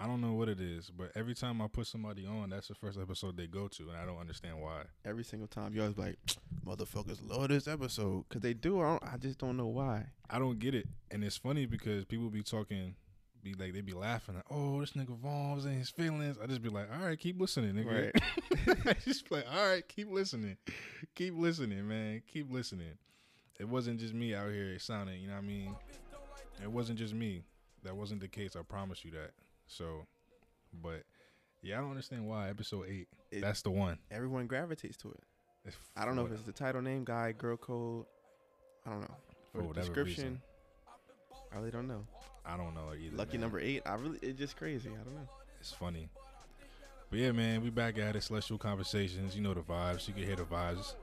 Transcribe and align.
I 0.00 0.06
don't 0.06 0.20
know 0.20 0.34
what 0.34 0.48
it 0.48 0.60
is, 0.60 0.90
but 0.96 1.10
every 1.16 1.34
time 1.34 1.60
I 1.60 1.66
put 1.66 1.88
somebody 1.88 2.24
on, 2.24 2.50
that's 2.50 2.68
the 2.68 2.74
first 2.74 2.98
episode 3.00 3.36
they 3.36 3.48
go 3.48 3.66
to, 3.66 3.88
and 3.88 3.96
I 3.96 4.06
don't 4.06 4.18
understand 4.18 4.60
why. 4.60 4.82
Every 5.04 5.24
single 5.24 5.48
time, 5.48 5.74
you 5.74 5.80
always 5.82 5.98
like, 5.98 6.16
motherfuckers 6.66 7.18
love 7.28 7.48
this 7.48 7.66
episode 7.66 8.24
because 8.28 8.40
they 8.40 8.54
do. 8.54 8.80
I, 8.80 8.90
don't, 8.90 9.02
I 9.14 9.16
just 9.16 9.38
don't 9.38 9.56
know 9.56 9.66
why. 9.66 10.06
I 10.30 10.38
don't 10.38 10.60
get 10.60 10.76
it, 10.76 10.86
and 11.10 11.24
it's 11.24 11.36
funny 11.36 11.66
because 11.66 12.04
people 12.04 12.30
be 12.30 12.44
talking, 12.44 12.94
be 13.42 13.54
like 13.54 13.72
they 13.72 13.80
be 13.80 13.92
laughing, 13.92 14.36
like, 14.36 14.44
"Oh, 14.50 14.78
this 14.80 14.92
nigga 14.92 15.18
Vaughn's 15.18 15.64
in 15.64 15.72
his 15.72 15.90
feelings." 15.90 16.36
I 16.40 16.46
just 16.46 16.62
be 16.62 16.68
like, 16.68 16.88
"All 16.92 17.04
right, 17.04 17.18
keep 17.18 17.40
listening, 17.40 17.74
nigga." 17.74 18.12
Right. 18.66 18.96
just 19.04 19.28
be 19.28 19.36
like, 19.36 19.46
"All 19.52 19.66
right, 19.66 19.86
keep 19.88 20.12
listening, 20.12 20.58
keep 21.16 21.34
listening, 21.36 21.88
man, 21.88 22.22
keep 22.32 22.52
listening." 22.52 22.98
It 23.58 23.68
wasn't 23.68 23.98
just 23.98 24.14
me 24.14 24.32
out 24.32 24.50
here 24.52 24.78
sounding, 24.78 25.20
you 25.20 25.26
know 25.26 25.34
what 25.34 25.42
I 25.42 25.46
mean? 25.46 25.74
It 26.62 26.70
wasn't 26.70 27.00
just 27.00 27.12
me. 27.12 27.42
That 27.82 27.96
wasn't 27.96 28.20
the 28.20 28.28
case. 28.28 28.54
I 28.54 28.62
promise 28.62 29.04
you 29.04 29.10
that. 29.12 29.32
So, 29.68 30.06
but 30.82 31.04
yeah, 31.62 31.78
I 31.78 31.80
don't 31.80 31.90
understand 31.90 32.26
why 32.26 32.48
episode 32.48 32.86
eight. 32.88 33.08
It, 33.30 33.40
that's 33.42 33.62
the 33.62 33.70
one. 33.70 33.98
Everyone 34.10 34.46
gravitates 34.46 34.96
to 34.98 35.10
it. 35.10 35.74
I 35.96 36.04
don't 36.04 36.16
know 36.16 36.24
if 36.24 36.32
it's 36.32 36.42
the 36.42 36.52
title 36.52 36.80
name, 36.80 37.04
guy, 37.04 37.32
girl 37.32 37.56
code. 37.56 38.06
I 38.86 38.90
don't 38.90 39.02
know. 39.02 39.16
For 39.52 39.74
the 39.74 39.80
description, 39.80 40.24
reason. 40.24 40.42
I 41.52 41.56
really 41.56 41.70
don't 41.70 41.88
know. 41.88 42.06
I 42.44 42.56
don't 42.56 42.74
know 42.74 42.94
either. 42.98 43.16
Lucky 43.16 43.32
man. 43.32 43.42
number 43.42 43.60
eight. 43.60 43.82
I 43.84 43.94
really, 43.94 44.18
it's 44.22 44.38
just 44.38 44.56
crazy. 44.56 44.90
I 44.90 45.04
don't 45.04 45.14
know. 45.14 45.28
It's 45.60 45.72
funny. 45.72 46.08
But 47.10 47.18
yeah, 47.18 47.32
man, 47.32 47.62
we 47.62 47.70
back 47.70 47.98
at 47.98 48.16
it. 48.16 48.22
Celestial 48.22 48.58
conversations. 48.58 49.36
You 49.36 49.42
know 49.42 49.54
the 49.54 49.60
vibes. 49.60 50.08
You 50.08 50.14
can 50.14 50.24
hear 50.24 50.36
the 50.36 50.44
vibes. 50.44 50.94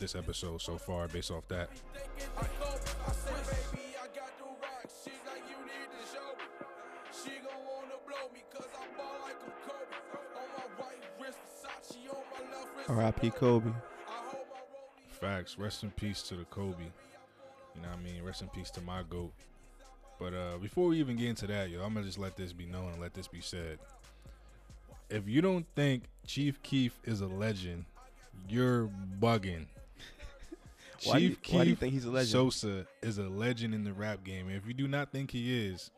Know 0.00 0.20
where 0.20 0.26
we're 0.26 0.36
going 0.36 0.50
with 0.50 0.52
this 0.52 0.58
episode 0.58 0.60
so 0.60 0.76
far 0.78 1.08
based 1.08 1.30
off 1.30 1.46
that. 1.48 1.68
R.I.P. 12.88 13.30
Kobe. 13.30 13.72
Facts. 15.10 15.58
Rest 15.58 15.82
in 15.82 15.90
peace 15.90 16.22
to 16.22 16.36
the 16.36 16.44
Kobe. 16.44 16.84
You 17.74 17.82
know 17.82 17.88
what 17.88 17.98
I 17.98 18.02
mean? 18.02 18.22
Rest 18.22 18.42
in 18.42 18.48
peace 18.48 18.70
to 18.70 18.80
my 18.80 19.02
GOAT. 19.02 19.32
But 20.18 20.32
uh, 20.32 20.58
before 20.58 20.86
we 20.86 21.00
even 21.00 21.16
get 21.16 21.28
into 21.28 21.46
that, 21.48 21.68
yo, 21.68 21.82
I'm 21.82 21.92
going 21.92 22.04
to 22.04 22.08
just 22.08 22.18
let 22.18 22.36
this 22.36 22.52
be 22.52 22.64
known 22.64 22.92
and 22.92 23.00
let 23.00 23.12
this 23.12 23.26
be 23.28 23.40
said. 23.40 23.78
If 25.10 25.28
you 25.28 25.42
don't 25.42 25.66
think 25.74 26.04
Chief 26.26 26.62
Keef 26.62 26.98
is 27.04 27.20
a 27.20 27.26
legend, 27.26 27.84
you're 28.48 28.88
bugging. 29.20 29.66
Chief 30.98 31.12
why 31.12 31.18
do, 31.18 31.24
you, 31.24 31.36
Keef 31.36 31.54
why 31.54 31.64
do 31.64 31.70
you 31.70 31.76
think 31.76 31.92
he's 31.92 32.04
a 32.04 32.10
legend? 32.10 32.30
Sosa 32.30 32.86
is 33.02 33.18
a 33.18 33.28
legend 33.28 33.74
in 33.74 33.84
the 33.84 33.92
rap 33.92 34.24
game. 34.24 34.48
If 34.50 34.66
you 34.66 34.74
do 34.74 34.88
not 34.88 35.12
think 35.12 35.30
he 35.30 35.66
is, 35.66 35.90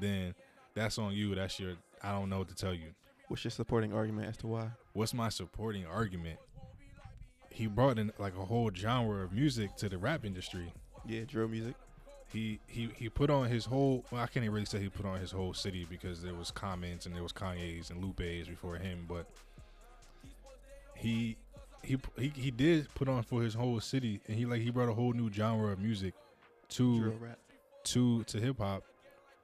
then 0.00 0.34
that's 0.74 0.98
on 0.98 1.12
you. 1.14 1.34
That's 1.34 1.58
your. 1.58 1.74
I 2.02 2.12
don't 2.12 2.28
know 2.28 2.38
what 2.38 2.48
to 2.48 2.54
tell 2.54 2.74
you. 2.74 2.94
What's 3.28 3.44
your 3.44 3.50
supporting 3.50 3.92
argument 3.94 4.28
as 4.28 4.36
to 4.38 4.46
why? 4.46 4.68
What's 4.92 5.14
my 5.14 5.28
supporting 5.28 5.86
argument? 5.86 6.38
He 7.50 7.66
brought 7.66 7.98
in 7.98 8.12
like 8.18 8.36
a 8.36 8.44
whole 8.44 8.70
genre 8.74 9.24
of 9.24 9.32
music 9.32 9.76
to 9.76 9.88
the 9.88 9.98
rap 9.98 10.24
industry. 10.24 10.72
Yeah, 11.06 11.22
drill 11.26 11.48
music. 11.48 11.74
He 12.32 12.60
he 12.66 12.88
he 12.96 13.08
put 13.08 13.30
on 13.30 13.48
his 13.48 13.64
whole. 13.64 14.04
Well, 14.10 14.22
I 14.22 14.26
can't 14.26 14.44
even 14.44 14.54
really 14.54 14.66
say 14.66 14.80
he 14.80 14.88
put 14.88 15.06
on 15.06 15.20
his 15.20 15.30
whole 15.30 15.52
city 15.52 15.86
because 15.88 16.22
there 16.22 16.34
was 16.34 16.50
Commons 16.50 17.06
and 17.06 17.14
there 17.14 17.22
was 17.22 17.32
Kanye's 17.32 17.90
and 17.90 18.02
Lupe's 18.02 18.48
before 18.48 18.76
him, 18.76 19.04
but 19.08 19.26
he 20.94 21.36
he 21.82 21.98
he 22.18 22.28
he 22.28 22.50
did 22.50 22.92
put 22.94 23.08
on 23.08 23.22
for 23.22 23.42
his 23.42 23.54
whole 23.54 23.80
city, 23.80 24.20
and 24.28 24.36
he 24.36 24.46
like 24.46 24.60
he 24.60 24.70
brought 24.70 24.88
a 24.88 24.94
whole 24.94 25.12
new 25.12 25.32
genre 25.32 25.72
of 25.72 25.78
music 25.78 26.14
to 26.70 27.14
to 27.84 28.24
to 28.24 28.38
hip 28.38 28.58
hop, 28.58 28.84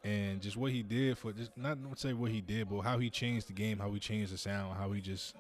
and 0.05 0.41
just 0.41 0.57
what 0.57 0.73
he 0.73 0.83
did 0.83 1.19
for 1.19 1.33
just 1.33 1.57
not 1.57 1.79
to 1.79 1.99
say 1.99 2.13
what 2.13 2.31
he 2.31 2.41
did, 2.41 2.69
but 2.69 2.81
how 2.81 2.99
he 2.99 3.11
changed 3.11 3.49
the 3.49 3.53
game, 3.53 3.79
how 3.79 3.91
he 3.91 3.99
changed 3.99 4.33
the 4.33 4.39
sound, 4.39 4.77
how 4.77 4.91
he 4.93 5.01
just 5.01 5.35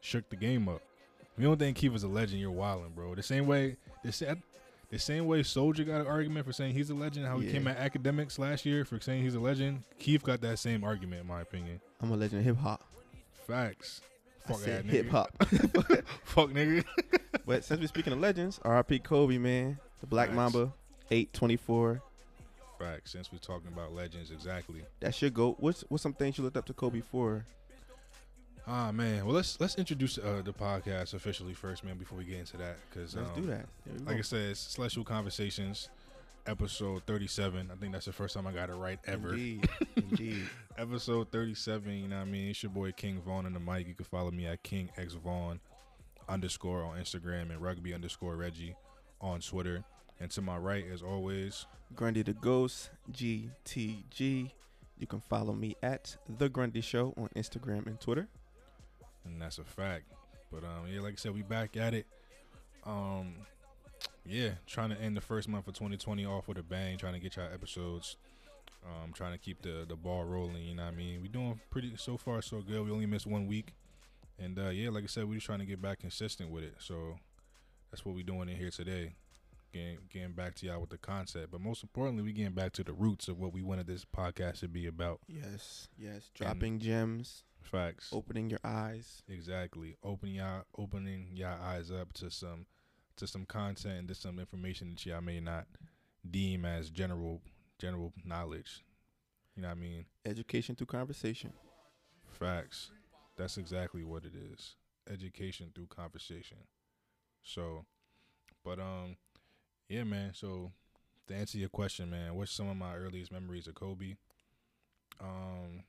shook 0.00 0.28
the 0.30 0.36
game 0.36 0.68
up. 0.68 0.82
If 1.20 1.42
you 1.42 1.48
don't 1.48 1.58
think 1.58 1.76
Keef 1.76 1.94
is 1.94 2.02
a 2.02 2.08
legend, 2.08 2.40
you're 2.40 2.50
wilding, 2.50 2.92
bro. 2.94 3.14
The 3.14 3.22
same 3.22 3.46
way 3.46 3.76
the 4.02 4.10
same, 4.10 4.42
the 4.90 4.98
same 4.98 5.26
way 5.26 5.42
Soulja 5.42 5.86
got 5.86 6.00
an 6.00 6.06
argument 6.06 6.46
for 6.46 6.52
saying 6.52 6.74
he's 6.74 6.90
a 6.90 6.94
legend, 6.94 7.26
how 7.26 7.38
he 7.38 7.46
yeah. 7.46 7.52
came 7.52 7.68
at 7.68 7.76
academics 7.76 8.38
last 8.38 8.64
year 8.64 8.84
for 8.84 8.98
saying 9.00 9.22
he's 9.22 9.34
a 9.34 9.40
legend. 9.40 9.84
Keef 9.98 10.22
got 10.22 10.40
that 10.40 10.58
same 10.58 10.82
argument, 10.82 11.20
in 11.20 11.26
my 11.26 11.42
opinion. 11.42 11.80
I'm 12.00 12.10
a 12.10 12.16
legend 12.16 12.40
of 12.40 12.44
hip 12.44 12.56
hop. 12.56 12.82
Facts. 13.46 14.00
Fuck 14.48 14.60
that 14.62 14.84
hip 14.84 15.08
hop. 15.10 15.30
Fuck 16.24 16.50
nigga. 16.50 16.84
but 17.46 17.64
since 17.64 17.80
we're 17.80 17.86
speaking 17.86 18.12
of 18.12 18.20
legends, 18.20 18.60
R.I.P. 18.64 19.00
Kobe, 19.00 19.38
man, 19.38 19.78
the 20.00 20.06
Black 20.06 20.28
Facts. 20.28 20.36
Mamba, 20.36 20.72
eight 21.10 21.32
twenty 21.32 21.56
four. 21.56 22.02
Facts. 22.78 23.12
Since 23.12 23.32
we're 23.32 23.38
talking 23.38 23.68
about 23.68 23.92
legends, 23.92 24.30
exactly. 24.30 24.82
That's 25.00 25.20
your 25.20 25.30
goat. 25.30 25.56
What's 25.58 25.84
what's 25.88 26.02
some 26.02 26.12
things 26.12 26.38
you 26.38 26.44
looked 26.44 26.56
up 26.56 26.66
to 26.66 26.72
Kobe 26.72 27.00
for? 27.00 27.44
Ah 28.66 28.92
man, 28.92 29.24
well 29.24 29.34
let's 29.34 29.58
let's 29.60 29.76
introduce 29.76 30.18
uh, 30.18 30.42
the 30.44 30.52
podcast 30.52 31.14
officially 31.14 31.54
first, 31.54 31.84
man. 31.84 31.96
Before 31.96 32.18
we 32.18 32.24
get 32.24 32.38
into 32.38 32.58
that, 32.58 32.76
because 32.88 33.16
let's 33.16 33.30
um, 33.30 33.40
do 33.40 33.46
that. 33.46 33.66
Like 34.04 34.16
go. 34.16 34.18
I 34.18 34.20
said, 34.20 34.50
it's 34.50 34.60
Celestial 34.60 35.04
Conversations 35.04 35.88
episode 36.48 37.02
37. 37.06 37.70
I 37.70 37.76
think 37.76 37.92
that's 37.92 38.06
the 38.06 38.12
first 38.12 38.34
time 38.34 38.46
I 38.46 38.52
got 38.52 38.70
it 38.70 38.74
right 38.74 38.98
ever. 39.06 39.34
Indeed. 39.34 39.68
Indeed. 39.96 40.48
episode 40.78 41.30
37, 41.30 41.92
you 41.92 42.08
know 42.08 42.16
what 42.16 42.22
I 42.22 42.24
mean? 42.24 42.48
It's 42.48 42.62
your 42.62 42.70
boy 42.70 42.92
King 42.92 43.20
Vaughn 43.20 43.46
in 43.46 43.52
the 43.52 43.60
mic. 43.60 43.86
You 43.86 43.94
can 43.94 44.06
follow 44.06 44.30
me 44.30 44.46
at 44.46 44.62
King 44.62 44.90
X 44.96 45.14
Vaughn 45.14 45.60
underscore 46.28 46.82
on 46.82 46.96
Instagram 46.98 47.50
and 47.50 47.60
rugby 47.60 47.92
underscore 47.92 48.36
Reggie 48.36 48.74
on 49.20 49.40
Twitter. 49.40 49.84
And 50.20 50.30
to 50.32 50.42
my 50.42 50.56
right, 50.56 50.84
as 50.92 51.02
always, 51.02 51.66
Grundy 51.94 52.22
the 52.22 52.32
Ghost, 52.32 52.90
GTG. 53.12 54.50
You 54.98 55.06
can 55.06 55.20
follow 55.20 55.52
me 55.52 55.76
at 55.82 56.16
The 56.38 56.48
Grundy 56.48 56.80
Show 56.80 57.14
on 57.16 57.28
Instagram 57.36 57.86
and 57.86 58.00
Twitter. 58.00 58.26
And 59.24 59.40
that's 59.40 59.58
a 59.58 59.64
fact. 59.64 60.04
But 60.50 60.64
um, 60.64 60.86
yeah, 60.90 61.00
like 61.00 61.12
I 61.12 61.16
said, 61.16 61.34
we 61.34 61.42
back 61.42 61.76
at 61.76 61.94
it. 61.94 62.06
Um, 62.84 63.34
yeah, 64.24 64.50
trying 64.66 64.90
to 64.90 65.00
end 65.00 65.16
the 65.16 65.20
first 65.20 65.48
month 65.48 65.66
of 65.68 65.74
2020 65.74 66.24
off 66.26 66.48
with 66.48 66.58
a 66.58 66.62
bang, 66.62 66.98
trying 66.98 67.14
to 67.14 67.18
get 67.18 67.36
y'all 67.36 67.52
episodes. 67.52 68.16
Um, 68.86 69.12
trying 69.12 69.32
to 69.32 69.38
keep 69.38 69.60
the 69.62 69.84
the 69.88 69.96
ball 69.96 70.24
rolling. 70.24 70.62
You 70.62 70.76
know 70.76 70.84
what 70.84 70.94
I 70.94 70.96
mean? 70.96 71.20
We're 71.20 71.32
doing 71.32 71.60
pretty 71.68 71.94
so 71.96 72.16
far 72.16 72.40
so 72.42 72.60
good. 72.60 72.84
We 72.84 72.92
only 72.92 73.06
missed 73.06 73.26
one 73.26 73.46
week, 73.48 73.74
and 74.38 74.58
uh, 74.58 74.68
yeah, 74.68 74.90
like 74.90 75.04
I 75.04 75.08
said, 75.08 75.24
we're 75.24 75.34
just 75.34 75.46
trying 75.46 75.58
to 75.58 75.64
get 75.64 75.82
back 75.82 75.98
consistent 75.98 76.50
with 76.50 76.62
it. 76.62 76.74
So 76.78 77.18
that's 77.90 78.04
what 78.04 78.14
we're 78.14 78.24
doing 78.24 78.48
in 78.48 78.56
here 78.56 78.70
today. 78.70 79.14
Getting, 79.72 79.98
getting 80.10 80.32
back 80.32 80.54
to 80.56 80.66
y'all 80.66 80.80
with 80.80 80.88
the 80.88 80.96
concept, 80.96 81.50
but 81.50 81.60
most 81.60 81.82
importantly, 81.82 82.22
we 82.22 82.32
getting 82.32 82.54
back 82.54 82.72
to 82.72 82.84
the 82.84 82.94
roots 82.94 83.28
of 83.28 83.38
what 83.38 83.52
we 83.52 83.60
wanted 83.60 83.86
this 83.86 84.06
podcast 84.06 84.60
to 84.60 84.68
be 84.68 84.86
about. 84.86 85.20
Yes, 85.28 85.88
yes, 85.98 86.30
dropping 86.34 86.74
and 86.74 86.80
gems, 86.80 87.44
facts, 87.60 88.08
opening 88.10 88.48
your 88.48 88.60
eyes. 88.64 89.22
Exactly, 89.28 89.96
opening 90.02 90.36
y'all, 90.36 90.62
opening 90.78 91.28
y'all 91.34 91.60
eyes 91.62 91.90
up 91.90 92.14
to 92.14 92.30
some 92.30 92.64
to 93.18 93.26
some 93.26 93.44
content 93.44 93.98
and 93.98 94.08
to 94.08 94.14
some 94.14 94.38
information 94.38 94.90
that 94.90 95.04
y'all 95.04 95.20
may 95.20 95.40
not 95.40 95.66
deem 96.28 96.64
as 96.64 96.90
general 96.90 97.40
general 97.78 98.12
knowledge. 98.24 98.84
You 99.54 99.62
know 99.62 99.68
what 99.68 99.76
I 99.76 99.80
mean? 99.80 100.04
Education 100.24 100.74
through 100.74 100.86
conversation. 100.86 101.52
Facts. 102.30 102.90
That's 103.36 103.56
exactly 103.56 104.04
what 104.04 104.24
it 104.24 104.32
is. 104.34 104.76
Education 105.10 105.70
through 105.74 105.86
conversation. 105.86 106.58
So, 107.42 107.84
but 108.64 108.78
um, 108.78 109.16
yeah, 109.88 110.04
man. 110.04 110.32
So 110.34 110.72
to 111.28 111.34
answer 111.34 111.58
your 111.58 111.68
question, 111.68 112.10
man, 112.10 112.34
what's 112.34 112.52
some 112.52 112.68
of 112.68 112.76
my 112.76 112.94
earliest 112.94 113.32
memories 113.32 113.66
of 113.66 113.74
Kobe? 113.74 114.14
Um, 115.20 115.84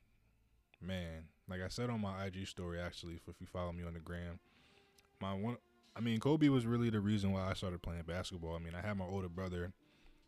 man, 0.81 1.25
like 1.47 1.61
I 1.61 1.67
said 1.67 1.89
on 1.89 2.01
my 2.01 2.25
IG 2.25 2.47
story, 2.47 2.79
actually, 2.79 3.15
if 3.15 3.35
you 3.39 3.47
follow 3.47 3.71
me 3.71 3.83
on 3.83 3.93
the 3.93 3.99
gram, 3.99 4.39
my 5.21 5.33
one 5.33 5.57
I 5.99 6.01
mean, 6.01 6.21
Kobe 6.21 6.47
was 6.47 6.65
really 6.65 6.89
the 6.89 7.01
reason 7.01 7.33
why 7.33 7.49
I 7.49 7.53
started 7.53 7.81
playing 7.81 8.03
basketball. 8.03 8.55
I 8.55 8.59
mean, 8.59 8.73
I 8.73 8.79
had 8.79 8.97
my 8.97 9.03
older 9.03 9.27
brother, 9.27 9.73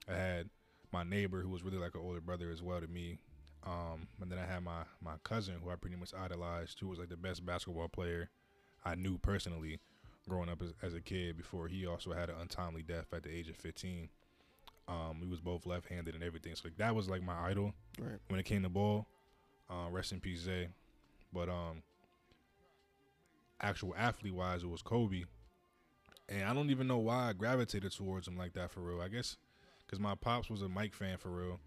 I 0.06 0.14
had 0.14 0.50
my 0.92 1.04
neighbor 1.04 1.40
who 1.40 1.48
was 1.48 1.64
really 1.64 1.78
like 1.78 1.96
an 1.96 2.02
older 2.02 2.20
brother 2.20 2.52
as 2.52 2.62
well 2.62 2.82
to 2.82 2.88
me. 2.88 3.20
Um, 3.66 4.10
and 4.20 4.30
then 4.30 4.38
I 4.38 4.46
had 4.46 4.64
my 4.64 4.84
my 5.02 5.14
cousin 5.24 5.56
who 5.64 5.70
I 5.70 5.76
pretty 5.76 5.96
much 5.96 6.14
idolized, 6.14 6.82
who 6.82 6.90
was 6.90 7.00
like 7.00 7.08
the 7.08 7.16
best 7.16 7.46
basketball 7.46 7.88
player 7.88 8.30
I 8.84 8.96
knew 8.96 9.18
personally 9.18 9.80
growing 10.28 10.50
up 10.50 10.62
as, 10.62 10.74
as 10.82 10.94
a 10.94 11.00
kid. 11.00 11.38
Before 11.38 11.70
he 11.70 11.88
also 11.88 12.12
had 12.12 12.30
an 12.30 12.36
untimely 12.42 12.82
death 12.82 13.06
at 13.14 13.24
the 13.24 13.34
age 13.34 13.48
of 13.48 13.56
15. 13.56 14.10
Um, 14.90 15.22
we 15.22 15.28
was 15.28 15.40
both 15.40 15.66
left-handed 15.66 16.16
and 16.16 16.24
everything. 16.24 16.54
So 16.56 16.64
like 16.66 16.78
that 16.78 16.94
was 16.94 17.08
like 17.08 17.24
my 17.24 17.48
idol 17.48 17.74
right. 17.98 18.20
when 18.28 18.42
it 18.42 18.46
came 18.46 18.64
to 18.64 18.70
ball. 18.70 19.08
Uh, 19.70 19.90
rest 19.90 20.12
in 20.12 20.20
peace, 20.20 20.42
Zay. 20.42 20.68
But 21.32 21.48
um, 21.48 21.82
actual 23.62 23.96
athlete 23.96 24.34
wise, 24.34 24.64
it 24.64 24.70
was 24.70 24.82
Kobe 24.82 25.24
and 26.32 26.44
I 26.46 26.54
don't 26.54 26.70
even 26.70 26.88
know 26.88 26.98
why 26.98 27.30
I 27.30 27.34
gravitated 27.34 27.92
towards 27.92 28.28
him 28.28 28.38
like 28.38 28.54
that 28.54 28.72
for 28.72 28.80
real. 28.80 29.02
I 29.02 29.10
guess 29.10 29.38
because 29.86 30.00
my 30.00 30.16
pops 30.16 30.50
was 30.50 30.62
a 30.62 30.70
Mike 30.70 30.94
fan 30.94 31.18
for 31.18 31.30
real. 31.30 31.60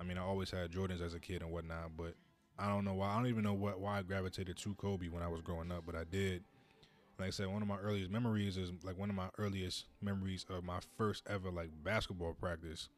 I 0.00 0.04
mean, 0.04 0.16
I 0.16 0.22
always 0.22 0.50
had 0.50 0.70
Jordans 0.70 1.02
as 1.04 1.14
a 1.14 1.20
kid 1.20 1.42
and 1.42 1.50
whatnot, 1.50 1.96
but 1.96 2.14
I 2.58 2.68
don't 2.68 2.84
know 2.84 2.94
why. 2.94 3.08
I 3.10 3.16
don't 3.16 3.26
even 3.26 3.44
know 3.44 3.54
what 3.54 3.80
why 3.80 3.98
I 3.98 4.02
gravitated 4.02 4.56
to 4.58 4.74
Kobe 4.74 5.08
when 5.08 5.22
I 5.22 5.28
was 5.28 5.40
growing 5.40 5.72
up, 5.72 5.82
but 5.84 5.96
I 5.96 6.04
did. 6.04 6.44
Like 7.18 7.28
I 7.28 7.30
said, 7.30 7.48
one 7.48 7.62
of 7.62 7.68
my 7.68 7.76
earliest 7.76 8.10
memories 8.10 8.56
is 8.56 8.72
like 8.82 8.98
one 8.98 9.10
of 9.10 9.16
my 9.16 9.28
earliest 9.38 9.86
memories 10.00 10.46
of 10.48 10.64
my 10.64 10.78
first 10.96 11.24
ever 11.28 11.50
like 11.50 11.70
basketball 11.84 12.32
practice. 12.32 12.88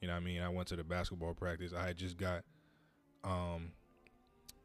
You 0.00 0.08
know 0.08 0.14
what 0.14 0.22
I 0.22 0.24
mean? 0.24 0.42
I 0.42 0.48
went 0.48 0.68
to 0.68 0.76
the 0.76 0.84
basketball 0.84 1.34
practice. 1.34 1.72
I 1.76 1.86
had 1.86 1.96
just 1.96 2.16
got 2.16 2.44
um 3.24 3.72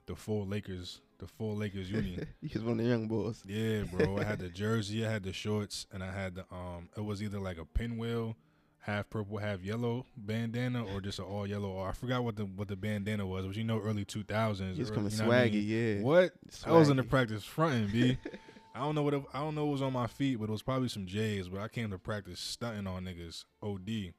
the 0.06 0.16
full 0.16 0.46
Lakers, 0.46 1.02
the 1.20 1.28
full 1.28 1.56
Lakers 1.56 1.90
union. 1.90 2.28
you 2.42 2.50
was 2.54 2.64
one 2.64 2.80
of 2.80 2.86
the 2.86 2.92
young 2.92 3.08
boys. 3.08 3.44
Yeah, 3.46 3.84
bro. 3.84 4.18
I 4.18 4.24
had 4.24 4.40
the 4.40 4.50
jersey, 4.64 5.06
I 5.06 5.12
had 5.12 5.24
the 5.24 5.34
shorts, 5.34 5.88
and 5.92 6.04
I 6.04 6.12
had 6.12 6.36
the 6.36 6.46
um. 6.52 6.90
It 6.96 7.04
was 7.04 7.22
either 7.22 7.40
like 7.40 7.58
a 7.58 7.66
pinwheel, 7.66 8.36
half 8.80 9.10
purple, 9.10 9.38
half 9.38 9.62
yellow 9.62 10.06
bandana, 10.16 10.86
or 10.86 11.02
just 11.02 11.20
an 11.20 11.26
all 11.26 11.48
yellow. 11.48 11.70
Or 11.70 11.90
I 11.90 11.92
forgot 11.92 12.24
what 12.24 12.36
the 12.36 12.46
what 12.46 12.68
the 12.68 12.76
bandana 12.76 13.26
was. 13.26 13.46
But 13.46 13.56
you 13.56 13.64
know, 13.64 13.80
early 13.80 14.06
two 14.06 14.24
thousands. 14.24 14.78
He's 14.78 14.92
coming 14.92 15.12
swaggy, 15.12 15.28
I 15.30 15.50
mean? 15.50 15.68
yeah. 15.98 16.04
What? 16.04 16.34
Swaggy. 16.50 16.68
I 16.68 16.72
was 16.78 16.90
in 16.90 16.98
the 16.98 17.04
practice 17.04 17.44
fronting, 17.44 17.90
b. 17.92 18.18
I 18.76 18.80
don't 18.80 18.96
know 18.96 19.04
what 19.04 19.14
it, 19.14 19.24
I 19.32 19.40
don't 19.40 19.54
know 19.54 19.66
what 19.66 19.74
was 19.74 19.82
on 19.84 19.94
my 19.94 20.08
feet, 20.08 20.40
but 20.40 20.50
it 20.50 20.52
was 20.52 20.64
probably 20.64 20.90
some 20.90 21.06
J's. 21.06 21.48
But 21.48 21.62
I 21.62 21.68
came 21.68 21.92
to 21.92 22.00
practice 22.00 22.40
stunting 22.40 22.88
on 22.88 23.06
niggas, 23.06 23.46
OD. 23.62 24.14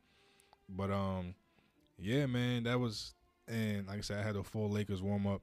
But 0.69 0.93
um, 0.93 1.35
yeah, 1.99 2.27
man, 2.27 2.63
that 2.63 2.79
was 2.79 3.15
and 3.49 3.87
like 3.87 3.99
I 3.99 4.01
said, 4.01 4.19
I 4.19 4.23
had 4.23 4.37
a 4.37 4.43
full 4.43 4.71
Lakers 4.71 5.03
warm 5.03 5.27
up, 5.27 5.43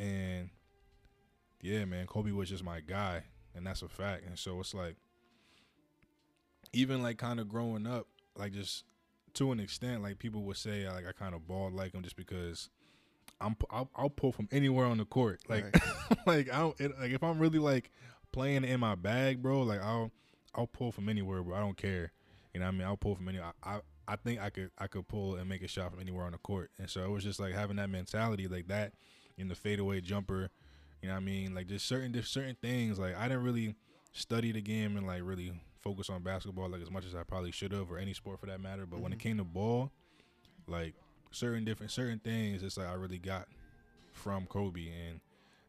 and 0.00 0.48
yeah, 1.60 1.84
man, 1.84 2.06
Kobe 2.06 2.30
was 2.30 2.48
just 2.48 2.64
my 2.64 2.80
guy, 2.80 3.24
and 3.54 3.66
that's 3.66 3.82
a 3.82 3.88
fact. 3.88 4.24
And 4.26 4.38
so 4.38 4.58
it's 4.60 4.72
like, 4.72 4.96
even 6.72 7.02
like 7.02 7.18
kind 7.18 7.38
of 7.38 7.48
growing 7.48 7.86
up, 7.86 8.06
like 8.36 8.52
just 8.52 8.84
to 9.34 9.52
an 9.52 9.60
extent, 9.60 10.02
like 10.02 10.18
people 10.18 10.42
would 10.44 10.56
say, 10.56 10.88
like 10.88 11.06
I 11.06 11.12
kind 11.12 11.34
of 11.34 11.46
balled 11.46 11.74
like 11.74 11.94
him 11.94 12.02
just 12.02 12.16
because 12.16 12.70
I'm 13.40 13.56
I'll, 13.70 13.90
I'll, 13.94 14.10
pull 14.10 14.32
from 14.32 14.48
anywhere 14.50 14.86
on 14.86 14.96
the 14.96 15.04
court. 15.04 15.40
Like 15.48 15.64
right. 15.64 16.18
like 16.26 16.52
I 16.52 16.60
don't 16.60 16.80
it, 16.80 16.98
like 16.98 17.12
if 17.12 17.22
I'm 17.22 17.38
really 17.38 17.58
like 17.58 17.90
playing 18.32 18.64
in 18.64 18.80
my 18.80 18.94
bag, 18.94 19.42
bro. 19.42 19.62
Like 19.62 19.82
I'll 19.82 20.10
I'll 20.54 20.66
pull 20.66 20.92
from 20.92 21.10
anywhere, 21.10 21.42
bro. 21.42 21.56
I 21.56 21.60
don't 21.60 21.76
care. 21.76 22.12
You 22.54 22.60
know 22.60 22.66
what 22.66 22.74
I 22.74 22.78
mean? 22.78 22.86
I'll 22.86 22.96
pull 22.96 23.16
from 23.16 23.28
anywhere. 23.28 23.52
I, 23.62 23.74
I 23.74 23.80
I 24.08 24.16
think 24.16 24.40
I 24.40 24.48
could 24.48 24.70
I 24.78 24.86
could 24.86 25.06
pull 25.08 25.34
and 25.34 25.46
make 25.46 25.62
a 25.62 25.68
shot 25.68 25.90
from 25.90 26.00
anywhere 26.00 26.24
on 26.24 26.32
the 26.32 26.38
court. 26.38 26.70
And 26.78 26.88
so 26.88 27.04
it 27.04 27.10
was 27.10 27.22
just 27.22 27.38
like 27.38 27.52
having 27.52 27.76
that 27.76 27.90
mentality 27.90 28.48
like 28.48 28.68
that 28.68 28.94
in 29.40 29.48
the 29.48 29.54
fadeaway 29.54 30.00
jumper. 30.00 30.50
You 31.02 31.08
know 31.08 31.14
what 31.14 31.22
I 31.22 31.24
mean? 31.24 31.54
Like 31.54 31.66
just 31.66 31.86
certain 31.86 32.20
certain 32.22 32.56
things. 32.60 32.98
Like 32.98 33.16
I 33.16 33.28
didn't 33.28 33.42
really 33.42 33.74
study 34.12 34.52
the 34.52 34.60
game 34.60 34.96
and 34.96 35.06
like 35.06 35.22
really 35.24 35.52
focus 35.78 36.10
on 36.10 36.22
basketball 36.22 36.68
like 36.68 36.82
as 36.82 36.90
much 36.90 37.06
as 37.06 37.14
I 37.14 37.22
probably 37.22 37.52
should 37.52 37.72
have 37.72 37.90
or 37.90 37.98
any 37.98 38.12
sport 38.12 38.40
for 38.40 38.46
that 38.46 38.60
matter. 38.60 38.86
But 38.86 38.96
mm-hmm. 38.96 39.02
when 39.04 39.12
it 39.12 39.18
mm-hmm. 39.18 39.28
came 39.28 39.38
to 39.38 39.44
ball, 39.44 39.90
like 40.66 40.94
certain 41.32 41.64
different 41.64 41.92
certain 41.92 42.18
things 42.18 42.62
it's 42.64 42.76
like 42.76 42.88
I 42.88 42.94
really 42.94 43.18
got 43.18 43.46
from 44.12 44.46
Kobe 44.46 44.88
and 44.88 45.20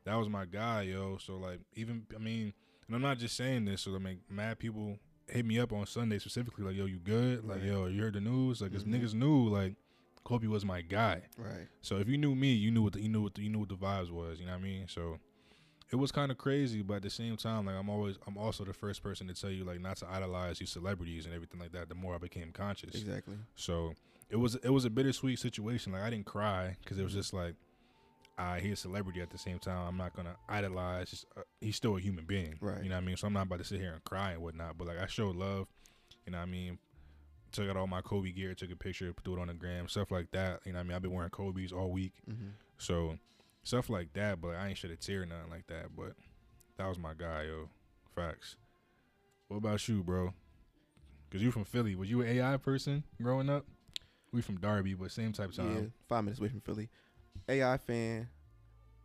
that 0.06 0.16
was 0.16 0.28
my 0.28 0.46
guy, 0.46 0.84
yo. 0.84 1.18
So 1.18 1.38
like 1.38 1.60
even 1.76 2.06
I 2.16 2.20
mean, 2.20 2.54
and 2.88 2.96
I'm 2.96 3.02
not 3.02 3.20
just 3.20 3.38
saying 3.38 3.66
this 3.66 3.82
so 3.82 3.96
I 3.96 4.00
mean 4.00 4.20
mad 4.30 4.60
people 4.60 4.98
hit 5.32 5.46
me 5.46 5.60
up 5.60 5.72
on 5.72 5.86
Sunday 5.86 6.20
specifically 6.20 6.66
like, 6.66 6.76
yo, 6.76 6.86
you 6.86 6.98
good? 6.98 7.48
Like, 7.48 7.64
yo, 7.64 7.86
you 7.88 8.02
heard 8.02 8.14
the 8.14 8.22
news? 8.22 8.62
Like, 8.62 8.72
mm-hmm. 8.72 8.94
niggas 8.94 9.14
knew 9.14 9.48
like 9.48 9.76
Kobe 10.24 10.48
was 10.48 10.64
my 10.64 10.82
guy. 10.82 11.22
Right. 11.38 11.68
So 11.82 11.98
if 11.98 12.08
you 12.08 12.18
knew 12.18 12.36
me, 12.36 12.54
you 12.54 12.72
knew 12.72 12.84
what 12.84 12.94
the, 12.94 13.02
you 13.02 13.10
knew 13.10 13.22
what 13.22 13.36
the, 13.36 13.42
you 13.42 13.50
knew 13.50 13.60
what 13.60 13.70
the 13.70 13.76
vibes 13.76 14.12
was. 14.12 14.40
You 14.40 14.46
know 14.46 14.52
what 14.52 14.60
I 14.60 14.64
mean? 14.64 14.86
So 14.88 15.20
it 15.92 15.96
was 15.98 16.12
kind 16.12 16.32
of 16.32 16.38
crazy, 16.38 16.82
but 16.82 16.96
at 16.96 17.02
the 17.02 17.10
same 17.10 17.36
time, 17.38 17.66
like 17.66 17.76
I'm 17.76 17.90
always 17.90 18.18
I'm 18.26 18.38
also 18.38 18.64
the 18.64 18.74
first 18.74 19.04
person 19.04 19.28
to 19.28 19.34
tell 19.34 19.50
you 19.50 19.64
like 19.64 19.82
not 19.82 19.98
to 19.98 20.10
idolize 20.10 20.60
these 20.60 20.70
celebrities 20.70 21.26
and 21.26 21.34
everything 21.34 21.60
like 21.60 21.74
that. 21.74 21.90
The 21.90 21.96
more 21.96 22.16
I 22.16 22.18
became 22.18 22.52
conscious. 22.52 22.96
Exactly. 22.96 23.36
So 23.56 23.94
it 24.30 24.38
was 24.38 24.56
it 24.56 24.70
was 24.70 24.86
a 24.86 24.90
bittersweet 24.90 25.40
situation. 25.40 25.92
Like 25.92 26.04
I 26.04 26.10
didn't 26.10 26.26
cry 26.26 26.78
because 26.82 26.98
it 26.98 27.04
was 27.04 27.14
just 27.14 27.34
like, 27.34 27.56
uh, 28.38 28.56
he's 28.56 28.74
a 28.74 28.76
celebrity 28.78 29.22
at 29.22 29.30
the 29.32 29.38
same 29.38 29.60
time. 29.60 29.86
I'm 29.86 29.98
not 29.98 30.16
gonna 30.16 30.36
idolize. 30.48 31.10
Just, 31.10 31.26
uh, 31.36 31.42
he's 31.60 31.76
still 31.76 31.98
a 31.98 32.00
human 32.00 32.26
being, 32.26 32.56
right? 32.62 32.82
You 32.82 32.90
know 32.90 32.96
what 32.96 33.04
I 33.04 33.06
mean. 33.06 33.18
So 33.18 33.28
I'm 33.28 33.34
not 33.34 33.48
about 33.48 33.60
to 33.60 33.66
sit 33.66 33.80
here 33.80 33.94
and 33.94 34.04
cry 34.06 34.32
and 34.32 34.42
whatnot. 34.42 34.78
But 34.78 34.88
like 34.88 35.00
I 35.00 35.08
show 35.08 35.30
love. 35.30 35.68
You 36.26 36.32
know 36.32 36.38
what 36.38 36.44
I 36.44 36.48
mean. 36.48 36.78
Took 37.52 37.70
out 37.70 37.78
all 37.78 37.88
my 37.88 38.02
Kobe 38.02 38.32
gear, 38.32 38.54
took 38.54 38.72
a 38.72 38.76
picture, 38.76 39.14
threw 39.24 39.36
it 39.36 39.40
on 39.42 39.48
the 39.48 39.54
gram, 39.54 39.88
stuff 39.88 40.12
like 40.12 40.32
that. 40.32 40.62
You 40.66 40.72
know 40.72 40.78
what 40.78 40.82
I 40.82 40.84
mean. 40.84 40.96
I've 40.96 41.02
been 41.02 41.12
wearing 41.12 41.30
Kobe's 41.30 41.74
all 41.74 41.92
week, 41.92 42.14
mm-hmm. 42.30 42.50
so 42.78 43.18
stuff 43.64 43.90
like 43.90 44.14
that. 44.14 44.42
But 44.42 44.56
I 44.56 44.70
ain't 44.70 44.78
shed 44.78 44.92
a 44.92 44.96
tear, 44.96 45.26
nothing 45.26 45.50
like 45.50 45.68
that. 45.68 45.96
But 45.96 46.14
that 46.78 46.88
was 46.88 46.98
my 46.98 47.14
guy, 47.18 47.44
yo. 47.44 47.70
Facts. 48.16 48.56
What 49.48 49.58
about 49.58 49.88
you, 49.88 50.02
bro? 50.04 50.34
Cause 51.32 51.42
you 51.42 51.52
from 51.52 51.64
Philly. 51.64 51.96
Was 51.96 52.10
you 52.10 52.22
an 52.22 52.28
AI 52.28 52.58
person 52.58 53.04
growing 53.22 53.50
up? 53.50 53.66
We 54.34 54.42
from 54.42 54.58
Darby, 54.58 54.94
but 54.94 55.12
same 55.12 55.34
type 55.34 55.50
of 55.50 55.56
time. 55.56 55.76
Yeah, 55.76 55.82
five 56.08 56.24
minutes 56.24 56.40
away 56.40 56.50
from 56.50 56.62
Philly. 56.62 56.90
AI 57.48 57.78
fan. 57.78 58.30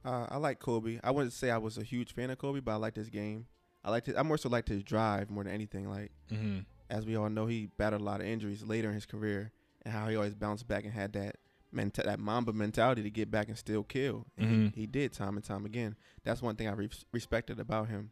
Uh, 0.04 0.26
I 0.30 0.36
like 0.36 0.60
Kobe. 0.60 1.00
I 1.02 1.10
wouldn't 1.10 1.32
say 1.32 1.50
I 1.50 1.58
was 1.58 1.78
a 1.78 1.82
huge 1.82 2.14
fan 2.14 2.30
of 2.30 2.38
Kobe, 2.38 2.60
but 2.60 2.72
I 2.72 2.76
liked 2.76 2.96
his 2.96 3.08
game. 3.08 3.46
I 3.84 3.90
liked 3.90 4.08
it. 4.08 4.16
I 4.16 4.22
more 4.22 4.38
so 4.38 4.48
liked 4.48 4.68
his 4.68 4.82
drive 4.82 5.30
more 5.30 5.44
than 5.44 5.52
anything. 5.52 5.88
Like, 5.88 6.12
mm-hmm. 6.30 6.60
As 6.90 7.06
we 7.06 7.16
all 7.16 7.28
know, 7.28 7.46
he 7.46 7.68
battled 7.76 8.02
a 8.02 8.04
lot 8.04 8.20
of 8.20 8.26
injuries 8.26 8.62
later 8.62 8.88
in 8.88 8.94
his 8.94 9.06
career, 9.06 9.52
and 9.84 9.92
how 9.92 10.08
he 10.08 10.16
always 10.16 10.34
bounced 10.34 10.66
back 10.68 10.84
and 10.84 10.92
had 10.92 11.12
that 11.14 11.36
menta- 11.74 12.04
that 12.04 12.18
Mamba 12.18 12.52
mentality 12.52 13.02
to 13.02 13.10
get 13.10 13.30
back 13.30 13.48
and 13.48 13.58
still 13.58 13.82
kill. 13.82 14.26
And 14.36 14.46
mm-hmm. 14.46 14.64
he, 14.74 14.82
he, 14.82 14.86
did 14.86 15.12
time 15.12 15.36
and 15.36 15.44
time 15.44 15.64
again. 15.64 15.96
That's 16.24 16.42
one 16.42 16.56
thing 16.56 16.68
I 16.68 16.72
re- 16.72 16.90
respected 17.12 17.60
about 17.60 17.88
him. 17.88 18.10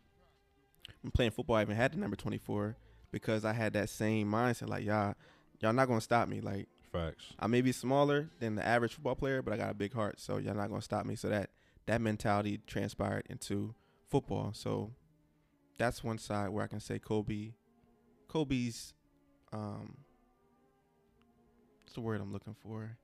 When 1.03 1.11
playing 1.11 1.32
football, 1.32 1.56
I 1.56 1.62
even 1.62 1.76
had 1.76 1.93
the 1.93 1.99
number 1.99 2.17
twenty 2.17 2.38
four 2.38 2.76
because 3.11 3.44
I 3.44 3.53
had 3.53 3.73
that 3.75 3.88
same 3.88 4.31
mindset. 4.31 4.69
Like, 4.69 4.85
y'all, 4.85 5.15
y'all 5.61 5.73
not 5.73 5.88
gonna 5.88 6.00
stop 6.00 6.29
me. 6.29 6.41
Like, 6.41 6.69
Facts. 6.93 7.25
I 7.41 7.49
may 7.49 7.61
be 7.61 7.73
smaller 7.73 8.29
than 8.38 8.55
the 8.55 8.65
average 8.65 8.94
football 8.94 9.17
player, 9.17 9.43
but 9.43 9.53
I 9.53 9.56
got 9.56 9.71
a 9.71 9.75
big 9.75 9.93
heart, 9.93 10.21
so 10.21 10.37
y'all 10.37 10.55
not 10.55 10.69
gonna 10.69 10.82
stop 10.82 11.06
me. 11.06 11.17
So 11.17 11.29
that 11.29 11.50
that 11.87 12.00
mentality 12.00 12.61
transpired 12.67 13.26
into 13.29 13.75
football. 14.09 14.53
So 14.55 14.93
that's 15.79 16.05
one 16.05 16.19
side 16.19 16.50
where 16.50 16.65
I 16.65 16.69
can 16.69 16.81
say 16.81 16.99
Kobe, 16.99 17.53
Kobe's, 18.35 18.95
um, 19.53 19.97
what's 21.85 21.95
the 21.95 22.01
word 22.01 22.21
I'm 22.21 22.33
looking 22.33 22.57
for? 22.65 22.99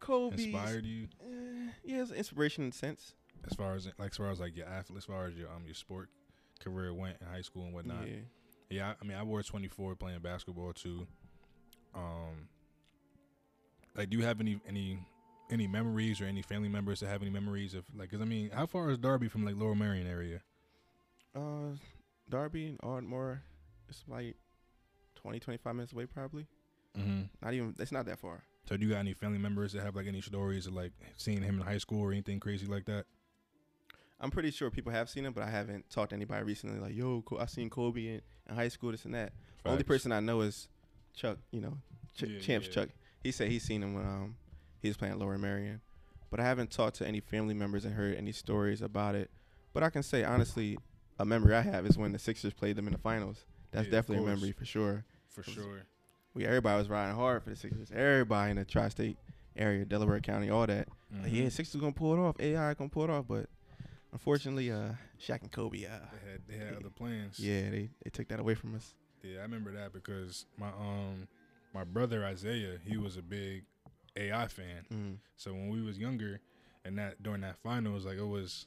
Kobe 0.00 0.42
inspired 0.42 0.84
you. 0.84 1.06
Eh, 1.22 1.70
yeah, 1.84 2.02
it's 2.02 2.10
inspiration 2.10 2.64
in 2.64 2.70
a 2.70 2.72
sense. 2.72 3.14
As 3.48 3.54
far 3.54 3.76
as 3.76 3.86
like 3.96 4.10
as 4.10 4.16
far 4.16 4.28
as 4.28 4.40
like 4.40 4.56
your 4.56 4.66
athlete, 4.66 4.98
as 4.98 5.04
far 5.04 5.26
as 5.26 5.36
your 5.36 5.48
um 5.50 5.62
your 5.66 5.74
sport 5.74 6.08
career 6.58 6.92
went 6.92 7.18
in 7.20 7.28
high 7.28 7.42
school 7.42 7.64
and 7.64 7.74
whatnot. 7.74 8.08
Yeah. 8.08 8.16
Yeah, 8.68 8.94
I 9.00 9.04
mean, 9.04 9.16
I 9.16 9.22
wore 9.22 9.40
24 9.44 9.94
playing 9.94 10.18
basketball 10.18 10.72
too. 10.72 11.06
Um, 11.94 12.48
like, 13.94 14.10
do 14.10 14.18
you 14.18 14.24
have 14.24 14.40
any 14.40 14.60
any 14.68 14.98
any 15.48 15.68
memories 15.68 16.20
or 16.20 16.24
any 16.24 16.42
family 16.42 16.68
members 16.68 16.98
that 17.00 17.06
have 17.06 17.22
any 17.22 17.30
memories 17.30 17.74
of 17.74 17.84
like? 17.96 18.10
Cause 18.10 18.20
I 18.20 18.24
mean, 18.24 18.50
how 18.50 18.66
far 18.66 18.90
is 18.90 18.98
Darby 18.98 19.28
from 19.28 19.44
like 19.44 19.54
Lower 19.54 19.76
Merion 19.76 20.08
area? 20.08 20.40
Uh, 21.36 21.76
Darby 22.28 22.66
and 22.66 22.80
Ardmore, 22.82 23.42
it's 23.88 24.02
like 24.08 24.34
20, 25.26 25.40
25 25.40 25.74
minutes 25.74 25.92
away, 25.92 26.06
probably. 26.06 26.46
Mm-hmm. 26.96 27.22
Not 27.42 27.52
even. 27.52 27.74
It's 27.80 27.90
not 27.90 28.06
that 28.06 28.20
far. 28.20 28.44
So, 28.68 28.76
do 28.76 28.86
you 28.86 28.92
got 28.92 29.00
any 29.00 29.12
family 29.12 29.38
members 29.38 29.72
that 29.72 29.82
have 29.82 29.96
like 29.96 30.06
any 30.06 30.20
stories 30.20 30.68
of 30.68 30.72
like 30.72 30.92
seeing 31.16 31.42
him 31.42 31.56
in 31.56 31.66
high 31.66 31.78
school 31.78 32.00
or 32.00 32.12
anything 32.12 32.38
crazy 32.38 32.66
like 32.66 32.84
that? 32.84 33.06
I'm 34.20 34.30
pretty 34.30 34.52
sure 34.52 34.70
people 34.70 34.92
have 34.92 35.10
seen 35.10 35.26
him, 35.26 35.32
but 35.32 35.42
I 35.42 35.50
haven't 35.50 35.90
talked 35.90 36.10
to 36.10 36.16
anybody 36.16 36.44
recently. 36.44 36.78
Like, 36.78 36.94
yo, 36.94 37.24
I 37.40 37.46
seen 37.46 37.68
Kobe 37.68 38.06
in, 38.06 38.22
in 38.48 38.54
high 38.54 38.68
school, 38.68 38.92
this 38.92 39.04
and 39.04 39.14
that. 39.14 39.32
Facts. 39.62 39.72
Only 39.72 39.82
person 39.82 40.12
I 40.12 40.20
know 40.20 40.42
is 40.42 40.68
Chuck. 41.12 41.38
You 41.50 41.60
know, 41.60 41.76
Ch- 42.14 42.22
yeah, 42.22 42.38
Champs 42.38 42.68
yeah. 42.68 42.72
Chuck. 42.72 42.88
He 43.24 43.32
said 43.32 43.50
he's 43.50 43.64
seen 43.64 43.82
him 43.82 43.94
when 43.94 44.04
um 44.04 44.36
he 44.80 44.86
was 44.86 44.96
playing 44.96 45.18
Lower 45.18 45.36
Merion, 45.38 45.80
but 46.30 46.38
I 46.38 46.44
haven't 46.44 46.70
talked 46.70 46.98
to 46.98 47.06
any 47.06 47.18
family 47.18 47.54
members 47.54 47.84
and 47.84 47.94
heard 47.94 48.16
any 48.16 48.30
stories 48.30 48.80
about 48.80 49.16
it. 49.16 49.28
But 49.72 49.82
I 49.82 49.90
can 49.90 50.04
say 50.04 50.22
honestly, 50.22 50.78
a 51.18 51.24
memory 51.24 51.56
I 51.56 51.62
have 51.62 51.84
is 51.84 51.98
when 51.98 52.12
the 52.12 52.18
Sixers 52.20 52.52
played 52.52 52.76
them 52.76 52.86
in 52.86 52.92
the 52.92 52.98
finals. 53.00 53.44
That's 53.72 53.86
yeah, 53.86 53.92
definitely 53.92 54.24
a 54.24 54.28
memory 54.34 54.52
for 54.52 54.64
sure. 54.64 55.04
For 55.42 55.50
sure. 55.50 55.82
We 56.34 56.46
everybody 56.46 56.78
was 56.78 56.88
riding 56.88 57.14
hard 57.14 57.42
for 57.42 57.50
the 57.50 57.56
Sixers. 57.56 57.90
Everybody 57.94 58.50
in 58.52 58.56
the 58.56 58.64
tri-state 58.64 59.16
area, 59.56 59.84
Delaware 59.84 60.20
County, 60.20 60.50
all 60.50 60.66
that. 60.66 60.88
Mm-hmm. 61.12 61.22
Like, 61.22 61.32
yeah, 61.32 61.48
Sixers 61.48 61.80
gonna 61.80 61.92
pull 61.92 62.14
it 62.14 62.18
off. 62.18 62.36
AI 62.40 62.74
gonna 62.74 62.90
pull 62.90 63.04
it 63.04 63.10
off, 63.10 63.26
but 63.28 63.46
unfortunately, 64.12 64.70
uh, 64.70 64.92
Shaq 65.20 65.42
and 65.42 65.52
Kobe, 65.52 65.84
uh, 65.84 65.88
they 65.88 66.30
had 66.30 66.40
they 66.48 66.56
had 66.56 66.72
they, 66.74 66.76
other 66.76 66.90
plans. 66.90 67.38
Yeah, 67.38 67.70
they 67.70 67.90
they 68.02 68.10
took 68.10 68.28
that 68.28 68.40
away 68.40 68.54
from 68.54 68.74
us. 68.74 68.94
Yeah, 69.22 69.40
I 69.40 69.42
remember 69.42 69.72
that 69.72 69.92
because 69.92 70.46
my 70.56 70.68
um 70.68 71.28
my 71.74 71.84
brother 71.84 72.24
Isaiah, 72.24 72.78
he 72.84 72.96
was 72.96 73.16
a 73.16 73.22
big 73.22 73.64
AI 74.16 74.46
fan. 74.48 74.86
Mm. 74.92 75.16
So 75.36 75.52
when 75.52 75.70
we 75.70 75.82
was 75.82 75.98
younger, 75.98 76.40
and 76.84 76.96
that 76.98 77.22
during 77.22 77.42
that 77.42 77.56
finals, 77.58 78.06
like 78.06 78.18
it 78.18 78.26
was, 78.26 78.66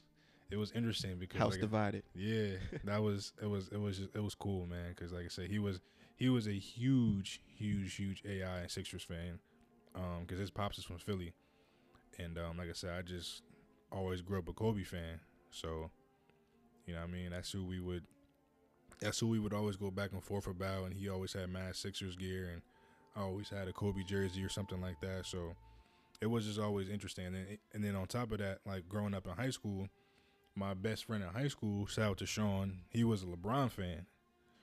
it 0.50 0.56
was 0.56 0.70
interesting 0.72 1.18
because 1.18 1.38
house 1.38 1.52
like, 1.52 1.60
divided. 1.60 2.02
Yeah, 2.14 2.56
that 2.84 3.02
was 3.02 3.32
it 3.42 3.46
was 3.46 3.68
it 3.68 3.80
was 3.80 3.98
just, 3.98 4.10
it 4.14 4.22
was 4.22 4.34
cool, 4.34 4.66
man. 4.66 4.90
Because 4.90 5.12
like 5.12 5.24
I 5.24 5.28
said, 5.28 5.50
he 5.50 5.58
was 5.58 5.80
he 6.20 6.28
was 6.28 6.46
a 6.46 6.52
huge, 6.52 7.40
huge, 7.56 7.96
huge 7.96 8.22
AI 8.28 8.60
and 8.60 8.70
Sixers 8.70 9.02
fan. 9.02 9.40
Um, 9.92 10.20
because 10.20 10.38
his 10.38 10.50
pops 10.50 10.78
is 10.78 10.84
from 10.84 10.98
Philly, 10.98 11.32
and 12.16 12.38
um, 12.38 12.58
like 12.58 12.68
I 12.68 12.74
said, 12.74 12.96
I 12.96 13.02
just 13.02 13.42
always 13.90 14.22
grew 14.22 14.38
up 14.38 14.48
a 14.48 14.52
Kobe 14.52 14.84
fan. 14.84 15.18
So, 15.50 15.90
you 16.86 16.94
know, 16.94 17.00
what 17.00 17.08
I 17.08 17.12
mean, 17.12 17.30
that's 17.30 17.50
who 17.50 17.64
we 17.64 17.80
would. 17.80 18.04
That's 19.00 19.18
who 19.18 19.26
we 19.26 19.40
would 19.40 19.52
always 19.52 19.74
go 19.74 19.90
back 19.90 20.12
and 20.12 20.22
forth 20.22 20.46
about, 20.46 20.84
and 20.84 20.94
he 20.94 21.08
always 21.08 21.32
had 21.32 21.50
mad 21.50 21.74
Sixers 21.74 22.14
gear, 22.14 22.50
and 22.52 22.62
I 23.16 23.26
always 23.26 23.48
had 23.48 23.66
a 23.66 23.72
Kobe 23.72 24.04
jersey 24.04 24.44
or 24.44 24.48
something 24.48 24.80
like 24.80 25.00
that. 25.00 25.26
So, 25.26 25.56
it 26.20 26.26
was 26.26 26.46
just 26.46 26.60
always 26.60 26.88
interesting. 26.88 27.26
And 27.26 27.34
then, 27.34 27.58
and 27.72 27.84
then 27.84 27.96
on 27.96 28.06
top 28.06 28.30
of 28.30 28.38
that, 28.38 28.60
like 28.64 28.88
growing 28.88 29.14
up 29.14 29.26
in 29.26 29.32
high 29.32 29.50
school, 29.50 29.88
my 30.54 30.74
best 30.74 31.06
friend 31.06 31.24
in 31.24 31.30
high 31.30 31.48
school, 31.48 31.86
shout 31.86 32.10
out 32.10 32.18
to 32.18 32.26
Sean, 32.26 32.82
he 32.90 33.02
was 33.02 33.24
a 33.24 33.26
LeBron 33.26 33.72
fan. 33.72 34.06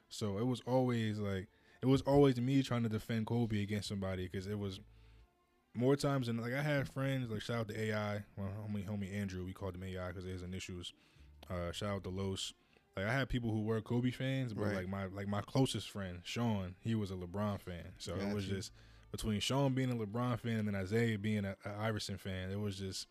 So 0.10 0.38
it 0.38 0.46
was 0.46 0.62
always 0.66 1.20
like 1.20 1.48
it 1.82 1.86
was 1.86 2.02
always 2.02 2.40
me 2.40 2.64
trying 2.64 2.84
to 2.84 2.90
defend 2.90 3.28
Kobe 3.28 3.62
against 3.62 3.88
somebody 3.88 4.28
because 4.28 4.48
it 4.48 4.58
was 4.58 4.80
more 5.76 5.96
times 5.96 6.28
than 6.28 6.38
like 6.38 6.54
I 6.54 6.62
had 6.62 6.90
friends 6.90 7.30
like 7.30 7.42
shout 7.42 7.60
out 7.60 7.68
to 7.70 7.80
AI, 7.80 8.24
well, 8.36 8.50
homie 8.68 8.88
homie 8.88 9.14
Andrew, 9.14 9.46
we 9.46 9.54
called 9.54 9.76
him 9.76 9.84
AI 9.84 10.08
because 10.08 10.26
his 10.26 10.42
initials. 10.42 10.94
Uh, 11.50 11.72
shout 11.72 11.96
out 11.96 12.04
to 12.04 12.10
Los. 12.10 12.54
Like 12.96 13.06
I 13.06 13.14
had 13.14 13.30
people 13.30 13.52
who 13.52 13.62
were 13.62 13.80
Kobe 13.80 14.12
fans, 14.12 14.54
but 14.54 14.66
right. 14.66 14.76
like 14.76 14.90
my 14.90 15.06
like 15.06 15.28
my 15.28 15.42
closest 15.42 15.90
friend 15.90 16.20
Sean, 16.24 16.76
he 16.82 16.96
was 16.96 17.12
a 17.12 17.16
LeBron 17.16 17.62
fan. 17.62 17.94
So 18.00 18.16
it 18.16 18.34
was 18.34 18.46
just 18.46 18.72
between 19.12 19.40
Sean 19.40 19.74
being 19.74 19.92
a 19.92 19.96
LeBron 19.96 20.40
fan 20.40 20.58
and 20.58 20.68
then 20.68 20.76
Isaiah 20.76 21.18
being 21.18 21.46
a, 21.46 21.56
a 21.66 21.82
Iverson 21.82 22.18
fan, 22.18 22.52
it 22.52 22.60
was 22.60 22.78
just 22.78 23.08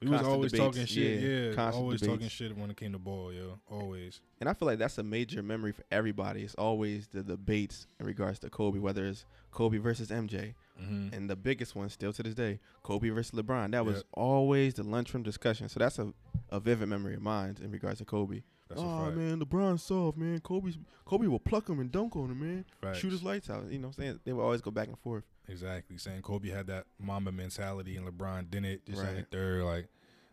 we 0.00 0.08
was 0.08 0.22
always 0.22 0.52
debates. 0.52 0.76
talking 0.76 0.86
shit. 0.86 1.20
Yeah, 1.20 1.52
yeah 1.52 1.70
always 1.70 2.00
debates. 2.00 2.18
talking 2.18 2.28
shit 2.28 2.56
when 2.56 2.70
it 2.70 2.76
came 2.76 2.92
to 2.92 2.98
ball, 2.98 3.32
yo. 3.32 3.58
Always. 3.70 4.20
And 4.40 4.48
I 4.48 4.54
feel 4.54 4.66
like 4.66 4.78
that's 4.78 4.98
a 4.98 5.02
major 5.02 5.42
memory 5.42 5.72
for 5.72 5.84
everybody. 5.90 6.42
It's 6.42 6.54
always 6.54 7.08
the 7.08 7.22
debates 7.22 7.86
in 7.98 8.06
regards 8.06 8.38
to 8.40 8.50
Kobe, 8.50 8.78
whether 8.78 9.06
it's 9.06 9.24
Kobe 9.50 9.78
versus 9.78 10.08
MJ, 10.08 10.54
mm-hmm. 10.80 11.14
and 11.14 11.30
the 11.30 11.36
biggest 11.36 11.74
one 11.74 11.88
still 11.88 12.12
to 12.12 12.22
this 12.22 12.34
day, 12.34 12.60
Kobe 12.82 13.08
versus 13.08 13.38
LeBron. 13.38 13.72
That 13.72 13.86
was 13.86 14.04
always 14.12 14.74
the 14.74 14.82
lunchroom 14.82 15.22
discussion. 15.22 15.68
So 15.68 15.80
that's 15.80 15.98
a, 15.98 16.12
a 16.50 16.60
vivid 16.60 16.88
memory 16.88 17.14
of 17.14 17.22
mine 17.22 17.56
in 17.62 17.70
regards 17.70 17.98
to 17.98 18.04
Kobe. 18.04 18.42
That's 18.68 18.80
oh 18.80 19.10
man, 19.12 19.40
LeBron's 19.40 19.82
soft, 19.82 20.18
man. 20.18 20.40
Kobe's 20.40 20.76
Kobe 21.04 21.28
will 21.28 21.38
pluck 21.38 21.68
him 21.68 21.78
and 21.78 21.90
dunk 21.90 22.16
on 22.16 22.30
him, 22.30 22.40
man. 22.40 22.64
Facts. 22.82 22.98
Shoot 22.98 23.12
his 23.12 23.22
lights 23.22 23.48
out. 23.48 23.70
You 23.70 23.78
know, 23.78 23.88
what 23.88 23.98
I'm 23.98 24.02
saying 24.02 24.20
they 24.24 24.32
would 24.32 24.42
always 24.42 24.60
go 24.60 24.72
back 24.72 24.88
and 24.88 24.98
forth. 24.98 25.24
Exactly, 25.48 25.96
saying 25.98 26.22
Kobe 26.22 26.50
had 26.50 26.66
that 26.66 26.86
Mamba 26.98 27.32
mentality 27.32 27.96
and 27.96 28.06
LeBron 28.06 28.50
didn't. 28.50 28.84
Just 28.86 29.02
right. 29.02 29.16
like 29.16 29.30
third, 29.30 29.62
like 29.62 29.88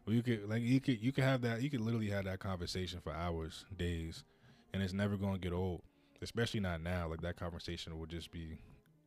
well, 0.05 0.15
you 0.15 0.23
could 0.23 0.49
like 0.49 0.61
you 0.61 0.79
could 0.79 1.01
you 1.01 1.11
could 1.11 1.23
have 1.23 1.41
that 1.41 1.61
you 1.61 1.69
could 1.69 1.81
literally 1.81 2.09
have 2.09 2.25
that 2.25 2.39
conversation 2.39 2.99
for 3.01 3.13
hours, 3.13 3.65
days, 3.77 4.23
and 4.73 4.81
it's 4.81 4.93
never 4.93 5.15
gonna 5.17 5.37
get 5.37 5.53
old. 5.53 5.81
Especially 6.21 6.59
not 6.59 6.81
now. 6.81 7.07
Like 7.07 7.21
that 7.21 7.35
conversation 7.35 7.97
would 7.99 8.09
just 8.09 8.31
be. 8.31 8.57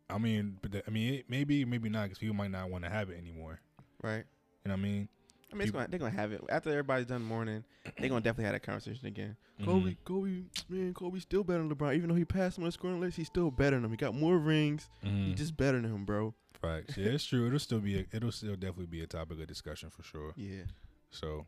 I 0.08 0.18
mean, 0.18 0.58
but 0.62 0.70
the, 0.70 0.86
I 0.86 0.90
mean, 0.90 1.14
it, 1.14 1.24
maybe 1.28 1.64
maybe 1.64 1.88
not 1.88 2.04
because 2.04 2.18
people 2.18 2.36
might 2.36 2.50
not 2.50 2.70
want 2.70 2.84
to 2.84 2.90
have 2.90 3.10
it 3.10 3.18
anymore. 3.18 3.60
Right. 4.02 4.24
You 4.64 4.68
know 4.68 4.74
what 4.74 4.80
I 4.80 4.82
mean? 4.82 5.08
I 5.52 5.56
mean, 5.56 5.68
gonna, 5.70 5.86
they're 5.88 5.98
gonna 5.98 6.10
have 6.10 6.32
it 6.32 6.42
after 6.48 6.70
everybody's 6.70 7.06
done 7.06 7.22
mourning. 7.22 7.64
They're 7.98 8.08
gonna 8.08 8.20
definitely 8.20 8.44
have 8.44 8.54
that 8.54 8.62
conversation 8.62 9.06
again. 9.06 9.36
Mm-hmm. 9.60 9.70
Kobe, 9.70 9.96
Kobe, 10.04 10.42
man, 10.68 10.92
Kobe's 10.92 11.22
still 11.22 11.44
better 11.44 11.60
than 11.60 11.74
LeBron. 11.74 11.94
Even 11.94 12.08
though 12.08 12.14
he 12.14 12.24
passed 12.24 12.58
him 12.58 12.64
on 12.64 12.68
the 12.68 12.72
scoring 12.72 13.00
list, 13.00 13.16
he's 13.16 13.28
still 13.28 13.50
better 13.50 13.76
than 13.76 13.84
him. 13.84 13.90
He 13.90 13.96
got 13.96 14.14
more 14.14 14.38
rings. 14.38 14.88
Mm-hmm. 15.04 15.26
He's 15.26 15.38
just 15.38 15.56
better 15.56 15.80
than 15.80 15.90
him, 15.90 16.04
bro. 16.04 16.34
Facts. 16.60 16.96
Yeah, 16.96 17.10
it's 17.10 17.24
true. 17.24 17.46
It'll 17.46 17.58
still 17.58 17.78
be. 17.78 18.00
A, 18.00 18.06
it'll 18.12 18.32
still 18.32 18.54
definitely 18.54 18.86
be 18.86 19.02
a 19.02 19.06
topic 19.06 19.40
of 19.40 19.46
discussion 19.46 19.90
for 19.90 20.02
sure. 20.02 20.32
Yeah. 20.36 20.64
So, 21.10 21.46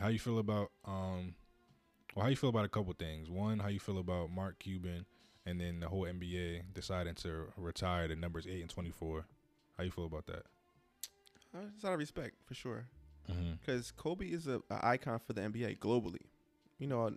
how 0.00 0.08
you 0.08 0.18
feel 0.18 0.38
about 0.38 0.70
um, 0.84 1.34
well, 2.14 2.24
how 2.24 2.30
you 2.30 2.36
feel 2.36 2.50
about 2.50 2.64
a 2.64 2.68
couple 2.68 2.92
things? 2.94 3.30
One, 3.30 3.58
how 3.58 3.68
you 3.68 3.80
feel 3.80 3.98
about 3.98 4.30
Mark 4.30 4.58
Cuban, 4.58 5.06
and 5.46 5.60
then 5.60 5.80
the 5.80 5.88
whole 5.88 6.02
NBA 6.02 6.62
deciding 6.74 7.14
to 7.16 7.46
retire 7.56 8.08
the 8.08 8.16
numbers 8.16 8.46
eight 8.46 8.60
and 8.60 8.70
twenty 8.70 8.90
four. 8.90 9.24
How 9.76 9.84
you 9.84 9.90
feel 9.90 10.06
about 10.06 10.26
that? 10.26 10.42
Uh, 11.54 11.66
it's 11.74 11.84
out 11.84 11.92
of 11.92 11.98
respect 11.98 12.34
for 12.44 12.54
sure, 12.54 12.86
because 13.28 13.88
mm-hmm. 13.88 14.00
Kobe 14.00 14.26
is 14.26 14.46
a, 14.46 14.60
a, 14.70 14.86
icon 14.86 15.18
for 15.18 15.32
the 15.32 15.42
NBA 15.42 15.78
globally. 15.78 16.22
You 16.78 16.86
know, 16.86 17.12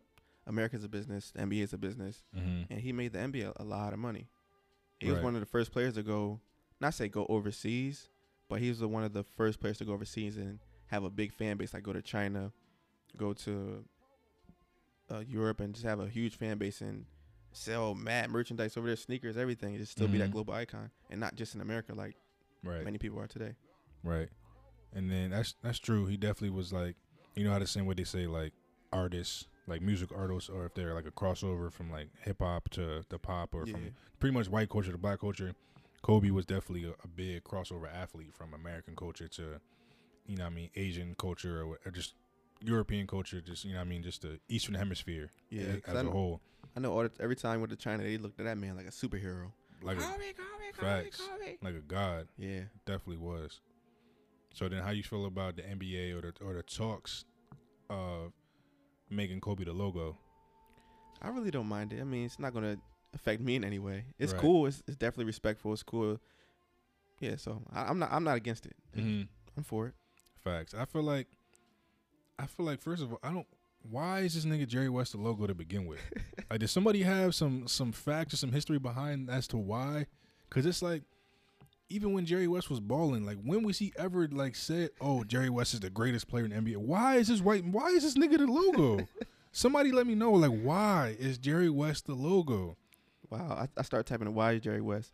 America's 0.47 0.83
a 0.83 0.89
business, 0.89 1.31
the 1.31 1.41
NBA 1.41 1.63
is 1.63 1.73
a 1.73 1.77
business, 1.77 2.23
mm-hmm. 2.35 2.71
and 2.71 2.81
he 2.81 2.91
made 2.91 3.13
the 3.13 3.19
NBA 3.19 3.53
a, 3.57 3.63
a 3.63 3.65
lot 3.65 3.93
of 3.93 3.99
money. 3.99 4.27
He 4.99 5.07
right. 5.07 5.15
was 5.15 5.23
one 5.23 5.35
of 5.35 5.39
the 5.39 5.47
first 5.47 5.71
players 5.71 5.95
to 5.95 6.03
go, 6.03 6.39
not 6.79 6.93
say 6.93 7.07
go 7.07 7.25
overseas, 7.27 8.09
but 8.49 8.59
he 8.59 8.69
was 8.69 8.83
one 8.83 9.03
of 9.03 9.13
the 9.13 9.23
first 9.23 9.59
players 9.59 9.77
to 9.77 9.85
go 9.85 9.93
overseas 9.93 10.37
and 10.37 10.59
have 10.87 11.03
a 11.03 11.09
big 11.09 11.31
fan 11.31 11.57
base. 11.57 11.73
Like 11.73 11.83
go 11.83 11.93
to 11.93 12.01
China, 12.01 12.51
go 13.17 13.33
to 13.33 13.85
uh, 15.09 15.19
Europe, 15.19 15.59
and 15.59 15.73
just 15.73 15.85
have 15.85 15.99
a 15.99 16.07
huge 16.07 16.35
fan 16.35 16.57
base 16.57 16.81
and 16.81 17.05
sell 17.53 17.95
mad 17.95 18.29
merchandise 18.29 18.77
over 18.77 18.87
there, 18.87 18.95
sneakers, 18.95 19.37
everything. 19.37 19.77
Just 19.77 19.93
still 19.93 20.05
mm-hmm. 20.05 20.13
be 20.13 20.17
that 20.19 20.25
mm-hmm. 20.25 20.33
global 20.33 20.53
icon, 20.53 20.89
and 21.09 21.19
not 21.19 21.35
just 21.35 21.55
in 21.55 21.61
America 21.61 21.93
like 21.95 22.15
right. 22.63 22.83
many 22.83 22.97
people 22.97 23.19
are 23.19 23.27
today. 23.27 23.53
Right, 24.03 24.29
and 24.93 25.09
then 25.11 25.31
that's 25.31 25.55
that's 25.61 25.79
true. 25.79 26.05
He 26.05 26.17
definitely 26.17 26.51
was 26.51 26.71
like, 26.73 26.95
you 27.35 27.43
know 27.43 27.51
how 27.51 27.59
to 27.59 27.67
say 27.67 27.81
what 27.81 27.97
they 27.97 28.03
say 28.03 28.27
like 28.27 28.53
artists, 28.91 29.47
like 29.67 29.81
music 29.81 30.09
artists, 30.15 30.49
or 30.49 30.65
if 30.65 30.73
they're 30.73 30.93
like 30.93 31.07
a 31.07 31.11
crossover 31.11 31.71
from 31.71 31.91
like 31.91 32.09
hip 32.23 32.41
hop 32.41 32.69
to 32.71 33.03
the 33.09 33.19
pop, 33.19 33.53
or 33.53 33.65
yeah. 33.65 33.73
from 33.73 33.91
pretty 34.19 34.33
much 34.33 34.49
white 34.49 34.69
culture 34.69 34.91
to 34.91 34.97
black 34.97 35.19
culture. 35.19 35.53
Kobe 36.01 36.31
was 36.31 36.47
definitely 36.47 36.85
a, 36.85 36.93
a 37.03 37.07
big 37.07 37.43
crossover 37.43 37.93
athlete 37.93 38.33
from 38.33 38.55
American 38.55 38.95
culture 38.95 39.27
to 39.27 39.59
you 40.25 40.37
know 40.37 40.45
I 40.45 40.49
mean, 40.49 40.69
Asian 40.75 41.15
culture 41.17 41.61
or, 41.61 41.79
or, 41.85 41.91
just 41.91 42.13
European 42.63 43.07
culture, 43.07 43.41
just, 43.41 43.65
you 43.65 43.73
know 43.73 43.81
I 43.81 43.83
mean, 43.83 44.03
just 44.03 44.21
the 44.21 44.39
Eastern 44.49 44.75
Hemisphere 44.75 45.29
yeah, 45.49 45.75
as 45.85 45.95
a 45.95 46.03
whole. 46.03 46.41
I 46.75 46.79
know 46.79 47.09
every 47.19 47.35
time 47.35 47.55
we 47.55 47.61
went 47.61 47.71
to 47.71 47.75
China, 47.75 48.03
they 48.03 48.17
looked 48.17 48.39
at 48.39 48.45
that 48.45 48.57
man 48.57 48.75
like 48.75 48.87
a 48.87 48.91
superhero. 48.91 49.51
Like 49.83 49.97
Kobe, 49.97 50.29
a, 50.29 50.33
Kobe, 50.33 50.71
facts, 50.73 51.21
Kobe. 51.21 51.57
like 51.61 51.75
a 51.75 51.79
god. 51.79 52.27
Yeah. 52.37 52.61
Definitely 52.85 53.17
was. 53.17 53.59
So 54.53 54.67
then 54.67 54.81
how 54.81 54.91
you 54.91 55.03
feel 55.03 55.25
about 55.25 55.55
the 55.55 55.63
NBA 55.63 56.17
or 56.17 56.21
the, 56.21 56.33
or 56.45 56.53
the 56.53 56.63
talks 56.63 57.25
of 57.89 58.33
making 59.09 59.41
Kobe 59.41 59.63
the 59.63 59.73
logo? 59.73 60.17
I 61.21 61.29
really 61.29 61.51
don't 61.51 61.67
mind 61.67 61.93
it. 61.93 62.01
I 62.01 62.03
mean, 62.03 62.25
it's 62.25 62.39
not 62.39 62.53
going 62.53 62.75
to 62.75 62.81
affect 63.13 63.41
me 63.41 63.55
in 63.55 63.63
any 63.63 63.79
way. 63.79 64.05
It's 64.17 64.33
right. 64.33 64.41
cool. 64.41 64.65
It's, 64.65 64.83
it's 64.87 64.97
definitely 64.97 65.25
respectful. 65.25 65.73
It's 65.73 65.83
cool. 65.83 66.19
Yeah, 67.19 67.35
so 67.37 67.61
I, 67.71 67.89
am 67.89 67.99
not 67.99 68.11
I'm 68.11 68.23
not 68.23 68.35
against 68.35 68.65
it. 68.65 68.75
Mm-hmm. 68.97 69.23
I'm 69.55 69.63
for 69.63 69.87
it. 69.87 69.93
Facts. 70.43 70.73
I 70.73 70.85
feel 70.85 71.03
like, 71.03 71.27
I 72.39 72.47
feel 72.47 72.65
like 72.65 72.81
first 72.81 73.03
of 73.03 73.11
all, 73.11 73.19
I 73.23 73.31
don't. 73.31 73.47
Why 73.89 74.19
is 74.19 74.35
this 74.35 74.45
nigga 74.45 74.67
Jerry 74.67 74.89
West 74.89 75.13
the 75.13 75.19
logo 75.19 75.47
to 75.47 75.55
begin 75.55 75.85
with? 75.85 75.99
like, 76.49 76.59
does 76.59 76.71
somebody 76.71 77.03
have 77.03 77.33
some 77.35 77.67
some 77.67 77.91
facts 77.91 78.33
or 78.33 78.37
some 78.37 78.51
history 78.51 78.79
behind 78.79 79.29
as 79.29 79.47
to 79.49 79.57
why? 79.57 80.07
Because 80.49 80.65
it's 80.65 80.81
like, 80.81 81.03
even 81.91 82.13
when 82.13 82.25
Jerry 82.25 82.47
West 82.47 82.69
was 82.69 82.79
balling, 82.79 83.25
like 83.25 83.37
when 83.43 83.63
was 83.63 83.79
he 83.79 83.93
ever 83.97 84.27
like 84.27 84.55
said, 84.55 84.91
"Oh, 84.99 85.23
Jerry 85.23 85.49
West 85.49 85.73
is 85.73 85.81
the 85.81 85.89
greatest 85.89 86.27
player 86.27 86.45
in 86.45 86.51
the 86.51 86.55
NBA"? 86.57 86.77
Why 86.77 87.17
is 87.17 87.27
this 87.27 87.41
white? 87.41 87.65
Why 87.65 87.89
is 87.89 88.03
this 88.03 88.15
nigga 88.15 88.37
the 88.37 88.47
logo? 88.47 89.07
Somebody 89.51 89.91
let 89.91 90.07
me 90.07 90.15
know, 90.15 90.31
like, 90.31 90.61
why 90.61 91.17
is 91.19 91.37
Jerry 91.37 91.69
West 91.69 92.05
the 92.07 92.13
logo? 92.13 92.77
Wow, 93.29 93.51
I, 93.51 93.67
I 93.77 93.83
start 93.83 94.05
typing, 94.05 94.33
"Why 94.33 94.53
is 94.53 94.61
Jerry 94.61 94.81
West?" 94.81 95.13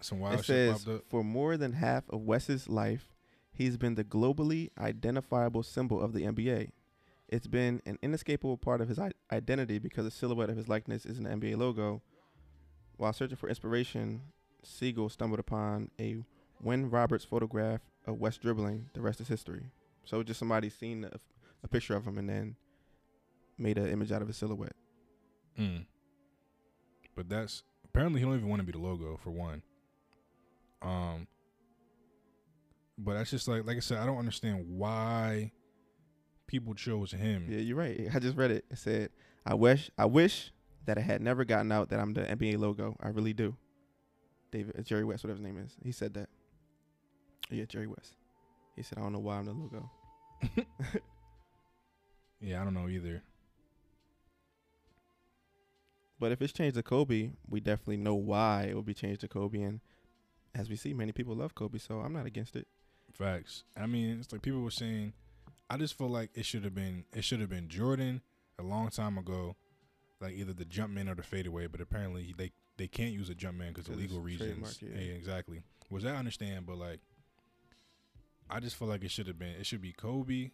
Some 0.00 0.20
wild 0.20 0.40
it 0.40 0.44
says 0.44 0.86
for 1.08 1.24
more 1.24 1.56
than 1.56 1.72
half 1.72 2.04
of 2.10 2.20
West's 2.20 2.68
life, 2.68 3.14
he's 3.52 3.78
been 3.78 3.94
the 3.94 4.04
globally 4.04 4.68
identifiable 4.78 5.62
symbol 5.62 5.98
of 5.98 6.12
the 6.12 6.24
NBA. 6.24 6.72
It's 7.28 7.46
been 7.46 7.80
an 7.86 7.98
inescapable 8.02 8.58
part 8.58 8.82
of 8.82 8.88
his 8.88 9.00
identity 9.32 9.78
because 9.78 10.04
the 10.04 10.10
silhouette 10.10 10.50
of 10.50 10.58
his 10.58 10.68
likeness 10.68 11.06
is 11.06 11.18
an 11.18 11.24
NBA 11.24 11.56
logo. 11.56 12.02
While 12.96 13.12
searching 13.12 13.36
for 13.36 13.48
inspiration, 13.48 14.22
Siegel 14.62 15.08
stumbled 15.08 15.40
upon 15.40 15.90
a 15.98 16.18
Wen 16.62 16.90
Roberts 16.90 17.24
photograph 17.24 17.80
of 18.06 18.18
West 18.18 18.40
dribbling. 18.40 18.86
The 18.94 19.00
rest 19.00 19.20
is 19.20 19.28
history. 19.28 19.70
So 20.04 20.22
just 20.22 20.38
somebody 20.38 20.70
seen 20.70 21.04
a, 21.04 21.18
a 21.62 21.68
picture 21.68 21.96
of 21.96 22.06
him 22.06 22.18
and 22.18 22.28
then 22.28 22.56
made 23.58 23.78
an 23.78 23.88
image 23.88 24.12
out 24.12 24.22
of 24.22 24.28
his 24.28 24.36
silhouette. 24.36 24.76
Mm. 25.58 25.86
But 27.16 27.28
that's 27.28 27.62
apparently 27.84 28.20
he 28.20 28.26
don't 28.26 28.36
even 28.36 28.48
want 28.48 28.60
to 28.60 28.66
be 28.66 28.72
the 28.72 28.78
logo 28.78 29.18
for 29.22 29.30
one. 29.30 29.62
Um, 30.82 31.26
but 32.98 33.14
that's 33.14 33.30
just 33.30 33.48
like 33.48 33.64
like 33.66 33.76
I 33.76 33.80
said, 33.80 33.98
I 33.98 34.06
don't 34.06 34.18
understand 34.18 34.66
why 34.68 35.52
people 36.46 36.74
chose 36.74 37.12
him. 37.12 37.46
Yeah, 37.48 37.58
you're 37.58 37.76
right. 37.76 38.08
I 38.14 38.18
just 38.18 38.36
read 38.36 38.50
it. 38.50 38.64
It 38.70 38.78
said, 38.78 39.10
"I 39.46 39.54
wish, 39.54 39.90
I 39.96 40.04
wish 40.06 40.52
that 40.86 40.98
I 40.98 41.02
had 41.02 41.20
never 41.22 41.44
gotten 41.44 41.72
out 41.72 41.88
that 41.90 42.00
I'm 42.00 42.14
the 42.14 42.22
NBA 42.22 42.58
logo. 42.58 42.96
I 43.00 43.08
really 43.08 43.32
do." 43.32 43.56
David 44.50 44.76
uh, 44.78 44.82
Jerry 44.82 45.04
West, 45.04 45.24
whatever 45.24 45.38
his 45.38 45.46
name 45.46 45.58
is, 45.58 45.76
he 45.82 45.92
said 45.92 46.14
that. 46.14 46.28
Yeah, 47.50 47.64
Jerry 47.64 47.86
West. 47.86 48.16
He 48.76 48.82
said, 48.82 48.98
"I 48.98 49.02
don't 49.02 49.12
know 49.12 49.18
why 49.18 49.38
I'm 49.38 49.46
the 49.46 49.52
logo." 49.52 49.90
yeah, 52.40 52.60
I 52.60 52.64
don't 52.64 52.74
know 52.74 52.88
either. 52.88 53.22
But 56.18 56.32
if 56.32 56.40
it's 56.40 56.52
changed 56.52 56.76
to 56.76 56.82
Kobe, 56.82 57.30
we 57.48 57.60
definitely 57.60 57.96
know 57.96 58.14
why 58.14 58.68
it 58.70 58.74
will 58.74 58.82
be 58.82 58.94
changed 58.94 59.20
to 59.22 59.28
Kobe, 59.28 59.60
and 59.60 59.80
as 60.54 60.68
we 60.68 60.76
see, 60.76 60.94
many 60.94 61.12
people 61.12 61.34
love 61.34 61.54
Kobe, 61.54 61.78
so 61.78 62.00
I'm 62.00 62.12
not 62.12 62.26
against 62.26 62.54
it. 62.56 62.68
Facts. 63.12 63.64
I 63.76 63.86
mean, 63.86 64.18
it's 64.20 64.32
like 64.32 64.42
people 64.42 64.60
were 64.60 64.70
saying. 64.70 65.12
I 65.68 65.76
just 65.76 65.96
feel 65.96 66.08
like 66.08 66.30
it 66.34 66.44
should 66.44 66.64
have 66.64 66.74
been 66.74 67.04
it 67.12 67.24
should 67.24 67.40
have 67.40 67.48
been 67.48 67.68
Jordan 67.68 68.22
a 68.58 68.62
long 68.62 68.88
time 68.90 69.18
ago, 69.18 69.56
like 70.20 70.34
either 70.34 70.52
the 70.52 70.64
jump 70.64 70.92
man 70.92 71.08
or 71.08 71.14
the 71.14 71.22
fadeaway. 71.22 71.66
But 71.66 71.80
apparently 71.80 72.34
they 72.36 72.52
they 72.76 72.88
can't 72.88 73.12
use 73.12 73.30
a 73.30 73.34
jump 73.34 73.58
man 73.58 73.72
because 73.72 73.88
of 73.88 73.96
legal 73.96 74.20
reasons. 74.20 74.78
Yeah. 74.80 74.88
yeah, 74.94 75.12
exactly. 75.12 75.62
Was 75.90 76.04
I 76.04 76.10
understand, 76.10 76.66
but 76.66 76.76
like, 76.76 77.00
I 78.50 78.60
just 78.60 78.76
feel 78.76 78.88
like 78.88 79.04
it 79.04 79.10
should 79.10 79.26
have 79.26 79.38
been. 79.38 79.54
It 79.58 79.66
should 79.66 79.82
be 79.82 79.92
Kobe. 79.92 80.50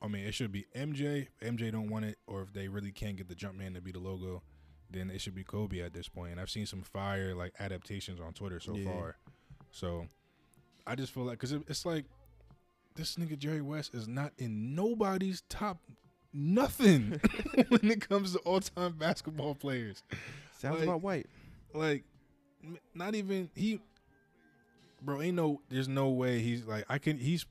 I 0.00 0.06
mean, 0.06 0.24
it 0.24 0.32
should 0.32 0.52
be 0.52 0.66
MJ. 0.76 1.28
MJ 1.42 1.72
don't 1.72 1.88
want 1.88 2.04
it, 2.04 2.18
or 2.26 2.42
if 2.42 2.52
they 2.52 2.68
really 2.68 2.92
can't 2.92 3.16
get 3.16 3.28
the 3.28 3.34
jump 3.34 3.56
man 3.56 3.74
to 3.74 3.80
be 3.80 3.90
the 3.90 3.98
logo, 3.98 4.42
then 4.90 5.10
it 5.10 5.20
should 5.20 5.34
be 5.34 5.44
Kobe 5.44 5.80
at 5.80 5.92
this 5.92 6.08
point. 6.08 6.32
And 6.32 6.40
I've 6.40 6.50
seen 6.50 6.66
some 6.66 6.82
fire 6.82 7.34
like 7.34 7.52
adaptations 7.58 8.20
on 8.20 8.32
Twitter 8.32 8.60
so 8.60 8.74
yeah. 8.74 8.90
far. 8.90 9.16
So 9.70 10.06
I 10.86 10.94
just 10.94 11.12
feel 11.12 11.24
like 11.24 11.38
because 11.38 11.52
it, 11.52 11.62
it's 11.68 11.84
like 11.84 12.04
this 12.94 13.16
nigga 13.16 13.38
Jerry 13.38 13.60
West 13.60 13.94
is 13.94 14.08
not 14.08 14.32
in 14.38 14.74
nobody's 14.74 15.42
top 15.48 15.80
nothing 16.32 17.20
when 17.68 17.90
it 17.90 18.06
comes 18.08 18.32
to 18.32 18.38
all 18.40 18.60
time 18.60 18.92
basketball 18.92 19.54
players. 19.54 20.02
Sounds 20.58 20.76
like, 20.76 20.84
about 20.84 21.02
white. 21.02 21.26
Like, 21.74 22.04
not 22.94 23.14
even 23.14 23.50
he. 23.54 23.80
Bro, 25.02 25.22
ain't 25.22 25.36
no. 25.36 25.60
There's 25.68 25.88
no 25.88 26.08
way 26.08 26.40
he's 26.40 26.64
like 26.64 26.84
I 26.88 26.98
can. 26.98 27.18
He's 27.18 27.46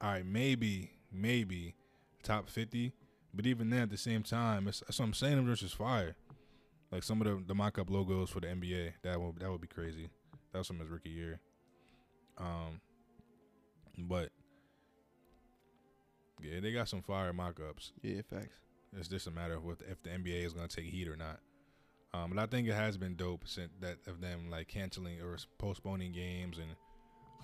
all 0.00 0.10
right. 0.10 0.26
Maybe, 0.26 0.90
maybe 1.12 1.74
top 2.22 2.48
fifty, 2.48 2.92
but 3.32 3.46
even 3.46 3.70
then, 3.70 3.82
at 3.82 3.90
the 3.90 3.96
same 3.96 4.22
time, 4.22 4.66
it's, 4.66 4.82
what 4.82 5.00
I'm 5.00 5.14
saying. 5.14 5.36
Them 5.36 5.54
just 5.54 5.76
fire. 5.76 6.16
Like 6.90 7.02
some 7.02 7.20
of 7.20 7.26
the 7.26 7.42
the 7.46 7.54
mock 7.54 7.78
up 7.78 7.90
logos 7.90 8.30
for 8.30 8.40
the 8.40 8.48
NBA. 8.48 8.94
That 9.02 9.20
would 9.20 9.38
that 9.38 9.50
would 9.50 9.60
be 9.60 9.68
crazy. 9.68 10.08
That 10.52 10.58
was 10.58 10.66
from 10.66 10.80
his 10.80 10.88
rookie 10.88 11.10
year. 11.10 11.40
Um, 12.38 12.80
but 13.98 14.30
yeah, 16.42 16.60
they 16.60 16.72
got 16.72 16.88
some 16.88 17.02
fire 17.02 17.32
mock 17.32 17.60
ups. 17.60 17.92
Yeah, 18.02 18.22
facts. 18.28 18.56
It's 18.96 19.08
just 19.08 19.26
a 19.26 19.30
matter 19.30 19.54
of 19.54 19.64
what 19.64 19.78
if 19.88 20.02
the 20.02 20.10
NBA 20.10 20.44
is 20.44 20.52
going 20.52 20.68
to 20.68 20.74
take 20.76 20.86
heat 20.86 21.08
or 21.08 21.16
not. 21.16 21.40
Um, 22.14 22.30
but 22.30 22.38
I 22.38 22.46
think 22.46 22.68
it 22.68 22.74
has 22.74 22.96
been 22.96 23.14
dope 23.14 23.42
since 23.46 23.70
that 23.80 23.98
of 24.06 24.20
them 24.20 24.48
like 24.50 24.68
canceling 24.68 25.20
or 25.20 25.36
postponing 25.58 26.12
games 26.12 26.58
and 26.58 26.76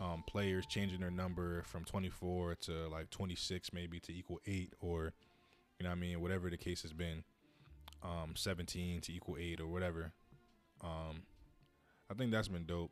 um, 0.00 0.24
players 0.26 0.66
changing 0.66 1.00
their 1.00 1.10
number 1.10 1.62
from 1.62 1.84
24 1.84 2.54
to 2.62 2.88
like 2.88 3.10
26 3.10 3.72
maybe 3.72 4.00
to 4.00 4.12
equal 4.12 4.40
eight 4.46 4.72
or 4.80 5.12
you 5.78 5.84
know 5.84 5.90
what 5.90 5.96
I 5.96 6.00
mean 6.00 6.20
whatever 6.20 6.48
the 6.48 6.56
case 6.56 6.82
has 6.82 6.92
been, 6.92 7.24
um, 8.02 8.34
17 8.34 9.00
to 9.02 9.12
equal 9.12 9.36
eight 9.38 9.60
or 9.60 9.66
whatever. 9.66 10.12
Um, 10.82 11.22
I 12.10 12.14
think 12.14 12.30
that's 12.30 12.48
been 12.48 12.64
dope, 12.64 12.90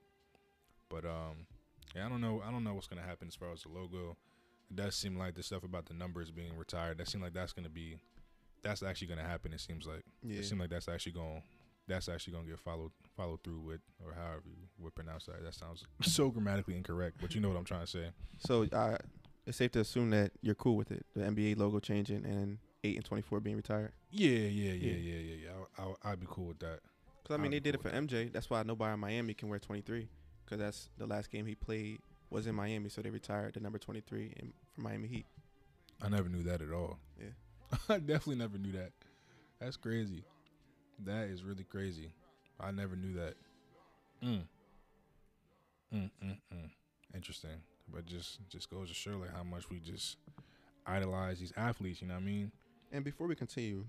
but 0.88 1.04
um, 1.04 1.47
yeah, 1.95 2.07
I 2.07 2.09
don't 2.09 2.21
know. 2.21 2.42
I 2.47 2.50
don't 2.50 2.64
know 2.64 2.75
what's 2.75 2.88
gonna 2.88 3.02
happen 3.02 3.28
as 3.28 3.35
far 3.35 3.52
as 3.52 3.62
the 3.62 3.69
logo. 3.69 4.16
It 4.70 4.76
does 4.76 4.94
seem 4.94 5.18
like 5.18 5.34
the 5.34 5.42
stuff 5.42 5.64
about 5.64 5.86
the 5.86 5.94
numbers 5.94 6.30
being 6.30 6.56
retired. 6.56 6.98
That 6.98 7.08
seems 7.08 7.22
like 7.22 7.32
that's 7.32 7.52
gonna 7.52 7.68
be, 7.68 7.98
that's 8.62 8.82
actually 8.82 9.08
gonna 9.08 9.26
happen. 9.26 9.52
It 9.52 9.60
seems 9.60 9.86
like. 9.86 10.04
Yeah. 10.22 10.38
It 10.40 10.44
seems 10.44 10.60
like 10.60 10.70
that's 10.70 10.88
actually 10.88 11.12
going 11.12 11.42
that's 11.90 12.08
actually 12.08 12.32
gonna 12.32 12.46
get 12.46 12.58
followed 12.58 12.92
followed 13.16 13.42
through 13.42 13.60
with, 13.60 13.80
or 14.04 14.14
however 14.14 14.44
you 14.46 14.68
would 14.78 14.94
pronounce 14.94 15.26
that. 15.26 15.42
That 15.42 15.54
sounds 15.54 15.84
so 16.02 16.30
grammatically 16.30 16.76
incorrect, 16.76 17.16
but 17.20 17.34
you 17.34 17.40
know 17.40 17.48
what 17.48 17.58
I'm 17.58 17.64
trying 17.64 17.82
to 17.82 17.86
say. 17.86 18.10
So 18.38 18.66
uh, 18.72 18.96
it's 19.46 19.58
safe 19.58 19.72
to 19.72 19.80
assume 19.80 20.10
that 20.10 20.32
you're 20.40 20.54
cool 20.54 20.76
with 20.76 20.92
it, 20.92 21.04
the 21.14 21.22
NBA 21.22 21.58
logo 21.58 21.80
changing 21.80 22.24
and 22.24 22.58
eight 22.84 22.96
and 22.96 23.04
24 23.04 23.40
being 23.40 23.56
retired. 23.56 23.92
Yeah, 24.10 24.30
yeah, 24.30 24.72
yeah, 24.72 24.92
yeah, 24.92 25.18
yeah, 25.18 25.34
yeah. 25.44 25.50
I, 25.78 25.82
I, 25.82 26.12
I'd 26.12 26.20
be 26.20 26.26
cool 26.30 26.46
with 26.46 26.60
that. 26.60 26.80
Cause 27.26 27.34
I 27.34 27.36
mean, 27.36 27.46
I'd 27.46 27.52
they 27.52 27.60
did 27.60 27.82
cool 27.82 27.90
it 27.90 27.94
for 27.94 28.00
MJ. 28.00 28.32
That's 28.32 28.48
why 28.48 28.62
nobody 28.62 28.94
in 28.94 29.00
Miami 29.00 29.34
can 29.34 29.48
wear 29.48 29.58
23, 29.58 30.08
cause 30.46 30.58
that's 30.58 30.88
the 30.96 31.06
last 31.06 31.30
game 31.30 31.46
he 31.46 31.54
played 31.54 31.98
was 32.30 32.46
in 32.46 32.54
Miami, 32.54 32.88
so 32.88 33.02
they 33.02 33.10
retired 33.10 33.54
the 33.54 33.60
number 33.60 33.78
23 33.78 34.34
in, 34.38 34.52
for 34.72 34.80
Miami 34.80 35.08
Heat. 35.08 35.26
I 36.02 36.08
never 36.08 36.28
knew 36.28 36.42
that 36.44 36.62
at 36.62 36.72
all. 36.72 36.99
Yeah, 37.18 37.78
I 37.88 37.99
definitely 37.99 38.37
never 38.37 38.58
knew 38.58 38.72
that. 38.72 38.92
That's 39.60 39.76
crazy. 39.76 40.25
That 41.04 41.28
is 41.28 41.42
really 41.42 41.64
crazy. 41.64 42.12
I 42.58 42.70
never 42.70 42.96
knew 42.96 43.14
that. 43.14 43.34
Mm. 44.22 44.42
Mm, 45.94 46.10
mm, 46.25 46.38
mm. 46.54 46.70
Interesting. 47.14 47.62
But 47.92 48.06
just 48.06 48.38
just 48.49 48.70
goes 48.70 48.88
to 48.88 48.94
show 48.94 49.18
like 49.18 49.34
how 49.34 49.42
much 49.42 49.68
we 49.68 49.80
just 49.80 50.16
idolize 50.87 51.40
these 51.40 51.52
athletes, 51.56 52.00
you 52.00 52.08
know 52.08 52.14
what 52.14 52.22
I 52.22 52.26
mean? 52.26 52.52
And 52.92 53.04
before 53.04 53.26
we 53.26 53.34
continue, 53.34 53.84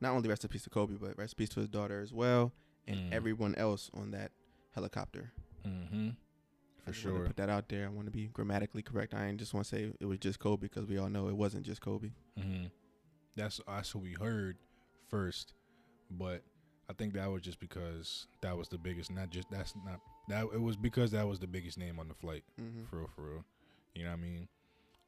not 0.00 0.12
only 0.12 0.28
rest 0.28 0.44
in 0.44 0.48
peace 0.48 0.64
to 0.64 0.70
Kobe, 0.70 0.94
but 1.00 1.16
rest 1.18 1.34
in 1.34 1.36
peace 1.36 1.48
to 1.50 1.60
his 1.60 1.68
daughter 1.68 2.00
as 2.00 2.12
well, 2.12 2.52
and 2.86 2.96
mm. 2.96 3.12
everyone 3.12 3.54
else 3.56 3.90
on 3.94 4.10
that 4.12 4.30
helicopter. 4.74 5.32
Mm-hmm. 5.66 6.10
For 6.86 6.92
sure. 6.92 7.26
put 7.26 7.36
that 7.36 7.48
out 7.48 7.68
there. 7.68 7.86
I 7.86 7.88
want 7.88 8.06
to 8.06 8.12
be 8.12 8.28
grammatically 8.28 8.82
correct. 8.82 9.12
I 9.12 9.26
ain't 9.26 9.38
just 9.38 9.52
want 9.52 9.66
to 9.66 9.76
say 9.76 9.92
it 9.98 10.06
was 10.06 10.18
just 10.18 10.38
Kobe 10.38 10.68
because 10.68 10.86
we 10.86 10.98
all 10.98 11.08
know 11.08 11.28
it 11.28 11.36
wasn't 11.36 11.66
just 11.66 11.80
Kobe. 11.80 12.12
Mm-hmm. 12.38 12.66
That's 13.36 13.60
that's 13.66 13.94
what 13.94 14.04
we 14.04 14.12
heard 14.12 14.56
first 15.08 15.52
but 16.10 16.42
I 16.88 16.92
think 16.92 17.14
that 17.14 17.30
was 17.30 17.42
just 17.42 17.60
because 17.60 18.26
that 18.42 18.56
was 18.56 18.68
the 18.68 18.78
biggest. 18.78 19.10
Not 19.10 19.30
just 19.30 19.50
that's 19.50 19.74
not 19.84 20.00
that 20.28 20.44
it 20.54 20.60
was 20.60 20.76
because 20.76 21.10
that 21.12 21.26
was 21.26 21.40
the 21.40 21.46
biggest 21.46 21.78
name 21.78 21.98
on 21.98 22.08
the 22.08 22.14
flight. 22.14 22.44
Mm-hmm. 22.60 22.84
For 22.88 22.98
real, 22.98 23.10
for 23.14 23.22
real. 23.22 23.44
You 23.94 24.04
know 24.04 24.10
what 24.10 24.18
I 24.18 24.22
mean? 24.22 24.48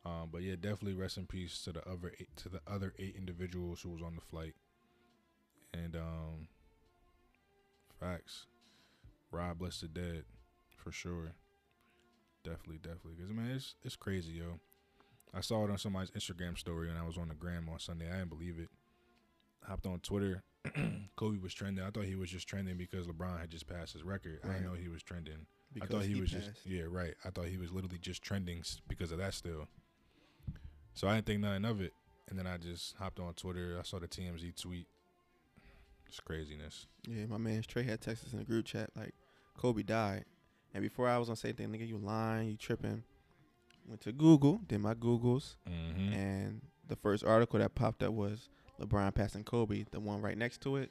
Um, 0.05 0.29
but 0.33 0.43
yeah, 0.43 0.55
definitely 0.55 0.95
rest 0.95 1.19
in 1.19 1.27
peace 1.27 1.63
to 1.65 1.73
the 1.73 1.87
other 1.89 2.13
eight, 2.19 2.29
to 2.39 2.49
the 2.49 2.61
other 2.67 2.95
eight 2.99 3.15
individuals 3.17 3.83
who 3.83 3.91
was 3.91 4.03
on 4.03 4.15
the 4.15 4.21
flight. 4.21 4.55
And 5.75 5.95
um, 5.95 6.49
facts. 8.01 8.47
Rob 9.31 9.59
bless 9.59 9.81
the 9.81 9.89
dead, 9.89 10.25
for 10.83 10.91
sure. 10.91 11.33
Definitely, 12.49 12.79
definitely. 12.79 13.15
Cause 13.21 13.35
man, 13.35 13.51
it's 13.51 13.75
it's 13.85 13.97
crazy, 13.97 14.33
yo. 14.33 14.59
I 15.35 15.41
saw 15.41 15.65
it 15.65 15.71
on 15.71 15.79
somebody's 15.79 16.11
Instagram 16.13 16.57
story, 16.57 16.89
and 16.89 16.99
I 16.99 17.03
was 17.03 17.19
on 17.19 17.29
the 17.29 17.35
gram 17.35 17.69
on 17.69 17.79
Sunday. 17.79 18.07
I 18.11 18.19
didn't 18.19 18.31
believe 18.31 18.59
it. 18.59 18.69
Hopped 19.67 19.87
on 19.87 20.01
Twitter 20.01 20.43
Kobe 21.17 21.39
was 21.39 21.55
trending. 21.55 21.85
I 21.85 21.91
thought 21.91 22.05
he 22.05 22.17
was 22.17 22.31
just 22.31 22.49
trending 22.49 22.77
because 22.77 23.07
LeBron 23.07 23.41
had 23.41 23.51
just 23.51 23.67
passed 23.67 23.93
his 23.93 24.03
record. 24.03 24.41
Right. 24.43 24.51
I 24.51 24.55
didn't 24.55 24.73
know 24.73 24.79
he 24.79 24.89
was 24.89 25.03
trending. 25.03 25.47
Because 25.73 25.91
I 25.91 25.93
thought 25.93 26.05
he, 26.05 26.15
he 26.15 26.21
was 26.21 26.33
passed. 26.33 26.47
just 26.47 26.67
yeah 26.67 26.85
right. 26.89 27.15
I 27.25 27.31
thought 27.31 27.47
he 27.47 27.59
was 27.59 27.71
literally 27.73 27.99
just 27.99 28.23
trending 28.23 28.63
because 28.89 29.13
of 29.13 29.19
that 29.19 29.35
still. 29.35 29.69
So 30.95 31.09
I 31.09 31.15
didn't 31.15 31.27
think 31.27 31.41
nothing 31.41 31.65
of 31.65 31.81
it, 31.81 31.93
and 32.29 32.39
then 32.39 32.47
I 32.47 32.57
just 32.57 32.97
hopped 32.97 33.21
on 33.21 33.35
Twitter. 33.35 33.77
I 33.79 33.83
saw 33.83 33.99
the 33.99 34.09
TMZ 34.09 34.61
tweet. 34.61 34.87
It's 36.09 36.21
craziness. 36.21 36.87
Yeah, 37.07 37.27
my 37.27 37.37
man 37.37 37.63
Trey 37.67 37.83
had 37.83 38.01
texted 38.01 38.33
in 38.33 38.39
the 38.39 38.45
group 38.45 38.65
chat 38.65 38.91
like, 38.97 39.15
Kobe 39.59 39.83
died, 39.83 40.25
and 40.75 40.83
before 40.83 41.09
I 41.09 41.19
was 41.19 41.29
gonna 41.29 41.37
say 41.37 41.49
anything, 41.49 41.71
nigga, 41.71 41.89
you 41.89 41.99
lying, 41.99 42.49
you 42.49 42.57
tripping. 42.57 43.03
Went 43.87 44.01
to 44.03 44.13
Google, 44.13 44.61
did 44.67 44.81
my 44.81 44.95
Googles, 44.95 45.57
mm-hmm. 45.69 46.13
and 46.13 46.61
the 46.89 46.97
first 46.97 47.25
article 47.25 47.59
that 47.59 47.75
popped 47.75 48.03
up 48.03 48.13
was 48.13 48.51
LeBron 48.81 49.15
passing 49.15 49.45
Kobe, 49.45 49.85
the 49.91 50.01
one 50.01 50.21
right 50.21 50.37
next 50.37 50.61
to 50.63 50.77
it, 50.77 50.91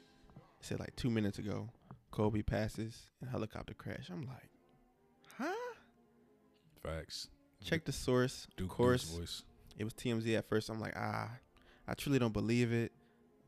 said 0.60 0.80
like 0.80 0.94
two 0.96 1.10
minutes 1.10 1.38
ago, 1.38 1.68
Kobe 2.10 2.42
passes 2.42 3.10
in 3.22 3.28
helicopter 3.28 3.74
crash. 3.74 4.08
I'm 4.10 4.26
like, 4.26 4.50
huh? 5.38 5.74
Facts. 6.82 7.28
Check 7.64 7.84
the 7.84 7.92
source. 7.92 8.46
Duke 8.56 8.70
of 8.70 8.76
course, 8.76 9.04
voice. 9.04 9.42
it 9.76 9.84
was 9.84 9.94
TMZ 9.94 10.36
at 10.36 10.48
first. 10.48 10.68
I'm 10.68 10.80
like, 10.80 10.94
ah, 10.96 11.30
I 11.86 11.94
truly 11.94 12.18
don't 12.18 12.32
believe 12.32 12.72
it. 12.72 12.92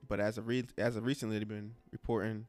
But 0.09 0.21
as 0.21 0.39
of 0.39 0.49
re- 0.49 0.67
as 0.79 0.97
of 0.97 1.05
recently, 1.05 1.39
they've 1.39 1.49
been 1.49 1.75
reporting 1.93 2.47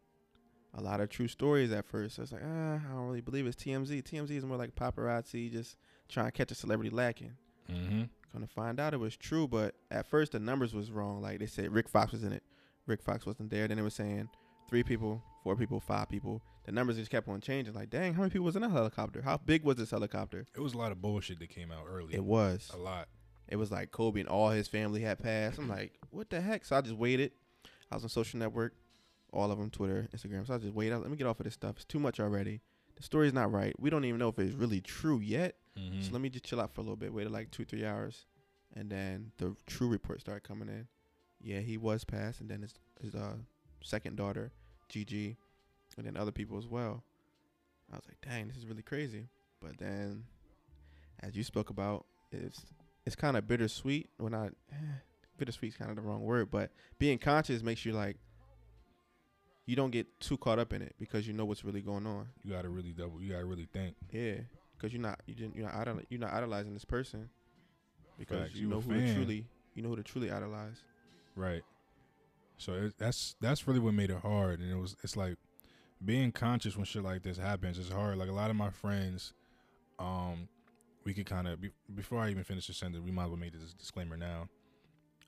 a 0.73 0.81
lot 0.81 1.01
of 1.01 1.09
true 1.09 1.27
stories 1.27 1.71
at 1.71 1.85
first. 1.85 2.15
So 2.15 2.23
it's 2.23 2.31
like, 2.31 2.43
ah, 2.45 2.75
I 2.75 2.93
don't 2.93 3.07
really 3.07 3.21
believe 3.21 3.45
it's 3.45 3.61
TMZ. 3.61 4.03
TMZ 4.03 4.31
is 4.31 4.45
more 4.45 4.57
like 4.57 4.75
paparazzi, 4.75 5.51
just 5.51 5.77
trying 6.09 6.27
to 6.27 6.31
catch 6.31 6.51
a 6.51 6.55
celebrity 6.55 6.89
lacking. 6.89 7.33
Mm-hmm. 7.69 8.03
Gonna 8.33 8.47
find 8.47 8.79
out 8.79 8.93
it 8.93 8.99
was 8.99 9.17
true, 9.17 9.47
but 9.47 9.75
at 9.89 10.07
first 10.07 10.31
the 10.31 10.39
numbers 10.39 10.73
was 10.73 10.91
wrong. 10.91 11.21
Like 11.21 11.39
they 11.39 11.47
said, 11.47 11.73
Rick 11.73 11.89
Fox 11.89 12.13
was 12.13 12.23
in 12.23 12.31
it. 12.31 12.43
Rick 12.87 13.01
Fox 13.01 13.25
wasn't 13.25 13.49
there. 13.49 13.67
Then 13.67 13.77
it 13.77 13.83
was 13.83 13.93
saying 13.93 14.29
three 14.69 14.83
people, 14.83 15.21
four 15.43 15.55
people, 15.55 15.79
five 15.79 16.07
people. 16.07 16.41
The 16.63 16.71
numbers 16.71 16.95
just 16.95 17.11
kept 17.11 17.27
on 17.27 17.41
changing. 17.41 17.73
Like, 17.73 17.89
dang, 17.89 18.13
how 18.13 18.21
many 18.21 18.31
people 18.31 18.45
was 18.45 18.55
in 18.55 18.63
a 18.63 18.69
helicopter? 18.69 19.21
How 19.21 19.37
big 19.37 19.63
was 19.63 19.75
this 19.75 19.91
helicopter? 19.91 20.45
It 20.55 20.61
was 20.61 20.73
a 20.73 20.77
lot 20.77 20.91
of 20.91 21.01
bullshit 21.01 21.39
that 21.39 21.49
came 21.49 21.71
out 21.71 21.85
early. 21.89 22.13
It 22.13 22.23
was 22.23 22.71
a 22.73 22.77
lot. 22.77 23.09
It 23.49 23.57
was 23.57 23.71
like 23.71 23.91
Kobe 23.91 24.21
and 24.21 24.29
all 24.29 24.49
his 24.49 24.69
family 24.69 25.01
had 25.01 25.19
passed. 25.19 25.59
I'm 25.59 25.67
like, 25.67 25.93
what 26.09 26.29
the 26.29 26.39
heck? 26.39 26.63
So 26.63 26.77
I 26.77 26.81
just 26.81 26.95
waited. 26.95 27.33
I 27.91 27.95
was 27.95 28.03
on 28.03 28.09
social 28.09 28.39
network, 28.39 28.73
all 29.33 29.51
of 29.51 29.57
them, 29.57 29.69
Twitter, 29.69 30.07
Instagram. 30.15 30.45
So 30.45 30.53
I 30.53 30.57
just 30.57 30.73
waited. 30.73 30.97
Let 30.97 31.09
me 31.09 31.17
get 31.17 31.27
off 31.27 31.39
of 31.39 31.45
this 31.45 31.53
stuff. 31.53 31.75
It's 31.77 31.85
too 31.85 31.99
much 31.99 32.19
already. 32.19 32.61
The 32.95 33.03
story's 33.03 33.33
not 33.33 33.51
right. 33.51 33.73
We 33.79 33.89
don't 33.89 34.05
even 34.05 34.19
know 34.19 34.29
if 34.29 34.39
it's 34.39 34.53
really 34.53 34.81
true 34.81 35.19
yet. 35.19 35.55
Mm-hmm. 35.77 36.01
So 36.01 36.11
let 36.11 36.21
me 36.21 36.29
just 36.29 36.45
chill 36.45 36.59
out 36.59 36.73
for 36.73 36.81
a 36.81 36.83
little 36.83 36.97
bit. 36.97 37.13
Waited 37.13 37.31
like 37.31 37.51
two, 37.51 37.65
three 37.65 37.85
hours, 37.85 38.25
and 38.75 38.89
then 38.89 39.31
the 39.37 39.55
true 39.65 39.87
report 39.87 40.21
started 40.21 40.43
coming 40.43 40.67
in. 40.67 40.87
Yeah, 41.41 41.59
he 41.59 41.77
was 41.77 42.03
passed, 42.03 42.41
and 42.41 42.49
then 42.49 42.61
his 42.61 42.73
his 43.01 43.15
uh, 43.15 43.35
second 43.81 44.17
daughter, 44.17 44.51
Gigi, 44.89 45.37
and 45.97 46.05
then 46.05 46.17
other 46.17 46.31
people 46.31 46.57
as 46.57 46.67
well. 46.67 47.03
I 47.91 47.95
was 47.95 48.05
like, 48.07 48.21
dang, 48.21 48.47
this 48.47 48.57
is 48.57 48.65
really 48.65 48.83
crazy. 48.83 49.27
But 49.61 49.77
then, 49.77 50.23
as 51.21 51.35
you 51.35 51.43
spoke 51.43 51.69
about, 51.69 52.05
it's 52.31 52.65
it's 53.05 53.15
kind 53.15 53.37
of 53.37 53.47
bittersweet. 53.47 54.09
Well, 54.19 54.29
not 54.29 54.53
eh, 54.71 54.75
bittersweet 55.37 55.71
is 55.71 55.77
kind 55.77 55.89
of 55.89 55.95
the 55.95 56.01
wrong 56.01 56.21
word, 56.21 56.51
but 56.51 56.71
being 56.99 57.17
conscious 57.17 57.63
makes 57.63 57.85
you 57.85 57.93
like 57.93 58.17
you 59.65 59.75
don't 59.75 59.91
get 59.91 60.19
too 60.19 60.37
caught 60.37 60.59
up 60.59 60.73
in 60.73 60.81
it 60.81 60.95
because 60.99 61.27
you 61.27 61.33
know 61.33 61.45
what's 61.45 61.63
really 61.63 61.81
going 61.81 62.05
on. 62.05 62.27
You 62.43 62.53
gotta 62.53 62.69
really 62.69 62.91
double. 62.91 63.21
You 63.21 63.31
gotta 63.31 63.45
really 63.45 63.67
think. 63.71 63.95
Yeah, 64.11 64.35
because 64.77 64.93
you're 64.93 65.01
not 65.01 65.21
you 65.25 65.35
didn't 65.35 65.55
you're 65.55 65.65
not 65.65 65.75
idol, 65.75 65.99
you're 66.09 66.19
not 66.19 66.33
idolizing 66.33 66.73
this 66.73 66.85
person 66.85 67.29
because 68.17 68.41
Facts, 68.41 68.55
you, 68.55 68.61
you 68.61 68.67
know 68.67 68.81
who 68.81 68.93
to 68.93 69.13
truly 69.13 69.45
you 69.75 69.81
know 69.81 69.89
who 69.89 69.95
to 69.95 70.03
truly 70.03 70.31
idolize. 70.31 70.83
Right. 71.35 71.63
So 72.57 72.73
it, 72.73 72.93
that's 72.97 73.35
that's 73.41 73.67
really 73.67 73.79
what 73.79 73.93
made 73.93 74.11
it 74.11 74.19
hard, 74.19 74.59
and 74.59 74.71
it 74.71 74.75
was 74.75 74.95
it's 75.03 75.15
like 75.15 75.37
being 76.03 76.31
conscious 76.31 76.75
when 76.75 76.85
shit 76.85 77.03
like 77.03 77.23
this 77.23 77.37
happens 77.37 77.77
is 77.77 77.89
hard. 77.89 78.17
Like 78.17 78.29
a 78.29 78.33
lot 78.33 78.49
of 78.49 78.55
my 78.55 78.69
friends, 78.69 79.33
um, 79.99 80.47
we 81.03 81.13
could 81.13 81.25
kind 81.25 81.47
of 81.47 81.61
be, 81.61 81.71
before 81.93 82.19
I 82.19 82.29
even 82.29 82.43
finish 82.43 82.67
the 82.67 82.73
sentence, 82.73 83.03
we 83.03 83.11
might 83.11 83.23
as 83.23 83.29
well 83.29 83.39
make 83.39 83.53
this 83.53 83.73
disclaimer 83.73 84.17
now, 84.17 84.47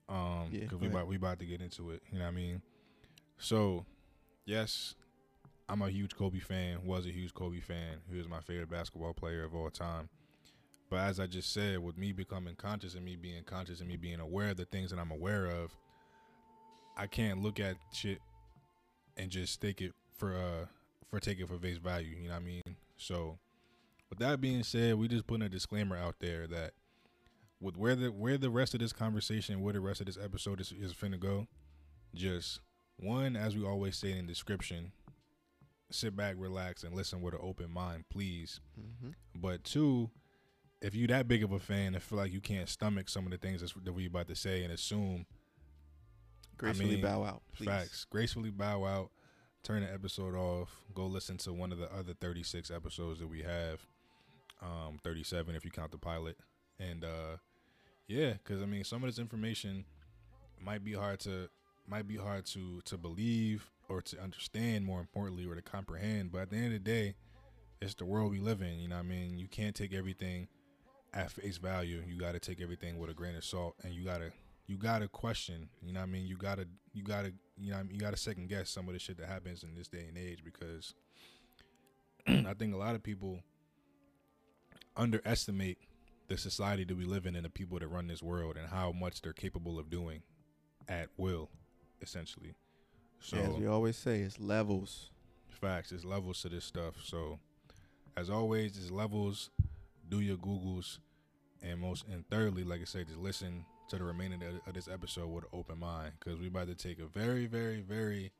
um, 0.10 0.50
because 0.52 0.74
yeah, 0.74 0.78
we 0.80 0.88
about 0.88 1.08
we 1.08 1.16
about 1.16 1.40
to 1.40 1.46
get 1.46 1.62
into 1.62 1.92
it. 1.92 2.02
You 2.12 2.20
know 2.20 2.26
what 2.26 2.32
I 2.32 2.36
mean? 2.36 2.62
So 3.38 3.86
yes, 4.46 4.96
I'm 5.70 5.82
a 5.82 5.90
huge 5.90 6.16
Kobe 6.16 6.40
fan. 6.40 6.86
Was 6.86 7.06
a 7.06 7.12
huge 7.12 7.34
Kobe 7.34 7.60
fan. 7.60 7.98
He 8.12 8.18
was 8.18 8.28
my 8.28 8.42
favorite 8.42 8.70
basketball 8.70 9.14
player 9.14 9.44
of 9.44 9.56
all 9.56 9.70
time. 9.70 10.10
But 10.90 11.00
as 11.00 11.20
I 11.20 11.28
just 11.28 11.52
said, 11.52 11.80
with 11.80 11.98
me 11.98 12.12
becoming 12.12 12.56
conscious 12.56 12.94
and 12.94 13.04
me 13.04 13.16
being 13.16 13.44
conscious 13.44 13.80
and 13.80 13.90
me 13.90 13.98
being 13.98 14.20
aware 14.20 14.50
of 14.50 14.58
the 14.58 14.66
things 14.66 14.92
that 14.92 15.00
I'm 15.00 15.12
aware 15.12 15.46
of, 15.46 15.76
I 16.96 17.08
can't 17.08 17.42
look 17.42 17.60
at 17.60 17.76
shit 17.92 18.20
and 19.18 19.32
just 19.32 19.62
take 19.62 19.82
it 19.82 19.94
for 20.18 20.36
uh 20.36 20.66
for 21.10 21.20
take 21.20 21.40
it 21.40 21.48
for 21.48 21.58
face 21.58 21.78
value. 21.78 22.16
You 22.22 22.28
know 22.28 22.36
what 22.36 22.42
I 22.42 22.46
mean? 22.46 22.76
So, 22.98 23.40
with 24.10 24.20
that 24.20 24.42
being 24.42 24.64
said, 24.64 24.96
we 24.96 25.08
just 25.08 25.26
putting 25.26 25.46
a 25.46 25.50
disclaimer 25.50 25.98
out 25.98 26.16
there 26.20 26.46
that 26.48 26.74
with 27.60 27.78
where 27.78 27.96
the 27.96 28.12
where 28.12 28.38
the 28.38 28.50
rest 28.50 28.74
of 28.74 28.80
this 28.80 28.94
conversation, 28.94 29.62
where 29.62 29.74
the 29.74 29.80
rest 29.80 30.02
of 30.02 30.06
this 30.06 30.18
episode 30.22 30.62
is, 30.62 30.72
is 30.72 30.94
finna 30.94 31.20
go, 31.20 31.48
just 32.14 32.60
one, 32.98 33.36
as 33.36 33.56
we 33.56 33.66
always 33.66 33.98
say 33.98 34.12
in 34.12 34.26
the 34.26 34.32
description, 34.32 34.92
sit 35.92 36.16
back, 36.16 36.36
relax, 36.38 36.84
and 36.84 36.96
listen 36.96 37.22
with 37.22 37.34
an 37.34 37.40
open 37.44 37.70
mind, 37.72 38.06
please. 38.10 38.60
Mm-hmm. 38.80 39.12
But 39.36 39.64
two, 39.64 40.10
if 40.82 40.96
you 40.96 41.08
that 41.08 41.28
big 41.28 41.44
of 41.44 41.52
a 41.52 41.60
fan 41.60 41.94
and 41.94 42.04
feel 42.04 42.18
like 42.18 42.34
you 42.34 42.42
can't 42.42 42.68
stomach 42.68 43.10
some 43.10 43.26
of 43.26 43.32
the 43.32 43.38
things 43.38 43.62
that 43.62 43.94
we 43.94 44.08
about 44.08 44.28
to 44.28 44.36
say 44.36 44.64
and 44.64 44.74
assume, 44.74 45.26
gracefully 46.58 46.90
I 46.90 46.94
mean, 46.94 47.02
bow 47.02 47.24
out. 47.24 47.42
Please. 47.56 47.68
Facts. 47.68 48.06
Gracefully 48.10 48.50
bow 48.50 48.86
out. 48.86 49.12
Turn 49.64 49.82
the 49.82 49.94
episode 49.94 50.36
off. 50.36 50.84
Go 50.94 51.06
listen 51.06 51.38
to 51.38 51.54
one 51.54 51.72
of 51.72 51.78
the 51.78 51.92
other 51.94 52.14
36 52.14 52.70
episodes 52.70 53.20
that 53.20 53.28
we 53.28 53.42
have. 53.44 53.86
Um, 54.62 55.00
37 55.04 55.56
if 55.56 55.66
you 55.66 55.72
count 55.72 55.92
the 55.92 55.98
pilot. 55.98 56.38
And 56.80 57.04
uh, 57.04 57.38
yeah, 58.08 58.34
because 58.34 58.62
I 58.62 58.66
mean, 58.66 58.84
some 58.84 59.04
of 59.04 59.10
this 59.10 59.20
information 59.20 59.86
might 60.60 60.84
be 60.84 60.94
hard 60.94 61.20
to 61.22 61.50
might 61.88 62.08
be 62.08 62.18
hard 62.18 62.46
to 62.46 62.82
to 62.86 62.98
believe 62.98 63.70
or 63.90 64.02
to 64.02 64.20
understand 64.22 64.86
more 64.86 65.00
importantly 65.00 65.46
or 65.46 65.56
to 65.56 65.62
comprehend 65.62 66.32
but 66.32 66.42
at 66.42 66.50
the 66.50 66.56
end 66.56 66.68
of 66.68 66.72
the 66.74 66.80
day 66.80 67.16
it's 67.82 67.96
the 67.96 68.06
world 68.06 68.32
we 68.32 68.40
live 68.40 68.62
in 68.62 68.80
you 68.80 68.88
know 68.88 68.98
i 68.98 69.02
mean? 69.02 69.38
You 69.38 69.48
can't 69.48 69.76
take 69.76 69.94
everything 69.94 70.48
at 71.14 71.32
face 71.32 71.58
value. 71.58 72.02
You 72.08 72.20
got 72.20 72.32
to 72.32 72.40
take 72.40 72.62
everything 72.62 72.98
with 72.98 73.10
a 73.10 73.14
grain 73.14 73.36
of 73.36 73.44
salt 73.44 73.76
and 73.84 73.94
you 73.94 74.04
got 74.04 74.18
to 74.18 74.32
you 74.66 74.78
got 74.78 75.00
to 75.00 75.08
question 75.08 75.70
you 75.82 75.94
know 75.94 76.02
i 76.02 76.06
mean? 76.06 76.26
You 76.26 76.38
got 76.38 76.58
to 76.58 76.68
you 76.94 77.04
got 77.04 77.26
to 77.26 77.34
you 77.58 77.72
know 77.72 77.82
you 77.92 78.00
got 78.00 78.12
to 78.12 78.18
second 78.18 78.50
guess 78.50 78.70
some 78.70 78.88
of 78.88 78.94
the 78.94 79.00
shit 79.00 79.18
that 79.18 79.28
happens 79.28 79.64
in 79.64 79.76
this 79.76 79.88
day 79.88 80.06
and 80.08 80.18
age 80.18 80.44
because 80.44 80.94
i 82.28 82.54
think 82.54 82.74
a 82.74 82.78
lot 82.78 82.96
of 82.96 83.04
people 83.04 83.40
underestimate 84.96 85.78
the 86.30 86.38
society 86.38 86.84
that 86.86 86.98
we 86.98 87.06
live 87.06 87.26
in 87.26 87.36
and 87.36 87.46
the 87.46 87.50
people 87.50 87.78
that 87.80 87.88
run 87.88 88.08
this 88.08 88.24
world 88.24 88.58
and 88.58 88.70
how 88.70 88.92
much 88.92 89.22
they're 89.22 89.34
capable 89.34 89.78
of 89.78 89.90
doing 89.90 90.22
at 90.88 91.10
will 91.18 91.50
essentially 92.04 92.56
so 93.24 93.38
as 93.38 93.56
we 93.56 93.68
always 93.68 93.96
say, 93.96 94.20
it's 94.20 94.38
levels. 94.38 95.10
Facts. 95.48 95.94
It's 95.94 96.04
levels 96.04 96.42
to 96.42 96.50
this 96.50 96.66
stuff. 96.66 96.96
So 97.02 97.40
as 98.18 98.30
always, 98.30 98.78
it's 98.78 98.92
levels. 98.92 99.50
Do 100.10 100.20
your 100.20 100.36
Googles, 100.36 101.00
and 101.62 101.80
most 101.80 102.06
and 102.12 102.28
thirdly, 102.30 102.66
like 102.66 102.82
I 102.82 102.84
said, 102.84 103.08
just 103.08 103.20
listen 103.20 103.66
to 103.88 103.98
the 103.98 104.04
remaining 104.04 104.42
of 104.68 104.74
this 104.74 104.90
episode 104.90 105.28
with 105.28 105.46
an 105.46 105.50
open 105.54 105.80
mind 105.80 106.12
because 106.20 106.38
we're 106.38 106.50
about 106.50 106.68
to 106.68 106.76
take 106.76 107.00
a 107.00 107.06
very, 107.06 107.46
very, 107.46 107.80
very 107.80 108.34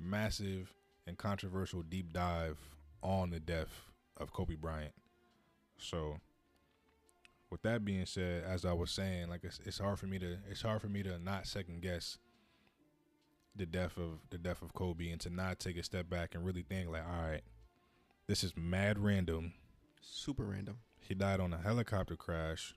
massive 0.00 0.72
and 1.06 1.18
controversial 1.18 1.82
deep 1.82 2.14
dive 2.14 2.58
on 3.02 3.30
the 3.30 3.40
death 3.40 3.92
of 4.16 4.32
Kobe 4.32 4.54
Bryant. 4.54 4.94
So, 5.76 6.16
with 7.50 7.60
that 7.62 7.84
being 7.84 8.06
said, 8.06 8.44
as 8.44 8.64
I 8.64 8.72
was 8.72 8.90
saying, 8.90 9.28
like 9.28 9.44
it's, 9.44 9.60
it's 9.66 9.78
hard 9.78 9.98
for 9.98 10.06
me 10.06 10.18
to 10.18 10.38
it's 10.50 10.62
hard 10.62 10.80
for 10.80 10.88
me 10.88 11.02
to 11.02 11.18
not 11.18 11.46
second 11.46 11.82
guess 11.82 12.16
the 13.58 13.66
death 13.66 13.96
of 13.98 14.20
the 14.30 14.38
death 14.38 14.62
of 14.62 14.72
Kobe 14.72 15.10
and 15.10 15.20
to 15.20 15.30
not 15.30 15.58
take 15.58 15.76
a 15.76 15.82
step 15.82 16.08
back 16.08 16.34
and 16.34 16.44
really 16.44 16.62
think 16.62 16.88
like, 16.88 17.04
all 17.06 17.28
right, 17.28 17.42
this 18.26 18.44
is 18.44 18.52
mad 18.56 18.98
random. 18.98 19.52
Super 20.00 20.44
random. 20.44 20.78
He 21.00 21.14
died 21.14 21.40
on 21.40 21.52
a 21.52 21.58
helicopter 21.58 22.16
crash. 22.16 22.74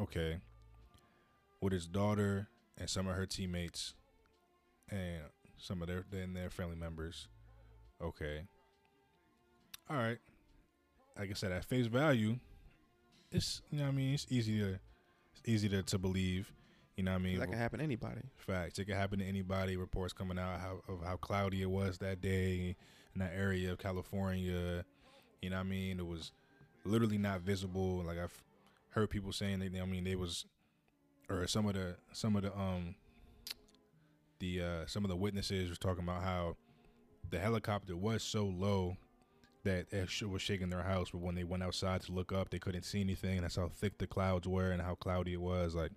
Okay. 0.00 0.38
With 1.60 1.72
his 1.72 1.86
daughter 1.86 2.48
and 2.78 2.88
some 2.88 3.06
of 3.06 3.16
her 3.16 3.26
teammates 3.26 3.94
and 4.90 5.22
some 5.58 5.82
of 5.82 5.88
their 5.88 6.04
then 6.10 6.34
their 6.34 6.50
family 6.50 6.76
members. 6.76 7.28
Okay. 8.02 8.42
All 9.88 9.96
right. 9.96 10.18
Like 11.18 11.30
I 11.30 11.34
said, 11.34 11.52
at 11.52 11.64
face 11.64 11.86
value, 11.86 12.38
it's 13.32 13.62
you 13.70 13.78
know 13.78 13.84
what 13.84 13.92
I 13.92 13.96
mean, 13.96 14.14
it's 14.14 14.26
easy 14.30 14.58
to 14.58 14.78
it's 15.32 15.42
easy 15.44 15.68
to, 15.70 15.82
to 15.82 15.98
believe. 15.98 16.52
You 16.96 17.04
know 17.04 17.12
what 17.12 17.20
I 17.20 17.24
mean? 17.24 17.38
That 17.38 17.50
can 17.50 17.58
happen 17.58 17.78
to 17.78 17.84
anybody. 17.84 18.22
Facts. 18.36 18.78
It 18.78 18.86
can 18.86 18.96
happen 18.96 19.18
to 19.18 19.24
anybody. 19.24 19.76
Reports 19.76 20.14
coming 20.14 20.38
out 20.38 20.60
how, 20.60 20.80
of 20.88 21.04
how 21.04 21.16
cloudy 21.16 21.60
it 21.60 21.70
was 21.70 21.98
that 21.98 22.22
day 22.22 22.74
in 23.14 23.20
that 23.20 23.32
area 23.36 23.72
of 23.72 23.78
California. 23.78 24.84
You 25.42 25.50
know 25.50 25.56
what 25.56 25.60
I 25.60 25.68
mean? 25.68 25.98
It 25.98 26.06
was 26.06 26.32
literally 26.84 27.18
not 27.18 27.42
visible. 27.42 28.02
Like 28.06 28.18
I've 28.18 28.42
heard 28.90 29.10
people 29.10 29.32
saying 29.32 29.58
that. 29.58 29.78
I 29.78 29.84
mean, 29.84 30.04
they 30.04 30.16
was, 30.16 30.46
or 31.28 31.46
some 31.46 31.66
of 31.66 31.74
the 31.74 31.96
some 32.12 32.34
of 32.34 32.42
the 32.42 32.56
um 32.56 32.94
the 34.38 34.62
uh 34.62 34.86
some 34.86 35.04
of 35.04 35.10
the 35.10 35.16
witnesses 35.16 35.68
was 35.68 35.78
talking 35.78 36.02
about 36.02 36.22
how 36.22 36.56
the 37.28 37.38
helicopter 37.38 37.96
was 37.96 38.22
so 38.22 38.46
low 38.46 38.96
that 39.64 39.86
it 39.92 40.22
was 40.22 40.40
shaking 40.40 40.70
their 40.70 40.82
house, 40.82 41.10
but 41.10 41.20
when 41.20 41.34
they 41.34 41.44
went 41.44 41.62
outside 41.62 42.00
to 42.00 42.12
look 42.12 42.32
up, 42.32 42.50
they 42.50 42.58
couldn't 42.58 42.84
see 42.84 43.00
anything. 43.00 43.42
That's 43.42 43.56
how 43.56 43.68
thick 43.68 43.98
the 43.98 44.06
clouds 44.06 44.46
were 44.46 44.70
and 44.70 44.80
how 44.80 44.94
cloudy 44.94 45.32
it 45.32 45.40
was. 45.40 45.74
Like 45.74 45.90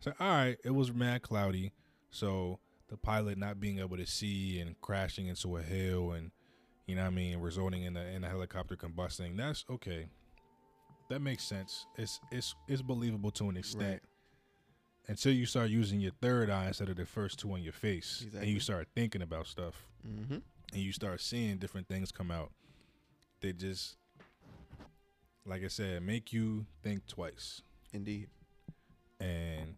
so 0.00 0.12
all 0.20 0.28
right, 0.28 0.58
it 0.64 0.70
was 0.70 0.92
mad 0.92 1.22
cloudy. 1.22 1.72
So 2.10 2.58
the 2.88 2.96
pilot 2.96 3.38
not 3.38 3.60
being 3.60 3.78
able 3.78 3.96
to 3.96 4.06
see 4.06 4.60
and 4.60 4.80
crashing 4.80 5.26
into 5.26 5.56
a 5.56 5.62
hill 5.62 6.12
and 6.12 6.30
you 6.86 6.94
know 6.94 7.02
what 7.02 7.08
I 7.08 7.14
mean, 7.14 7.38
resulting 7.38 7.82
in 7.82 7.96
a 7.96 8.04
in 8.04 8.24
a 8.24 8.28
helicopter 8.28 8.74
combusting. 8.74 9.36
That's 9.36 9.64
okay. 9.70 10.06
That 11.10 11.20
makes 11.20 11.44
sense. 11.44 11.86
It's 11.96 12.18
it's 12.32 12.54
it's 12.66 12.82
believable 12.82 13.30
to 13.32 13.48
an 13.50 13.56
extent. 13.58 13.90
Right. 13.90 14.00
Until 15.08 15.32
you 15.32 15.46
start 15.46 15.70
using 15.70 16.00
your 16.00 16.12
third 16.20 16.50
eye 16.50 16.66
instead 16.66 16.88
of 16.88 16.96
the 16.96 17.06
first 17.06 17.38
two 17.38 17.52
on 17.52 17.62
your 17.62 17.72
face, 17.72 18.22
exactly. 18.22 18.40
and 18.40 18.50
you 18.50 18.60
start 18.60 18.88
thinking 18.94 19.22
about 19.22 19.46
stuff, 19.46 19.86
mm-hmm. 20.06 20.34
and 20.34 20.82
you 20.82 20.92
start 20.92 21.20
seeing 21.22 21.56
different 21.56 21.88
things 21.88 22.12
come 22.12 22.30
out. 22.30 22.50
They 23.40 23.52
just, 23.52 23.96
like 25.46 25.64
I 25.64 25.68
said, 25.68 26.02
make 26.02 26.32
you 26.32 26.66
think 26.82 27.06
twice. 27.06 27.62
Indeed. 27.94 28.28
And 29.18 29.76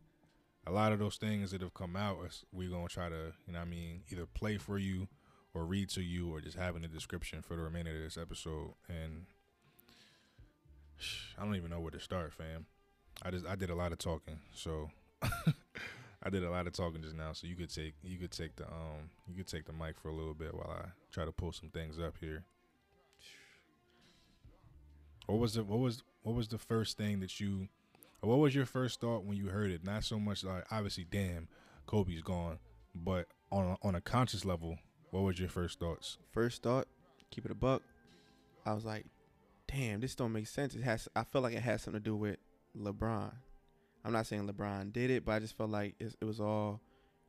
a 0.70 0.72
lot 0.72 0.92
of 0.92 1.00
those 1.00 1.16
things 1.16 1.50
that 1.50 1.62
have 1.62 1.74
come 1.74 1.96
out, 1.96 2.18
we're 2.52 2.70
gonna 2.70 2.86
try 2.86 3.08
to, 3.08 3.32
you 3.46 3.52
know, 3.52 3.58
I 3.58 3.64
mean, 3.64 4.02
either 4.10 4.24
play 4.26 4.56
for 4.56 4.78
you 4.78 5.08
or 5.52 5.64
read 5.64 5.88
to 5.90 6.00
you 6.00 6.32
or 6.32 6.40
just 6.40 6.56
have 6.56 6.76
in 6.76 6.82
the 6.82 6.88
description 6.88 7.42
for 7.42 7.56
the 7.56 7.62
remainder 7.62 7.96
of 7.96 8.02
this 8.02 8.16
episode. 8.16 8.74
And 8.88 9.26
I 11.38 11.44
don't 11.44 11.56
even 11.56 11.70
know 11.70 11.80
where 11.80 11.90
to 11.90 11.98
start, 11.98 12.32
fam. 12.32 12.66
I 13.22 13.32
just 13.32 13.46
I 13.46 13.56
did 13.56 13.70
a 13.70 13.74
lot 13.74 13.90
of 13.90 13.98
talking, 13.98 14.38
so 14.54 14.90
I 16.22 16.30
did 16.30 16.44
a 16.44 16.50
lot 16.50 16.68
of 16.68 16.72
talking 16.72 17.02
just 17.02 17.16
now. 17.16 17.32
So 17.32 17.48
you 17.48 17.56
could 17.56 17.74
take 17.74 17.94
you 18.04 18.16
could 18.16 18.30
take 18.30 18.54
the 18.54 18.66
um 18.66 19.10
you 19.26 19.34
could 19.34 19.48
take 19.48 19.66
the 19.66 19.72
mic 19.72 19.98
for 19.98 20.08
a 20.08 20.14
little 20.14 20.34
bit 20.34 20.54
while 20.54 20.70
I 20.70 20.90
try 21.12 21.24
to 21.24 21.32
pull 21.32 21.50
some 21.52 21.70
things 21.70 21.98
up 21.98 22.14
here. 22.20 22.44
What 25.26 25.40
was 25.40 25.54
the 25.54 25.64
what 25.64 25.80
was 25.80 26.04
what 26.22 26.36
was 26.36 26.46
the 26.46 26.58
first 26.58 26.96
thing 26.96 27.18
that 27.20 27.40
you 27.40 27.68
what 28.28 28.38
was 28.38 28.54
your 28.54 28.66
first 28.66 29.00
thought 29.00 29.24
when 29.24 29.36
you 29.36 29.46
heard 29.46 29.70
it? 29.70 29.84
Not 29.84 30.04
so 30.04 30.18
much 30.18 30.44
like 30.44 30.64
obviously, 30.70 31.06
damn, 31.10 31.48
Kobe's 31.86 32.22
gone, 32.22 32.58
but 32.94 33.26
on 33.50 33.76
a, 33.82 33.86
on 33.86 33.94
a 33.94 34.00
conscious 34.00 34.44
level, 34.44 34.78
what 35.10 35.22
was 35.22 35.38
your 35.38 35.48
first 35.48 35.80
thoughts? 35.80 36.18
First 36.32 36.62
thought, 36.62 36.86
keep 37.30 37.44
it 37.44 37.50
a 37.50 37.54
buck. 37.54 37.82
I 38.66 38.74
was 38.74 38.84
like, 38.84 39.06
damn, 39.66 40.00
this 40.00 40.14
don't 40.14 40.32
make 40.32 40.46
sense. 40.46 40.74
It 40.74 40.82
has. 40.82 41.08
I 41.16 41.24
felt 41.24 41.44
like 41.44 41.54
it 41.54 41.62
had 41.62 41.80
something 41.80 42.00
to 42.00 42.04
do 42.04 42.16
with 42.16 42.36
LeBron. 42.76 43.32
I'm 44.04 44.12
not 44.12 44.26
saying 44.26 44.48
LeBron 44.48 44.92
did 44.92 45.10
it, 45.10 45.24
but 45.24 45.32
I 45.32 45.38
just 45.38 45.56
felt 45.56 45.70
like 45.70 45.94
it, 45.98 46.14
it 46.20 46.24
was 46.24 46.40
all 46.40 46.80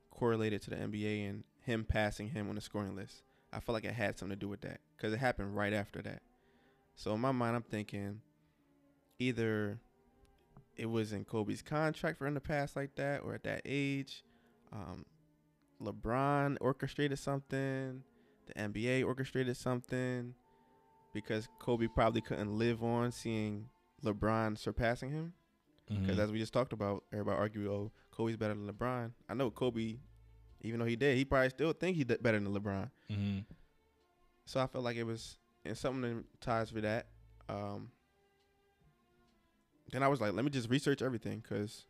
correlated 0.10 0.62
to 0.64 0.70
the 0.70 0.76
NBA 0.78 1.30
and 1.30 1.44
him 1.62 1.86
passing 1.86 2.30
him 2.30 2.50
on 2.50 2.56
the 2.56 2.62
scoring 2.62 2.96
list. 2.96 3.24
I 3.54 3.60
felt 3.60 3.74
like 3.74 3.86
it 3.86 3.94
had 3.94 4.18
something 4.18 4.38
to 4.38 4.40
do 4.40 4.48
with 4.48 4.62
that 4.62 4.80
because 4.96 5.14
it 5.14 5.20
happened 5.20 5.56
right 5.56 5.74
after 5.74 6.02
that. 6.04 6.22
So 6.96 7.14
in 7.14 7.20
my 7.20 7.32
mind, 7.32 7.56
I'm 7.56 7.64
thinking 7.64 8.22
either 9.20 9.80
it 10.78 10.86
was 10.86 11.14
in 11.14 11.26
Kobe's 11.26 11.62
contract 11.62 12.18
for 12.18 12.28
him 12.28 12.34
to 12.34 12.40
pass 12.40 12.76
like 12.76 12.96
that 12.96 13.22
or 13.24 13.36
at 13.36 13.44
that 13.44 13.62
age. 13.66 14.24
Um, 14.72 15.06
LeBron 15.82 16.58
orchestrated 16.62 17.20
something. 17.20 18.04
The 18.48 18.54
NBA 18.54 19.06
orchestrated 19.06 19.58
something 19.58 20.34
because 21.14 21.48
Kobe 21.60 21.88
probably 21.88 22.22
couldn't 22.22 22.58
live 22.58 22.84
on 22.84 23.12
seeing 23.12 23.68
LeBron 24.04 24.58
surpassing 24.58 25.12
him. 25.12 25.34
Because 25.88 26.16
mm-hmm. 26.16 26.20
as 26.22 26.32
we 26.32 26.40
just 26.40 26.54
talked 26.54 26.72
about, 26.72 27.04
everybody 27.12 27.38
argue, 27.38 27.72
oh, 27.72 27.92
Kobe's 28.12 28.38
better 28.38 28.54
than 28.54 28.72
LeBron. 28.72 29.12
I 29.28 29.34
know 29.34 29.52
Kobe, 29.52 29.98
even 30.62 30.80
though 30.80 30.86
he 30.86 30.96
did, 30.96 31.18
he 31.18 31.26
probably 31.26 31.50
still 31.50 31.74
think 31.74 31.98
he's 31.98 32.06
better 32.06 32.40
than 32.40 32.48
LeBron. 32.48 32.90
Mm-hmm. 33.12 33.40
So 34.46 34.62
I 34.62 34.68
felt 34.68 34.86
like 34.86 34.96
it 34.96 35.04
was, 35.04 35.38
and 35.66 35.78
something 35.78 36.18
that 36.18 36.42
ties 36.42 36.72
with 36.72 36.84
that. 36.84 37.08
Um, 37.50 37.90
then 39.92 40.04
I 40.04 40.08
was 40.08 40.22
like, 40.22 40.34
let 40.34 40.46
me 40.46 40.52
just 40.52 40.70
research 40.70 41.02
everything 41.02 41.44
because 41.44 41.86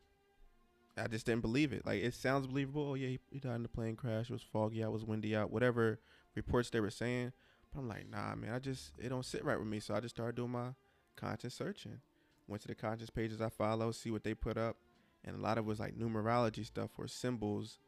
I 0.97 1.07
just 1.07 1.25
didn't 1.25 1.41
believe 1.41 1.73
it. 1.73 1.85
Like 1.85 2.01
it 2.01 2.13
sounds 2.13 2.47
believable. 2.47 2.89
Oh 2.91 2.95
yeah, 2.95 3.09
he, 3.09 3.19
he 3.31 3.39
died 3.39 3.55
in 3.55 3.63
the 3.63 3.69
plane 3.69 3.95
crash. 3.95 4.29
It 4.29 4.33
was 4.33 4.41
foggy 4.41 4.83
out. 4.83 4.87
It 4.87 4.93
was 4.93 5.05
windy 5.05 5.35
out. 5.35 5.51
Whatever 5.51 5.99
reports 6.35 6.69
they 6.69 6.79
were 6.79 6.89
saying. 6.89 7.31
But 7.73 7.81
I'm 7.81 7.87
like, 7.87 8.09
nah, 8.09 8.35
man. 8.35 8.53
I 8.53 8.59
just 8.59 8.91
it 8.99 9.09
don't 9.09 9.25
sit 9.25 9.45
right 9.45 9.57
with 9.57 9.67
me. 9.67 9.79
So 9.79 9.93
I 9.93 9.99
just 9.99 10.15
started 10.15 10.35
doing 10.35 10.51
my 10.51 10.69
content 11.15 11.53
searching. 11.53 11.99
Went 12.47 12.61
to 12.63 12.67
the 12.67 12.75
content 12.75 13.13
pages 13.13 13.39
I 13.39 13.49
follow, 13.49 13.91
see 13.91 14.11
what 14.11 14.23
they 14.23 14.33
put 14.33 14.57
up, 14.57 14.75
and 15.23 15.37
a 15.37 15.39
lot 15.39 15.57
of 15.57 15.65
it 15.65 15.67
was 15.67 15.79
like 15.79 15.97
numerology 15.97 16.65
stuff 16.65 16.89
or 16.97 17.07
symbols, 17.07 17.79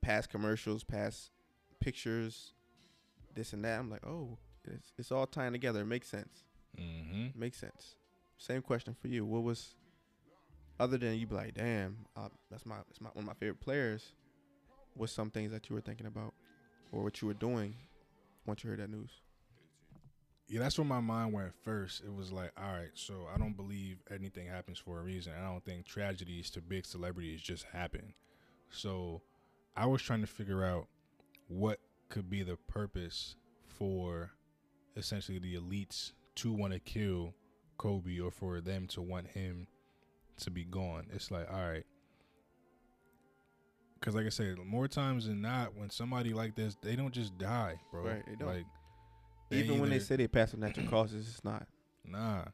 past 0.00 0.30
commercials, 0.30 0.82
past 0.82 1.30
pictures, 1.78 2.54
this 3.34 3.52
and 3.52 3.64
that. 3.64 3.78
I'm 3.78 3.90
like, 3.90 4.04
oh, 4.04 4.38
it's 4.64 4.92
it's 4.98 5.12
all 5.12 5.26
tying 5.26 5.52
together. 5.52 5.82
It 5.82 5.86
makes 5.86 6.08
sense. 6.08 6.44
Mm-hmm. 6.78 7.38
Makes 7.38 7.58
sense. 7.58 7.94
Same 8.40 8.62
question 8.62 8.96
for 8.98 9.08
you. 9.08 9.26
What 9.26 9.42
was 9.42 9.74
other 10.80 10.96
than 10.96 11.14
you 11.16 11.26
be 11.26 11.34
like, 11.34 11.54
damn, 11.54 12.06
uh, 12.16 12.28
that's 12.50 12.64
my 12.64 12.76
that's 12.88 13.00
my 13.00 13.10
one 13.10 13.24
of 13.24 13.26
my 13.26 13.34
favorite 13.34 13.60
players. 13.60 14.12
What's 14.94 15.12
some 15.12 15.30
things 15.30 15.52
that 15.52 15.68
you 15.68 15.74
were 15.74 15.82
thinking 15.82 16.06
about, 16.06 16.32
or 16.90 17.04
what 17.04 17.20
you 17.20 17.28
were 17.28 17.34
doing 17.34 17.74
once 18.46 18.64
you 18.64 18.70
heard 18.70 18.80
that 18.80 18.88
news? 18.88 19.10
Yeah, 20.48 20.60
that's 20.60 20.78
where 20.78 20.86
my 20.86 21.00
mind 21.00 21.34
went 21.34 21.52
first. 21.62 22.02
It 22.02 22.12
was 22.12 22.32
like, 22.32 22.50
all 22.56 22.72
right, 22.72 22.90
so 22.94 23.26
I 23.32 23.36
don't 23.38 23.56
believe 23.56 23.98
anything 24.10 24.48
happens 24.48 24.78
for 24.78 24.98
a 24.98 25.02
reason. 25.02 25.34
I 25.38 25.46
don't 25.46 25.64
think 25.64 25.84
tragedies 25.84 26.50
to 26.52 26.62
big 26.62 26.86
celebrities 26.86 27.42
just 27.42 27.64
happen. 27.64 28.14
So 28.70 29.20
I 29.76 29.84
was 29.84 30.00
trying 30.00 30.22
to 30.22 30.26
figure 30.26 30.64
out 30.64 30.88
what 31.48 31.78
could 32.08 32.30
be 32.30 32.42
the 32.42 32.56
purpose 32.56 33.36
for 33.66 34.30
essentially 34.96 35.38
the 35.38 35.56
elites 35.56 36.12
to 36.36 36.52
want 36.52 36.72
to 36.72 36.80
kill 36.80 37.34
Kobe 37.80 38.20
or 38.20 38.30
for 38.30 38.60
them 38.60 38.86
to 38.88 39.00
want 39.00 39.26
him 39.28 39.66
to 40.36 40.50
be 40.50 40.66
gone. 40.66 41.06
It's 41.14 41.30
like, 41.30 41.50
all 41.50 41.66
right. 41.66 41.86
Because, 43.98 44.14
like 44.14 44.26
I 44.26 44.28
said, 44.28 44.58
more 44.58 44.86
times 44.86 45.26
than 45.26 45.40
not, 45.40 45.74
when 45.74 45.88
somebody 45.88 46.34
like 46.34 46.54
this, 46.54 46.76
they 46.82 46.94
don't 46.94 47.12
just 47.12 47.38
die, 47.38 47.80
bro. 47.90 48.02
Right, 48.02 48.22
they 48.26 48.34
don't. 48.34 48.48
Like, 48.48 48.66
even 49.50 49.70
either, 49.70 49.80
when 49.80 49.88
they 49.88 49.98
say 49.98 50.16
they 50.16 50.28
pass 50.28 50.52
on 50.52 50.60
natural 50.60 50.88
causes, 50.88 51.26
it's 51.26 51.42
not. 51.42 51.66
Nah, 52.04 52.44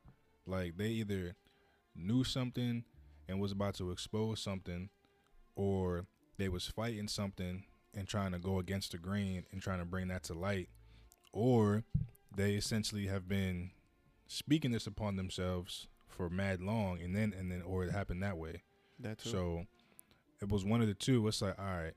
like 0.46 0.76
they 0.76 0.90
either 0.90 1.34
knew 1.96 2.22
something 2.22 2.84
and 3.28 3.40
was 3.40 3.50
about 3.50 3.74
to 3.74 3.90
expose 3.90 4.40
something, 4.40 4.90
or 5.56 6.06
they 6.38 6.48
was 6.48 6.68
fighting 6.68 7.08
something 7.08 7.64
and 7.94 8.06
trying 8.06 8.30
to 8.30 8.38
go 8.38 8.60
against 8.60 8.92
the 8.92 8.98
grain 8.98 9.44
and 9.50 9.60
trying 9.60 9.80
to 9.80 9.84
bring 9.84 10.06
that 10.06 10.22
to 10.24 10.34
light, 10.34 10.68
or 11.32 11.82
they 12.36 12.52
essentially 12.52 13.06
have 13.08 13.28
been 13.28 13.72
speaking 14.26 14.72
this 14.72 14.86
upon 14.86 15.16
themselves 15.16 15.88
for 16.08 16.28
mad 16.28 16.60
long, 16.60 17.00
and 17.00 17.14
then 17.14 17.34
and 17.36 17.50
then 17.50 17.62
or 17.62 17.84
it 17.84 17.92
happened 17.92 18.22
that 18.22 18.36
way. 18.36 18.62
That's 18.98 19.28
so. 19.28 19.66
It 20.40 20.50
was 20.50 20.64
one 20.64 20.82
of 20.82 20.86
the 20.86 20.94
two. 20.94 21.26
It's 21.28 21.40
like 21.40 21.58
all 21.58 21.64
right, 21.64 21.94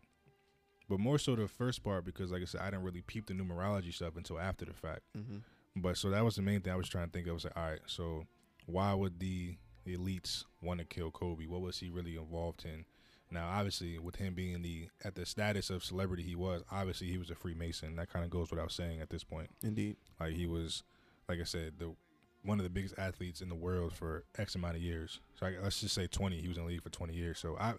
but 0.87 0.99
more 0.99 1.19
so 1.19 1.35
the 1.35 1.47
first 1.47 1.83
part 1.83 2.05
because, 2.05 2.31
like 2.31 2.41
I 2.41 2.45
said, 2.45 2.61
I 2.61 2.65
didn't 2.71 2.83
really 2.83 3.01
peep 3.01 3.27
the 3.27 3.33
numerology 3.33 3.93
stuff 3.93 4.15
until 4.15 4.39
after 4.39 4.65
the 4.65 4.73
fact. 4.73 5.01
Mm-hmm. 5.17 5.37
But 5.75 5.97
so 5.97 6.09
that 6.09 6.25
was 6.25 6.35
the 6.35 6.41
main 6.41 6.61
thing 6.61 6.73
I 6.73 6.77
was 6.77 6.89
trying 6.89 7.07
to 7.07 7.11
think 7.11 7.27
of. 7.27 7.31
I 7.31 7.33
was 7.33 7.43
like, 7.45 7.57
all 7.57 7.69
right, 7.69 7.79
so 7.85 8.25
why 8.65 8.93
would 8.93 9.19
the 9.19 9.57
elites 9.87 10.45
want 10.61 10.79
to 10.79 10.85
kill 10.85 11.11
Kobe? 11.11 11.45
What 11.45 11.61
was 11.61 11.79
he 11.79 11.89
really 11.89 12.15
involved 12.15 12.65
in? 12.65 12.85
Now, 13.31 13.47
obviously, 13.49 13.99
with 13.99 14.15
him 14.15 14.33
being 14.33 14.61
the 14.63 14.89
at 15.05 15.15
the 15.15 15.25
status 15.25 15.69
of 15.69 15.83
celebrity 15.83 16.23
he 16.23 16.35
was, 16.35 16.63
obviously 16.71 17.07
he 17.07 17.17
was 17.17 17.29
a 17.29 17.35
Freemason. 17.35 17.95
That 17.95 18.11
kind 18.11 18.25
of 18.25 18.31
goes 18.31 18.49
without 18.49 18.71
saying 18.71 19.01
at 19.01 19.09
this 19.09 19.23
point. 19.23 19.49
Indeed, 19.63 19.97
like 20.19 20.33
he 20.33 20.47
was, 20.47 20.83
like 21.27 21.39
I 21.39 21.43
said, 21.43 21.73
the 21.77 21.93
one 22.43 22.59
of 22.59 22.63
the 22.63 22.69
biggest 22.69 22.97
athletes 22.97 23.41
in 23.41 23.49
the 23.49 23.55
world 23.55 23.93
for 23.93 24.23
X 24.37 24.55
amount 24.55 24.75
of 24.75 24.81
years. 24.81 25.19
So 25.39 25.47
I, 25.47 25.55
let's 25.61 25.81
just 25.81 25.95
say 25.95 26.07
twenty. 26.07 26.41
He 26.41 26.47
was 26.47 26.57
in 26.57 26.63
the 26.63 26.69
league 26.69 26.83
for 26.83 26.89
twenty 26.89 27.13
years. 27.13 27.39
So 27.39 27.57
I, 27.59 27.73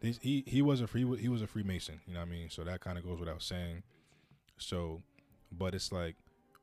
he 0.00 0.44
he 0.46 0.62
was 0.62 0.80
a 0.80 0.86
free 0.86 1.04
he 1.18 1.28
was 1.28 1.42
a 1.42 1.46
Freemason. 1.46 2.00
You 2.06 2.14
know 2.14 2.20
what 2.20 2.28
I 2.28 2.30
mean? 2.30 2.50
So 2.50 2.64
that 2.64 2.80
kind 2.80 2.98
of 2.98 3.04
goes 3.04 3.20
without 3.20 3.42
saying. 3.42 3.82
So, 4.56 5.02
but 5.52 5.74
it's 5.74 5.92
like, 5.92 6.16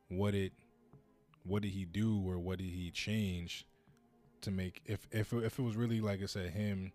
what 0.09 0.31
did 0.31 0.51
what 1.43 1.61
did 1.61 1.71
he 1.71 1.85
do 1.85 2.23
or 2.25 2.39
what 2.39 2.57
did 2.57 2.69
he 2.69 2.91
change 2.91 3.65
to 4.41 4.51
make 4.51 4.81
if 4.85 5.07
if 5.11 5.33
if 5.33 5.59
it 5.59 5.61
was 5.61 5.75
really 5.75 6.01
like 6.01 6.21
I 6.21 6.25
said 6.25 6.51
him 6.51 6.91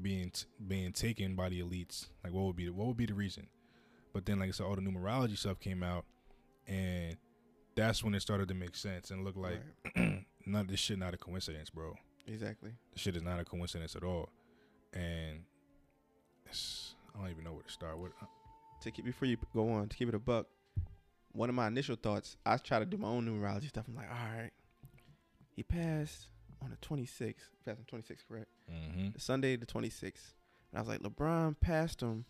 being 0.00 0.30
t- 0.30 0.46
being 0.66 0.92
taken 0.92 1.34
by 1.34 1.48
the 1.48 1.60
elites. 1.60 2.06
Like, 2.24 2.32
what 2.32 2.44
would 2.44 2.56
be 2.56 2.66
the, 2.66 2.72
what 2.72 2.86
would 2.86 2.96
be 2.96 3.06
the 3.06 3.14
reason? 3.14 3.48
But 4.12 4.26
then, 4.26 4.38
like 4.38 4.48
I 4.48 4.52
said, 4.52 4.66
all 4.66 4.76
the 4.76 4.82
numerology 4.82 5.36
stuff 5.36 5.60
came 5.60 5.82
out, 5.82 6.04
and 6.66 7.16
that's 7.74 8.04
when 8.04 8.14
it 8.14 8.20
started 8.20 8.48
to 8.48 8.54
make 8.54 8.76
sense 8.76 9.10
and 9.10 9.24
look 9.24 9.36
like 9.36 9.60
right. 9.96 10.24
none 10.46 10.62
of 10.62 10.68
this 10.68 10.80
shit 10.80 10.98
not 10.98 11.14
a 11.14 11.16
coincidence, 11.16 11.70
bro. 11.70 11.94
Exactly. 12.26 12.70
This 12.92 13.02
shit 13.02 13.16
is 13.16 13.22
not 13.22 13.40
a 13.40 13.44
coincidence 13.44 13.96
at 13.96 14.04
all, 14.04 14.28
and 14.92 15.40
I 16.46 17.20
don't 17.20 17.30
even 17.30 17.44
know 17.44 17.52
where 17.52 17.62
to 17.62 17.72
start. 17.72 17.98
What 17.98 18.12
uh, 18.20 18.26
to 18.82 18.90
keep 18.90 19.04
before 19.04 19.26
you 19.26 19.36
go 19.54 19.70
on 19.70 19.88
to 19.88 19.96
keep 19.96 20.08
it 20.08 20.14
a 20.14 20.18
buck. 20.18 20.46
One 21.34 21.48
of 21.48 21.54
my 21.54 21.66
initial 21.66 21.96
thoughts, 21.96 22.36
I 22.44 22.58
try 22.58 22.78
to 22.78 22.84
do 22.84 22.98
my 22.98 23.08
own 23.08 23.26
numerology 23.26 23.68
stuff. 23.68 23.86
I'm 23.88 23.96
like, 23.96 24.10
all 24.10 24.38
right, 24.38 24.50
he 25.56 25.62
passed 25.62 26.26
on 26.62 26.70
the 26.70 26.76
26th. 26.76 27.34
Passed 27.64 27.78
on 27.92 28.00
26th, 28.00 28.26
correct? 28.28 28.48
Mm-hmm. 28.70 29.08
The 29.14 29.20
Sunday 29.20 29.56
the 29.56 29.64
26th. 29.64 30.34
And 30.70 30.76
I 30.76 30.80
was 30.80 30.88
like, 30.88 31.00
LeBron 31.00 31.56
passed 31.58 32.02
him 32.02 32.26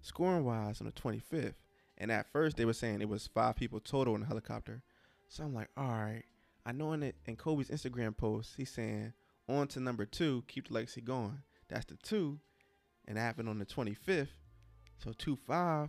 scoring 0.00 0.44
wise 0.44 0.80
on 0.80 0.86
the 0.86 0.92
25th. 0.92 1.54
And 2.00 2.10
at 2.10 2.32
first 2.32 2.56
they 2.56 2.64
were 2.64 2.72
saying 2.72 3.00
it 3.00 3.08
was 3.08 3.28
five 3.28 3.56
people 3.56 3.78
total 3.78 4.14
in 4.14 4.22
the 4.22 4.26
helicopter. 4.26 4.82
So 5.28 5.44
I'm 5.44 5.54
like, 5.54 5.68
all 5.76 5.84
right. 5.84 6.24
I 6.66 6.72
know 6.72 6.92
in 6.92 7.02
it 7.02 7.16
in 7.26 7.36
Kobe's 7.36 7.68
Instagram 7.68 8.16
post, 8.16 8.54
he's 8.56 8.70
saying 8.70 9.12
on 9.48 9.68
to 9.68 9.80
number 9.80 10.04
two, 10.04 10.44
keep 10.48 10.68
the 10.68 10.74
legacy 10.74 11.00
going. 11.00 11.42
That's 11.68 11.86
the 11.86 11.96
two. 11.96 12.40
And 13.06 13.16
it 13.16 13.20
happened 13.20 13.48
on 13.48 13.58
the 13.58 13.66
25th. 13.66 14.28
So 14.98 15.12
two 15.16 15.36
five, 15.46 15.88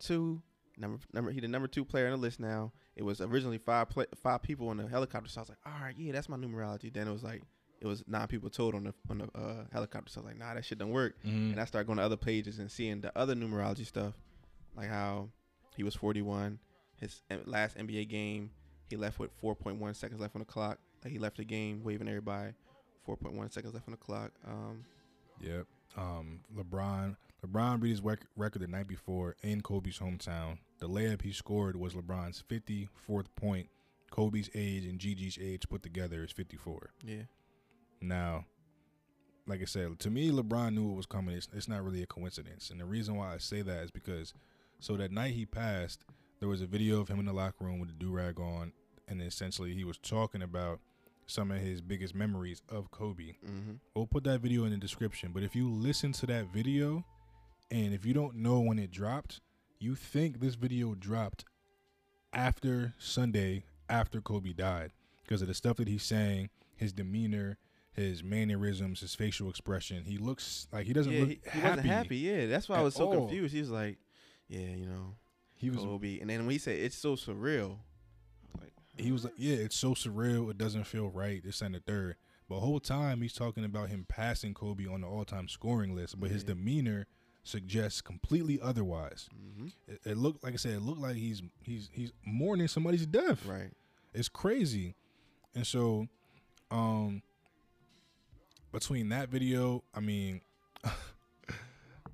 two 0.00 0.42
number 0.78 0.98
number 1.12 1.30
he 1.30 1.40
the 1.40 1.48
number 1.48 1.68
two 1.68 1.84
player 1.84 2.06
on 2.06 2.12
the 2.12 2.18
list 2.18 2.40
now. 2.40 2.72
It 2.96 3.02
was 3.02 3.20
originally 3.20 3.58
five 3.58 3.88
play, 3.88 4.06
five 4.22 4.42
people 4.42 4.68
on 4.68 4.78
the 4.78 4.88
helicopter. 4.88 5.30
So 5.30 5.40
I 5.40 5.42
was 5.42 5.48
like, 5.50 5.58
all 5.66 5.82
right, 5.82 5.94
yeah, 5.98 6.12
that's 6.12 6.28
my 6.28 6.36
numerology. 6.36 6.92
Then 6.92 7.08
it 7.08 7.12
was 7.12 7.22
like 7.22 7.42
it 7.80 7.86
was 7.86 8.04
nine 8.06 8.26
people 8.26 8.50
total 8.50 8.78
on 8.78 8.84
the 8.84 8.94
on 9.10 9.18
the 9.18 9.38
uh, 9.38 9.64
helicopter. 9.72 10.10
So 10.10 10.20
I 10.20 10.24
was 10.24 10.32
like, 10.32 10.38
nah, 10.38 10.54
that 10.54 10.64
shit 10.64 10.78
don't 10.78 10.90
work. 10.90 11.16
Mm-hmm. 11.24 11.52
And 11.52 11.60
I 11.60 11.64
started 11.64 11.86
going 11.86 11.98
to 11.98 12.04
other 12.04 12.16
pages 12.16 12.58
and 12.58 12.70
seeing 12.70 13.00
the 13.00 13.16
other 13.18 13.34
numerology 13.34 13.86
stuff, 13.86 14.14
like 14.76 14.88
how 14.88 15.28
he 15.76 15.82
was 15.82 15.94
41. 15.94 16.58
His 17.00 17.22
last 17.44 17.76
NBA 17.76 18.08
game, 18.08 18.50
he 18.88 18.96
left 18.96 19.18
with 19.18 19.30
4.1 19.42 19.94
seconds 19.94 20.20
left 20.20 20.34
on 20.34 20.40
the 20.40 20.46
clock. 20.46 20.78
Like 21.04 21.12
he 21.12 21.18
left 21.18 21.36
the 21.36 21.44
game 21.44 21.82
waving 21.82 22.08
everybody. 22.08 22.52
4.1 23.06 23.52
seconds 23.52 23.74
left 23.74 23.86
on 23.88 23.92
the 23.92 23.98
clock. 23.98 24.32
Um, 24.46 24.84
yep. 25.40 25.66
Um, 25.96 26.40
LeBron 26.56 27.16
LeBron 27.44 27.80
beat 27.80 27.90
his 27.90 28.00
rec- 28.00 28.26
record 28.36 28.62
the 28.62 28.66
night 28.66 28.88
before 28.88 29.36
in 29.42 29.60
Kobe's 29.60 29.98
hometown. 29.98 30.58
The 30.78 30.88
layup 30.88 31.22
he 31.22 31.32
scored 31.32 31.76
was 31.76 31.94
LeBron's 31.94 32.42
54th 32.48 33.26
point. 33.36 33.68
Kobe's 34.10 34.50
age 34.54 34.84
and 34.84 34.98
Gigi's 34.98 35.38
age 35.40 35.68
put 35.68 35.82
together 35.82 36.24
is 36.24 36.32
54. 36.32 36.90
Yeah. 37.04 37.22
Now, 38.00 38.46
like 39.46 39.62
I 39.62 39.64
said, 39.64 39.98
to 40.00 40.10
me, 40.10 40.30
LeBron 40.30 40.74
knew 40.74 40.92
it 40.92 40.96
was 40.96 41.06
coming. 41.06 41.36
It's, 41.36 41.48
it's 41.52 41.68
not 41.68 41.84
really 41.84 42.02
a 42.02 42.06
coincidence. 42.06 42.70
And 42.70 42.80
the 42.80 42.84
reason 42.84 43.16
why 43.16 43.34
I 43.34 43.38
say 43.38 43.62
that 43.62 43.84
is 43.84 43.90
because, 43.90 44.34
so 44.78 44.96
that 44.96 45.12
night 45.12 45.34
he 45.34 45.46
passed, 45.46 46.04
there 46.40 46.48
was 46.48 46.62
a 46.62 46.66
video 46.66 47.00
of 47.00 47.08
him 47.08 47.18
in 47.18 47.26
the 47.26 47.32
locker 47.32 47.64
room 47.64 47.78
with 47.78 47.88
the 47.88 47.94
do 47.94 48.10
rag 48.10 48.38
on, 48.38 48.72
and 49.08 49.22
essentially 49.22 49.74
he 49.74 49.84
was 49.84 49.98
talking 49.98 50.42
about 50.42 50.80
some 51.26 51.50
of 51.50 51.58
his 51.58 51.80
biggest 51.80 52.14
memories 52.14 52.62
of 52.68 52.90
Kobe. 52.90 53.34
Mm-hmm. 53.44 53.72
We'll 53.94 54.06
put 54.06 54.24
that 54.24 54.40
video 54.40 54.64
in 54.64 54.70
the 54.70 54.76
description. 54.76 55.32
But 55.32 55.42
if 55.42 55.56
you 55.56 55.68
listen 55.68 56.12
to 56.12 56.26
that 56.26 56.46
video, 56.52 57.04
and 57.70 57.92
if 57.92 58.04
you 58.04 58.14
don't 58.14 58.36
know 58.36 58.60
when 58.60 58.78
it 58.78 58.90
dropped, 58.90 59.40
you 59.78 59.96
think 59.96 60.40
this 60.40 60.54
video 60.54 60.94
dropped 60.94 61.44
after 62.32 62.94
Sunday, 62.98 63.64
after 63.88 64.20
Kobe 64.20 64.52
died, 64.52 64.92
because 65.24 65.42
of 65.42 65.48
the 65.48 65.54
stuff 65.54 65.78
that 65.78 65.88
he's 65.88 66.04
saying, 66.04 66.50
his 66.76 66.92
demeanor, 66.92 67.58
his 67.92 68.22
mannerisms, 68.22 69.00
his 69.00 69.14
facial 69.14 69.48
expression. 69.48 70.04
He 70.04 70.18
looks 70.18 70.68
like 70.70 70.86
he 70.86 70.92
doesn't 70.92 71.12
yeah, 71.12 71.20
look 71.20 71.28
he, 71.30 71.40
happy. 71.44 71.68
Wasn't 71.68 71.86
happy. 71.86 72.16
Yeah, 72.18 72.46
that's 72.46 72.68
why 72.68 72.76
I 72.76 72.82
was 72.82 72.94
so 72.94 73.06
all. 73.06 73.14
confused. 73.14 73.54
He 73.54 73.60
was 73.60 73.70
like, 73.70 73.96
"Yeah, 74.48 74.60
you 74.60 74.86
know, 74.86 75.14
he 75.54 75.70
was 75.70 75.80
Kobe," 75.80 76.20
and 76.20 76.30
then 76.30 76.40
when 76.40 76.50
he 76.50 76.58
said 76.58 76.78
it's 76.78 76.96
so 76.96 77.16
surreal, 77.16 77.78
like, 78.60 78.72
he 78.96 79.12
was 79.12 79.24
like, 79.24 79.34
"Yeah, 79.36 79.56
it's 79.56 79.76
so 79.76 79.94
surreal. 79.94 80.50
It 80.50 80.58
doesn't 80.58 80.84
feel 80.84 81.08
right." 81.08 81.42
This 81.44 81.60
and 81.60 81.74
the 81.74 81.80
third. 81.80 82.16
But 82.48 82.56
the 82.56 82.60
whole 82.60 82.80
time 82.80 83.22
he's 83.22 83.32
talking 83.32 83.64
about 83.64 83.88
him 83.88 84.06
passing 84.08 84.54
Kobe 84.54 84.86
on 84.86 85.00
the 85.00 85.08
all-time 85.08 85.48
scoring 85.48 85.96
list, 85.96 86.20
but 86.20 86.28
yeah. 86.28 86.34
his 86.34 86.44
demeanor 86.44 87.08
suggests 87.42 88.00
completely 88.00 88.60
otherwise. 88.60 89.28
Mm-hmm. 89.34 89.66
It, 89.88 90.00
it, 90.04 90.16
looked 90.16 90.44
like 90.44 90.54
I 90.54 90.56
said, 90.56 90.74
it 90.74 90.82
looked 90.82 91.00
like 91.00 91.16
he's 91.16 91.42
he's 91.62 91.88
he's 91.92 92.12
mourning 92.24 92.68
somebody's 92.68 93.06
death. 93.06 93.44
Right. 93.46 93.70
It's 94.14 94.28
crazy, 94.28 94.94
and 95.54 95.66
so, 95.66 96.08
um, 96.70 97.22
between 98.72 99.08
that 99.10 99.28
video, 99.28 99.82
I 99.94 100.00
mean, 100.00 100.40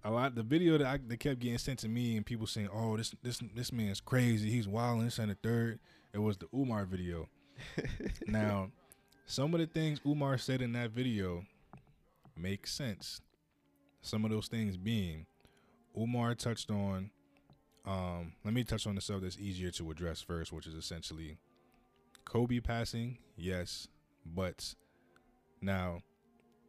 a 0.05 0.11
lot 0.11 0.35
the 0.35 0.43
video 0.43 0.79
that 0.79 0.87
I 0.87 0.99
that 1.09 1.21
kept 1.21 1.41
getting 1.41 1.59
sent 1.59 1.79
to 1.81 1.89
me 1.89 2.17
and 2.17 2.27
people 2.27 2.47
saying, 2.47 2.69
"Oh, 2.73 2.97
this 2.97 3.15
this 3.23 3.41
this 3.55 3.73
man's 3.73 4.01
crazy. 4.01 4.51
He's 4.51 4.69
wilding." 4.69 5.05
This 5.05 5.19
and 5.19 5.31
the 5.31 5.37
third. 5.37 5.79
It 6.13 6.19
was 6.19 6.37
the 6.37 6.49
Umar 6.55 6.85
video. 6.85 7.29
now, 8.27 8.71
some 9.27 9.55
of 9.55 9.61
the 9.61 9.67
things 9.67 10.01
Umar 10.07 10.39
said 10.39 10.61
in 10.61 10.73
that 10.73 10.91
video 10.91 11.45
make 12.37 12.67
sense. 12.67 13.21
Some 14.03 14.25
of 14.25 14.31
those 14.31 14.49
things 14.49 14.77
being, 14.77 15.27
Umar 15.97 16.35
touched 16.35 16.71
on. 16.71 17.11
Um, 17.85 18.33
let 18.45 18.55
me 18.55 18.65
touch 18.65 18.87
on 18.87 18.95
the 18.95 19.01
stuff 19.01 19.23
that's 19.23 19.39
easier 19.39 19.71
to 19.73 19.91
address 19.91 20.21
first, 20.21 20.53
which 20.53 20.67
is 20.67 20.75
essentially 20.75 21.39
Kobe 22.25 22.61
passing. 22.61 23.19
Yes, 23.37 23.89
but 24.25 24.75
now 25.61 26.03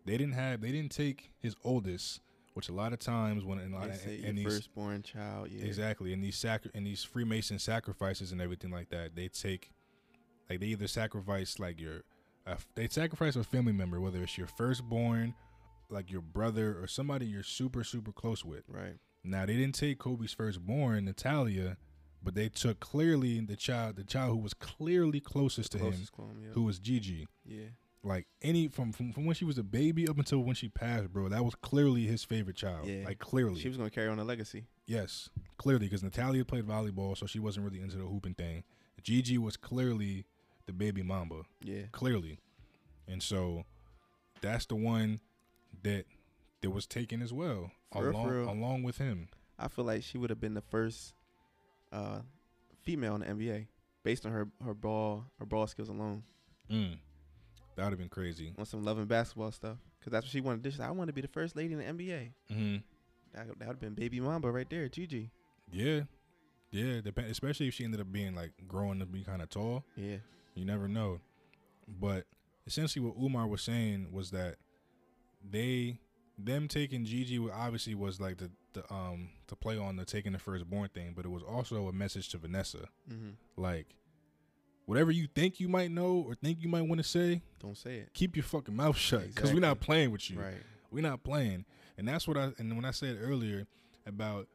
they 0.05 0.17
didn't 0.17 0.33
have 0.33 0.61
they 0.61 0.71
didn't 0.71 0.91
take 0.91 1.31
his 1.39 1.55
oldest, 1.63 2.21
which 2.53 2.69
a 2.69 2.73
lot 2.73 2.93
of 2.93 2.99
times 2.99 3.43
when 3.43 3.59
in, 3.59 3.73
in, 3.73 4.25
in 4.25 4.35
these 4.35 4.45
firstborn 4.45 5.03
child, 5.03 5.49
yeah, 5.51 5.65
exactly 5.65 6.13
in 6.13 6.21
these 6.21 6.37
sacri- 6.37 6.71
in 6.73 6.83
these 6.83 7.03
Freemason 7.03 7.59
sacrifices 7.59 8.31
and 8.31 8.41
everything 8.41 8.71
like 8.71 8.89
that, 8.89 9.15
they 9.15 9.27
take 9.27 9.71
like 10.49 10.59
they 10.59 10.67
either 10.67 10.87
sacrifice 10.87 11.59
like 11.59 11.79
your 11.79 12.03
uh, 12.45 12.55
they 12.75 12.87
sacrifice 12.87 13.35
a 13.35 13.43
family 13.43 13.73
member, 13.73 13.99
whether 13.99 14.21
it's 14.21 14.37
your 14.37 14.47
firstborn, 14.47 15.33
like 15.89 16.11
your 16.11 16.21
brother 16.21 16.77
or 16.81 16.87
somebody 16.87 17.25
you're 17.25 17.43
super 17.43 17.83
super 17.83 18.11
close 18.11 18.43
with. 18.43 18.63
Right. 18.67 18.97
Now 19.23 19.45
they 19.45 19.55
didn't 19.55 19.75
take 19.75 19.99
Kobe's 19.99 20.33
firstborn, 20.33 21.05
Natalia, 21.05 21.77
but 22.21 22.35
they 22.35 22.49
took 22.49 22.79
clearly 22.79 23.39
the 23.39 23.55
child, 23.55 23.95
the 23.95 24.03
child 24.03 24.31
who 24.31 24.37
was 24.37 24.53
clearly 24.53 25.19
closest 25.19 25.71
the 25.71 25.77
to 25.77 25.83
closest 25.85 26.09
him, 26.09 26.15
clone, 26.15 26.39
yep. 26.41 26.53
who 26.53 26.63
was 26.63 26.79
Gigi. 26.79 27.27
Yeah. 27.45 27.65
Like 28.03 28.27
any 28.41 28.67
from, 28.67 28.91
from 28.91 29.13
from 29.13 29.25
when 29.25 29.35
she 29.35 29.45
was 29.45 29.57
a 29.57 29.63
baby 29.63 30.07
up 30.09 30.17
until 30.17 30.39
when 30.39 30.55
she 30.55 30.67
passed, 30.67 31.13
bro. 31.13 31.29
That 31.29 31.45
was 31.45 31.55
clearly 31.55 32.05
his 32.05 32.23
favorite 32.23 32.57
child. 32.57 32.85
Yeah. 32.85 33.05
Like 33.05 33.19
clearly, 33.19 33.61
she 33.61 33.69
was 33.69 33.77
gonna 33.77 33.89
carry 33.89 34.09
on 34.09 34.17
the 34.17 34.25
legacy. 34.25 34.65
Yes, 34.85 35.29
clearly, 35.57 35.85
because 35.85 36.03
Natalia 36.03 36.43
played 36.43 36.65
volleyball, 36.65 37.17
so 37.17 37.25
she 37.25 37.39
wasn't 37.39 37.65
really 37.65 37.81
into 37.81 37.95
the 37.95 38.03
hooping 38.03 38.33
thing. 38.33 38.63
Gigi 39.01 39.37
was 39.37 39.55
clearly 39.55 40.25
the 40.65 40.73
baby 40.73 41.01
mamba. 41.01 41.43
Yeah. 41.61 41.83
Clearly. 41.91 42.39
And 43.07 43.23
so 43.23 43.63
that's 44.41 44.65
the 44.65 44.75
one 44.75 45.19
that 45.83 46.05
that 46.61 46.71
was 46.71 46.85
taken 46.85 47.21
as 47.21 47.31
well. 47.31 47.71
For 47.91 48.09
along, 48.09 48.27
real, 48.27 48.49
along 48.49 48.83
with 48.83 48.97
him. 48.97 49.29
I 49.59 49.67
feel 49.67 49.85
like 49.85 50.03
she 50.03 50.17
would 50.17 50.29
have 50.29 50.39
been 50.41 50.55
the 50.55 50.61
first 50.61 51.13
uh, 51.91 52.19
female 52.81 53.15
in 53.15 53.21
the 53.21 53.27
NBA 53.27 53.67
based 54.03 54.25
on 54.25 54.31
her 54.31 54.47
her 54.63 54.73
ball 54.73 55.25
her 55.39 55.45
ball 55.45 55.67
skills 55.67 55.89
alone. 55.89 56.23
Mm. 56.71 56.97
That 57.75 57.83
would 57.83 57.91
have 57.91 57.99
been 57.99 58.09
crazy. 58.09 58.53
On 58.57 58.65
some 58.65 58.83
loving 58.83 59.05
basketball 59.05 59.51
stuff, 59.51 59.77
because 59.99 60.11
that's 60.11 60.25
what 60.25 60.31
she 60.31 60.41
wanted. 60.41 60.71
Said, 60.71 60.85
I 60.85 60.91
want 60.91 61.07
to 61.07 61.13
be 61.13 61.21
the 61.21 61.27
first 61.27 61.55
lady 61.55 61.73
in 61.73 61.79
the 61.79 61.85
NBA. 61.85 62.31
Mm-hmm. 62.51 62.75
That 63.33 63.47
that 63.47 63.67
would 63.67 63.67
have 63.67 63.79
been 63.79 63.95
Baby 63.95 64.19
Mamba 64.19 64.51
right 64.51 64.69
there, 64.69 64.87
Gigi. 64.87 65.31
Yeah, 65.71 66.01
yeah. 66.71 67.01
Depend, 67.01 67.31
especially 67.31 67.67
if 67.67 67.73
she 67.73 67.83
ended 67.83 68.01
up 68.01 68.11
being 68.11 68.35
like 68.35 68.51
growing 68.67 68.99
to 68.99 69.05
be 69.05 69.23
kind 69.23 69.41
of 69.41 69.49
tall. 69.49 69.83
Yeah. 69.95 70.17
You 70.55 70.65
never 70.65 70.87
know. 70.87 71.19
But 71.87 72.25
essentially, 72.67 73.03
what 73.03 73.15
Umar 73.21 73.47
was 73.47 73.61
saying 73.61 74.11
was 74.11 74.31
that 74.31 74.57
they 75.49 75.99
them 76.37 76.67
taking 76.67 77.05
Gigi 77.05 77.39
obviously 77.51 77.95
was 77.95 78.19
like 78.19 78.37
the, 78.37 78.49
the 78.73 78.93
um 78.93 79.29
to 79.47 79.55
play 79.55 79.77
on 79.77 79.95
the 79.95 80.05
taking 80.05 80.33
the 80.33 80.39
firstborn 80.39 80.89
thing, 80.89 81.13
but 81.15 81.25
it 81.25 81.29
was 81.29 81.43
also 81.43 81.87
a 81.87 81.93
message 81.93 82.29
to 82.29 82.37
Vanessa, 82.37 82.89
mm-hmm. 83.11 83.31
like 83.57 83.95
whatever 84.85 85.11
you 85.11 85.27
think 85.33 85.59
you 85.59 85.67
might 85.67 85.91
know 85.91 86.23
or 86.27 86.35
think 86.35 86.59
you 86.61 86.69
might 86.69 86.83
want 86.83 87.01
to 87.01 87.07
say, 87.07 87.41
don't 87.59 87.77
say 87.77 87.97
it. 87.97 88.13
Keep 88.13 88.35
your 88.35 88.43
fucking 88.43 88.75
mouth 88.75 88.97
shut 88.97 89.21
because 89.21 89.31
exactly. 89.31 89.53
we're 89.55 89.67
not 89.67 89.79
playing 89.79 90.11
with 90.11 90.29
you. 90.29 90.39
Right. 90.39 90.63
We're 90.91 91.01
not 91.01 91.23
playing, 91.23 91.65
and 91.97 92.07
that's 92.07 92.27
what 92.27 92.37
I 92.37 92.51
and 92.57 92.75
when 92.75 92.85
I 92.85 92.91
said 92.91 93.17
earlier 93.21 93.65
about 94.05 94.47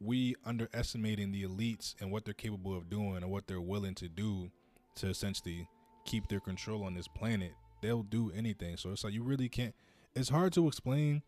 we 0.00 0.36
underestimating 0.44 1.32
the 1.32 1.44
elites 1.44 1.94
and 2.00 2.12
what 2.12 2.24
they're 2.24 2.34
capable 2.34 2.76
of 2.76 2.88
doing 2.88 3.16
and 3.16 3.30
what 3.30 3.46
they're 3.46 3.60
willing 3.60 3.94
to 3.96 4.08
do 4.08 4.50
to 4.96 5.08
essentially 5.08 5.68
keep 6.04 6.28
their 6.28 6.40
control 6.40 6.84
on 6.84 6.94
this 6.94 7.08
planet, 7.08 7.52
they'll 7.82 8.02
do 8.02 8.30
anything. 8.34 8.76
So 8.76 8.90
it's 8.90 9.04
like 9.04 9.12
you 9.12 9.22
really 9.22 9.48
can't. 9.48 9.74
It's 10.14 10.28
hard 10.28 10.52
to 10.54 10.66
explain. 10.68 11.22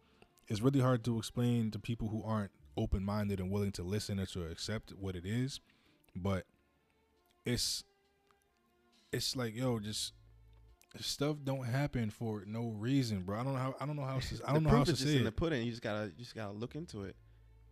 It's 0.48 0.60
really 0.60 0.80
hard 0.80 1.04
to 1.04 1.18
explain 1.18 1.70
to 1.72 1.78
people 1.78 2.08
who 2.08 2.22
aren't 2.24 2.50
open 2.76 3.04
minded 3.04 3.40
and 3.40 3.50
willing 3.50 3.72
to 3.72 3.82
listen 3.82 4.18
or 4.18 4.26
to 4.26 4.46
accept 4.46 4.92
what 4.98 5.16
it 5.16 5.24
is. 5.24 5.60
But 6.14 6.44
it's 7.44 7.84
it's 9.12 9.36
like 9.36 9.54
yo, 9.56 9.78
just 9.78 10.12
stuff 10.98 11.36
don't 11.44 11.64
happen 11.64 12.10
for 12.10 12.44
no 12.46 12.68
reason, 12.70 13.22
bro. 13.22 13.40
I 13.40 13.44
don't 13.44 13.54
know 13.54 13.58
how 13.58 13.74
I 13.80 13.86
don't 13.86 13.96
know 13.96 14.04
how 14.04 14.18
to, 14.20 14.40
I 14.46 14.52
don't 14.52 14.64
know 14.64 14.70
how 14.70 14.84
to 14.84 14.96
say 14.96 15.16
in 15.16 15.24
the 15.24 15.32
pudding. 15.32 15.64
You 15.64 15.70
just 15.70 15.82
gotta 15.82 16.06
you 16.16 16.24
just 16.24 16.34
gotta 16.34 16.52
look 16.52 16.74
into 16.74 17.02
it, 17.04 17.16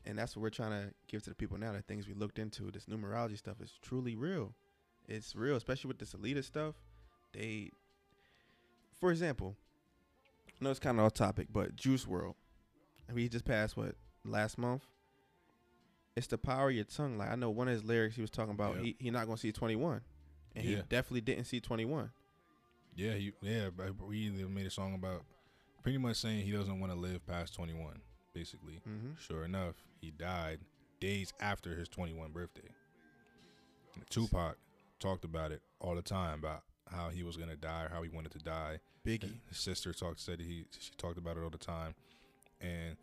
and 0.04 0.18
that's 0.18 0.36
what 0.36 0.42
we're 0.42 0.50
trying 0.50 0.70
to 0.70 0.92
give 1.06 1.22
to 1.24 1.30
the 1.30 1.36
people 1.36 1.58
now. 1.58 1.72
The 1.72 1.82
things 1.82 2.06
we 2.06 2.14
looked 2.14 2.38
into, 2.38 2.70
this 2.70 2.86
numerology 2.86 3.38
stuff 3.38 3.60
is 3.60 3.72
truly 3.82 4.16
real 4.16 4.54
it's 5.08 5.34
real, 5.34 5.56
especially 5.56 5.88
with 5.88 5.98
this 5.98 6.12
elitist 6.12 6.44
stuff. 6.44 6.74
They, 7.32 7.70
for 9.00 9.10
example, 9.10 9.56
I 10.48 10.64
know 10.64 10.70
it's 10.70 10.78
kind 10.78 10.98
of 10.98 11.06
off 11.06 11.14
topic, 11.14 11.48
but 11.50 11.74
Juice 11.74 12.04
WRLD, 12.04 12.34
we 13.12 13.28
just 13.28 13.44
passed 13.44 13.76
what 13.76 13.94
last 14.24 14.58
month. 14.58 14.84
It's 16.14 16.26
the 16.26 16.38
power 16.38 16.68
of 16.68 16.74
your 16.74 16.84
tongue. 16.84 17.16
Like 17.16 17.30
I 17.30 17.36
know 17.36 17.50
one 17.50 17.68
of 17.68 17.74
his 17.74 17.84
lyrics, 17.84 18.16
he 18.16 18.20
was 18.20 18.30
talking 18.30 18.52
about 18.52 18.78
he 18.78 18.96
he 18.98 19.10
not 19.10 19.26
gonna 19.26 19.38
see 19.38 19.52
twenty 19.52 19.76
one, 19.76 20.02
and 20.54 20.64
yeah. 20.64 20.76
he 20.76 20.82
definitely 20.88 21.20
didn't 21.20 21.44
see 21.44 21.60
twenty 21.60 21.84
one. 21.84 22.10
Yeah, 22.94 23.12
he, 23.12 23.32
yeah, 23.42 23.68
we 24.06 24.30
made 24.30 24.66
a 24.66 24.70
song 24.70 24.94
about 24.94 25.22
pretty 25.82 25.98
much 25.98 26.16
saying 26.16 26.44
he 26.44 26.52
doesn't 26.52 26.80
want 26.80 26.92
to 26.92 26.98
live 26.98 27.26
past 27.26 27.54
twenty 27.54 27.74
one. 27.74 28.00
Basically, 28.34 28.80
mm-hmm. 28.88 29.12
sure 29.18 29.44
enough, 29.44 29.74
he 30.00 30.10
died 30.10 30.60
days 31.00 31.32
after 31.40 31.74
his 31.74 31.88
twenty 31.88 32.12
one 32.12 32.32
birthday. 32.32 32.68
Tupac 34.10 34.56
talked 35.00 35.24
about 35.24 35.52
it 35.52 35.62
all 35.80 35.94
the 35.94 36.02
time 36.02 36.38
about 36.38 36.62
how 36.90 37.08
he 37.08 37.22
was 37.22 37.36
gonna 37.36 37.56
die 37.56 37.84
or 37.84 37.88
how 37.88 38.02
he 38.02 38.08
wanted 38.08 38.32
to 38.32 38.38
die. 38.38 38.80
Biggie, 39.04 39.38
his 39.48 39.58
sister 39.58 39.92
talked 39.92 40.20
said 40.20 40.40
he 40.40 40.64
she 40.78 40.92
talked 40.96 41.18
about 41.18 41.36
it 41.36 41.42
all 41.42 41.50
the 41.50 41.58
time, 41.58 41.94
and 42.60 42.96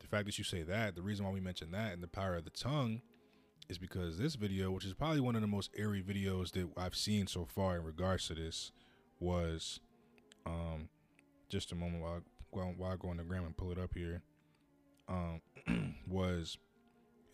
the 0.00 0.06
fact 0.06 0.26
that 0.26 0.38
you 0.38 0.44
say 0.44 0.62
that, 0.62 0.94
the 0.94 1.02
reason 1.02 1.24
why 1.24 1.32
we 1.32 1.40
mention 1.40 1.70
that 1.72 1.92
and 1.92 2.02
the 2.02 2.08
power 2.08 2.36
of 2.36 2.44
the 2.44 2.50
tongue, 2.50 3.02
is 3.68 3.78
because 3.78 4.18
this 4.18 4.34
video, 4.34 4.70
which 4.70 4.84
is 4.84 4.94
probably 4.94 5.20
one 5.20 5.34
of 5.34 5.42
the 5.42 5.46
most 5.46 5.70
airy 5.76 6.02
videos 6.02 6.52
that 6.52 6.68
I've 6.76 6.94
seen 6.94 7.26
so 7.26 7.44
far 7.44 7.76
in 7.76 7.84
regards 7.84 8.26
to 8.28 8.34
this, 8.34 8.72
was, 9.20 9.80
um, 10.46 10.88
just 11.48 11.72
a 11.72 11.74
moment 11.74 12.02
while 12.02 12.22
while, 12.50 12.74
while 12.76 12.92
I 12.92 12.96
go 12.96 13.08
on 13.08 13.18
the 13.18 13.24
gram 13.24 13.44
and 13.44 13.56
pull 13.56 13.72
it 13.72 13.78
up 13.78 13.90
here, 13.94 14.22
um, 15.08 15.40
was 16.06 16.56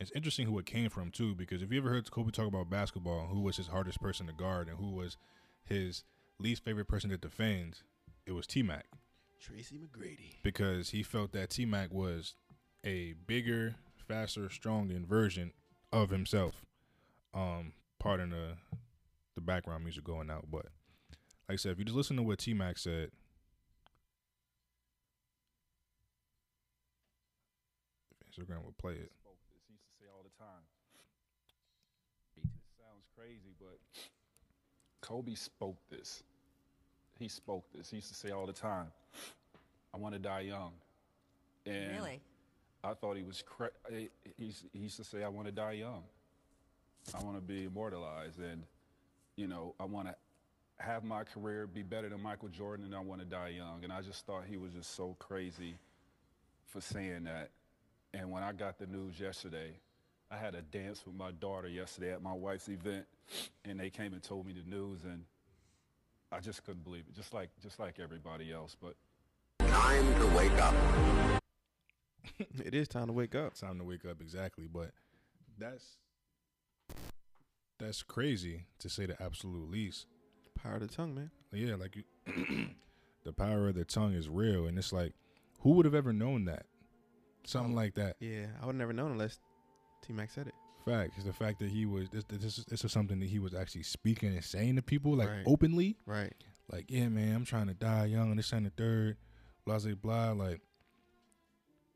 it's 0.01 0.11
interesting 0.15 0.47
who 0.47 0.59
it 0.59 0.67
came 0.67 0.91
from 0.91 1.11
too, 1.11 1.35
because 1.35 1.63
if 1.63 1.73
you 1.73 1.79
ever 1.79 1.91
heard 1.91 2.11
Kobe 2.11 2.31
talk 2.31 2.47
about 2.47 2.69
basketball, 2.69 3.27
who 3.27 3.41
was 3.41 3.57
his 3.57 3.69
hardest 3.69 4.01
person 4.01 4.27
to 4.27 4.33
guard 4.33 4.69
and 4.69 4.79
who 4.79 4.91
was 4.91 5.17
his 5.65 6.05
least 6.39 6.65
favorite 6.65 6.89
person 6.89 7.11
to 7.11 7.17
defend, 7.17 7.79
it 8.27 8.33
was 8.33 8.47
T 8.47 8.63
Mac. 8.63 8.87
Tracy 9.41 9.79
McGrady. 9.79 10.43
Because 10.43 10.91
he 10.91 11.03
felt 11.03 11.33
that 11.33 11.51
T 11.51 11.65
Mac 11.65 11.93
was 11.93 12.35
a 12.85 13.15
bigger, 13.27 13.77
faster, 13.97 14.51
stronger 14.51 14.99
version 15.07 15.53
of 15.95 16.11
himself. 16.11 16.55
Um, 17.33 17.73
pardon 17.99 18.31
the 18.31 18.57
the 19.35 19.41
background 19.41 19.85
music 19.85 20.05
going 20.05 20.31
out, 20.31 20.47
but 20.51 20.67
like 21.49 21.55
I 21.55 21.57
said, 21.57 21.73
if 21.73 21.79
you 21.79 21.85
just 21.85 21.97
listen 21.97 22.17
to 22.17 22.23
what 22.23 22.39
T 22.39 22.53
Mac 22.53 22.79
said, 22.79 23.11
Instagram 28.29 28.65
will 28.65 28.75
play 28.79 28.95
it. 28.95 29.13
Sounds 32.79 33.07
crazy, 33.17 33.55
but 33.59 33.79
Kobe 35.01 35.35
spoke 35.35 35.79
this. 35.91 36.23
He 37.19 37.29
spoke 37.29 37.65
this. 37.73 37.91
He 37.91 37.97
used 37.97 38.09
to 38.09 38.15
say 38.15 38.31
all 38.31 38.47
the 38.47 38.53
time, 38.53 38.87
"I 39.93 39.99
want 39.99 40.15
to 40.15 40.19
die 40.19 40.41
young." 40.41 40.73
And 41.67 41.97
really? 41.97 42.21
I 42.85 42.93
thought 42.93 43.17
he 43.17 43.23
was 43.23 43.43
cra- 43.43 43.71
he, 43.91 44.11
he 44.37 44.53
used 44.73 44.97
to 44.99 45.05
say, 45.05 45.25
"I 45.25 45.29
want 45.29 45.47
to 45.47 45.53
die 45.53 45.73
young. 45.73 46.03
I 47.19 47.23
want 47.25 47.37
to 47.37 47.43
be 47.43 47.65
immortalized, 47.65 48.39
and 48.39 48.63
you 49.37 49.47
know, 49.47 49.75
I 49.81 49.85
want 49.85 50.09
to 50.09 50.15
have 50.79 51.03
my 51.03 51.25
career 51.25 51.67
be 51.67 51.83
better 51.83 52.11
than 52.11 52.23
Michael 52.23 52.49
Jordan, 52.49 52.85
and 52.85 52.95
I 52.95 53.01
want 53.01 53.23
to 53.23 53.27
die 53.27 53.49
young." 53.49 53.85
And 53.85 53.93
I 53.93 54.03
just 54.03 54.27
thought 54.27 54.45
he 54.47 54.59
was 54.59 54.73
just 54.73 54.95
so 54.95 55.17
crazy 55.19 55.77
for 56.67 56.81
saying 56.81 57.25
that. 57.25 57.51
And 58.13 58.31
when 58.31 58.43
I 58.43 58.53
got 58.53 58.79
the 58.79 58.87
news 58.87 59.19
yesterday, 59.19 59.73
I 60.31 60.37
had 60.37 60.55
a 60.55 60.63
dance 60.63 61.05
with 61.07 61.17
my 61.17 61.31
daughter 61.33 61.69
yesterday 61.69 62.13
at 62.13 62.23
my 62.23 62.35
wife's 62.35 62.69
event, 62.69 63.07
and 63.65 63.81
they 63.81 63.89
came 63.89 64.13
and 64.13 64.23
told 64.23 64.47
me 64.47 64.53
the 64.53 64.69
news, 64.71 65.05
and 65.05 65.25
I 66.31 66.41
just 66.41 66.65
couldn't 66.65 66.85
believe 66.85 67.05
it, 67.09 67.15
just 67.15 67.33
like 67.33 67.49
just 67.63 67.81
like 67.81 67.99
everybody 67.99 68.53
else. 68.53 68.77
But 68.79 68.95
time 69.59 70.15
to 70.17 70.27
wake 70.37 70.53
up. 70.61 70.75
it 72.65 72.75
is 72.75 72.89
time 72.89 73.07
to 73.07 73.13
wake 73.13 73.35
up. 73.35 73.55
Time 73.55 73.79
to 73.79 73.85
wake 73.85 74.05
up, 74.05 74.21
exactly. 74.21 74.67
But 74.73 74.91
that's 75.59 75.99
that's 77.79 78.03
crazy 78.03 78.67
to 78.79 78.89
say 78.89 79.07
the 79.07 79.21
absolute 79.23 79.71
least. 79.71 80.07
Power 80.55 80.75
of 80.75 80.81
the 80.81 80.89
tongue, 80.89 81.15
man. 81.15 81.31
Yeah, 81.53 81.75
like 81.75 81.97
the 83.25 83.33
power 83.33 83.69
of 83.69 83.75
the 83.75 83.85
tongue 83.85 84.15
is 84.15 84.29
real, 84.29 84.67
and 84.67 84.79
it's 84.79 84.93
like, 84.93 85.15
who 85.61 85.73
would 85.73 85.85
have 85.85 85.95
ever 85.95 86.13
known 86.13 86.45
that? 86.47 86.67
Something 87.45 87.75
oh, 87.75 87.77
like 87.77 87.95
that. 87.95 88.17
Yeah, 88.21 88.47
I 88.63 88.67
would 88.67 88.77
never 88.77 88.93
known 88.93 89.13
unless 89.13 89.39
T 90.03 90.13
Mac 90.13 90.31
said 90.31 90.47
it. 90.47 90.55
Fact 90.85 91.17
is 91.19 91.25
the 91.25 91.33
fact 91.33 91.59
that 91.61 91.71
he 91.71 91.87
was 91.87 92.11
this, 92.11 92.25
this 92.29 92.59
is, 92.59 92.65
this 92.67 92.85
is 92.85 92.93
something 92.93 93.19
that 93.21 93.29
he 93.29 93.39
was 93.39 93.55
actually 93.55 93.85
speaking 93.85 94.31
and 94.35 94.45
saying 94.45 94.77
to 94.77 94.83
people 94.83 95.15
like 95.15 95.29
right. 95.29 95.43
openly. 95.47 95.97
Right. 96.07 96.35
Like, 96.71 96.87
yeah, 96.89 97.09
man, 97.09 97.35
I'm 97.35 97.45
trying 97.45 97.69
to 97.69 97.75
die 97.75 98.07
young 98.07 98.31
and 98.31 98.39
this 98.39 98.53
and 98.53 98.67
the 98.67 98.71
third. 98.71 99.17
blah 99.67 99.79
blah 99.79 99.95
blah. 99.95 100.33
Like, 100.33 100.61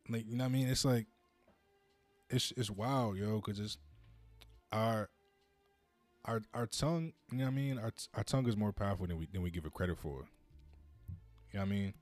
like 0.09 0.27
you 0.27 0.37
know 0.37 0.45
what 0.45 0.51
I 0.51 0.53
mean? 0.53 0.69
It's 0.69 0.85
like, 0.85 1.07
it's 2.31 2.53
it's 2.57 2.71
wild, 2.71 3.17
yo, 3.17 3.37
because 3.37 3.61
it's 3.61 3.79
our 4.73 5.09
our 6.25 6.43
our 6.55 6.67
tongue. 6.67 7.13
You 7.31 7.39
know 7.39 7.45
what 7.45 7.51
I 7.51 7.55
mean? 7.55 7.79
Our 7.79 7.93
our 8.15 8.25
tongue 8.25 8.49
is 8.49 8.57
more 8.57 8.73
powerful 8.73 9.07
than 9.07 9.19
we 9.19 9.29
than 9.33 9.43
we 9.43 9.51
give 9.51 9.65
it 9.65 9.75
credit 9.75 9.99
for. 9.99 10.25
You 11.53 11.59
know 11.59 11.61
what 11.61 11.63
I 11.63 11.65
mean? 11.67 11.95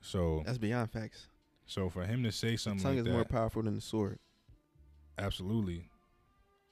So 0.00 0.42
that's 0.44 0.58
beyond 0.58 0.90
facts. 0.90 1.26
So 1.66 1.88
for 1.88 2.04
him 2.04 2.22
to 2.24 2.32
say 2.32 2.56
something, 2.56 2.78
the 2.78 2.84
tongue 2.84 2.96
like 2.96 2.98
is 3.00 3.04
that, 3.04 3.12
more 3.12 3.24
powerful 3.24 3.62
than 3.62 3.74
the 3.74 3.80
sword. 3.80 4.18
Absolutely, 5.18 5.88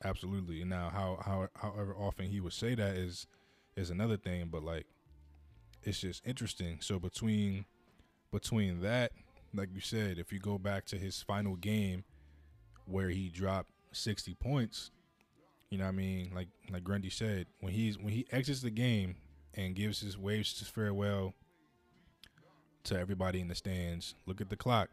absolutely. 0.05 0.61
And 0.63 0.71
now, 0.71 0.91
how 0.91 1.19
how 1.25 1.49
however 1.55 1.95
often 1.95 2.29
he 2.31 2.41
would 2.41 2.53
say 2.53 2.75
that 2.75 2.97
is 2.97 3.27
is 3.77 3.91
another 3.91 4.17
thing. 4.17 4.49
But 4.51 4.63
like, 4.63 4.87
it's 5.83 6.01
just 6.01 6.27
interesting. 6.27 6.79
So 6.81 6.99
between 6.99 7.67
between 8.33 8.81
that, 8.81 9.13
like 9.55 9.71
you 9.75 9.81
said, 9.81 10.19
if 10.19 10.33
you 10.33 10.39
go 10.39 10.59
back 10.59 10.85
to 10.87 10.99
his 10.99 11.23
final 11.23 11.57
game 11.57 12.05
where 12.87 13.09
he 13.09 13.29
dropped 13.29 13.71
sixty 13.93 14.35
points, 14.35 14.91
you 15.71 15.79
know 15.79 15.85
what 15.85 15.91
I 15.91 15.97
mean? 15.97 16.33
Like 16.35 16.49
like 16.71 16.85
Grundy 16.85 17.11
said, 17.11 17.47
when 17.61 17.73
he's 17.73 17.99
when 17.99 18.13
he 18.13 18.27
exits 18.31 18.63
the 18.63 18.71
game 18.71 19.17
and 19.55 19.75
gives 19.75 20.01
his 20.01 20.17
waves 20.19 20.59
his 20.59 20.69
farewell 20.69 21.35
to 22.85 22.99
everybody 22.99 23.41
in 23.41 23.49
the 23.49 23.55
stands, 23.55 24.15
look 24.27 24.41
at 24.41 24.49
the 24.49 24.57
clock. 24.57 24.89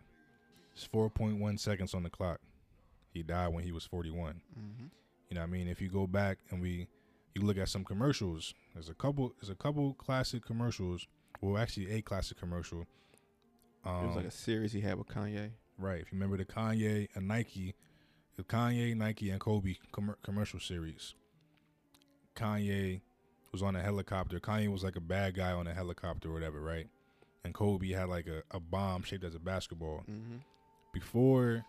It's 0.74 0.86
four 0.86 1.10
point 1.10 1.40
one 1.40 1.58
seconds 1.58 1.94
on 1.94 2.04
the 2.04 2.10
clock. 2.10 2.40
He 3.14 3.24
died 3.24 3.54
when 3.54 3.64
he 3.64 3.72
was 3.72 3.86
forty 3.86 4.12
one. 4.12 4.42
mm 4.58 4.64
mm-hmm. 4.64 4.86
You 5.30 5.36
know 5.36 5.42
what 5.42 5.48
I 5.48 5.52
mean? 5.52 5.68
If 5.68 5.82
you 5.82 5.90
go 5.90 6.06
back 6.06 6.38
and 6.52 6.62
we 6.62 6.88
you 7.34 7.42
look 7.42 7.58
at 7.58 7.70
some 7.70 7.84
commercials, 7.84 8.54
there's 8.74 8.90
a 8.90 8.94
couple 8.94 9.34
there's 9.40 9.50
a 9.50 9.56
couple 9.56 9.94
classic 9.96 10.46
commercials. 10.46 11.08
Well, 11.42 11.58
actually, 11.58 11.92
a 11.92 12.02
classic 12.02 12.38
commercial. 12.38 12.86
Um, 13.86 14.04
it 14.04 14.08
was 14.08 14.16
like 14.16 14.26
um, 14.26 14.30
a 14.30 14.32
series 14.32 14.74
he 14.74 14.82
had 14.82 14.98
with 14.98 15.08
Kanye. 15.08 15.52
Right. 15.78 16.02
If 16.02 16.12
you 16.12 16.18
remember 16.18 16.38
the 16.38 16.46
Kanye 16.46 17.08
and 17.16 17.28
Nike, 17.28 17.76
the 18.38 18.44
Kanye, 18.44 18.96
Nike, 18.96 19.30
and 19.30 19.40
Kobe 19.40 19.76
com- 19.92 20.16
commercial 20.24 20.60
series. 20.60 21.14
Kanye 22.36 23.02
was 23.52 23.62
on 23.62 23.76
a 23.76 23.82
helicopter. 23.82 24.40
Kanye 24.40 24.72
was 24.72 24.84
like 24.84 24.96
a 24.96 25.02
bad 25.02 25.36
guy 25.36 25.52
on 25.52 25.68
a 25.68 25.74
helicopter 25.74 26.30
or 26.30 26.34
whatever, 26.34 26.60
right? 26.60 26.88
And 27.44 27.54
Kobe 27.54 27.92
had 27.92 28.10
like 28.10 28.28
a, 28.28 28.44
a 28.52 28.60
bomb 28.60 29.04
shaped 29.04 29.24
as 29.24 29.36
a 29.36 29.40
basketball. 29.40 30.04
Mm-hmm. 30.10 30.38
Before 30.94 31.64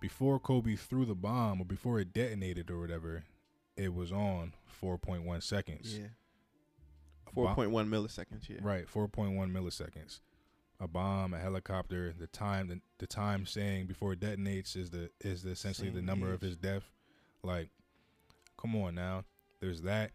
before 0.00 0.38
Kobe 0.38 0.76
threw 0.76 1.04
the 1.04 1.14
bomb 1.14 1.60
or 1.60 1.64
before 1.64 1.98
it 2.00 2.12
detonated 2.12 2.70
or 2.70 2.80
whatever, 2.80 3.24
it 3.76 3.94
was 3.94 4.12
on 4.12 4.52
4.1 4.82 5.42
seconds. 5.42 5.98
Yeah. 5.98 6.08
4.1 7.34 7.88
milliseconds, 7.88 8.48
yeah. 8.48 8.58
Right, 8.62 8.86
4.1 8.86 9.50
milliseconds. 9.52 10.20
A 10.78 10.86
bomb, 10.86 11.32
a 11.32 11.38
helicopter, 11.38 12.14
the 12.18 12.26
time 12.26 12.68
the, 12.68 12.80
the 12.98 13.06
time 13.06 13.46
saying 13.46 13.86
before 13.86 14.12
it 14.12 14.20
detonates 14.20 14.76
is 14.76 14.90
the 14.90 15.10
is 15.20 15.42
the, 15.42 15.50
essentially 15.50 15.88
Same 15.88 15.96
the 15.96 16.02
number 16.02 16.28
age. 16.28 16.34
of 16.34 16.40
his 16.42 16.56
death. 16.56 16.84
Like 17.42 17.70
come 18.60 18.76
on 18.76 18.94
now. 18.94 19.24
There's 19.60 19.82
that. 19.82 20.12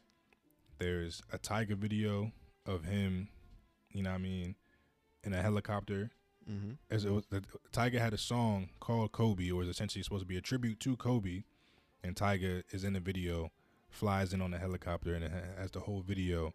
There's 0.77 1.21
a 1.31 1.37
Tyga 1.37 1.75
video 1.75 2.31
of 2.65 2.85
him, 2.85 3.29
you 3.91 4.03
know 4.03 4.11
what 4.11 4.15
I 4.15 4.19
mean, 4.19 4.55
in 5.23 5.33
a 5.33 5.41
helicopter. 5.41 6.11
Mm-hmm. 6.49 6.71
As 6.89 7.05
it 7.05 7.11
was, 7.11 7.25
the, 7.27 7.43
Tyga 7.71 7.99
had 7.99 8.13
a 8.13 8.17
song 8.17 8.69
called 8.79 9.11
Kobe, 9.11 9.51
or 9.51 9.57
was 9.57 9.67
essentially 9.67 10.01
supposed 10.01 10.23
to 10.23 10.27
be 10.27 10.37
a 10.37 10.41
tribute 10.41 10.79
to 10.81 10.95
Kobe, 10.95 11.43
and 12.03 12.15
Tyga 12.15 12.63
is 12.71 12.83
in 12.83 12.93
the 12.93 12.99
video, 12.99 13.51
flies 13.89 14.33
in 14.33 14.41
on 14.41 14.53
a 14.55 14.57
helicopter, 14.57 15.13
and 15.13 15.23
it 15.23 15.31
has 15.59 15.69
the 15.69 15.81
whole 15.81 16.01
video 16.01 16.53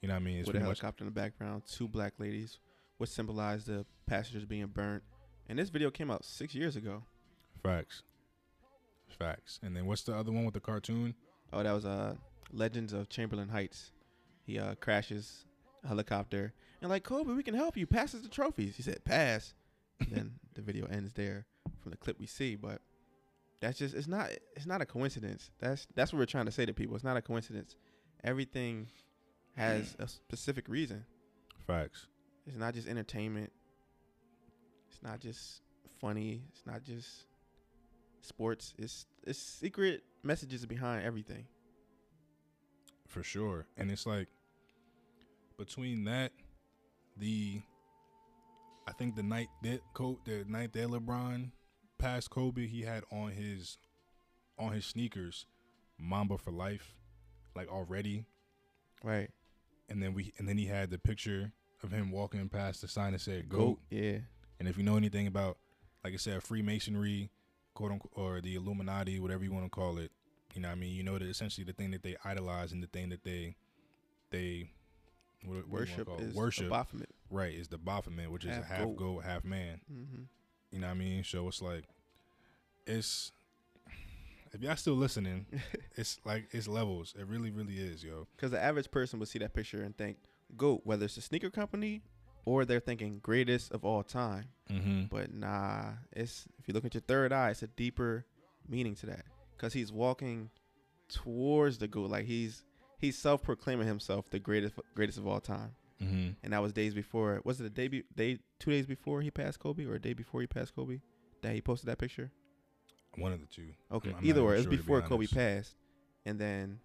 you 0.00 0.08
know 0.08 0.14
what 0.14 0.20
I 0.20 0.24
mean? 0.24 0.38
It's 0.38 0.46
With 0.46 0.56
a 0.56 0.60
helicopter 0.60 1.04
in 1.04 1.06
the 1.06 1.20
background, 1.20 1.62
two 1.68 1.88
black 1.88 2.14
ladies, 2.18 2.58
which 2.98 3.10
symbolize 3.10 3.64
the 3.64 3.84
passengers 4.06 4.44
being 4.44 4.66
burnt. 4.66 5.02
And 5.48 5.58
this 5.58 5.68
video 5.68 5.90
came 5.90 6.10
out 6.10 6.24
six 6.24 6.54
years 6.54 6.76
ago. 6.76 7.02
Facts. 7.62 8.02
Facts. 9.18 9.60
And 9.62 9.76
then 9.76 9.86
what's 9.86 10.02
the 10.02 10.14
other 10.14 10.32
one 10.32 10.44
with 10.44 10.54
the 10.54 10.60
cartoon? 10.60 11.14
Oh, 11.52 11.62
that 11.62 11.72
was 11.72 11.84
uh 11.84 12.14
Legends 12.52 12.92
of 12.92 13.08
Chamberlain 13.08 13.48
Heights. 13.48 13.92
He 14.42 14.58
uh 14.58 14.74
crashes 14.76 15.44
a 15.84 15.88
helicopter 15.88 16.52
and 16.80 16.90
like 16.90 17.04
Kobe, 17.04 17.32
we 17.32 17.42
can 17.42 17.54
help 17.54 17.76
you. 17.76 17.86
Passes 17.86 18.22
the 18.22 18.28
trophies. 18.28 18.76
He 18.76 18.82
said 18.82 19.04
pass. 19.04 19.54
then 20.10 20.32
the 20.54 20.62
video 20.62 20.86
ends 20.86 21.12
there 21.14 21.46
from 21.80 21.90
the 21.90 21.96
clip 21.96 22.18
we 22.18 22.26
see, 22.26 22.54
but 22.54 22.80
that's 23.60 23.78
just 23.78 23.94
it's 23.94 24.08
not 24.08 24.30
it's 24.54 24.66
not 24.66 24.82
a 24.82 24.86
coincidence. 24.86 25.50
That's 25.58 25.86
that's 25.94 26.12
what 26.12 26.18
we're 26.18 26.26
trying 26.26 26.46
to 26.46 26.52
say 26.52 26.66
to 26.66 26.74
people. 26.74 26.94
It's 26.94 27.04
not 27.04 27.16
a 27.16 27.22
coincidence. 27.22 27.76
Everything 28.24 28.88
has 29.56 29.96
a 29.98 30.08
specific 30.08 30.68
reason. 30.68 31.04
Facts. 31.66 32.06
It's 32.46 32.56
not 32.56 32.74
just 32.74 32.86
entertainment. 32.88 33.52
It's 34.88 35.02
not 35.02 35.20
just 35.20 35.62
funny. 36.00 36.42
It's 36.50 36.64
not 36.66 36.82
just 36.84 37.26
sports. 38.20 38.74
It's 38.78 39.06
it's 39.24 39.38
secret 39.38 40.02
messages 40.22 40.64
behind 40.66 41.04
everything. 41.04 41.46
For 43.08 43.22
sure. 43.22 43.66
And 43.76 43.90
it's 43.90 44.06
like 44.06 44.28
between 45.58 46.04
that, 46.04 46.32
the 47.16 47.62
I 48.86 48.92
think 48.92 49.16
the 49.16 49.22
night 49.22 49.48
that 49.62 49.80
Kobe, 49.94 50.18
the 50.24 50.44
night 50.48 50.72
that 50.74 50.88
LeBron 50.88 51.50
passed 51.98 52.30
Kobe, 52.30 52.66
he 52.66 52.82
had 52.82 53.04
on 53.10 53.32
his 53.32 53.78
on 54.58 54.72
his 54.72 54.86
sneakers 54.86 55.46
Mamba 55.98 56.38
for 56.38 56.52
life, 56.52 56.94
like 57.54 57.68
already. 57.68 58.26
Right 59.02 59.30
and 59.88 60.02
then 60.02 60.14
we 60.14 60.32
and 60.38 60.48
then 60.48 60.58
he 60.58 60.66
had 60.66 60.90
the 60.90 60.98
picture 60.98 61.52
of 61.82 61.90
him 61.92 62.10
walking 62.10 62.48
past 62.48 62.82
the 62.82 62.88
sign 62.88 63.12
that 63.12 63.20
said 63.20 63.48
"Goat." 63.48 63.78
Yeah. 63.90 64.18
And 64.58 64.68
if 64.68 64.78
you 64.78 64.82
know 64.82 64.96
anything 64.96 65.26
about, 65.26 65.58
like 66.02 66.14
I 66.14 66.16
said, 66.16 66.42
Freemasonry, 66.42 67.30
quote 67.74 67.92
unquote, 67.92 68.12
or 68.14 68.40
the 68.40 68.54
Illuminati, 68.54 69.20
whatever 69.20 69.44
you 69.44 69.52
want 69.52 69.66
to 69.66 69.70
call 69.70 69.98
it, 69.98 70.10
you 70.54 70.62
know, 70.62 70.68
what 70.68 70.76
I 70.76 70.76
mean, 70.76 70.94
you 70.94 71.02
know 71.02 71.18
that 71.18 71.28
essentially 71.28 71.64
the 71.64 71.74
thing 71.74 71.90
that 71.90 72.02
they 72.02 72.16
idolize 72.24 72.72
and 72.72 72.82
the 72.82 72.86
thing 72.86 73.10
that 73.10 73.22
they 73.22 73.56
they 74.30 74.70
what, 75.44 75.56
what 75.58 75.68
worship 75.68 76.08
is 76.18 76.34
worship 76.34 76.70
Baphomet. 76.70 77.10
Right, 77.30 77.54
is 77.54 77.68
the 77.68 77.78
Baphomet, 77.78 78.30
which 78.30 78.44
half 78.44 78.52
is 78.52 78.64
a 78.64 78.66
half 78.66 78.78
goat, 78.80 78.96
goat 78.96 79.24
half 79.24 79.44
man. 79.44 79.80
Mm-hmm. 79.92 80.22
You 80.70 80.80
know 80.80 80.86
what 80.86 80.94
I 80.94 80.98
mean? 80.98 81.24
So 81.24 81.46
it's 81.48 81.60
like 81.60 81.84
it's 82.86 83.32
if 84.52 84.62
y'all 84.62 84.76
still 84.76 84.94
listening, 84.94 85.46
it's 85.96 86.18
like 86.24 86.48
it's 86.52 86.66
levels. 86.66 87.14
It 87.18 87.26
really, 87.26 87.50
really 87.50 87.74
is, 87.74 88.02
yo. 88.02 88.26
Because 88.34 88.50
the 88.50 88.62
average 88.62 88.90
person 88.90 89.18
would 89.18 89.28
see 89.28 89.38
that 89.40 89.52
picture 89.54 89.82
and 89.82 89.96
think 89.96 90.16
GOAT, 90.56 90.82
whether 90.84 91.04
it's 91.04 91.16
a 91.16 91.22
sneaker 91.22 91.50
company 91.50 92.02
or 92.44 92.64
they're 92.64 92.80
thinking 92.80 93.18
greatest 93.22 93.72
of 93.72 93.84
all 93.84 94.02
time. 94.02 94.46
Mm-hmm. 94.70 95.04
But 95.10 95.32
nah, 95.34 95.92
it's 96.12 96.46
if 96.58 96.68
you 96.68 96.74
look 96.74 96.84
at 96.84 96.94
your 96.94 97.02
third 97.02 97.32
eye, 97.32 97.50
it's 97.50 97.62
a 97.62 97.66
deeper 97.66 98.24
meaning 98.68 98.94
to 98.96 99.06
that. 99.06 99.24
Because 99.56 99.72
he's 99.72 99.92
walking 99.92 100.50
towards 101.08 101.78
the 101.78 101.88
GOAT, 101.88 102.10
like 102.10 102.24
he's 102.26 102.62
he's 102.98 103.18
self 103.18 103.42
proclaiming 103.42 103.86
himself 103.86 104.30
the 104.30 104.38
greatest 104.38 104.74
greatest 104.94 105.18
of 105.18 105.26
all 105.26 105.40
time. 105.40 105.74
Mm-hmm. 106.02 106.30
And 106.42 106.52
that 106.52 106.62
was 106.62 106.72
days 106.72 106.94
before. 106.94 107.40
Was 107.44 107.60
it 107.60 107.66
a 107.66 107.70
day, 107.70 107.88
be, 107.88 108.04
day 108.14 108.38
two 108.58 108.70
days 108.70 108.86
before 108.86 109.22
he 109.22 109.30
passed 109.30 109.58
Kobe, 109.58 109.86
or 109.86 109.94
a 109.94 110.00
day 110.00 110.12
before 110.12 110.40
he 110.40 110.46
passed 110.46 110.74
Kobe 110.74 111.00
that 111.42 111.54
he 111.54 111.60
posted 111.60 111.88
that 111.88 111.98
picture? 111.98 112.30
One 113.16 113.32
of 113.32 113.40
the 113.40 113.46
two. 113.46 113.68
Okay. 113.90 114.14
I'm 114.16 114.24
Either 114.24 114.44
way, 114.44 114.58
it's 114.58 114.66
before 114.66 115.00
be 115.00 115.08
Kobe 115.08 115.26
passed, 115.26 115.74
and 116.26 116.38
then 116.38 116.80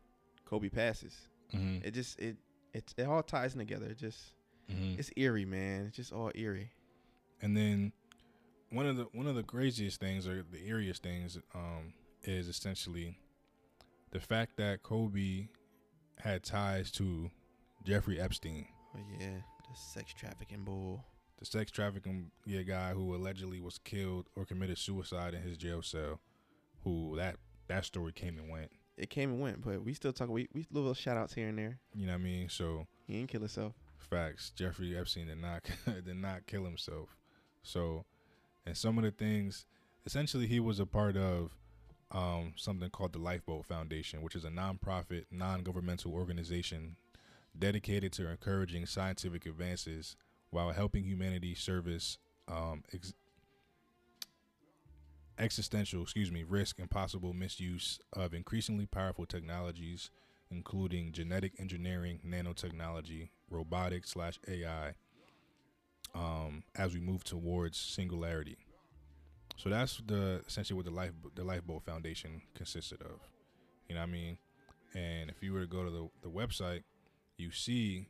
Kobe 0.46 0.70
passes. 0.70 1.14
Mm-hmm. 1.54 1.86
It 1.86 1.92
just 1.92 2.20
it 2.20 2.38
it 2.74 2.94
it 2.98 3.04
all 3.04 3.24
ties 3.24 3.54
in 3.54 3.60
together. 3.60 3.88
It 3.88 3.98
just 3.98 4.34
mm-hmm. 4.70 5.00
it's 5.00 5.12
eerie, 5.16 5.46
man. 5.46 5.86
It's 5.88 5.98
just 5.98 6.14
all 6.14 6.32
eerie. 6.36 6.72
And 7.42 7.56
then 7.56 7.92
one 8.70 8.86
of 8.86 8.98
the 8.98 9.08
one 9.14 9.28
of 9.28 9.36
the 9.36 9.44
craziest 9.44 10.00
things 10.00 10.28
or 10.28 10.44
the 10.44 10.58
eeriest 10.58 11.00
things 11.00 11.38
um, 11.56 11.94
is 12.24 12.48
essentially 12.48 13.20
the 14.12 14.20
fact 14.20 14.58
that 14.58 14.84
Kobe 14.84 15.48
had 16.20 16.44
ties 16.44 16.92
to 16.92 17.32
Jeffrey 17.84 18.20
Epstein. 18.20 18.68
Oh 18.96 19.00
yeah, 19.20 19.28
the 19.70 19.76
sex 19.76 20.14
trafficking 20.14 20.64
bull 20.64 21.06
the 21.42 21.46
sex 21.46 21.72
trafficking 21.72 22.30
yeah, 22.46 22.62
guy 22.62 22.94
who 22.94 23.16
allegedly 23.16 23.60
was 23.60 23.80
killed 23.80 24.28
or 24.36 24.46
committed 24.46 24.78
suicide 24.78 25.34
in 25.34 25.42
his 25.42 25.58
jail 25.58 25.82
cell. 25.82 26.20
Who 26.84 27.16
that 27.18 27.38
that 27.68 27.84
story 27.84 28.14
came 28.14 28.38
and 28.38 28.50
went. 28.50 28.72
It 28.98 29.10
came 29.10 29.32
and 29.32 29.42
went, 29.42 29.64
but 29.64 29.84
we 29.84 29.94
still 29.94 30.14
talk. 30.14 30.30
We 30.30 30.48
we 30.54 30.68
little 30.72 30.94
shout 30.94 31.18
outs 31.18 31.34
here 31.34 31.48
and 31.48 31.58
there. 31.58 31.80
You 31.96 32.06
know 32.06 32.14
what 32.14 32.20
I 32.20 32.24
mean? 32.24 32.50
So 32.50 32.88
he 33.08 33.14
didn't 33.14 33.30
kill 33.30 33.42
himself. 33.42 33.74
Facts. 33.98 34.52
Jeffrey 34.56 34.98
Epstein 34.98 35.28
did 35.28 35.42
not 35.42 35.64
did 35.86 36.16
not 36.16 36.46
kill 36.48 36.66
himself. 36.66 37.16
So, 37.64 38.06
and 38.66 38.76
some 38.76 38.98
of 38.98 39.04
the 39.04 39.12
things, 39.12 39.66
essentially, 40.06 40.48
he 40.48 40.60
was 40.60 40.80
a 40.80 40.86
part 40.86 41.16
of 41.16 41.52
um, 42.12 42.54
something 42.56 42.90
called 42.90 43.14
the 43.14 43.20
Lifeboat 43.20 43.66
Foundation, 43.66 44.22
which 44.22 44.36
is 44.36 44.44
a 44.44 44.50
nonprofit, 44.50 45.26
non-governmental 45.32 46.14
organization 46.14 46.96
dedicated 47.58 48.12
to 48.14 48.30
encouraging 48.30 48.86
scientific 48.86 49.46
advances 49.46 50.16
while 50.50 50.72
helping 50.72 51.04
humanity 51.04 51.56
service 51.56 52.18
um, 52.48 52.84
ex- 52.94 53.14
existential, 55.40 56.02
excuse 56.04 56.32
me, 56.32 56.44
risk 56.44 56.80
and 56.80 56.90
possible 56.90 57.34
misuse 57.34 58.00
of 58.14 58.34
increasingly 58.34 58.86
powerful 58.86 59.26
technologies, 59.26 60.10
including 60.50 61.12
genetic 61.12 61.54
engineering, 61.60 62.20
nanotechnology, 62.28 63.30
robotics 63.50 64.12
slash 64.12 64.40
AI. 64.48 64.94
Um, 66.14 66.64
as 66.76 66.94
we 66.94 67.00
move 67.00 67.24
towards 67.24 67.78
singularity. 67.78 68.58
So 69.56 69.70
that's 69.70 70.02
the 70.06 70.42
essentially 70.46 70.76
what 70.76 70.86
the 70.86 70.92
life 70.92 71.12
the 71.36 71.44
Lifeboat 71.44 71.84
Foundation 71.84 72.42
consisted 72.54 73.02
of. 73.02 73.20
You 73.88 73.96
know 73.96 74.02
what 74.02 74.10
I 74.10 74.12
mean? 74.12 74.38
And 74.94 75.30
if 75.30 75.42
you 75.42 75.54
were 75.54 75.62
to 75.62 75.68
go 75.68 75.84
to 75.84 75.90
the, 75.90 76.10
the 76.24 76.30
website, 76.30 76.84
you 77.38 77.52
see 77.52 78.08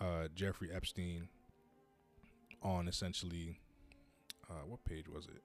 uh, 0.00 0.28
Jeffrey 0.34 0.70
Epstein 0.72 1.28
on 2.62 2.88
essentially 2.88 3.60
uh, 4.48 4.64
what 4.66 4.84
page 4.84 5.08
was 5.08 5.26
it? 5.26 5.42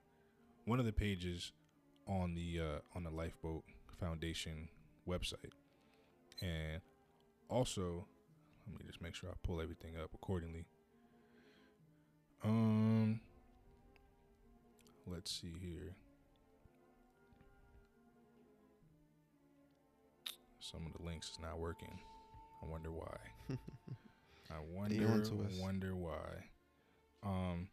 One 0.66 0.80
of 0.80 0.86
the 0.86 0.92
pages 0.92 1.52
on 2.08 2.34
the 2.34 2.60
uh, 2.60 2.80
on 2.96 3.04
the 3.04 3.12
Lifeboat 3.12 3.64
Foundation 4.00 4.68
website, 5.08 5.54
and 6.42 6.82
also 7.50 8.06
let 8.68 8.80
me 8.80 8.86
just 8.88 9.02
make 9.02 9.16
sure 9.16 9.30
I 9.30 9.34
pull 9.44 9.62
everything 9.62 9.94
up 10.02 10.10
accordingly. 10.14 10.66
Um, 12.44 13.20
let's 15.08 15.32
see 15.32 15.54
here. 15.62 15.96
Some 20.60 20.88
of 20.88 20.94
the 20.94 21.06
links 21.06 21.30
is 21.30 21.40
not 21.40 21.60
working. 21.60 22.00
I 22.64 22.66
wonder 22.68 22.90
why. 22.92 23.18
I 24.50 24.56
wonder 24.74 25.24
wonder 25.60 25.96
why. 25.96 26.50
Um 27.24 27.68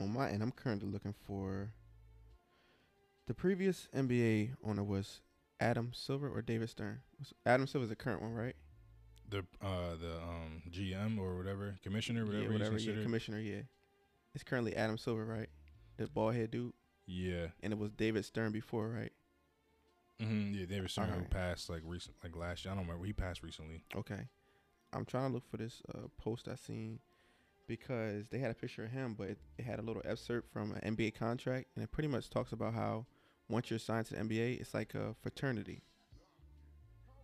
on 0.00 0.12
my 0.12 0.30
end, 0.30 0.42
I'm 0.42 0.52
currently 0.52 0.88
looking 0.88 1.14
for 1.26 1.70
the 3.26 3.34
previous 3.34 3.88
NBA 3.94 4.50
owner 4.64 4.84
was 4.84 5.20
Adam 5.60 5.90
Silver 5.92 6.28
or 6.28 6.42
David 6.42 6.70
Stern. 6.70 7.00
Adam 7.44 7.66
Silver 7.66 7.84
is 7.84 7.90
the 7.90 7.96
current 7.96 8.22
one, 8.22 8.34
right? 8.34 8.56
The 9.28 9.38
uh 9.60 9.96
the 10.00 10.16
um 10.22 10.62
GM 10.70 11.18
or 11.18 11.36
whatever 11.36 11.76
commissioner, 11.82 12.24
whatever, 12.24 12.44
yeah, 12.44 12.52
whatever, 12.52 12.78
yeah, 12.78 13.02
commissioner, 13.02 13.40
yeah. 13.40 13.62
It's 14.34 14.44
currently 14.44 14.76
Adam 14.76 14.98
Silver, 14.98 15.24
right? 15.24 15.48
The 15.96 16.06
bald 16.06 16.34
head 16.34 16.50
dude. 16.50 16.74
Yeah. 17.06 17.48
And 17.62 17.72
it 17.72 17.78
was 17.78 17.90
David 17.90 18.24
Stern 18.24 18.52
before, 18.52 18.88
right? 18.88 19.12
Mm-hmm. 20.20 20.54
Yeah, 20.54 20.66
David 20.66 20.90
Stern 20.90 21.10
right. 21.10 21.30
passed 21.30 21.68
like 21.68 21.82
recent, 21.84 22.16
like 22.22 22.36
last 22.36 22.64
year. 22.64 22.72
I 22.72 22.76
don't 22.76 22.86
remember. 22.86 23.06
He 23.06 23.12
passed 23.12 23.42
recently. 23.42 23.82
Okay. 23.94 24.28
I'm 24.92 25.04
trying 25.04 25.28
to 25.28 25.34
look 25.34 25.48
for 25.50 25.56
this 25.56 25.82
uh, 25.94 26.08
post 26.16 26.48
I 26.48 26.54
seen 26.54 27.00
because 27.66 28.28
they 28.28 28.38
had 28.38 28.50
a 28.50 28.54
picture 28.54 28.84
of 28.84 28.90
him, 28.90 29.14
but 29.18 29.28
it, 29.28 29.38
it, 29.58 29.64
had 29.64 29.78
a 29.78 29.82
little 29.82 30.02
excerpt 30.04 30.52
from 30.52 30.72
an 30.72 30.96
NBA 30.96 31.18
contract, 31.18 31.66
and 31.74 31.82
it 31.82 31.90
pretty 31.90 32.08
much 32.08 32.30
talks 32.30 32.52
about 32.52 32.74
how 32.74 33.06
once 33.48 33.70
you're 33.70 33.78
signed 33.78 34.06
to 34.06 34.14
the 34.14 34.20
NBA, 34.20 34.60
it's 34.60 34.74
like 34.74 34.94
a 34.94 35.14
fraternity. 35.22 35.82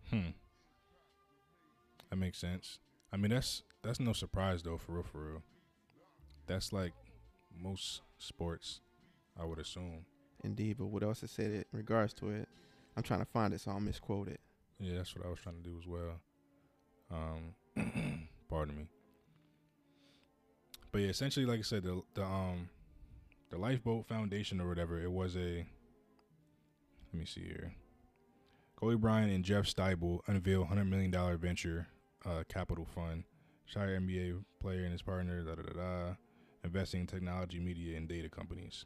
Hmm. 0.09 0.29
That 2.09 2.15
makes 2.17 2.37
sense. 2.37 2.79
I 3.11 3.17
mean, 3.17 3.31
that's 3.31 3.63
that's 3.83 3.99
no 3.99 4.13
surprise 4.13 4.63
though, 4.63 4.77
for 4.77 4.93
real, 4.93 5.03
for 5.03 5.19
real. 5.19 5.43
That's 6.47 6.71
like 6.73 6.93
most 7.55 8.01
sports, 8.17 8.81
I 9.39 9.45
would 9.45 9.59
assume. 9.59 10.05
Indeed, 10.43 10.77
but 10.77 10.87
what 10.87 11.03
else 11.03 11.23
is 11.23 11.31
said 11.31 11.51
in 11.51 11.65
regards 11.71 12.13
to 12.15 12.29
it? 12.29 12.47
I'm 12.95 13.03
trying 13.03 13.21
to 13.21 13.25
find 13.25 13.53
it 13.53 13.61
so 13.61 13.71
I 13.71 13.75
don't 13.75 13.85
misquote 13.85 14.27
it. 14.27 14.39
Yeah, 14.79 14.97
that's 14.97 15.15
what 15.15 15.25
I 15.25 15.29
was 15.29 15.39
trying 15.39 15.61
to 15.63 15.69
do 15.69 15.77
as 15.79 15.87
well. 15.87 16.19
Um, 17.11 18.27
pardon 18.49 18.77
me. 18.77 18.87
But 20.91 21.01
yeah, 21.01 21.07
essentially, 21.07 21.45
like 21.45 21.59
I 21.59 21.63
said, 21.63 21.83
the 21.83 22.01
the 22.13 22.23
um 22.23 22.69
the 23.49 23.57
Lifeboat 23.57 24.07
Foundation 24.07 24.59
or 24.61 24.67
whatever, 24.67 25.01
it 25.01 25.11
was 25.11 25.35
a. 25.35 25.65
Let 27.13 27.19
me 27.19 27.25
see 27.25 27.43
here. 27.43 27.73
Kobe 28.75 28.95
Bryant 28.95 29.31
and 29.31 29.45
Jeff 29.45 29.65
Stibel 29.65 30.21
unveil 30.25 30.65
hundred 30.65 30.85
million 30.85 31.11
dollar 31.11 31.37
venture 31.37 31.87
uh, 32.25 32.43
capital 32.49 32.85
fund. 32.85 33.23
Shire 33.65 33.99
NBA 33.99 34.43
player 34.59 34.83
and 34.83 34.91
his 34.91 35.03
partner, 35.03 35.43
da 35.43 35.55
da 35.55 35.61
da 35.61 35.73
da, 35.73 36.15
investing 36.63 37.01
in 37.01 37.07
technology, 37.07 37.59
media, 37.59 37.97
and 37.97 38.09
data 38.09 38.29
companies. 38.29 38.85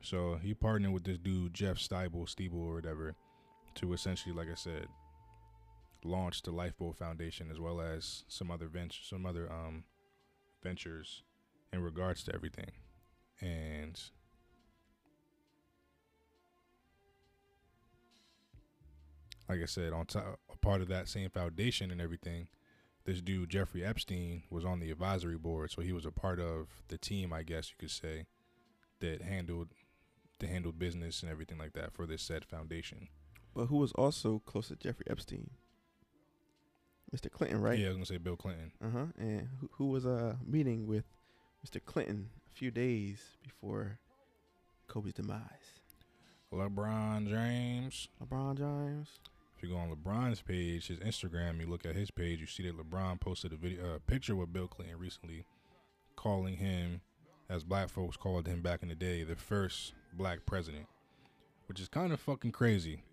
So 0.00 0.38
he 0.40 0.54
partnered 0.54 0.92
with 0.92 1.04
this 1.04 1.18
dude 1.18 1.52
Jeff 1.52 1.78
Stibel, 1.78 2.28
Stibel 2.28 2.64
or 2.64 2.74
whatever, 2.74 3.16
to 3.76 3.92
essentially, 3.92 4.34
like 4.34 4.48
I 4.50 4.54
said, 4.54 4.86
launch 6.04 6.42
the 6.42 6.52
Lifeboat 6.52 6.96
Foundation 6.96 7.50
as 7.50 7.58
well 7.58 7.80
as 7.80 8.24
some 8.28 8.50
other 8.50 8.68
ventures, 8.68 9.06
some 9.08 9.26
other 9.26 9.50
um, 9.50 9.84
ventures 10.62 11.22
in 11.72 11.82
regards 11.82 12.22
to 12.24 12.34
everything. 12.34 12.70
And 13.40 14.00
like 19.54 19.62
I 19.62 19.66
said, 19.66 19.92
on 19.92 20.06
top, 20.06 20.40
a 20.52 20.56
part 20.58 20.80
of 20.80 20.88
that 20.88 21.08
same 21.08 21.30
foundation 21.30 21.90
and 21.92 22.00
everything, 22.00 22.48
this 23.04 23.20
dude 23.20 23.50
Jeffrey 23.50 23.84
Epstein 23.84 24.42
was 24.50 24.64
on 24.64 24.80
the 24.80 24.90
advisory 24.90 25.36
board, 25.36 25.70
so 25.70 25.80
he 25.80 25.92
was 25.92 26.04
a 26.04 26.10
part 26.10 26.40
of 26.40 26.68
the 26.88 26.98
team, 26.98 27.32
I 27.32 27.42
guess 27.44 27.70
you 27.70 27.76
could 27.78 27.90
say, 27.90 28.26
that 29.00 29.22
handled 29.22 29.68
that 30.40 30.48
handled 30.48 30.78
business 30.78 31.22
and 31.22 31.30
everything 31.30 31.58
like 31.58 31.74
that 31.74 31.92
for 31.92 32.06
this 32.06 32.22
said 32.22 32.44
foundation. 32.44 33.08
But 33.54 33.66
who 33.66 33.76
was 33.76 33.92
also 33.92 34.42
close 34.44 34.68
to 34.68 34.76
Jeffrey 34.76 35.06
Epstein? 35.08 35.50
Mr. 37.14 37.30
Clinton, 37.30 37.60
right? 37.60 37.78
Yeah, 37.78 37.86
I 37.86 37.88
was 37.90 37.96
gonna 37.98 38.06
say 38.06 38.18
Bill 38.18 38.36
Clinton. 38.36 38.72
Uh 38.82 38.90
huh. 38.90 39.06
And 39.16 39.48
who, 39.60 39.70
who 39.74 39.86
was 39.86 40.04
uh 40.04 40.34
meeting 40.44 40.88
with 40.88 41.04
Mr. 41.64 41.80
Clinton 41.84 42.30
a 42.50 42.58
few 42.58 42.72
days 42.72 43.20
before 43.42 44.00
Kobe's 44.88 45.12
demise. 45.12 45.80
LeBron 46.52 47.28
James. 47.28 48.08
LeBron 48.22 48.56
James. 48.58 49.18
You 49.64 49.70
go 49.70 49.76
on 49.78 49.90
LeBron's 49.90 50.42
page, 50.42 50.88
his 50.88 50.98
Instagram, 50.98 51.58
you 51.58 51.66
look 51.66 51.86
at 51.86 51.96
his 51.96 52.10
page, 52.10 52.38
you 52.38 52.46
see 52.46 52.64
that 52.64 52.76
LeBron 52.76 53.18
posted 53.18 53.50
a 53.54 53.56
video, 53.56 53.94
a 53.94 53.98
picture 53.98 54.36
with 54.36 54.52
Bill 54.52 54.68
Clinton 54.68 54.98
recently, 54.98 55.46
calling 56.16 56.58
him, 56.58 57.00
as 57.48 57.64
black 57.64 57.88
folks 57.88 58.18
called 58.18 58.46
him 58.46 58.60
back 58.60 58.82
in 58.82 58.90
the 58.90 58.94
day, 58.94 59.24
the 59.24 59.36
first 59.36 59.94
black 60.12 60.44
president, 60.44 60.84
which 61.66 61.80
is 61.80 61.88
kind 61.88 62.12
of 62.12 62.20
fucking 62.20 62.52
crazy. 62.52 63.04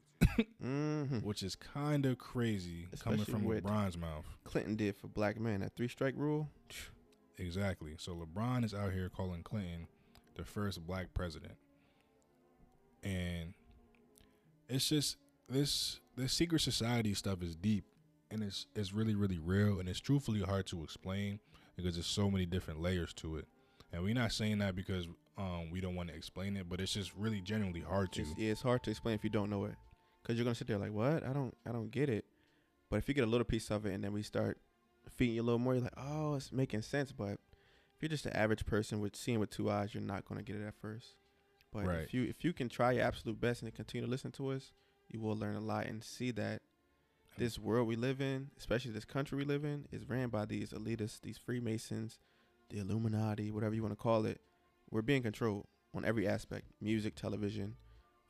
mm-hmm. 0.62 1.20
Which 1.24 1.42
is 1.42 1.56
kind 1.56 2.06
of 2.06 2.20
crazy 2.20 2.88
Especially 2.94 3.26
coming 3.26 3.62
from 3.62 3.72
LeBron's 3.72 3.98
mouth. 3.98 4.26
Clinton 4.44 4.76
did 4.76 4.96
for 4.96 5.08
black 5.08 5.40
men 5.40 5.62
that 5.62 5.76
three 5.76 5.88
strike 5.88 6.14
rule. 6.16 6.48
Exactly. 7.40 7.96
So 7.98 8.14
LeBron 8.14 8.64
is 8.64 8.74
out 8.74 8.92
here 8.92 9.10
calling 9.10 9.42
Clinton 9.42 9.88
the 10.36 10.44
first 10.44 10.86
black 10.86 11.14
president. 11.16 11.56
And 13.04 13.56
it's 14.70 14.90
just 14.90 15.18
this 15.52 16.00
this 16.16 16.34
secret 16.34 16.62
society 16.62 17.14
stuff 17.14 17.42
is 17.42 17.56
deep 17.56 17.86
and 18.30 18.44
it's 18.44 18.68
it's 18.76 18.94
really 18.94 19.16
really 19.16 19.40
real 19.40 19.80
and 19.80 19.88
it's 19.88 20.00
truthfully 20.00 20.42
hard 20.42 20.66
to 20.68 20.84
explain 20.84 21.40
because 21.76 21.96
there's 21.96 22.08
so 22.08 22.30
many 22.30 22.46
different 22.46 22.82
layers 22.82 23.14
to 23.16 23.38
it. 23.38 23.48
And 23.94 24.04
we're 24.04 24.14
not 24.14 24.32
saying 24.32 24.60
that 24.60 24.76
because 24.76 25.08
um, 25.38 25.70
we 25.72 25.82
don't 25.82 25.96
want 25.96 26.10
to 26.10 26.16
explain 26.16 26.56
it, 26.56 26.70
but 26.70 26.80
it's 26.80 26.94
just 26.94 27.12
really 27.16 27.42
genuinely 27.42 27.82
hard 27.82 28.12
to. 28.14 28.22
It's, 28.22 28.32
it's 28.38 28.62
hard 28.62 28.84
to 28.84 28.90
explain 28.90 29.16
if 29.16 29.24
you 29.24 29.30
don't 29.30 29.50
know 29.50 29.66
it, 29.66 29.76
because 30.22 30.38
you're 30.38 30.46
gonna 30.46 30.56
sit 30.56 30.68
there 30.68 30.78
like, 30.78 30.94
"What? 30.94 31.26
I 31.26 31.34
don't, 31.34 31.56
I 31.66 31.72
don't 31.72 31.92
get 31.92 32.10
it." 32.10 32.26
But 32.90 32.98
if 32.98 33.08
you 33.08 33.14
get 33.14 33.24
a 33.24 33.28
little 33.28 33.46
piece 33.46 33.70
of 33.72 33.86
it, 33.86 33.94
and 33.94 34.04
then 34.04 34.14
we 34.14 34.22
start 34.22 34.60
feeding 35.10 35.36
you 35.36 35.42
a 35.42 35.44
little 35.44 35.60
more, 35.60 35.74
you're 35.74 35.84
like, 35.84 35.94
oh, 35.98 36.36
it's 36.36 36.52
making 36.52 36.82
sense. 36.82 37.12
But 37.12 37.40
if 37.96 38.02
you're 38.02 38.10
just 38.10 38.26
an 38.26 38.34
average 38.34 38.66
person 38.66 39.00
with 39.00 39.16
seeing 39.16 39.40
with 39.40 39.50
two 39.50 39.72
eyes, 39.72 39.94
you're 39.94 40.04
not 40.04 40.26
going 40.26 40.38
to 40.38 40.44
get 40.44 40.62
it 40.62 40.66
at 40.66 40.76
first. 40.76 41.16
But 41.72 41.86
right. 41.86 42.00
if 42.00 42.14
you 42.14 42.24
if 42.24 42.44
you 42.44 42.52
can 42.52 42.68
try 42.68 42.92
your 42.92 43.06
absolute 43.06 43.40
best 43.40 43.62
and 43.62 43.74
continue 43.74 44.06
to 44.06 44.12
listen 44.12 44.32
to 44.34 44.50
us, 44.50 44.74
you 45.14 45.20
will 45.20 45.36
learn 45.36 45.56
a 45.56 45.62
lot 45.62 45.88
and 45.88 46.04
see 46.04 46.32
that 46.32 46.62
this 47.38 47.58
world 47.58 47.88
we 47.88 47.96
live 47.96 48.22
in, 48.22 48.50
especially 48.58 48.92
this 48.92 49.06
country 49.06 49.38
we 49.38 49.46
live 49.46 49.64
in, 49.64 49.88
is 49.92 50.08
ran 50.08 50.30
by 50.30 50.46
these 50.46 50.72
elitists, 50.72 51.22
these 51.22 51.38
Freemasons, 51.38 52.20
the 52.70 52.80
Illuminati, 52.80 53.52
whatever 53.52 53.74
you 53.74 53.82
want 53.82 53.94
to 53.94 54.02
call 54.02 54.26
it. 54.26 54.42
We're 54.90 55.02
being 55.02 55.24
controlled 55.24 55.68
on 55.94 56.06
every 56.06 56.28
aspect: 56.28 56.68
music, 56.82 57.16
television, 57.16 57.76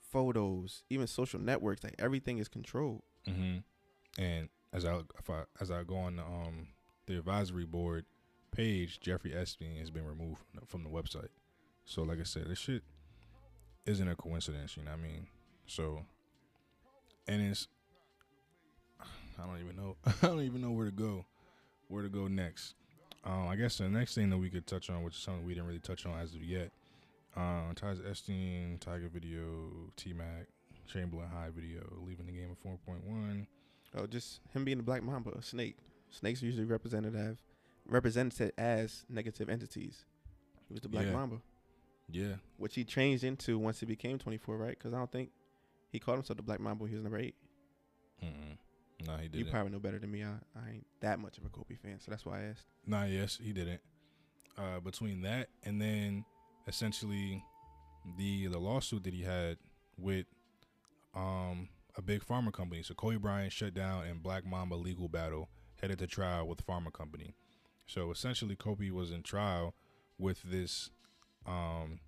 photos, 0.02 0.84
even 0.90 1.08
social 1.08 1.40
networks. 1.40 1.84
Like 1.84 1.96
everything 2.00 2.38
is 2.38 2.48
controlled. 2.48 3.02
Mm-hmm. 3.28 4.22
And 4.22 4.50
as 4.74 4.86
I 4.86 5.00
if 5.18 5.30
I 5.30 5.44
as 5.60 5.72
I 5.72 5.84
go 5.84 5.98
on 5.98 6.18
the, 6.18 6.24
um 6.24 6.68
the 7.08 7.18
advisory 7.18 7.66
board 7.66 8.06
page, 8.52 9.00
Jeffrey 9.00 9.34
Epstein 9.34 9.78
has 9.78 9.90
been 9.90 10.06
removed 10.06 10.40
from 10.40 10.60
the, 10.60 10.66
from 10.66 10.84
the 10.84 10.90
website. 10.90 11.30
So 11.86 12.04
like 12.04 12.20
I 12.20 12.24
said, 12.24 12.48
this 12.48 12.60
shit 12.60 12.84
isn't 13.86 14.08
a 14.08 14.16
coincidence. 14.16 14.78
You 14.78 14.84
know 14.84 14.92
what 14.92 15.00
I 15.00 15.04
mean? 15.04 15.28
So, 15.66 16.06
and 17.28 17.42
it's 17.42 17.68
I 19.02 19.46
don't 19.46 19.60
even 19.60 19.76
know 19.76 19.96
I 20.06 20.28
don't 20.28 20.42
even 20.42 20.62
know 20.62 20.72
where 20.72 20.86
to 20.86 20.92
go, 20.92 21.26
where 21.88 22.04
to 22.04 22.10
go 22.10 22.28
next. 22.28 22.76
Um, 23.24 23.48
I 23.48 23.56
guess 23.56 23.78
the 23.78 23.88
next 23.88 24.16
thing 24.16 24.30
that 24.32 24.38
we 24.38 24.50
could 24.50 24.66
touch 24.66 24.90
on, 24.90 25.04
which 25.04 25.16
is 25.16 25.22
something 25.22 25.46
we 25.46 25.54
didn't 25.54 25.68
really 25.68 25.80
touch 25.80 26.06
on 26.06 26.18
as 26.20 26.34
of 26.34 26.44
yet, 26.44 26.72
um, 27.36 27.74
Epstein, 28.10 28.80
Tyga 28.80 29.10
video, 29.10 29.70
T 29.96 30.14
Mac, 30.14 30.48
Chamberlain 30.92 31.28
High 31.28 31.50
video, 31.54 31.82
leaving 32.06 32.26
the 32.26 32.32
game 32.32 32.50
at 32.52 32.68
4.1. 32.68 33.46
Oh, 33.96 34.08
just 34.08 34.40
him 34.54 34.66
being 34.66 34.80
a 34.80 34.84
black 34.84 35.04
mamba, 35.04 35.32
a 35.32 35.44
snake. 35.44 35.78
Snakes 36.10 36.42
are 36.42 36.46
usually 36.46 36.66
represented 36.66 37.16
as 37.16 37.38
represented 37.88 38.54
as 38.58 39.06
negative 39.10 39.50
entities. 39.50 40.06
He 40.68 40.74
was 40.74 40.82
the 40.82 40.90
black 40.90 41.06
yeah. 41.06 41.14
mamba. 41.14 41.38
Yeah. 42.10 42.36
Which 42.58 42.76
he 42.76 42.84
changed 42.84 43.24
into 43.24 43.58
once 43.58 43.80
he 43.80 43.86
became 43.86 44.18
24, 44.18 44.58
right? 44.58 44.70
Because 44.70 44.94
I 44.94 44.98
don't 44.98 45.12
think 45.12 45.30
he 45.92 46.00
called 46.00 46.18
himself 46.18 46.38
the 46.38 46.44
black 46.44 46.60
mamba. 46.60 46.88
He 46.88 46.96
was 46.96 47.04
number 47.04 47.20
8 47.20 47.36
Mm-mm. 48.24 48.58
No, 49.08 49.14
he 49.18 49.28
didn't. 49.28 49.46
You 49.46 49.52
probably 49.52 49.72
know 49.72 49.80
better 49.80 49.98
than 50.00 50.12
me. 50.12 50.24
I, 50.24 50.34
I 50.56 50.70
ain't 50.74 50.86
that 51.02 51.20
much 51.20 51.38
of 51.38 51.46
a 51.46 51.50
Kobe 51.50 51.76
fan, 51.76 52.00
so 52.00 52.12
that's 52.12 52.26
why 52.26 52.39
I 52.39 52.44
asked. 52.52 52.66
Nah, 52.86 53.06
yes, 53.06 53.39
he 53.42 53.52
didn't. 53.52 53.82
uh, 54.58 54.80
between 54.80 55.22
that 55.22 55.48
and 55.64 55.82
then 55.82 56.24
essentially 56.68 57.44
the 58.18 58.48
the 58.48 58.60
lawsuit 58.60 59.04
that 59.04 59.14
he 59.14 59.24
had 59.24 59.58
with 59.98 60.26
um 61.16 61.70
a 61.98 62.02
big 62.02 62.24
pharma 62.24 62.54
company. 62.54 62.84
So 62.84 62.94
Kobe 62.94 63.18
Bryant 63.18 63.52
shut 63.52 63.74
down 63.74 64.06
and 64.06 64.22
Black 64.24 64.46
Mamba 64.46 64.76
legal 64.76 65.10
battle 65.10 65.50
headed 65.82 66.00
to 66.00 66.08
trial 66.08 66.48
with 66.48 66.66
pharma 66.66 66.94
company. 66.94 67.36
So 67.88 68.12
essentially, 68.12 68.56
Kobe 68.56 68.92
was 68.92 69.12
in 69.12 69.24
trial 69.24 69.74
with 70.18 70.42
this. 70.44 70.89
Um, 71.46 72.00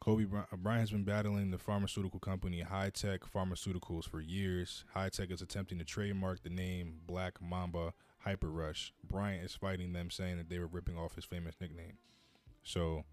Kobe 0.00 0.24
Bryant 0.24 0.80
has 0.80 0.90
been 0.90 1.04
battling 1.04 1.50
the 1.50 1.58
pharmaceutical 1.58 2.20
company 2.20 2.62
Hi-Tech 2.62 3.20
Pharmaceuticals 3.20 4.08
for 4.08 4.18
years. 4.18 4.84
Hi-Tech 4.94 5.30
is 5.30 5.42
attempting 5.42 5.78
to 5.78 5.84
trademark 5.84 6.42
the 6.42 6.48
name 6.48 7.00
Black 7.06 7.34
Mamba 7.42 7.92
Hyper 8.20 8.48
Rush. 8.48 8.94
Bryant 9.06 9.44
is 9.44 9.54
fighting 9.54 9.92
them, 9.92 10.10
saying 10.10 10.38
that 10.38 10.48
they 10.48 10.58
were 10.58 10.66
ripping 10.66 10.96
off 10.96 11.16
his 11.16 11.26
famous 11.26 11.54
nickname. 11.60 11.98
So, 12.62 13.04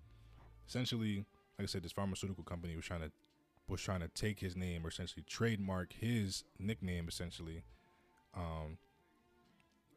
essentially, 0.65 1.25
like 1.59 1.63
I 1.63 1.65
said, 1.65 1.83
this 1.83 1.91
pharmaceutical 1.91 2.45
company 2.45 2.77
was 2.77 2.85
trying 2.85 3.01
to 3.01 3.11
was 3.67 3.81
trying 3.81 3.99
to 3.99 4.07
take 4.07 4.39
his 4.39 4.55
name 4.55 4.85
or 4.85 4.89
essentially 4.89 5.25
trademark 5.27 5.91
his 5.91 6.45
nickname, 6.57 7.09
essentially. 7.09 7.63
Um, 8.33 8.77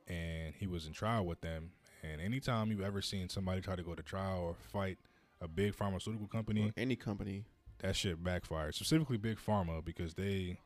and 0.09 0.55
he 0.59 0.67
was 0.67 0.87
in 0.89 0.93
trial 0.93 1.25
with 1.25 1.41
them. 1.41 1.71
And 2.03 2.21
anytime 2.21 2.73
you've 2.73 2.81
ever 2.81 3.01
seen 3.01 3.29
somebody 3.29 3.61
try 3.61 3.77
to 3.77 3.83
go 3.85 3.95
to 3.95 4.03
trial 4.03 4.41
or 4.41 4.57
fight 4.73 4.99
a 5.41 5.49
big 5.49 5.75
pharmaceutical 5.75 6.27
company, 6.27 6.69
or 6.69 6.73
any 6.77 6.97
company, 6.97 7.45
that 7.79 7.97
shit 7.97 8.23
backfired. 8.23 8.75
Specifically, 8.75 9.17
big 9.17 9.39
pharma 9.39 9.85
because 9.85 10.15
they 10.15 10.59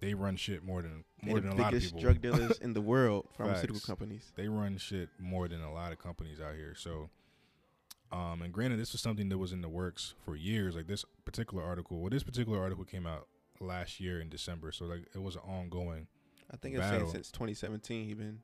they 0.00 0.14
run 0.14 0.36
shit 0.36 0.64
more 0.64 0.82
than 0.82 1.04
more 1.22 1.40
than 1.40 1.52
a 1.52 1.54
lot 1.54 1.72
of 1.72 1.80
people. 1.80 2.00
drug 2.00 2.20
dealers 2.20 2.58
in 2.58 2.72
the 2.74 2.80
world, 2.92 3.28
pharmaceutical 3.36 3.76
Facts. 3.76 3.86
companies. 3.86 4.32
They 4.36 4.48
run 4.48 4.76
shit 4.76 5.08
more 5.18 5.48
than 5.48 5.62
a 5.62 5.72
lot 5.72 5.92
of 5.92 5.98
companies 5.98 6.40
out 6.40 6.54
here. 6.56 6.74
So, 6.76 7.08
um, 8.10 8.42
and 8.42 8.52
granted, 8.52 8.80
this 8.80 8.92
was 8.92 9.00
something 9.00 9.28
that 9.28 9.38
was 9.38 9.52
in 9.52 9.62
the 9.62 9.68
works 9.68 10.14
for 10.24 10.36
years. 10.36 10.74
Like 10.74 10.88
this 10.88 11.04
particular 11.24 11.62
article, 11.62 12.00
well, 12.00 12.10
this 12.10 12.24
particular 12.24 12.60
article 12.60 12.84
came 12.84 13.06
out 13.06 13.28
last 13.60 14.00
year 14.00 14.20
in 14.20 14.28
December, 14.28 14.72
so 14.72 14.86
like 14.86 15.06
it 15.14 15.22
was 15.22 15.36
an 15.36 15.42
ongoing. 15.42 16.08
I 16.50 16.56
think 16.56 16.76
it's 16.76 16.86
saying 16.86 17.08
since 17.08 17.30
2017 17.30 18.04
he 18.04 18.14
been 18.14 18.40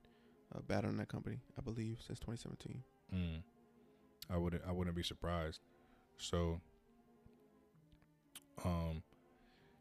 uh, 0.55 0.61
battling 0.67 0.97
that 0.99 1.09
company. 1.09 1.41
I 1.59 1.61
believe 1.61 1.99
since 2.07 2.21
2017. 2.21 2.83
Mm. 3.13 3.43
I 4.31 4.37
wouldn't 4.37 4.63
I 4.67 4.73
wouldn't 4.73 4.97
be 4.97 5.03
surprised. 5.03 5.61
So, 6.19 6.61
um, 8.65 9.03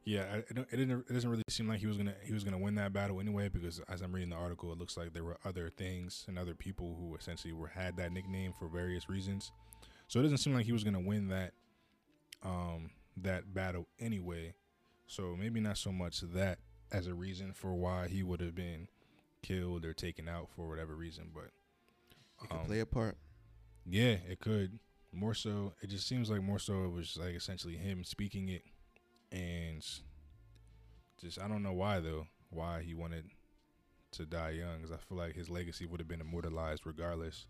yeah, 0.06 0.22
it, 0.36 0.46
it 0.50 0.78
didn't 0.78 1.06
it 1.10 1.14
doesn't 1.14 1.30
really 1.30 1.44
seem 1.50 1.68
like 1.68 1.80
he 1.80 1.88
was 1.88 1.98
gonna 1.98 2.16
he 2.24 2.34
was 2.34 2.44
gonna 2.44 2.58
win 2.58 2.76
that 2.76 2.94
battle 2.94 3.20
anyway 3.20 3.50
because 3.50 3.82
as 3.90 4.02
I'm 4.02 4.14
reading 4.14 4.30
the 4.30 4.36
article, 4.36 4.72
it 4.72 4.78
looks 4.78 4.96
like 4.96 5.14
there 5.14 5.24
were 5.24 5.38
other 5.44 5.70
things 5.70 6.26
and 6.28 6.40
other 6.40 6.56
people 6.56 6.96
who 7.00 7.16
essentially 7.16 7.54
were 7.54 7.68
had 7.68 7.98
that 7.98 8.12
nickname 8.12 8.54
for 8.58 8.68
various 8.68 9.10
reasons. 9.10 9.52
So 10.08 10.20
it 10.20 10.24
doesn't 10.24 10.38
seem 10.38 10.54
like 10.54 10.66
he 10.66 10.72
was 10.72 10.84
gonna 10.84 11.02
win 11.02 11.28
that 11.30 11.54
um 12.44 12.92
that 13.18 13.54
battle 13.54 13.88
anyway. 14.00 14.54
So 15.08 15.36
maybe 15.38 15.60
not 15.60 15.78
so 15.78 15.92
much 15.92 16.22
that 16.22 16.60
as 16.92 17.08
a 17.08 17.14
reason 17.14 17.54
for 17.54 17.74
why 17.74 18.08
he 18.08 18.24
would 18.24 18.40
have 18.40 18.56
been 18.56 18.88
killed 19.42 19.86
or 19.86 19.94
taken 19.94 20.28
out 20.28 20.50
for 20.56 20.68
whatever 20.68 20.96
reason, 20.96 21.32
but 21.34 21.50
it 22.44 22.50
could 22.50 22.60
um, 22.60 22.66
play 22.66 22.80
a 22.80 22.86
part. 22.86 23.18
Yeah, 23.90 24.18
it 24.30 24.40
could. 24.40 24.80
More 25.14 25.34
so, 25.34 25.74
it 25.82 25.88
just 25.88 26.08
seems 26.08 26.30
like 26.30 26.44
more 26.44 26.60
so 26.60 26.84
it 26.84 26.92
was 26.92 27.18
like 27.18 27.34
essentially 27.34 27.76
him 27.76 28.04
speaking 28.04 28.50
it, 28.50 28.64
and 29.32 29.84
just 31.20 31.40
I 31.40 31.48
don't 31.48 31.64
know 31.64 31.74
why 31.74 32.00
though. 32.00 32.28
Why 32.50 32.82
he 32.82 32.94
wanted 32.94 33.26
to 34.12 34.26
die 34.26 34.52
young? 34.52 34.78
Because 34.78 34.92
I 34.92 34.98
feel 34.98 35.18
like 35.18 35.36
his 35.36 35.50
legacy 35.50 35.86
would 35.86 36.00
have 36.00 36.08
been 36.08 36.22
immortalized 36.22 36.86
regardless. 36.86 37.46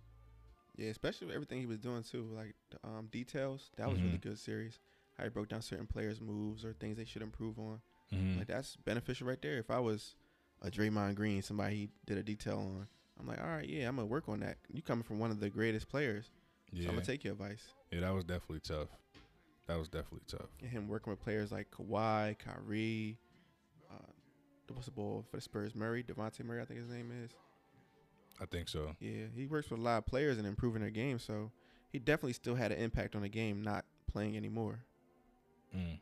Yeah, 0.76 0.90
especially 0.90 1.28
with 1.28 1.36
everything 1.36 1.60
he 1.60 1.66
was 1.66 1.80
doing 1.80 2.04
too, 2.04 2.30
like 2.36 2.54
the 2.70 2.88
um, 2.88 3.08
details. 3.12 3.72
That 3.78 3.90
was 3.90 3.98
mm-hmm. 3.98 4.08
really 4.08 4.18
good 4.20 4.40
series. 4.40 4.80
How 5.18 5.24
he 5.24 5.30
broke 5.32 5.50
down 5.50 5.64
certain 5.64 5.88
players' 5.88 6.22
moves 6.22 6.64
or 6.64 6.74
things 6.74 6.98
they 6.98 7.06
should 7.06 7.24
improve 7.24 7.58
on. 7.58 7.82
Mm-hmm. 8.14 8.40
Like 8.40 8.48
that's 8.48 8.76
beneficial 8.76 9.28
right 9.28 9.42
there. 9.42 9.58
If 9.58 9.72
I 9.72 9.80
was 9.80 10.14
a 10.62 10.70
Draymond 10.70 11.16
Green, 11.16 11.42
somebody 11.42 11.76
he 11.76 11.90
did 12.06 12.20
a 12.20 12.24
detail 12.24 12.60
on, 12.60 12.88
I'm 13.20 13.28
like, 13.28 13.42
all 13.42 13.48
right, 13.48 13.68
yeah, 13.68 13.88
I'm 13.88 13.96
gonna 13.96 14.08
work 14.08 14.30
on 14.30 14.40
that. 14.42 14.58
You 14.72 14.82
coming 14.82 15.04
from 15.04 15.20
one 15.20 15.32
of 15.32 15.40
the 15.40 15.50
greatest 15.50 15.90
players, 15.90 16.32
yeah. 16.72 16.84
so 16.84 16.90
I'm 16.90 16.96
gonna 16.96 17.06
take 17.06 17.24
your 17.24 17.34
advice. 17.34 17.64
Yeah, 17.92 18.02
that 18.02 18.14
was 18.14 18.24
definitely 18.24 18.60
tough. 18.60 18.90
That 19.68 19.78
was 19.78 19.90
definitely 19.90 20.26
tough. 20.28 20.50
And 20.62 20.70
him 20.70 20.88
working 20.88 21.12
with 21.12 21.22
players 21.22 21.52
like 21.52 21.70
Kawhi, 21.72 22.38
Kyrie, 22.40 23.18
uh, 23.92 24.12
what's 24.74 24.86
the 24.86 24.92
ball 24.92 25.26
for 25.30 25.38
the 25.38 25.42
Spurs? 25.42 25.76
Murray, 25.76 26.04
Dejounte 26.04 26.44
Murray, 26.44 26.62
I 26.62 26.66
think 26.66 26.80
his 26.80 26.90
name 26.90 27.12
is. 27.24 27.32
I 28.40 28.46
think 28.46 28.70
so. 28.70 28.96
Yeah, 29.00 29.26
he 29.36 29.48
works 29.48 29.70
with 29.70 29.80
a 29.80 29.84
lot 29.84 29.98
of 29.98 30.06
players 30.06 30.38
and 30.38 30.46
improving 30.46 30.82
their 30.82 30.92
game, 30.92 31.20
so 31.20 31.52
he 31.92 32.00
definitely 32.00 32.34
still 32.34 32.56
had 32.56 32.72
an 32.72 32.78
impact 32.78 33.16
on 33.16 33.24
the 33.24 33.30
game, 33.30 33.62
not 33.62 33.86
playing 34.12 34.38
anymore. 34.38 34.80
Mm. 35.76 36.00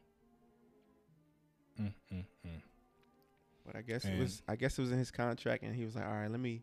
Mm, 1.79 1.93
mm, 2.13 2.25
mm. 2.45 2.61
But 3.65 3.75
I 3.75 3.81
guess 3.81 4.05
and 4.05 4.15
it 4.15 4.19
was 4.19 4.41
I 4.47 4.55
guess 4.55 4.77
it 4.77 4.81
was 4.81 4.91
in 4.91 4.97
his 4.97 5.11
contract, 5.11 5.63
and 5.63 5.75
he 5.75 5.85
was 5.85 5.95
like, 5.95 6.05
all 6.05 6.13
right, 6.13 6.29
let 6.29 6.39
me 6.39 6.61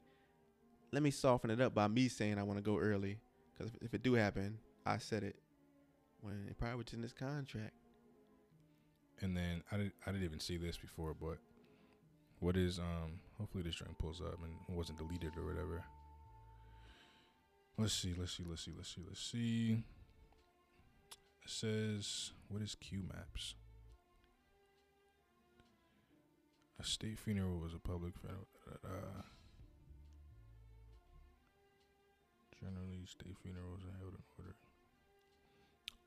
let 0.93 1.03
me 1.03 1.11
soften 1.11 1.51
it 1.51 1.61
up 1.61 1.75
by 1.75 1.89
me 1.89 2.09
saying 2.09 2.39
I 2.39 2.43
want 2.43 2.59
to 2.59 2.63
go 2.63 2.79
early. 2.79 3.19
Because 3.53 3.73
if 3.81 3.95
it 3.95 4.03
do 4.03 4.15
happen, 4.15 4.59
I 4.85 4.99
said 4.99 5.23
it 5.23 5.37
when 6.21 6.47
it 6.49 6.59
probably 6.59 6.77
was 6.77 6.93
in 6.93 7.03
his 7.03 7.13
contract. 7.13 7.73
And 9.21 9.37
then 9.37 9.63
I 9.71 9.77
did, 9.77 9.93
I 10.07 10.11
didn't 10.13 10.25
even 10.25 10.41
see 10.41 10.57
this 10.57 10.77
before, 10.77 11.15
but 11.15 11.39
what 12.41 12.57
is 12.57 12.79
um? 12.79 13.21
Hopefully 13.39 13.63
this 13.63 13.75
string 13.75 13.95
pulls 13.99 14.21
up 14.21 14.39
and 14.43 14.77
wasn't 14.77 14.99
deleted 14.99 15.33
or 15.37 15.47
whatever. 15.47 15.85
Let's 17.79 17.95
see. 17.95 18.15
Let's 18.19 18.37
see. 18.37 18.45
Let's 18.49 18.65
see. 18.65 18.73
Let's 18.77 18.95
see. 18.95 19.03
Let's 19.07 19.21
see. 19.21 19.85
It 21.45 21.51
says 21.51 22.33
what 22.49 22.63
is 22.63 22.75
Q 22.75 23.03
maps? 23.09 23.55
A 26.81 26.85
state 26.85 27.19
funeral 27.19 27.59
was 27.59 27.75
a 27.75 27.79
public 27.79 28.15
funeral. 28.19 28.47
Generally, 32.63 33.07
state 33.07 33.37
funerals 33.43 33.81
are 33.83 33.99
held 33.99 34.15
in 34.15 34.23
order. 34.39 34.55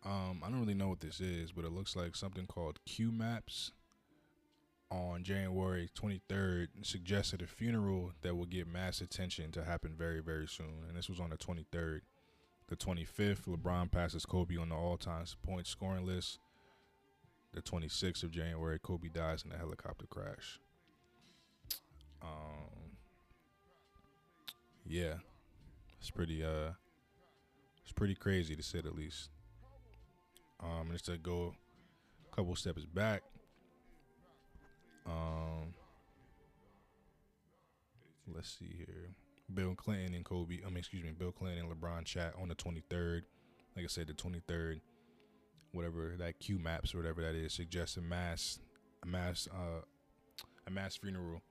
Um, 0.05 0.41
I 0.43 0.49
don't 0.49 0.59
really 0.59 0.75
know 0.75 0.89
what 0.89 1.01
this 1.01 1.19
is, 1.19 1.51
but 1.51 1.65
it 1.65 1.71
looks 1.71 1.95
like 1.95 2.15
something 2.15 2.45
called 2.45 2.79
Q 2.85 3.11
Maps 3.11 3.71
on 4.91 5.23
January 5.23 5.89
23rd 5.99 6.67
suggested 6.83 7.41
a 7.41 7.47
funeral 7.47 8.11
that 8.21 8.35
will 8.35 8.45
get 8.45 8.67
mass 8.67 9.01
attention 9.01 9.51
to 9.51 9.63
happen 9.63 9.95
very, 9.97 10.21
very 10.21 10.47
soon. 10.47 10.85
And 10.87 10.95
this 10.95 11.09
was 11.09 11.19
on 11.19 11.31
the 11.31 11.37
23rd. 11.37 12.01
The 12.67 12.75
25th, 12.75 13.41
LeBron 13.47 13.91
passes 13.91 14.25
Kobe 14.25 14.57
on 14.57 14.69
the 14.69 14.75
all 14.75 14.97
time 14.97 15.25
point 15.43 15.67
scoring 15.67 16.05
list. 16.05 16.39
The 17.53 17.61
26th 17.61 18.23
of 18.23 18.31
January, 18.31 18.79
Kobe 18.79 19.09
dies 19.09 19.43
in 19.45 19.51
a 19.51 19.57
helicopter 19.57 20.05
crash. 20.07 20.59
Um, 22.21 22.97
yeah, 24.85 25.15
it's 26.05 26.11
pretty 26.11 26.43
uh 26.43 26.69
it's 27.81 27.91
pretty 27.91 28.13
crazy 28.13 28.55
to 28.55 28.61
say 28.61 28.79
the 28.79 28.91
least. 28.91 29.31
Um 30.59 30.89
just 30.91 31.05
to 31.05 31.17
go 31.17 31.55
a 32.31 32.35
couple 32.35 32.55
steps 32.55 32.85
back. 32.85 33.23
Um 35.07 35.73
let's 38.31 38.55
see 38.59 38.75
here. 38.77 39.15
Bill 39.51 39.73
Clinton 39.73 40.13
and 40.13 40.23
Kobe, 40.23 40.59
I 40.63 40.67
mean 40.67 40.77
excuse 40.77 41.03
me, 41.03 41.09
Bill 41.09 41.31
Clinton 41.31 41.65
and 41.65 41.71
LeBron 41.71 42.05
chat 42.05 42.35
on 42.39 42.49
the 42.49 42.55
twenty 42.55 42.83
third. 42.87 43.25
Like 43.75 43.85
I 43.85 43.87
said, 43.87 44.05
the 44.05 44.13
twenty 44.13 44.43
third, 44.47 44.81
whatever 45.71 46.13
that 46.19 46.37
Q 46.37 46.59
maps 46.59 46.93
or 46.93 46.99
whatever 46.99 47.23
that 47.23 47.33
is, 47.33 47.51
suggests 47.51 47.97
a 47.97 48.01
mass 48.01 48.59
a 49.01 49.07
mass 49.07 49.47
uh 49.51 49.81
a 50.67 50.69
mass 50.69 50.97
funeral. 50.97 51.41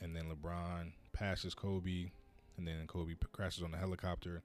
And 0.00 0.16
then 0.16 0.24
LeBron 0.30 0.92
passes 1.12 1.52
Kobe 1.52 2.12
and 2.56 2.66
then 2.66 2.86
Kobe 2.86 3.14
crashes 3.32 3.62
on 3.62 3.70
the 3.70 3.78
helicopter. 3.78 4.42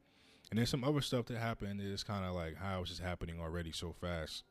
And 0.50 0.60
then 0.60 0.66
some 0.66 0.84
other 0.84 1.02
stuff 1.02 1.26
that 1.26 1.38
happened 1.38 1.82
is 1.82 2.04
kind 2.04 2.26
of 2.26 2.34
like 2.34 2.56
how 2.56 2.82
it's 2.82 2.90
just 2.90 3.02
happening 3.02 3.40
already 3.40 3.72
so 3.72 3.94
fast. 4.00 4.44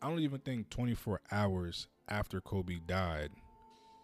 I 0.00 0.08
don't 0.08 0.20
even 0.20 0.40
think 0.40 0.70
24 0.70 1.20
hours 1.30 1.88
after 2.08 2.40
Kobe 2.40 2.78
died, 2.86 3.30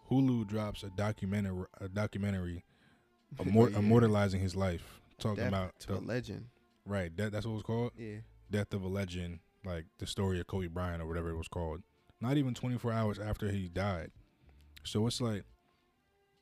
Hulu 0.09 0.47
drops 0.47 0.83
a 0.83 0.89
documentary, 0.89 1.65
a 1.79 1.87
documentary, 1.87 2.63
immort- 3.39 3.71
yeah. 3.71 3.79
immortalizing 3.79 4.41
his 4.41 4.55
life, 4.55 5.01
talking 5.19 5.37
Death 5.43 5.47
about 5.47 5.79
the 5.79 5.99
legend. 5.99 6.45
Right, 6.85 7.15
that, 7.17 7.31
that's 7.31 7.45
what 7.45 7.53
it 7.53 7.55
was 7.55 7.63
called. 7.63 7.91
Yeah, 7.97 8.17
Death 8.51 8.73
of 8.73 8.83
a 8.83 8.87
Legend, 8.87 9.39
like 9.65 9.85
the 9.99 10.05
story 10.07 10.39
of 10.39 10.47
Kobe 10.47 10.67
Bryant 10.67 11.01
or 11.01 11.07
whatever 11.07 11.29
it 11.29 11.37
was 11.37 11.47
called. 11.47 11.81
Not 12.19 12.37
even 12.37 12.53
24 12.53 12.91
hours 12.91 13.19
after 13.19 13.49
he 13.49 13.69
died. 13.69 14.11
So 14.83 15.07
it's 15.07 15.21
like 15.21 15.43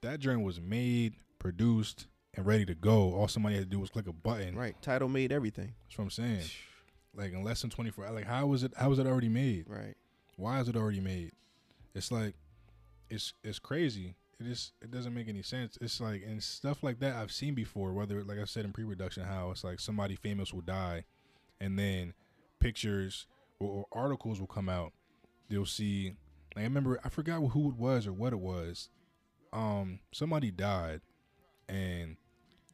that 0.01 0.19
journey 0.19 0.43
was 0.43 0.59
made, 0.59 1.13
produced, 1.41 2.07
and 2.35 2.45
ready 2.45 2.65
to 2.65 2.75
go. 2.75 3.13
All 3.13 3.27
somebody 3.27 3.55
had 3.55 3.65
to 3.65 3.69
do 3.69 3.79
was 3.79 3.89
click 3.89 4.07
a 4.07 4.13
button. 4.13 4.55
Right. 4.55 4.79
Title 4.81 5.09
made 5.09 5.31
everything. 5.31 5.73
That's 5.87 5.97
what 5.97 6.05
I'm 6.05 6.09
saying. 6.11 6.43
like 7.15 7.33
in 7.33 7.43
less 7.43 7.61
than 7.61 7.69
24 7.69 8.05
hours. 8.05 8.15
Like 8.15 8.27
how 8.27 8.45
was 8.45 8.63
it? 8.63 8.73
How 8.77 8.89
was 8.89 8.99
it 8.99 9.07
already 9.07 9.29
made? 9.29 9.65
Right. 9.67 9.95
Why 10.37 10.59
is 10.61 10.69
it 10.69 10.75
already 10.77 11.01
made? 11.01 11.31
It's 11.93 12.11
like, 12.11 12.35
it's 13.09 13.33
it's 13.43 13.59
crazy. 13.59 14.15
it 14.39 14.45
just 14.45 14.71
it 14.81 14.91
doesn't 14.91 15.13
make 15.13 15.27
any 15.27 15.41
sense. 15.41 15.77
It's 15.81 15.99
like 15.99 16.23
and 16.25 16.41
stuff 16.41 16.83
like 16.83 16.99
that 16.99 17.15
I've 17.15 17.31
seen 17.31 17.53
before. 17.53 17.91
Whether 17.91 18.23
like 18.23 18.39
I 18.39 18.45
said 18.45 18.63
in 18.63 18.71
pre-production, 18.71 19.23
how 19.25 19.51
it's 19.51 19.63
like 19.63 19.79
somebody 19.79 20.15
famous 20.15 20.53
will 20.53 20.61
die, 20.61 21.03
and 21.59 21.77
then 21.77 22.13
pictures 22.59 23.25
or, 23.59 23.67
or 23.69 23.85
articles 23.91 24.39
will 24.39 24.47
come 24.47 24.69
out. 24.69 24.93
You'll 25.49 25.65
see. 25.65 26.13
Like 26.55 26.63
I 26.63 26.67
remember, 26.67 26.99
I 27.03 27.09
forgot 27.09 27.39
who 27.41 27.69
it 27.69 27.75
was 27.75 28.07
or 28.07 28.13
what 28.13 28.33
it 28.33 28.39
was. 28.39 28.89
Um, 29.53 29.99
somebody 30.13 30.49
died, 30.49 31.01
and 31.69 32.17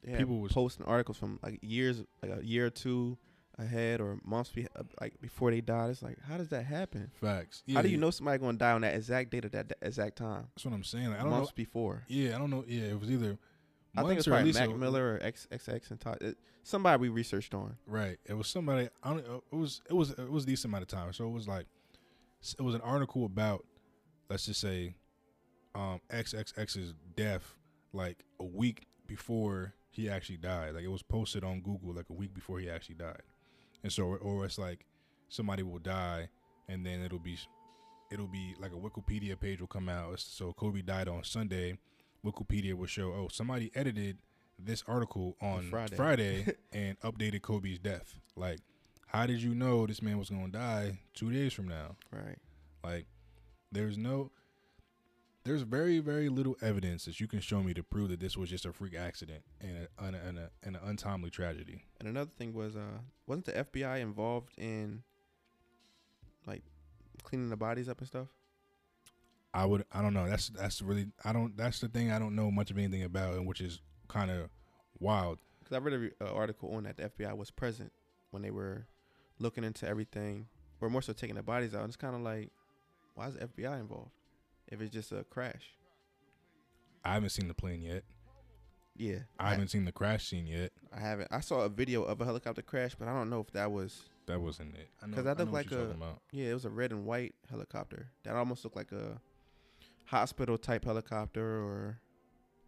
yeah, 0.06 0.18
people 0.18 0.40
was 0.40 0.52
posting 0.52 0.86
articles 0.86 1.16
from 1.16 1.38
like 1.42 1.58
years, 1.62 2.02
like 2.22 2.38
a 2.40 2.44
year 2.44 2.66
or 2.66 2.70
two 2.70 3.18
ahead 3.58 4.00
or 4.00 4.18
months 4.24 4.50
be, 4.50 4.66
uh, 4.76 4.82
like 5.00 5.20
before 5.20 5.50
they 5.50 5.60
died. 5.60 5.90
It's 5.90 6.02
like, 6.02 6.16
how 6.26 6.36
does 6.36 6.48
that 6.48 6.64
happen? 6.64 7.10
Facts. 7.20 7.62
Yeah, 7.66 7.76
how 7.76 7.82
do 7.82 7.88
you 7.88 7.96
know 7.96 8.10
somebody 8.10 8.38
going 8.38 8.54
to 8.54 8.58
die 8.58 8.72
on 8.72 8.82
that 8.82 8.94
exact 8.94 9.30
date 9.30 9.44
at 9.44 9.52
that, 9.52 9.68
that 9.68 9.78
exact 9.82 10.16
time? 10.16 10.46
That's 10.54 10.64
what 10.64 10.74
I'm 10.74 10.84
saying. 10.84 11.08
Like, 11.08 11.20
I 11.20 11.22
don't 11.22 11.30
months 11.30 11.50
know, 11.50 11.56
before. 11.56 12.04
Yeah, 12.08 12.36
I 12.36 12.38
don't 12.38 12.50
know. 12.50 12.64
Yeah, 12.66 12.84
it 12.84 13.00
was 13.00 13.10
either. 13.10 13.38
I 13.96 14.02
think 14.02 14.18
it's 14.18 14.28
probably 14.28 14.52
Mac 14.52 14.70
Miller 14.76 15.14
or 15.14 15.18
XXX 15.18 15.90
and 15.90 16.00
Todd. 16.00 16.18
It, 16.20 16.38
somebody 16.62 17.00
we 17.00 17.08
researched 17.08 17.52
on. 17.54 17.76
Right. 17.86 18.18
It 18.26 18.34
was 18.34 18.46
somebody. 18.46 18.88
I 19.02 19.10
don't. 19.10 19.26
It 19.52 19.56
was. 19.56 19.82
It 19.90 19.94
was. 19.94 20.10
It 20.10 20.30
was 20.30 20.44
a 20.44 20.46
decent 20.46 20.70
amount 20.70 20.82
of 20.82 20.88
time. 20.88 21.12
So 21.12 21.26
it 21.26 21.32
was 21.32 21.48
like, 21.48 21.66
it 22.58 22.62
was 22.62 22.76
an 22.76 22.80
article 22.82 23.24
about, 23.24 23.64
let's 24.28 24.46
just 24.46 24.60
say, 24.60 24.94
um, 25.74 26.00
XXX's 26.10 26.94
death, 27.16 27.54
like 27.92 28.24
a 28.40 28.44
week 28.44 28.86
before 29.06 29.74
he 29.90 30.08
actually 30.08 30.36
died. 30.36 30.74
Like 30.74 30.84
it 30.84 30.90
was 30.90 31.02
posted 31.02 31.44
on 31.44 31.60
Google 31.60 31.94
like 31.94 32.10
a 32.10 32.14
week 32.14 32.34
before 32.34 32.58
he 32.58 32.68
actually 32.68 32.96
died 32.96 33.22
and 33.82 33.92
so 33.92 34.04
or 34.04 34.44
it's 34.44 34.58
like 34.58 34.84
somebody 35.28 35.62
will 35.62 35.78
die 35.78 36.28
and 36.68 36.84
then 36.84 37.02
it'll 37.02 37.18
be 37.18 37.38
it'll 38.10 38.26
be 38.26 38.54
like 38.58 38.72
a 38.72 38.76
Wikipedia 38.76 39.38
page 39.38 39.60
will 39.60 39.66
come 39.66 39.88
out. 39.88 40.18
So 40.20 40.52
Kobe 40.52 40.82
died 40.82 41.08
on 41.08 41.24
Sunday. 41.24 41.78
Wikipedia 42.24 42.74
will 42.74 42.86
show, 42.86 43.12
oh, 43.12 43.28
somebody 43.30 43.70
edited 43.74 44.18
this 44.58 44.82
article 44.88 45.36
on 45.40 45.68
Friday, 45.70 45.96
Friday 45.96 46.46
and 46.72 46.98
updated 47.00 47.42
Kobe's 47.42 47.78
death. 47.78 48.18
Like, 48.34 48.58
how 49.06 49.26
did 49.26 49.42
you 49.42 49.54
know 49.54 49.86
this 49.86 50.02
man 50.02 50.18
was 50.18 50.30
gonna 50.30 50.48
die 50.48 50.98
two 51.14 51.30
days 51.30 51.52
from 51.52 51.68
now? 51.68 51.96
Right. 52.10 52.38
Like, 52.82 53.06
there's 53.70 53.96
no 53.96 54.32
there's 55.48 55.62
very 55.62 55.98
very 55.98 56.28
little 56.28 56.56
evidence 56.62 57.04
that 57.06 57.20
you 57.20 57.26
can 57.26 57.40
show 57.40 57.62
me 57.62 57.72
to 57.74 57.82
prove 57.82 58.10
that 58.10 58.20
this 58.20 58.36
was 58.36 58.50
just 58.50 58.66
a 58.66 58.72
freak 58.72 58.94
accident 58.94 59.42
and 59.60 59.88
a, 59.98 60.04
and, 60.04 60.14
a, 60.14 60.18
and, 60.26 60.38
a, 60.38 60.50
and 60.62 60.76
an 60.76 60.82
untimely 60.84 61.30
tragedy. 61.30 61.84
And 61.98 62.08
another 62.08 62.30
thing 62.30 62.52
was, 62.52 62.76
uh, 62.76 63.00
wasn't 63.26 63.46
the 63.46 63.52
FBI 63.52 64.00
involved 64.00 64.50
in 64.58 65.02
like 66.46 66.62
cleaning 67.22 67.48
the 67.50 67.56
bodies 67.56 67.88
up 67.88 67.98
and 67.98 68.06
stuff? 68.06 68.26
I 69.54 69.64
would. 69.64 69.84
I 69.92 70.02
don't 70.02 70.12
know. 70.12 70.28
That's 70.28 70.48
that's 70.50 70.82
really. 70.82 71.06
I 71.24 71.32
don't. 71.32 71.56
That's 71.56 71.80
the 71.80 71.88
thing 71.88 72.12
I 72.12 72.18
don't 72.18 72.36
know 72.36 72.50
much 72.50 72.70
of 72.70 72.76
anything 72.76 73.02
about, 73.02 73.34
and 73.34 73.46
which 73.46 73.62
is 73.62 73.80
kind 74.06 74.30
of 74.30 74.50
wild. 75.00 75.38
Because 75.60 75.74
I 75.74 75.78
read 75.78 75.94
an 75.94 76.12
article 76.26 76.74
on 76.74 76.84
that 76.84 76.98
the 76.98 77.08
FBI 77.08 77.34
was 77.36 77.50
present 77.50 77.90
when 78.30 78.42
they 78.42 78.50
were 78.50 78.86
looking 79.38 79.64
into 79.64 79.88
everything, 79.88 80.46
or 80.80 80.90
more 80.90 81.00
so 81.00 81.14
taking 81.14 81.36
the 81.36 81.42
bodies 81.42 81.74
out. 81.74 81.80
And 81.80 81.88
it's 81.88 81.96
kind 81.96 82.14
of 82.14 82.20
like, 82.20 82.50
why 83.14 83.28
is 83.28 83.34
the 83.34 83.46
FBI 83.46 83.80
involved? 83.80 84.10
If 84.68 84.80
it's 84.80 84.92
just 84.92 85.12
a 85.12 85.24
crash. 85.24 85.74
I 87.04 87.14
haven't 87.14 87.30
seen 87.30 87.48
the 87.48 87.54
plane 87.54 87.82
yet. 87.82 88.04
Yeah, 88.96 89.18
I, 89.38 89.46
I 89.46 89.50
haven't 89.50 89.68
seen 89.68 89.84
the 89.84 89.92
crash 89.92 90.26
scene 90.26 90.46
yet. 90.46 90.72
I 90.92 91.00
haven't. 91.00 91.28
I 91.30 91.40
saw 91.40 91.60
a 91.60 91.68
video 91.68 92.02
of 92.02 92.20
a 92.20 92.24
helicopter 92.24 92.62
crash, 92.62 92.94
but 92.96 93.06
I 93.06 93.14
don't 93.14 93.30
know 93.30 93.40
if 93.40 93.52
that 93.52 93.70
was. 93.70 94.08
That 94.26 94.40
wasn't 94.40 94.74
it. 94.74 94.88
Because 95.08 95.24
that 95.24 95.38
looked 95.38 95.52
like 95.52 95.72
a. 95.72 95.94
Yeah, 96.32 96.50
it 96.50 96.54
was 96.54 96.64
a 96.64 96.70
red 96.70 96.90
and 96.90 97.06
white 97.06 97.34
helicopter. 97.48 98.10
That 98.24 98.34
almost 98.34 98.64
looked 98.64 98.76
like 98.76 98.92
a 98.92 99.20
hospital 100.04 100.58
type 100.58 100.84
helicopter 100.84 101.44
or 101.44 102.00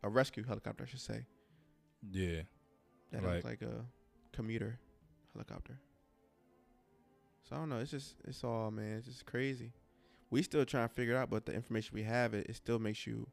a 0.02 0.08
rescue 0.08 0.44
helicopter, 0.44 0.84
I 0.84 0.86
should 0.86 1.00
say. 1.00 1.26
Yeah. 2.10 2.42
That 3.10 3.24
like, 3.24 3.32
looked 3.32 3.44
like 3.44 3.62
a 3.62 3.84
commuter 4.32 4.78
helicopter. 5.32 5.80
So 7.48 7.56
I 7.56 7.58
don't 7.58 7.70
know. 7.70 7.78
It's 7.78 7.90
just 7.90 8.14
it's 8.24 8.44
all 8.44 8.70
man. 8.70 8.98
It's 8.98 9.06
just 9.06 9.26
crazy 9.26 9.72
we 10.30 10.42
still 10.42 10.64
trying 10.64 10.88
to 10.88 10.94
figure 10.94 11.14
it 11.14 11.18
out, 11.18 11.30
but 11.30 11.46
the 11.46 11.54
information 11.54 11.94
we 11.94 12.04
have, 12.04 12.34
it, 12.34 12.46
it 12.48 12.56
still 12.56 12.78
makes 12.78 13.06
you 13.06 13.28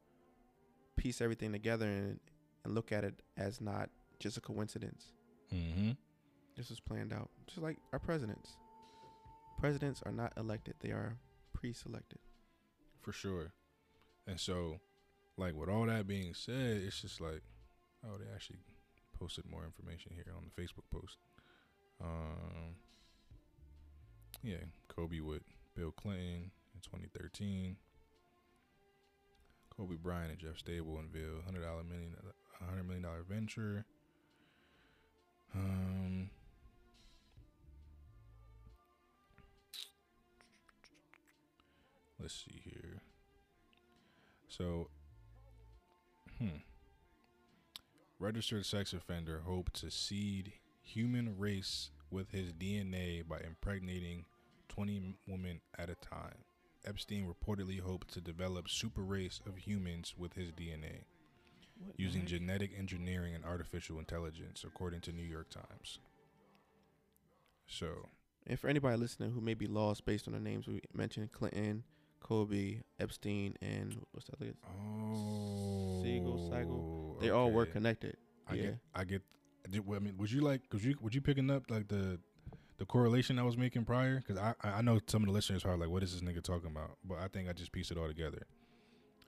piece 0.95 1.21
everything 1.21 1.51
together 1.51 1.85
and 1.85 2.19
and 2.63 2.73
look 2.73 2.91
at 2.91 3.03
it 3.03 3.21
as 3.37 3.61
not 3.61 3.89
just 4.19 4.37
a 4.37 4.41
coincidence. 4.41 5.13
Mm-hmm. 5.53 5.91
This 6.57 6.69
was 6.69 6.79
planned 6.79 7.13
out, 7.13 7.29
just 7.45 7.59
like 7.59 7.77
our 7.93 7.99
presidents. 7.99 8.57
Presidents 9.59 10.01
are 10.05 10.11
not 10.11 10.33
elected; 10.37 10.75
they 10.79 10.89
are 10.89 11.17
pre-selected. 11.53 12.19
For 13.01 13.11
sure. 13.11 13.53
And 14.25 14.39
so, 14.39 14.79
like 15.37 15.55
with 15.55 15.69
all 15.69 15.85
that 15.85 16.07
being 16.07 16.33
said, 16.33 16.81
it's 16.85 17.01
just 17.01 17.21
like, 17.21 17.41
oh, 18.05 18.17
they 18.17 18.25
actually 18.33 18.57
posted 19.17 19.45
more 19.49 19.63
information 19.63 20.11
here 20.13 20.33
on 20.35 20.43
the 20.43 20.61
Facebook 20.61 20.89
post. 20.91 21.17
Um, 22.01 22.75
yeah, 24.43 24.65
Kobe 24.87 25.19
with 25.19 25.43
Bill 25.75 25.91
Clinton 25.91 26.51
in 26.77 26.81
2013. 26.81 27.77
Kobe 29.75 29.95
Bryant 29.95 30.31
and 30.31 30.39
Jeff 30.39 30.63
Stibel 30.63 30.99
unveiled 30.99 31.43
hundred 31.45 31.63
dollar 31.63 31.83
million 31.83 32.15
hundred 32.67 32.83
million 32.83 33.03
dollar 33.03 33.23
venture. 33.27 33.85
Um, 35.55 36.29
let's 42.19 42.33
see 42.33 42.61
here. 42.63 43.01
So, 44.49 44.89
hmm. 46.39 46.47
Registered 48.19 48.65
sex 48.65 48.93
offender 48.93 49.43
hoped 49.45 49.75
to 49.81 49.91
seed 49.91 50.53
human 50.81 51.37
race 51.37 51.91
with 52.09 52.31
his 52.31 52.51
DNA 52.51 53.27
by 53.27 53.39
impregnating 53.45 54.25
20 54.69 55.15
women 55.27 55.61
at 55.77 55.89
a 55.89 55.95
time. 55.95 56.46
Epstein 56.87 57.27
reportedly 57.27 57.79
hoped 57.79 58.13
to 58.13 58.21
develop 58.21 58.69
super 58.69 59.01
race 59.01 59.41
of 59.45 59.57
humans 59.57 60.15
with 60.17 60.33
his 60.33 60.51
DNA 60.51 61.03
what 61.79 61.99
using 61.99 62.25
genetic 62.25 62.71
engineering 62.77 63.35
and 63.35 63.45
artificial 63.45 63.99
intelligence, 63.99 64.63
according 64.65 65.01
to 65.01 65.11
New 65.11 65.23
York 65.23 65.49
Times. 65.49 65.99
So, 67.67 68.07
and 68.47 68.59
for 68.59 68.67
anybody 68.67 68.97
listening 68.97 69.31
who 69.31 69.41
may 69.41 69.53
be 69.53 69.67
lost 69.67 70.05
based 70.05 70.27
on 70.27 70.33
the 70.33 70.39
names 70.39 70.67
we 70.67 70.81
mentioned, 70.93 71.31
Clinton, 71.31 71.83
Kobe, 72.21 72.81
Epstein, 72.99 73.55
and 73.61 73.95
what's 74.11 74.27
that? 74.27 74.55
Oh, 74.65 76.01
Siegel, 76.01 76.49
Siegel. 76.51 77.17
They 77.19 77.27
okay. 77.27 77.35
all 77.35 77.51
were 77.51 77.65
connected. 77.65 78.15
I 78.47 78.53
yeah, 78.55 78.61
get. 78.61 78.77
I 78.95 79.03
get. 79.03 79.21
Did, 79.69 79.83
I 79.93 79.99
mean, 79.99 80.17
was 80.17 80.33
you 80.33 80.41
like? 80.41 80.67
Cause 80.69 80.83
you, 80.83 80.95
would 81.01 81.13
you 81.13 81.21
picking 81.21 81.51
up 81.51 81.69
like 81.69 81.89
the 81.89 82.19
the 82.77 82.85
correlation 82.85 83.39
I 83.39 83.43
was 83.43 83.57
making 83.57 83.85
prior, 83.85 84.23
because 84.25 84.37
I 84.37 84.53
I 84.63 84.81
know 84.81 84.99
some 85.07 85.23
of 85.23 85.27
the 85.27 85.33
listeners 85.33 85.65
are 85.65 85.77
like, 85.77 85.89
"What 85.89 86.03
is 86.03 86.13
this 86.13 86.21
nigga 86.21 86.43
talking 86.43 86.69
about?" 86.69 86.97
But 87.03 87.19
I 87.19 87.27
think 87.27 87.49
I 87.49 87.53
just 87.53 87.71
pieced 87.71 87.91
it 87.91 87.97
all 87.97 88.07
together. 88.07 88.45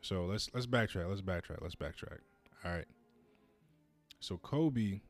So 0.02 0.26
let's 0.26 0.50
let's 0.54 0.68
backtrack. 0.68 1.10
Let's 1.10 1.22
backtrack. 1.22 1.62
Let's 1.62 1.76
backtrack. 1.76 2.20
All 2.64 2.72
right. 2.72 2.86
So 4.20 4.38
Kobe, 4.38 5.02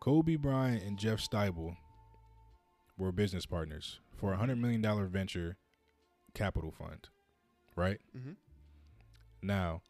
Kobe 0.00 0.36
Bryant 0.36 0.82
and 0.82 0.98
Jeff 0.98 1.20
Stibel 1.20 1.76
were 2.96 3.12
business 3.12 3.46
partners 3.46 4.00
for 4.16 4.32
a 4.32 4.36
hundred 4.36 4.58
million 4.58 4.80
dollar 4.80 5.06
venture 5.06 5.56
capital 6.34 6.70
fund, 6.70 7.08
right? 7.76 8.00
Mm-hmm. 8.16 8.32
Now, 9.42 9.82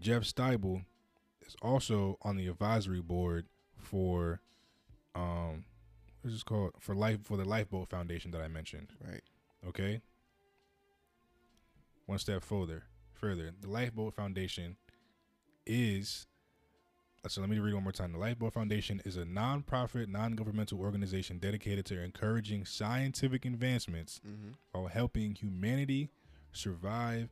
Jeff 0.00 0.22
Stibel 0.22 0.84
is 1.46 1.56
also 1.62 2.16
on 2.22 2.36
the 2.36 2.46
advisory 2.46 3.00
board 3.00 3.46
for 3.76 4.40
um 5.14 5.64
what 6.20 6.28
is 6.30 6.36
is 6.36 6.42
called 6.42 6.72
for 6.78 6.94
life 6.94 7.18
for 7.22 7.36
the 7.36 7.44
Lifeboat 7.44 7.88
Foundation 7.88 8.30
that 8.32 8.40
I 8.40 8.48
mentioned. 8.48 8.92
Right. 9.06 9.22
Okay. 9.66 10.00
One 12.06 12.18
step 12.18 12.42
further, 12.42 12.84
further, 13.12 13.52
the 13.60 13.70
Lifeboat 13.70 14.14
Foundation 14.14 14.76
is. 15.66 16.26
So 17.28 17.42
let 17.42 17.50
me 17.50 17.58
read 17.58 17.74
one 17.74 17.82
more 17.82 17.92
time. 17.92 18.12
The 18.12 18.18
Lifeboat 18.18 18.54
Foundation 18.54 19.02
is 19.04 19.18
a 19.18 19.26
non-profit, 19.26 20.08
non-governmental 20.08 20.80
organization 20.80 21.38
dedicated 21.38 21.84
to 21.86 22.02
encouraging 22.02 22.64
scientific 22.64 23.44
advancements 23.44 24.22
mm-hmm. 24.26 24.52
while 24.72 24.86
helping 24.86 25.34
humanity 25.34 26.08
survive 26.52 27.28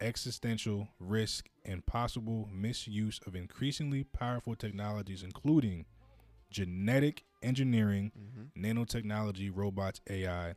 existential 0.00 0.88
risk 1.00 1.48
and 1.64 1.86
possible 1.86 2.50
misuse 2.52 3.18
of 3.26 3.34
increasingly 3.34 4.04
powerful 4.04 4.54
technologies, 4.54 5.22
including 5.22 5.86
genetic 6.50 7.24
engineering, 7.44 8.12
mm-hmm. 8.18 8.64
nanotechnology, 8.64 9.50
robots, 9.54 10.00
AI, 10.08 10.54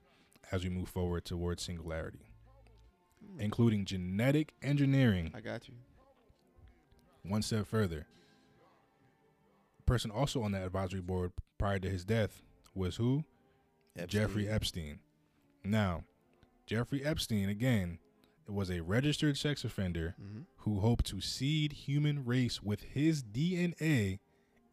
as 0.51 0.63
we 0.63 0.69
move 0.69 0.89
forward 0.89 1.25
towards 1.25 1.63
singularity, 1.63 2.25
mm. 3.23 3.41
including 3.41 3.85
genetic 3.85 4.53
engineering. 4.61 5.31
I 5.35 5.41
got 5.41 5.67
you. 5.67 5.73
One 7.23 7.41
step 7.41 7.67
further. 7.67 8.07
Person 9.85 10.11
also 10.11 10.41
on 10.43 10.51
that 10.53 10.65
advisory 10.65 11.01
board 11.01 11.31
prior 11.57 11.79
to 11.79 11.89
his 11.89 12.05
death 12.05 12.41
was 12.73 12.97
who? 12.97 13.23
Epstein. 13.97 14.21
Jeffrey 14.21 14.47
Epstein. 14.47 14.99
Now, 15.63 16.03
Jeffrey 16.65 17.03
Epstein 17.03 17.49
again 17.49 17.99
was 18.47 18.69
a 18.69 18.81
registered 18.81 19.37
sex 19.37 19.63
offender 19.63 20.15
Mm-hmm. 20.21 20.41
who 20.59 20.79
hoped 20.79 21.05
to 21.07 21.19
seed 21.21 21.73
human 21.73 22.23
race 22.25 22.61
with 22.61 22.81
his 22.83 23.23
DNA, 23.23 24.19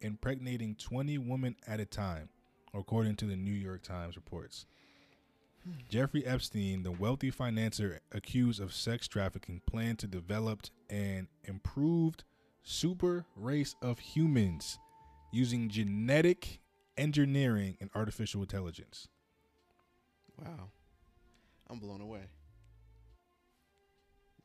impregnating 0.01 0.75
20 0.75 1.17
women 1.19 1.55
at 1.67 1.79
a 1.79 1.85
time, 1.85 2.29
according 2.73 3.15
to 3.17 3.25
the 3.25 3.35
New 3.35 3.51
York 3.51 3.83
Times 3.83 4.15
reports. 4.15 4.65
Jeffrey 5.89 6.25
Epstein, 6.25 6.83
the 6.83 6.91
wealthy 6.91 7.31
financier 7.31 7.99
accused 8.11 8.61
of 8.61 8.73
sex 8.73 9.07
trafficking, 9.07 9.61
planned 9.65 9.99
to 9.99 10.07
develop 10.07 10.61
an 10.89 11.27
improved 11.43 12.23
super 12.61 13.25
race 13.35 13.75
of 13.81 13.99
humans 13.99 14.77
using 15.31 15.69
genetic 15.69 16.59
engineering 16.97 17.77
and 17.81 17.89
artificial 17.95 18.41
intelligence. 18.41 19.07
Wow. 20.39 20.69
I'm 21.69 21.79
blown 21.79 22.01
away. 22.01 22.21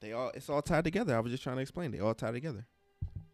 They 0.01 0.13
all 0.13 0.31
it's 0.35 0.49
all 0.49 0.63
tied 0.63 0.85
together. 0.85 1.15
I 1.15 1.21
was 1.21 1.31
just 1.31 1.43
trying 1.43 1.57
to 1.57 1.63
explain. 1.63 1.91
They 1.91 2.01
all 2.01 2.15
tie 2.15 2.33
together. 2.33 2.67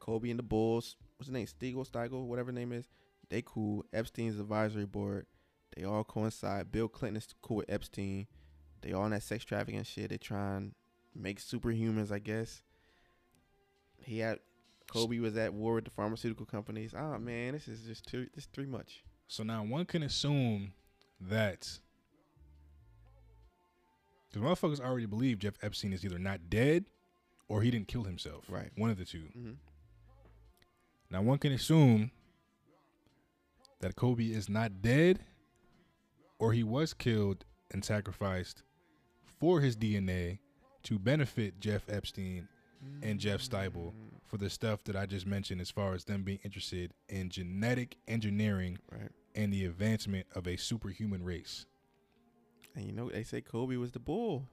Kobe 0.01 0.31
and 0.31 0.39
the 0.39 0.43
Bulls, 0.43 0.97
what's 1.17 1.29
his 1.29 1.33
name? 1.33 1.47
Stiegel, 1.47 1.89
Stiegel, 1.89 2.27
whatever 2.27 2.53
name 2.53 2.73
is. 2.73 2.89
They 3.29 3.43
cool. 3.45 3.85
Epstein's 3.93 4.39
advisory 4.39 4.87
board. 4.87 5.27
They 5.75 5.85
all 5.85 6.05
coincide. 6.05 6.71
Bill 6.71 6.89
Clinton 6.89 7.17
is 7.17 7.29
cool 7.43 7.59
with 7.59 7.71
Epstein. 7.71 8.27
They 8.83 8.93
all 8.93 9.05
in 9.07 9.11
that 9.11 9.23
sex 9.23 9.45
trafficking 9.45 9.83
shit. 9.83 10.11
They 10.11 10.19
try 10.19 10.57
and 10.57 10.73
make 11.15 11.41
superhumans, 11.41 12.13
I 12.13 12.19
guess. 12.19 12.63
He 13.99 14.19
had 14.21 14.39
Kobe 14.91 15.19
was 15.19 15.37
at 15.37 15.53
war 15.53 15.75
with 15.75 15.85
the 15.85 15.91
pharmaceutical 15.91 16.47
companies. 16.47 16.95
Oh 16.97 17.19
man, 17.19 17.53
this 17.53 17.67
is 17.67 17.83
just 17.83 18.07
too 18.07 18.29
this 18.35 18.45
is 18.45 18.51
too 18.51 18.67
much. 18.67 19.03
So 19.29 19.43
now 19.43 19.65
one 19.65 19.85
can 19.87 20.03
assume 20.03 20.73
that 21.21 21.79
because 24.31 24.43
motherfuckers 24.43 24.81
already 24.81 25.07
believe 25.07 25.41
Jeff 25.41 25.55
Epstein 25.63 25.93
is 25.93 26.05
either 26.05 26.19
not 26.19 26.49
dead 26.49 26.85
or 27.49 27.63
he 27.63 27.71
didn't 27.71 27.89
kill 27.89 28.05
himself. 28.05 28.45
Right. 28.49 28.71
One 28.77 28.91
of 28.91 28.99
the 28.99 29.05
2 29.05 29.19
Mm-hmm. 29.19 29.51
Now 31.11 31.23
one 31.23 31.39
can 31.39 31.53
assume 31.53 32.11
that 33.81 33.97
Kobe 33.97 34.25
is 34.27 34.49
not 34.49 34.83
dead 34.83 35.21
or 36.39 36.53
he 36.53 36.63
was 36.63 36.93
killed 36.95 37.45
and 37.71 37.85
sacrificed 37.85 38.63
for 39.39 39.61
his 39.61 39.77
DNA 39.77 40.39
to 40.85 40.99
benefit 40.99 41.61
Jeff 41.61 41.83
Epstein 41.89 42.49
and 43.03 43.19
Jeff 43.19 43.41
Stibel 43.41 43.93
for 44.25 44.37
the 44.39 44.49
stuff 44.51 44.85
that 44.85 44.97
I 44.97 45.07
just 45.07 45.27
mentioned 45.27 45.61
as 45.61 45.71
far 45.71 45.95
as 45.95 46.05
them 46.05 46.23
being 46.23 46.39
interested 46.45 46.93
in 47.09 47.31
genetic 47.31 47.97
engineering 48.07 48.79
Right. 48.91 49.11
and 49.35 49.53
the 49.53 49.65
advancement 49.65 50.27
of 50.35 50.47
a 50.47 50.57
superhuman 50.57 51.23
race. 51.25 51.67
And 52.75 52.85
you 52.85 52.93
know 52.93 53.09
they 53.09 53.23
say 53.23 53.41
Kobe 53.41 53.77
was 53.77 53.93
the 53.93 53.99
bull. 53.99 54.49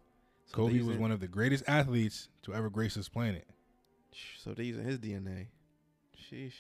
So 0.46 0.56
Kobe 0.56 0.82
was 0.82 0.98
one 0.98 1.12
of 1.12 1.20
the 1.20 1.28
greatest 1.28 1.64
athletes 1.68 2.30
to 2.44 2.54
ever 2.54 2.70
grace 2.70 2.96
this 2.96 3.10
planet. 3.10 3.48
So 4.40 4.54
they're 4.54 4.66
using 4.66 4.86
his 4.86 5.00
DNA. 5.00 5.48
Sheesh. 6.18 6.54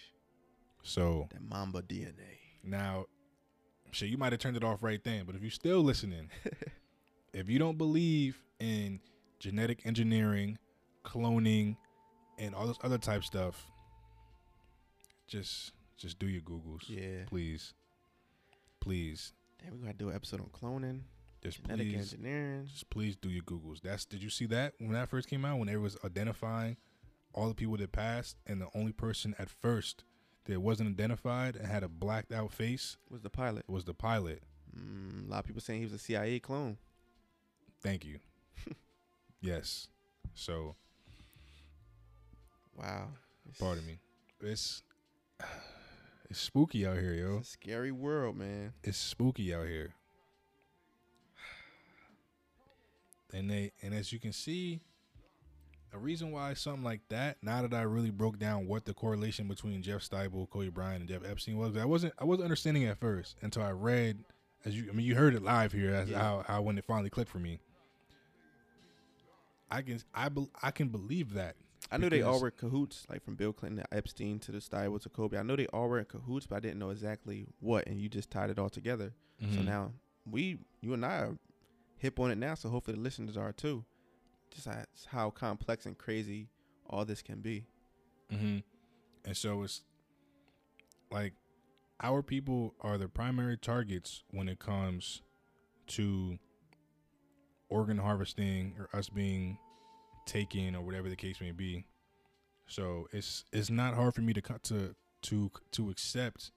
So 0.81 1.27
That 1.31 1.41
Mamba 1.41 1.81
DNA. 1.81 2.37
now, 2.63 3.05
shit, 3.91 4.09
you 4.09 4.17
might 4.17 4.33
have 4.33 4.39
turned 4.41 4.57
it 4.57 4.63
off 4.63 4.83
right 4.83 5.01
then, 5.03 5.25
but 5.25 5.35
if 5.35 5.41
you're 5.41 5.49
still 5.51 5.81
listening, 5.81 6.29
if 7.33 7.49
you 7.49 7.59
don't 7.59 7.77
believe 7.77 8.37
in 8.59 8.99
genetic 9.39 9.85
engineering, 9.85 10.57
cloning, 11.05 11.77
and 12.37 12.53
all 12.55 12.67
this 12.67 12.77
other 12.83 12.97
type 12.97 13.23
stuff, 13.23 13.65
just 15.27 15.71
just 15.97 16.19
do 16.19 16.27
your 16.27 16.41
googles, 16.41 16.81
Yeah. 16.87 17.23
please, 17.27 17.73
please, 18.79 19.33
Damn, 19.63 19.73
we 19.73 19.79
gonna 19.79 19.93
do 19.93 20.09
an 20.09 20.15
episode 20.15 20.41
on 20.41 20.47
cloning, 20.47 21.01
just 21.41 21.61
genetic 21.63 21.87
please, 21.89 22.13
engineering. 22.13 22.65
just 22.69 22.89
please 22.89 23.15
do 23.15 23.29
your 23.29 23.43
googles. 23.43 23.81
That's 23.81 24.05
did 24.05 24.21
you 24.21 24.29
see 24.29 24.45
that 24.47 24.73
when 24.79 24.91
that 24.93 25.09
first 25.09 25.29
came 25.29 25.45
out 25.45 25.59
when 25.59 25.69
it 25.69 25.77
was 25.77 25.97
identifying 26.03 26.77
all 27.33 27.47
the 27.49 27.55
people 27.55 27.77
that 27.77 27.91
passed 27.91 28.37
and 28.47 28.61
the 28.61 28.67
only 28.75 28.91
person 28.91 29.35
at 29.39 29.49
first 29.49 30.03
that 30.45 30.59
wasn't 30.61 30.89
identified 30.89 31.55
and 31.55 31.67
had 31.67 31.83
a 31.83 31.87
blacked 31.87 32.31
out 32.31 32.51
face 32.51 32.97
Was 33.09 33.21
the 33.21 33.29
pilot? 33.29 33.63
was 33.67 33.85
the 33.85 33.93
pilot. 33.93 34.43
Mm, 34.77 35.27
a 35.27 35.31
lot 35.31 35.39
of 35.39 35.45
people 35.45 35.61
saying 35.61 35.79
he 35.79 35.85
was 35.85 35.93
a 35.93 35.97
CIA 35.99 36.39
clone. 36.39 36.77
Thank 37.81 38.05
you. 38.05 38.19
yes. 39.41 39.87
So, 40.35 40.75
Wow. 42.75 43.09
It's- 43.45 43.59
pardon 43.59 43.85
me. 43.85 43.99
It's 44.41 44.81
it's 46.29 46.39
spooky 46.39 46.85
out 46.87 46.97
here, 46.97 47.13
yo. 47.13 47.37
It's 47.37 47.49
a 47.49 47.51
scary 47.51 47.91
world, 47.91 48.35
man. 48.37 48.73
It's 48.83 48.97
spooky 48.97 49.53
out 49.53 49.67
here. 49.67 49.93
And 53.33 53.49
they 53.49 53.71
and 53.81 53.93
as 53.93 54.11
you 54.13 54.19
can 54.19 54.31
see, 54.33 54.81
a 55.93 55.97
reason 55.99 56.31
why 56.31 56.53
something 56.55 56.83
like 56.83 57.01
that, 57.09 57.37
now 57.43 57.61
that 57.61 57.73
I 57.73 57.83
really 57.83 58.09
broke 58.09 58.39
down 58.39 58.67
what 58.67 58.85
the 58.85 58.93
correlation 58.93 59.47
between 59.47 59.81
Jeff 59.83 60.01
Stibel, 60.01 60.49
Kobe 60.49 60.69
Bryant, 60.69 61.01
and 61.01 61.09
Jeff 61.09 61.21
Epstein 61.29 61.57
was, 61.57 61.77
I 61.77 61.85
wasn't 61.85 62.13
I 62.17 62.23
wasn't 62.25 62.45
understanding 62.45 62.85
at 62.85 62.97
first 62.99 63.37
until 63.41 63.61
I 63.63 63.71
read 63.71 64.23
as 64.65 64.75
you 64.75 64.89
I 64.89 64.93
mean 64.93 65.05
you 65.05 65.15
heard 65.15 65.35
it 65.35 65.43
live 65.43 65.71
here 65.71 65.93
as 65.93 66.09
Yeah. 66.09 66.19
how, 66.19 66.43
how 66.47 66.61
when 66.61 66.77
it 66.77 66.85
finally 66.85 67.09
clicked 67.09 67.29
for 67.31 67.39
me. 67.39 67.59
I 69.69 69.81
can 69.81 69.99
I 70.13 70.29
bel 70.29 70.49
I 70.61 70.71
can 70.71 70.89
believe 70.89 71.33
that. 71.33 71.55
I 71.91 71.97
knew 71.97 72.09
they 72.09 72.21
all 72.21 72.39
were 72.41 72.49
cahoots, 72.51 73.05
like 73.09 73.23
from 73.23 73.35
Bill 73.35 73.53
Clinton 73.53 73.83
to 73.83 73.93
Epstein 73.95 74.39
to 74.39 74.51
the 74.51 74.59
Stibel 74.59 74.99
to 75.01 75.09
Kobe. 75.09 75.37
I 75.37 75.43
know 75.43 75.55
they 75.55 75.67
all 75.67 75.87
were 75.89 75.99
in 75.99 76.05
cahoots, 76.05 76.47
but 76.47 76.55
I 76.55 76.59
didn't 76.59 76.79
know 76.79 76.89
exactly 76.91 77.45
what, 77.59 77.85
and 77.87 77.99
you 77.99 78.07
just 78.09 78.31
tied 78.31 78.49
it 78.49 78.57
all 78.57 78.69
together. 78.69 79.13
So 79.51 79.59
Mhm. 79.59 79.65
now 79.65 79.91
we, 80.25 80.57
you 80.81 80.93
and 80.93 81.05
I, 81.05 81.17
are 81.17 81.37
hip 81.97 82.19
on 82.19 82.31
it 82.31 82.37
now. 82.37 82.55
So 82.55 82.69
hopefully 82.69 82.95
the 82.95 83.03
listeners 83.03 83.35
are 83.35 83.51
too. 83.51 83.83
Just 84.53 84.65
that's 84.65 85.05
how 85.05 85.29
complex 85.29 85.85
and 85.85 85.97
crazy 85.97 86.49
all 86.89 87.05
this 87.05 87.21
can 87.21 87.41
be. 87.41 87.65
hmm 88.29 88.59
And 89.25 89.35
so 89.35 89.63
it's 89.63 89.83
like 91.11 91.33
our 92.01 92.21
people 92.21 92.73
are 92.81 92.97
the 92.97 93.07
primary 93.07 93.57
targets 93.57 94.23
when 94.31 94.47
it 94.49 94.59
comes 94.59 95.21
to 95.87 96.37
organ 97.69 97.97
harvesting 97.97 98.75
or 98.77 98.89
us 98.97 99.09
being 99.09 99.57
taken 100.25 100.75
or 100.75 100.81
whatever 100.81 101.09
the 101.09 101.15
case 101.15 101.41
may 101.41 101.51
be. 101.51 101.85
So 102.67 103.07
it's 103.11 103.45
it's 103.51 103.69
not 103.69 103.93
hard 103.95 104.13
for 104.13 104.21
me 104.21 104.33
to 104.33 104.41
to 104.41 104.95
to 105.23 105.51
to 105.71 105.89
accept 105.89 106.51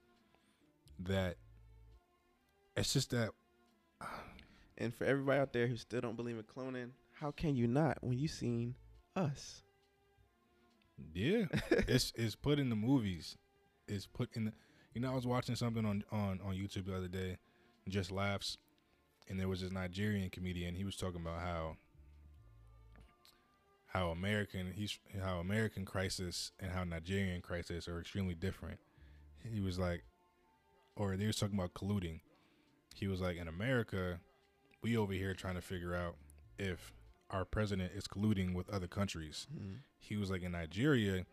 that. 0.99 1.37
It's 2.77 2.93
just 2.93 3.11
that 3.11 3.31
And 4.79 4.95
for 4.95 5.05
everybody 5.05 5.41
out 5.41 5.53
there 5.53 5.67
who 5.67 5.77
still 5.77 6.03
don't 6.03 6.17
believe 6.17 6.37
in 6.37 6.43
cloning, 6.43 6.91
how 7.21 7.31
can 7.31 7.57
you 7.57 7.67
not 7.67 7.99
when 8.03 8.19
you 8.19 8.29
seen 8.29 8.75
us? 9.15 9.63
Yeah, 11.15 11.45
it's 11.71 12.13
it's 12.15 12.35
put 12.35 12.59
in 12.59 12.71
the 12.71 12.77
movies. 12.77 13.37
It's 13.89 14.07
put 14.07 14.31
in 14.35 14.47
the. 14.47 14.53
You 14.95 15.01
know, 15.01 15.13
I 15.13 15.15
was 15.15 15.27
watching 15.27 15.57
something 15.57 15.85
on 15.85 16.05
on 16.11 16.41
on 16.45 16.55
YouTube 16.55 16.87
the 16.87 16.97
other 16.97 17.09
day, 17.09 17.39
just 17.89 18.11
laughs, 18.11 18.59
and 19.29 19.39
there 19.39 19.49
was 19.49 19.61
this 19.61 19.73
Nigerian 19.73 20.31
comedian. 20.31 20.75
He 20.75 20.85
was 20.85 20.97
talking 20.97 21.21
about 21.21 21.41
how 21.41 21.77
how 23.87 24.09
American 24.09 24.73
he's 24.75 24.99
how 25.23 25.39
American 25.39 25.85
crisis 25.85 26.53
and 26.61 26.71
how 26.71 26.85
Nigerian 26.85 27.41
crisis 27.41 27.89
are 27.89 28.01
extremely 28.01 28.35
different. 28.35 28.79
He 29.43 29.61
was 29.61 29.79
like, 29.79 30.03
or 30.97 31.17
they 31.17 31.27
was 31.27 31.37
talking 31.37 31.59
about 31.59 31.75
colluding. 31.75 32.21
He 32.95 33.07
was 33.07 33.21
like, 33.21 33.37
in 33.37 33.47
America, 33.49 34.19
we 34.83 34.97
over 34.97 35.13
here 35.13 35.35
trying 35.35 35.55
to 35.55 35.61
figure 35.61 35.95
out 35.95 36.17
if 36.59 36.96
our 37.31 37.45
president 37.45 37.93
is 37.95 38.07
colluding 38.07 38.55
with 38.55 38.69
other 38.71 38.87
countries 38.87 39.47
Mm. 39.55 39.79
he 39.99 40.17
was 40.17 40.31
like 40.31 40.43
in 40.43 40.53
Nigeria, 40.53 41.27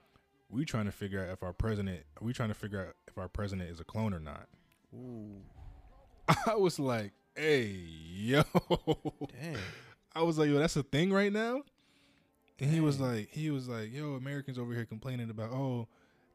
we 0.50 0.66
trying 0.66 0.86
to 0.86 0.92
figure 0.92 1.24
out 1.24 1.30
if 1.30 1.44
our 1.44 1.54
president 1.54 2.02
we 2.22 2.34
trying 2.34 2.50
to 2.50 2.56
figure 2.56 2.88
out 2.88 2.96
if 3.08 3.18
our 3.18 3.28
president 3.30 3.70
is 3.70 3.80
a 3.80 3.84
clone 3.84 4.14
or 4.14 4.20
not. 4.20 4.48
Ooh, 4.94 5.42
I 6.48 6.56
was 6.56 6.80
like, 6.80 7.12
hey, 7.36 7.64
yo. 7.66 8.44
dang. 9.42 9.58
I 10.16 10.22
was 10.22 10.38
like, 10.38 10.50
yo, 10.50 10.60
that's 10.60 10.76
a 10.76 10.84
thing 10.84 11.12
right 11.12 11.34
now? 11.34 11.64
And 12.60 12.70
he 12.70 12.80
was 12.80 13.00
like, 13.00 13.30
he 13.32 13.50
was 13.50 13.68
like, 13.68 13.92
yo, 13.92 14.14
Americans 14.14 14.60
over 14.60 14.74
here 14.74 14.86
complaining 14.86 15.30
about, 15.32 15.52
oh, 15.52 15.88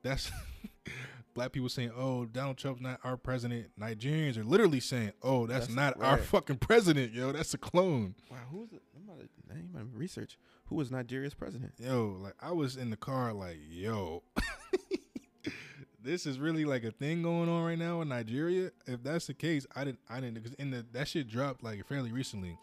that's 0.02 0.30
black 1.38 1.52
people 1.52 1.68
saying, 1.68 1.92
oh, 1.96 2.24
Donald 2.24 2.56
Trump's 2.56 2.80
not 2.80 2.98
our 3.04 3.16
president. 3.16 3.68
Nigerians 3.80 4.36
are 4.36 4.42
literally 4.42 4.80
saying, 4.80 5.12
oh, 5.22 5.46
that's, 5.46 5.68
That's 5.68 5.76
not 5.76 6.02
our 6.02 6.18
fucking 6.18 6.56
president, 6.56 7.12
yo. 7.12 7.30
That's 7.30 7.54
a 7.54 7.58
clone. 7.58 8.16
Wow, 8.28 8.38
who 8.50 8.58
was 8.58 8.72
it? 8.72 8.82
I'm 8.96 9.08
about 9.08 9.20
to, 9.20 9.28
I 9.48 9.56
ain't 9.56 9.70
about 9.72 9.92
to 9.92 9.96
research. 9.96 10.36
Who 10.66 10.74
was 10.74 10.90
Nigeria's 10.90 11.34
president? 11.34 11.74
yo, 11.78 12.16
like 12.20 12.34
I 12.40 12.50
was 12.50 12.76
in 12.76 12.90
the 12.90 12.96
car, 12.96 13.32
like, 13.32 13.58
yo, 13.70 14.24
this 16.02 16.26
is 16.26 16.40
really 16.40 16.64
like 16.64 16.82
a 16.82 16.90
thing 16.90 17.22
going 17.22 17.48
on 17.48 17.62
right 17.62 17.78
now 17.78 18.00
in 18.00 18.08
Nigeria. 18.08 18.72
If 18.88 19.04
that's 19.04 19.28
the 19.28 19.34
case, 19.34 19.64
I 19.76 19.84
didn't, 19.84 20.00
I 20.10 20.18
didn't, 20.18 20.42
because 20.42 20.54
in 20.54 20.72
the 20.72 20.84
that 20.90 21.06
shit 21.06 21.28
dropped 21.28 21.62
like 21.62 21.86
fairly 21.86 22.10
recently, 22.10 22.58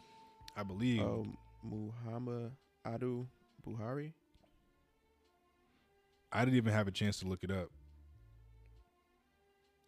I 0.57 0.63
believe. 0.63 1.01
Oh, 1.01 1.25
Muhammad 1.63 2.51
Adu 2.85 3.25
Buhari. 3.65 4.11
I 6.29 6.43
didn't 6.43 6.57
even 6.57 6.73
have 6.73 6.89
a 6.89 6.91
chance 6.91 7.19
to 7.21 7.25
look 7.25 7.41
it 7.41 7.51
up. 7.51 7.69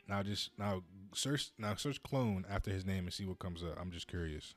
Now 0.08 0.24
just 0.24 0.52
now 0.58 0.84
search 1.14 1.52
now 1.58 1.76
search 1.76 2.02
clone 2.04 2.46
after 2.50 2.72
his 2.72 2.86
name 2.86 3.06
and 3.06 3.14
see 3.14 3.26
what 3.26 3.40
comes 3.40 3.64
up. 3.64 3.78
I'm 3.80 3.92
just 3.92 4.08
curious. 4.08 4.56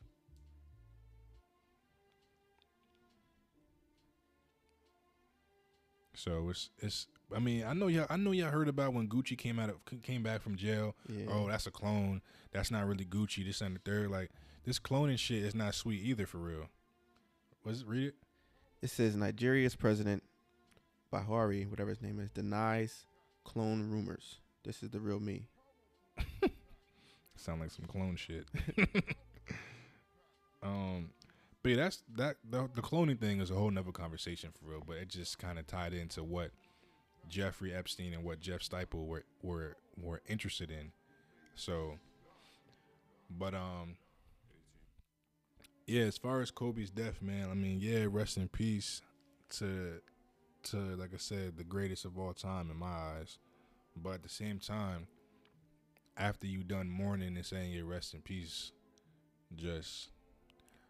So 6.14 6.50
it's 6.50 6.70
it's. 6.78 7.06
I 7.34 7.38
mean, 7.38 7.64
I 7.64 7.72
know 7.72 7.86
y'all. 7.86 8.06
I 8.10 8.16
know 8.16 8.32
y'all 8.32 8.50
heard 8.50 8.68
about 8.68 8.92
when 8.92 9.08
Gucci 9.08 9.38
came 9.38 9.58
out 9.58 9.70
of 9.70 10.02
came 10.02 10.22
back 10.22 10.42
from 10.42 10.56
jail. 10.56 10.94
Yeah. 11.08 11.26
Oh, 11.30 11.48
that's 11.48 11.66
a 11.66 11.70
clone. 11.70 12.20
That's 12.52 12.70
not 12.70 12.86
really 12.86 13.04
Gucci. 13.04 13.44
This 13.44 13.60
and 13.60 13.76
the 13.76 13.80
third. 13.80 14.10
Like 14.10 14.30
this 14.64 14.78
cloning 14.78 15.18
shit 15.18 15.42
is 15.42 15.54
not 15.54 15.74
sweet 15.74 16.02
either 16.02 16.26
for 16.26 16.38
real. 16.38 16.68
Was 17.64 17.80
it? 17.80 17.86
Read 17.88 18.08
it. 18.08 18.14
It 18.82 18.90
says 18.90 19.16
Nigeria's 19.16 19.76
president 19.76 20.22
Buhari, 21.12 21.68
whatever 21.68 21.90
his 21.90 22.02
name 22.02 22.20
is, 22.20 22.30
denies 22.30 23.06
clone 23.44 23.90
rumors. 23.90 24.40
This 24.64 24.82
is 24.82 24.90
the 24.90 25.00
real 25.00 25.20
me. 25.20 25.48
Sound 27.36 27.60
like 27.60 27.70
some 27.70 27.86
clone 27.86 28.16
shit. 28.16 28.46
um, 30.62 31.10
but 31.62 31.70
yeah, 31.70 31.76
that's 31.76 32.02
that. 32.16 32.36
The, 32.48 32.68
the 32.74 32.82
cloning 32.82 33.18
thing 33.18 33.40
is 33.40 33.50
a 33.50 33.54
whole 33.54 33.70
nother 33.70 33.92
conversation 33.92 34.50
for 34.52 34.70
real. 34.70 34.82
But 34.86 34.98
it 34.98 35.08
just 35.08 35.38
kind 35.38 35.58
of 35.58 35.66
tied 35.66 35.94
into 35.94 36.22
what 36.22 36.50
Jeffrey 37.28 37.74
Epstein 37.74 38.12
and 38.12 38.24
what 38.24 38.40
Jeff 38.40 38.60
Stibel 38.60 39.06
were 39.06 39.24
were 39.42 39.76
were 39.96 40.20
interested 40.28 40.70
in. 40.70 40.92
So, 41.54 41.98
but 43.30 43.54
um, 43.54 43.96
yeah, 45.86 46.02
as 46.02 46.18
far 46.18 46.40
as 46.40 46.50
Kobe's 46.50 46.90
death, 46.90 47.20
man, 47.22 47.48
I 47.50 47.54
mean, 47.54 47.80
yeah, 47.80 48.06
rest 48.08 48.36
in 48.36 48.48
peace 48.48 49.02
to 49.50 50.00
to 50.64 50.76
like 50.76 51.14
I 51.14 51.18
said, 51.18 51.56
the 51.56 51.64
greatest 51.64 52.04
of 52.04 52.18
all 52.18 52.32
time 52.32 52.70
in 52.70 52.76
my 52.76 52.86
eyes. 52.86 53.38
But 53.96 54.14
at 54.14 54.22
the 54.22 54.28
same 54.28 54.58
time, 54.58 55.06
after 56.16 56.46
you 56.46 56.62
done 56.62 56.88
mourning 56.88 57.36
and 57.36 57.46
saying 57.46 57.72
your 57.72 57.86
rest 57.86 58.14
in 58.14 58.20
peace, 58.20 58.72
just 59.56 60.10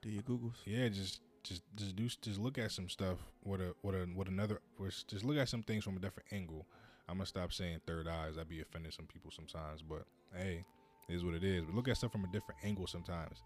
do 0.02 0.10
your 0.10 0.22
googles. 0.22 0.56
Yeah, 0.64 0.88
just 0.88 1.20
just 1.42 1.62
just 1.76 1.96
do 1.96 2.08
just 2.08 2.38
look 2.38 2.58
at 2.58 2.72
some 2.72 2.88
stuff 2.88 3.18
with 3.44 3.60
a 3.60 3.74
with 3.82 3.94
a 3.94 4.08
with 4.14 4.28
another 4.28 4.60
just 5.06 5.24
look 5.24 5.36
at 5.36 5.48
some 5.48 5.62
things 5.62 5.84
from 5.84 5.96
a 5.96 6.00
different 6.00 6.28
angle. 6.32 6.66
I'm 7.08 7.16
gonna 7.16 7.26
stop 7.26 7.52
saying 7.52 7.80
third 7.86 8.06
eyes. 8.06 8.38
I'd 8.38 8.48
be 8.48 8.60
offending 8.60 8.92
some 8.92 9.06
people 9.06 9.30
sometimes, 9.30 9.82
but 9.82 10.04
hey, 10.36 10.64
it 11.08 11.14
is 11.14 11.24
what 11.24 11.34
it 11.34 11.44
is. 11.44 11.64
But 11.64 11.74
look 11.74 11.88
at 11.88 11.96
stuff 11.96 12.12
from 12.12 12.24
a 12.24 12.32
different 12.32 12.60
angle 12.64 12.86
sometimes. 12.86 13.42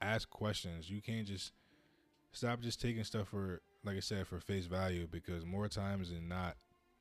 Ask 0.00 0.28
questions. 0.28 0.90
You 0.90 1.00
can't 1.00 1.26
just 1.26 1.52
stop 2.32 2.60
just 2.60 2.80
taking 2.80 3.04
stuff 3.04 3.28
for 3.28 3.60
like 3.84 3.96
I 3.96 4.00
said 4.00 4.26
for 4.26 4.40
face 4.40 4.66
value 4.66 5.06
because 5.10 5.44
more 5.44 5.68
times 5.68 6.10
than 6.10 6.28
not, 6.28 6.56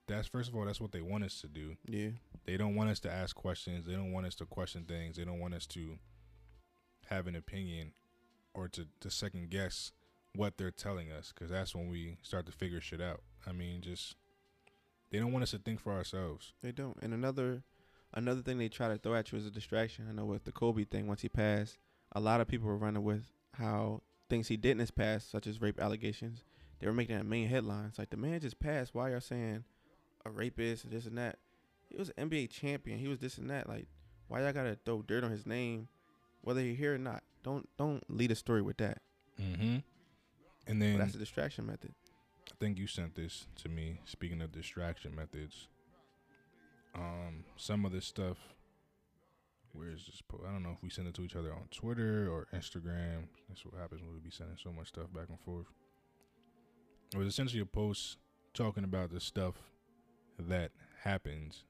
that's 0.08 0.28
first 0.28 0.49
of 0.49 0.56
all 0.56 0.66
that's 0.66 0.82
what 0.82 0.91
they 0.91 1.01
want 1.01 1.24
us 1.24 1.41
to 1.41 1.47
do. 1.47 1.76
Yeah. 1.86 2.10
They 2.45 2.58
don't 2.58 2.76
want 2.76 2.89
us 2.89 2.99
to 3.01 3.12
ask 3.12 3.36
questions. 3.36 3.86
They 3.86 3.93
don't 3.93 4.12
want 4.12 4.26
us 4.26 4.36
to 4.36 4.45
question 4.45 4.86
things. 4.86 5.18
They 5.18 5.26
don't 5.26 5.39
want 5.39 5.53
us 5.53 5.66
to 5.68 5.97
have 7.08 7.28
an 7.28 7.36
opinion 7.36 7.93
or 8.53 8.68
to, 8.70 8.88
to 8.99 9.10
second 9.10 9.49
guess 9.49 9.91
what 10.36 10.58
they're 10.58 10.72
telling 10.72 11.12
us 11.12 11.32
because 11.34 11.49
that's 11.49 11.74
when 11.74 11.89
we 11.89 12.18
start 12.22 12.45
to 12.45 12.51
figure 12.51 12.82
shit 12.82 13.01
out. 13.01 13.22
I 13.47 13.51
mean, 13.51 13.82
just 13.82 14.16
they 15.12 15.20
don't 15.20 15.32
want 15.32 15.43
us 15.43 15.51
to 15.51 15.58
think 15.58 15.80
for 15.80 15.93
ourselves. 15.93 16.53
They 16.62 16.72
don't. 16.72 16.97
And 17.01 17.14
another 17.14 17.64
another 18.14 18.41
thing 18.41 18.58
they 18.58 18.70
try 18.70 18.89
to 18.89 18.97
throw 18.97 19.16
at 19.16 19.32
you 19.32 19.38
is 19.38 19.45
a 19.45 19.51
distraction. 19.51 20.08
I 20.10 20.14
know 20.14 20.26
with 20.26 20.45
the 20.45 20.51
Kobe 20.51 20.84
thing, 20.84 21.08
once 21.08 21.22
he 21.22 21.30
passed, 21.30 21.78
a 22.14 22.20
lot 22.20 22.41
of 22.41 22.47
people 22.47 22.68
were 22.68 22.78
running 22.78 23.03
with 23.03 23.26
how 23.53 24.01
things 24.30 24.47
he 24.47 24.58
did 24.58 24.72
in 24.72 24.80
his 24.80 24.91
past, 24.91 25.32
such 25.32 25.47
as 25.47 25.62
rape 25.62 25.80
allegations, 25.80 26.43
they 26.80 26.88
were 26.88 26.93
making 26.93 27.16
that 27.16 27.26
main 27.26 27.47
headlines. 27.47 27.97
Like 27.97 28.10
the 28.10 28.18
man 28.18 28.39
just 28.39 28.60
passed. 28.60 28.93
Why 28.93 29.12
y'all 29.12 29.22
saying 29.22 29.64
a 30.26 30.30
rapist 30.30 30.84
and 30.84 30.94
this 30.94 31.06
and 31.06 31.18
that? 31.18 31.38
He 31.90 31.98
was 31.98 32.12
an 32.18 32.30
NBA 32.30 32.50
champion. 32.50 33.00
He 33.00 33.08
was 33.08 33.20
this 33.20 33.38
and 33.38 33.50
that. 33.50 33.70
Like 33.70 33.88
why 34.28 34.42
y'all 34.42 34.54
gotta 34.54 34.78
throw 34.86 35.02
dirt 35.02 35.24
on 35.24 35.32
his 35.32 35.46
name, 35.46 35.88
whether 36.42 36.62
you're 36.62 36.76
here 36.76 36.96
or 36.96 37.00
not? 37.00 37.24
Don't 37.44 37.68
don't 37.78 38.04
lead 38.10 38.32
a 38.32 38.36
story 38.36 38.62
with 38.62 38.78
that. 38.78 39.02
Mm-hmm. 39.40 39.78
And 40.68 40.82
then 40.82 40.94
but 40.94 41.00
that's 41.00 41.16
a 41.16 41.20
distraction 41.20 41.66
method. 41.66 41.94
I 42.52 42.56
think 42.60 42.78
you 42.78 42.88
sent 42.88 43.16
this 43.16 43.48
to 43.64 43.70
me. 43.70 44.00
Speaking 44.06 44.42
of 44.42 44.52
distraction 44.52 45.16
methods, 45.16 45.68
um, 46.96 47.44
some 47.58 47.86
of 47.86 47.92
this 47.92 48.06
stuff. 48.06 48.38
Where 49.74 49.90
is 49.90 50.06
this? 50.06 50.22
Po- 50.26 50.42
I 50.48 50.54
don't 50.54 50.64
know 50.64 50.72
if 50.72 50.82
we 50.82 50.90
send 50.90 51.10
it 51.10 51.14
to 51.16 51.22
each 51.22 51.36
other 51.36 51.52
on 51.52 51.68
Twitter 51.70 52.30
or 52.32 52.48
Instagram. 52.56 53.28
That's 53.50 53.66
what 53.66 53.76
happens 53.80 54.02
when 54.02 54.14
we 54.14 54.20
be 54.20 54.32
sending 54.32 54.56
so 54.62 54.72
much 54.72 54.88
stuff 54.88 55.12
back 55.14 55.28
and 55.28 55.40
forth. 55.42 55.66
It 57.14 57.18
was 57.18 57.28
essentially 57.28 57.62
a 57.62 57.66
post 57.66 58.18
talking 58.54 58.86
about 58.86 59.12
the 59.12 59.20
stuff 59.20 59.56
that 60.40 60.72
happens 61.04 61.64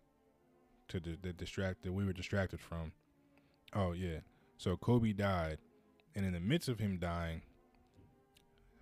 to 0.87 0.99
the, 0.99 1.17
the 1.21 1.33
distract 1.33 1.83
that 1.83 1.93
we 1.93 2.05
were 2.05 2.13
distracted 2.13 2.59
from. 2.61 2.91
Oh 3.73 3.91
yeah, 3.91 4.19
so 4.57 4.77
Kobe 4.77 5.13
died, 5.13 5.57
and 6.15 6.25
in 6.25 6.33
the 6.33 6.39
midst 6.39 6.69
of 6.69 6.79
him 6.79 6.97
dying, 6.97 7.41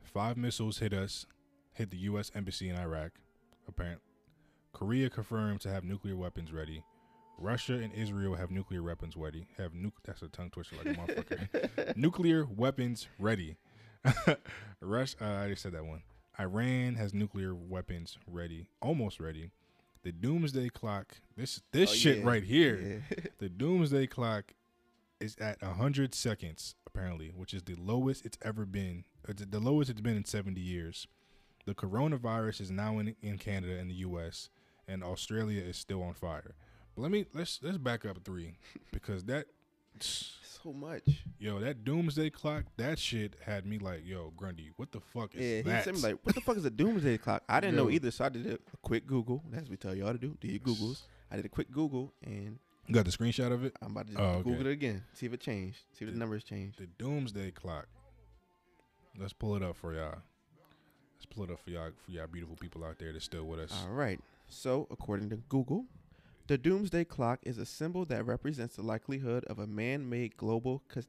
five 0.04 0.38
missiles 0.38 0.80
hit 0.80 0.94
us, 0.94 1.26
hit 1.74 1.90
the 1.90 1.98
U.S. 1.98 2.32
embassy 2.36 2.70
in 2.70 2.76
Iraq. 2.76 3.12
Apparently, 3.68 4.04
Korea 4.74 5.10
confirmed 5.10 5.62
to 5.62 5.70
have 5.70 5.84
nuclear 5.84 6.16
weapons 6.16 6.52
ready. 6.52 6.84
Russia 7.40 7.74
and 7.74 7.94
Israel 7.94 8.36
have 8.36 8.52
nuclear 8.52 8.84
weapons 8.84 9.18
ready. 9.18 9.48
Have 9.58 9.74
nu- 9.74 9.92
that's 10.06 10.22
a 10.22 10.28
tongue 10.28 10.52
twister 10.52 10.76
like 10.76 10.86
a 10.86 11.00
motherfucker. 11.00 11.96
nuclear 11.98 12.46
weapons 12.46 13.08
ready. 13.18 13.58
Rush. 14.82 15.16
Uh, 15.20 15.26
I 15.26 15.50
just 15.50 15.64
said 15.64 15.74
that 15.74 15.86
one. 15.86 16.04
Iran 16.40 16.96
has 16.96 17.14
nuclear 17.14 17.54
weapons 17.54 18.18
ready, 18.28 18.68
almost 18.82 19.20
ready. 19.20 19.52
The 20.04 20.12
doomsday 20.12 20.70
clock. 20.70 21.18
This 21.38 21.62
this 21.72 21.92
oh, 21.92 21.94
shit 21.94 22.20
yeah. 22.20 22.28
right 22.30 22.44
here. 22.44 23.02
Yeah. 23.10 23.26
the 23.40 23.50
doomsday 23.50 24.08
clock 24.08 24.54
is 25.20 25.36
at 25.38 25.62
hundred 25.62 26.14
seconds 26.14 26.76
apparently, 26.86 27.32
which 27.36 27.54
is 27.54 27.64
the 27.64 27.76
lowest 27.76 28.26
it's 28.26 28.38
ever 28.42 28.66
been. 28.66 29.06
It's 29.28 29.46
the 29.46 29.60
lowest 29.60 29.90
it's 29.90 30.02
been 30.02 30.18
in 30.18 30.26
seventy 30.26 30.62
years. 30.62 31.08
The 31.66 31.74
coronavirus 31.74 32.62
is 32.62 32.72
now 32.72 33.00
in 33.00 33.16
in 33.22 33.38
Canada 33.38 33.78
and 33.78 33.90
the 33.90 33.96
U.S. 33.96 34.50
and 34.88 35.04
Australia 35.04 35.62
is 35.62 35.78
still 35.78 36.04
on 36.04 36.14
fire. 36.14 36.56
But 36.96 37.02
let 37.02 37.12
me 37.12 37.26
let's 37.34 37.60
let's 37.64 37.78
back 37.78 38.06
up 38.06 38.24
three 38.24 38.58
because 38.92 39.24
that 39.26 39.46
so 40.64 40.74
much. 40.74 41.04
Yo, 41.40 41.60
that 41.60 41.84
doomsday 41.84 42.30
clock, 42.30 42.64
that 42.78 42.98
shit 42.98 43.36
had 43.46 43.66
me 43.66 43.78
like, 43.78 44.02
yo, 44.06 44.32
Grundy, 44.38 44.72
what 44.78 44.92
the 44.92 45.02
fuck 45.02 45.36
is 45.36 45.42
yeah, 45.42 45.62
that? 45.62 45.86
Yeah, 45.86 46.02
like, 46.02 46.20
what 46.24 46.36
the 46.36 46.42
fuck 46.42 46.58
is 46.58 46.66
a 46.66 46.70
doomsday 46.70 47.18
clock? 47.18 47.44
I 47.50 47.60
didn't 47.60 47.76
yo. 47.76 47.84
know 47.84 47.90
either, 47.90 48.12
so 48.12 48.26
I 48.26 48.30
did 48.30 48.48
a 48.48 48.60
quick 48.82 49.06
Google. 49.06 49.44
That's 49.52 49.64
what 49.64 49.72
we 49.72 49.78
tell 49.78 49.94
y'all 49.94 50.14
to 50.14 50.18
do. 50.18 50.38
Do 50.40 50.48
your 50.48 50.60
Googles. 50.60 51.02
I 51.30 51.36
did 51.36 51.46
a 51.46 51.50
quick 51.50 51.72
Google 51.72 52.14
and 52.24 52.60
you 52.88 52.96
got 52.96 53.06
the 53.06 53.12
screenshot 53.12 53.52
of 53.52 53.64
it? 53.64 53.76
I'm 53.82 53.92
about 53.92 54.08
to 54.08 54.22
oh, 54.22 54.42
Google 54.44 54.68
it 54.68 54.72
again. 54.72 55.04
See 55.14 55.26
if 55.26 55.34
it 55.34 55.40
changed. 55.40 55.80
See 55.94 56.06
if 56.06 56.08
the, 56.08 56.14
the 56.14 56.20
numbers 56.20 56.44
changed. 56.44 56.80
The 56.80 56.88
doomsday 56.98 57.52
clock. 57.52 57.88
Let's 59.18 59.34
pull 59.34 59.56
it 59.56 59.64
up 59.64 59.78
for 59.78 59.94
y'all. 59.94 60.18
Let's 61.16 61.26
pull 61.34 61.46
it 61.46 61.52
up 61.52 61.60
for 61.64 61.70
y'all 61.70 61.92
for 62.04 62.12
y'all 62.12 62.28
beautiful 62.28 62.56
people 62.56 62.84
out 62.84 63.00
there 63.00 63.14
that's 63.14 63.26
still 63.26 63.46
with 63.46 63.60
us. 63.60 63.74
All 63.86 63.94
right. 63.94 64.20
So 64.50 64.88
according 64.92 65.30
to 65.30 65.38
Google, 65.50 65.86
the 66.48 66.58
doomsday 66.58 67.06
clock 67.06 67.40
is 67.44 67.58
a 67.58 67.66
symbol 67.66 68.06
that 68.06 68.26
represents 68.26 68.76
the 68.76 68.82
likelihood 68.82 69.46
of 69.46 69.60
a 69.60 69.68
man 69.68 70.10
made 70.10 70.36
global 70.36 70.84
ca- 70.90 71.02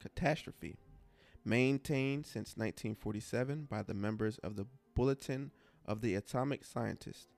catastrophe, 0.00 0.76
maintained 1.44 2.26
since 2.26 2.56
1947 2.56 3.66
by 3.68 3.82
the 3.82 3.94
members 3.94 4.38
of 4.38 4.56
the 4.56 4.66
Bulletin 4.94 5.50
of 5.84 6.00
the 6.00 6.14
Atomic 6.14 6.64
Scientist. 6.64 7.28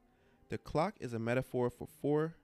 The 0.50 0.58
clock 0.58 0.96
is 1.00 1.12
a 1.12 1.18
metaphor 1.18 1.70
for 1.70 1.86
four. 1.86 2.34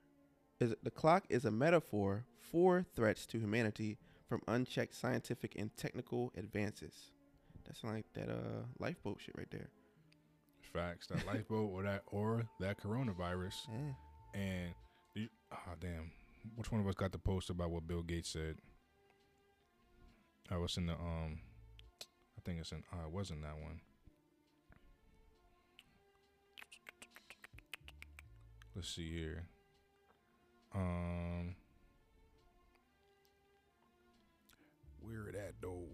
Is 0.60 0.74
the 0.82 0.90
clock 0.90 1.24
is 1.28 1.44
a 1.44 1.50
metaphor 1.50 2.24
for 2.38 2.86
threats 2.94 3.26
to 3.26 3.38
humanity 3.38 3.98
from 4.28 4.40
unchecked 4.48 4.94
scientific 4.94 5.54
and 5.58 5.76
technical 5.76 6.32
advances. 6.36 7.12
That's 7.66 7.84
like 7.84 8.06
that 8.14 8.30
uh 8.30 8.64
lifeboat 8.78 9.20
shit 9.20 9.34
right 9.36 9.50
there. 9.50 9.68
Facts. 10.72 11.08
That 11.08 11.26
lifeboat 11.26 11.70
or 11.70 11.82
that 11.82 12.02
or 12.06 12.46
that 12.60 12.80
coronavirus. 12.80 13.54
Yeah. 13.70 14.40
And 14.40 14.74
Ah, 15.56 15.70
oh, 15.70 15.74
damn. 15.80 16.10
Which 16.54 16.70
one 16.70 16.80
of 16.80 16.86
us 16.86 16.94
got 16.94 17.12
the 17.12 17.18
post 17.18 17.50
about 17.50 17.70
what 17.70 17.88
Bill 17.88 18.02
Gates 18.02 18.28
said? 18.28 18.56
I 20.50 20.56
was 20.58 20.76
in 20.76 20.86
the 20.86 20.92
um. 20.92 21.40
I 22.38 22.40
think 22.44 22.60
it's 22.60 22.72
in. 22.72 22.82
Uh, 22.92 23.06
it 23.06 23.12
wasn't 23.12 23.42
that 23.42 23.58
one. 23.58 23.80
Let's 28.74 28.88
see 28.88 29.12
here. 29.12 29.46
Um. 30.74 31.56
Where 35.00 35.28
it 35.28 35.34
at 35.34 35.54
though? 35.60 35.88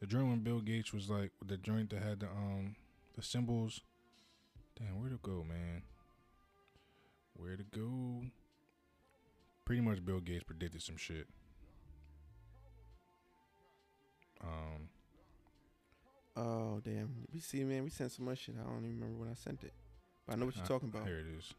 The 0.00 0.06
joint 0.06 0.28
when 0.28 0.40
Bill 0.40 0.60
Gates 0.60 0.92
was 0.92 1.08
like 1.08 1.30
the 1.44 1.56
joint 1.56 1.90
that 1.90 2.02
had 2.02 2.20
the 2.20 2.26
um 2.26 2.76
the 3.16 3.22
symbols. 3.22 3.80
Damn, 4.78 5.00
where'd 5.00 5.12
it 5.12 5.22
go, 5.22 5.44
man? 5.48 5.82
Where 7.34 7.56
to 7.56 7.64
go? 7.64 8.24
Pretty 9.64 9.80
much 9.80 10.04
Bill 10.04 10.20
Gates 10.20 10.44
predicted 10.44 10.82
some 10.82 10.96
shit. 10.96 11.26
Um. 14.42 14.88
Oh 16.36 16.80
damn! 16.82 17.26
We 17.32 17.40
see, 17.40 17.62
man. 17.64 17.84
We 17.84 17.90
sent 17.90 18.12
so 18.12 18.22
much 18.22 18.38
shit. 18.40 18.56
I 18.58 18.64
don't 18.64 18.78
even 18.78 19.00
remember 19.00 19.20
when 19.20 19.28
I 19.28 19.34
sent 19.34 19.62
it, 19.62 19.72
but 20.26 20.34
I 20.34 20.38
know 20.38 20.46
what 20.46 20.56
you're 20.56 20.64
talking 20.64 20.88
about. 20.88 21.06
Here 21.06 21.18
it 21.18 21.26
is. 21.38 21.54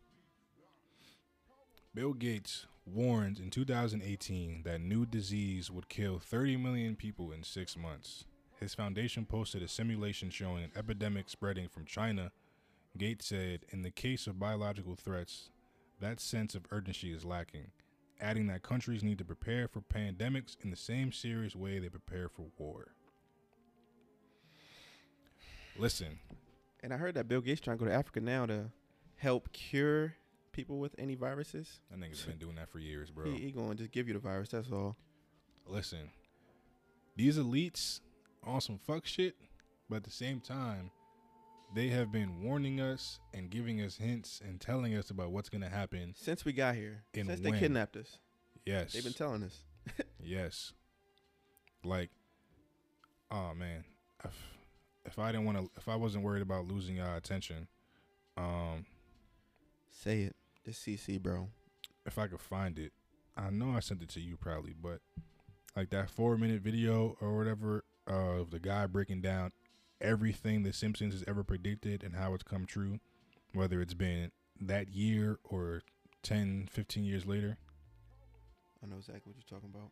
Bill 1.96 2.14
Gates 2.14 2.66
warned 2.86 3.40
in 3.40 3.52
2018 3.52 4.64
that 4.64 4.82
new 4.82 5.06
disease 5.06 5.70
would 5.70 5.88
kill 5.90 6.20
30 6.20 6.58
million 6.58 6.96
people 6.96 7.32
in 7.32 7.44
six 7.44 7.78
months. 7.78 8.26
His 8.60 8.74
foundation 8.74 9.26
posted 9.26 9.62
a 9.62 9.68
simulation 9.68 10.32
showing 10.32 10.64
an 10.64 10.72
epidemic 10.76 11.30
spreading 11.30 11.68
from 11.68 11.86
China 11.86 12.32
Gates 12.96 13.26
said, 13.26 13.66
in 13.70 13.82
the 13.82 13.90
case 13.90 14.28
of 14.28 14.40
biological 14.40 14.96
threats, 14.96 15.50
that 16.00 16.20
sense 16.20 16.54
of 16.54 16.68
urgency 16.70 17.12
is 17.12 17.26
lacking, 17.26 17.72
adding 18.24 18.48
that 18.48 18.64
countries 18.64 19.04
need 19.04 19.18
to 19.18 19.26
prepare 19.26 19.68
for 19.68 19.82
pandemics 19.82 20.56
in 20.64 20.70
the 20.70 20.76
same 20.76 21.12
serious 21.12 21.56
way 21.56 21.78
they 21.78 21.90
prepare 21.90 22.30
for 22.30 22.46
war. 22.58 22.94
Listen. 25.78 26.20
And 26.82 26.94
I 26.94 26.98
heard 26.98 27.16
that 27.16 27.28
Bill 27.28 27.42
Gates 27.42 27.62
trying 27.62 27.78
to 27.78 27.84
go 27.84 27.90
to 27.90 27.96
Africa 27.96 28.22
now 28.22 28.46
to 28.46 28.72
help 29.18 29.52
cure 29.52 30.16
people 30.52 30.80
with 30.80 30.96
any 30.98 31.16
viruses. 31.16 31.82
That 31.92 32.00
nigga's 32.00 32.22
been 32.22 32.38
doing 32.38 32.56
that 32.56 32.70
for 32.70 32.80
years, 32.80 33.10
bro. 33.10 33.26
He, 33.26 33.38
he 33.38 33.52
going 33.52 33.72
to 33.72 33.76
just 33.76 33.92
give 33.92 34.08
you 34.08 34.14
the 34.14 34.20
virus. 34.20 34.50
That's 34.50 34.72
all. 34.72 34.96
Listen, 35.68 36.10
these 37.16 37.38
elites 37.38 38.00
on 38.44 38.62
some 38.62 38.78
fuck 38.78 39.06
shit, 39.06 39.36
but 39.90 39.98
at 39.98 40.04
the 40.04 40.12
same 40.12 40.40
time, 40.40 40.92
they 41.74 41.88
have 41.88 42.12
been 42.12 42.42
warning 42.44 42.80
us 42.80 43.20
and 43.34 43.50
giving 43.50 43.82
us 43.82 43.98
hints 43.98 44.42
and 44.46 44.60
telling 44.60 44.96
us 44.96 45.10
about 45.10 45.32
what's 45.32 45.50
gonna 45.50 45.70
happen 45.70 46.14
since 46.16 46.46
we 46.46 46.54
got 46.54 46.76
here. 46.76 47.04
And 47.14 47.28
since 47.28 47.42
when. 47.42 47.54
they 47.54 47.60
kidnapped 47.60 47.96
us. 47.96 48.20
Yes, 48.66 48.94
they've 48.94 49.04
been 49.04 49.14
telling 49.14 49.44
us. 49.44 49.64
yes, 50.20 50.74
like, 51.84 52.10
oh 53.32 53.54
man, 53.54 53.84
if, 54.24 54.32
if 55.06 55.20
I 55.20 55.32
didn't 55.32 55.46
want 55.46 55.58
to, 55.58 55.70
if 55.78 55.88
I 55.90 55.96
wasn't 55.96 56.24
worried 56.24 56.42
about 56.42 56.68
losing 56.68 57.00
our 57.00 57.18
attention, 57.18 57.68
um, 58.38 58.86
say 59.90 60.22
it. 60.22 60.36
This 60.66 60.80
CC, 60.80 61.22
bro. 61.22 61.50
If 62.06 62.18
I 62.18 62.28
could 62.28 62.40
find 62.40 62.80
it, 62.80 62.94
I 63.36 63.50
know 63.50 63.72
I 63.76 63.82
sent 63.82 64.02
it 64.02 64.10
to 64.10 64.22
you 64.22 64.38
probably, 64.38 64.74
but 64.82 65.00
like 65.76 65.90
that 65.90 66.10
four 66.10 66.38
minute 66.38 66.62
video 66.62 67.18
or 67.20 67.36
whatever 67.38 67.84
of 68.08 68.52
the 68.52 68.60
guy 68.60 68.86
breaking 68.86 69.22
down 69.22 69.52
everything 70.04 70.64
the 70.64 70.74
Simpsons 70.74 71.14
has 71.14 71.24
ever 71.28 71.44
predicted 71.44 72.04
and 72.04 72.16
how 72.16 72.34
it's 72.34 72.44
come 72.44 72.66
true, 72.66 73.00
whether 73.54 73.82
it's 73.82 73.94
been 73.94 74.32
that 74.62 74.90
year 74.90 75.40
or 75.44 75.82
10, 76.22 76.68
15 76.72 77.04
years 77.04 77.26
later. 77.26 77.58
I 78.84 78.88
know 78.88 78.98
exactly 78.98 79.32
what 79.32 79.36
you're 79.38 79.60
talking 79.60 79.74
about. 79.74 79.90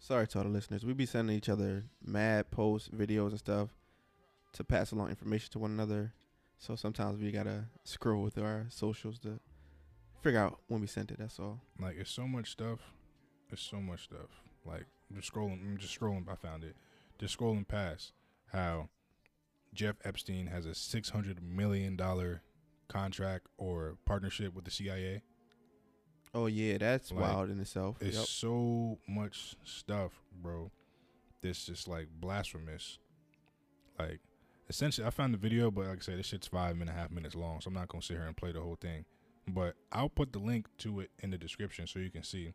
Sorry 0.00 0.26
to 0.26 0.38
all 0.38 0.44
the 0.44 0.50
listeners. 0.50 0.84
We 0.84 0.94
be 0.94 1.06
sending 1.06 1.36
each 1.36 1.48
other 1.48 1.84
mad 2.04 2.50
posts, 2.50 2.88
videos, 2.88 3.30
and 3.30 3.38
stuff 3.38 3.68
to 4.54 4.64
pass 4.64 4.90
along 4.90 5.10
information 5.10 5.52
to 5.52 5.60
one 5.60 5.70
another. 5.70 6.12
So 6.58 6.74
sometimes 6.74 7.20
we 7.20 7.30
gotta 7.30 7.66
scroll 7.84 8.22
with 8.22 8.36
our 8.36 8.66
socials 8.68 9.18
to 9.20 9.38
figure 10.20 10.40
out 10.40 10.58
when 10.66 10.80
we 10.80 10.86
sent 10.88 11.10
it. 11.12 11.18
That's 11.18 11.38
all. 11.38 11.60
Like 11.80 11.96
it's 11.98 12.10
so 12.10 12.26
much 12.26 12.50
stuff. 12.50 12.80
It's 13.50 13.62
so 13.62 13.80
much 13.80 14.04
stuff. 14.04 14.42
Like 14.66 14.86
I'm 15.08 15.20
just 15.20 15.32
scrolling. 15.32 15.60
I'm 15.62 15.78
just 15.78 15.98
scrolling. 15.98 16.28
I 16.28 16.34
found 16.34 16.64
it. 16.64 16.74
Just 17.22 17.38
scrolling 17.38 17.68
past 17.68 18.14
how 18.52 18.88
Jeff 19.72 19.94
Epstein 20.04 20.48
has 20.48 20.66
a 20.66 20.74
six 20.74 21.10
hundred 21.10 21.40
million 21.40 21.94
dollar 21.94 22.42
contract 22.88 23.46
or 23.58 23.96
partnership 24.04 24.52
with 24.52 24.64
the 24.64 24.72
CIA. 24.72 25.22
Oh 26.34 26.46
yeah, 26.46 26.78
that's 26.78 27.12
like, 27.12 27.20
wild 27.20 27.50
in 27.50 27.60
itself. 27.60 27.98
It's 28.00 28.16
yep. 28.16 28.26
so 28.26 28.98
much 29.06 29.54
stuff, 29.62 30.20
bro. 30.42 30.72
This 31.42 31.66
just 31.66 31.86
like 31.86 32.08
blasphemous. 32.20 32.98
Like 34.00 34.18
essentially, 34.68 35.06
I 35.06 35.10
found 35.10 35.32
the 35.32 35.38
video, 35.38 35.70
but 35.70 35.86
like 35.86 35.98
I 35.98 36.00
said, 36.00 36.18
this 36.18 36.26
shit's 36.26 36.48
five 36.48 36.80
and 36.80 36.90
a 36.90 36.92
half 36.92 37.12
minutes 37.12 37.36
long, 37.36 37.60
so 37.60 37.68
I'm 37.68 37.74
not 37.74 37.86
gonna 37.86 38.02
sit 38.02 38.16
here 38.16 38.26
and 38.26 38.36
play 38.36 38.50
the 38.50 38.60
whole 38.60 38.78
thing. 38.80 39.04
But 39.46 39.76
I'll 39.92 40.08
put 40.08 40.32
the 40.32 40.40
link 40.40 40.66
to 40.78 40.98
it 40.98 41.12
in 41.20 41.30
the 41.30 41.38
description 41.38 41.86
so 41.86 42.00
you 42.00 42.10
can 42.10 42.24
see. 42.24 42.52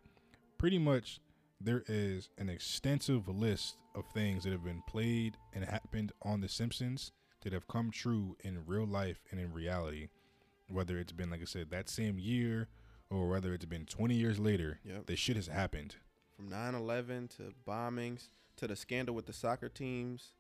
Pretty 0.58 0.78
much, 0.78 1.22
there 1.60 1.84
is 1.88 2.30
an 2.38 2.50
extensive 2.50 3.28
list 3.28 3.76
of 3.96 4.06
things 4.14 4.44
that 4.44 4.52
have 4.52 4.64
been 4.64 4.84
played 4.88 5.38
and 5.54 5.66
happened 5.66 6.12
on 6.22 6.42
The 6.42 6.50
Simpsons 6.50 7.12
that 7.42 7.54
have 7.54 7.68
come 7.68 7.92
true 7.92 8.36
in 8.44 8.66
real 8.66 8.86
life 8.86 9.24
and 9.32 9.40
in 9.40 9.54
reality. 9.54 10.10
Whether 10.70 10.98
it's 10.98 11.14
been, 11.14 11.30
like 11.30 11.42
I 11.42 11.46
said, 11.46 11.70
that 11.72 11.90
same 11.90 12.20
year 12.20 12.68
or 13.10 13.28
whether 13.30 13.54
it's 13.54 13.66
been 13.66 13.86
20 13.86 14.16
years 14.16 14.38
later, 14.38 14.80
yep. 14.84 15.06
this 15.06 15.20
shit 15.20 15.38
has 15.38 15.48
happened. 15.48 15.96
From 16.36 16.50
9 16.50 16.76
11 16.76 17.30
to 17.38 17.54
bombings 17.68 18.30
to 18.58 18.68
the 18.68 18.76
scandal 18.76 19.16
with 19.16 19.26
the 19.26 19.34
soccer 19.34 19.70
teams 19.70 20.34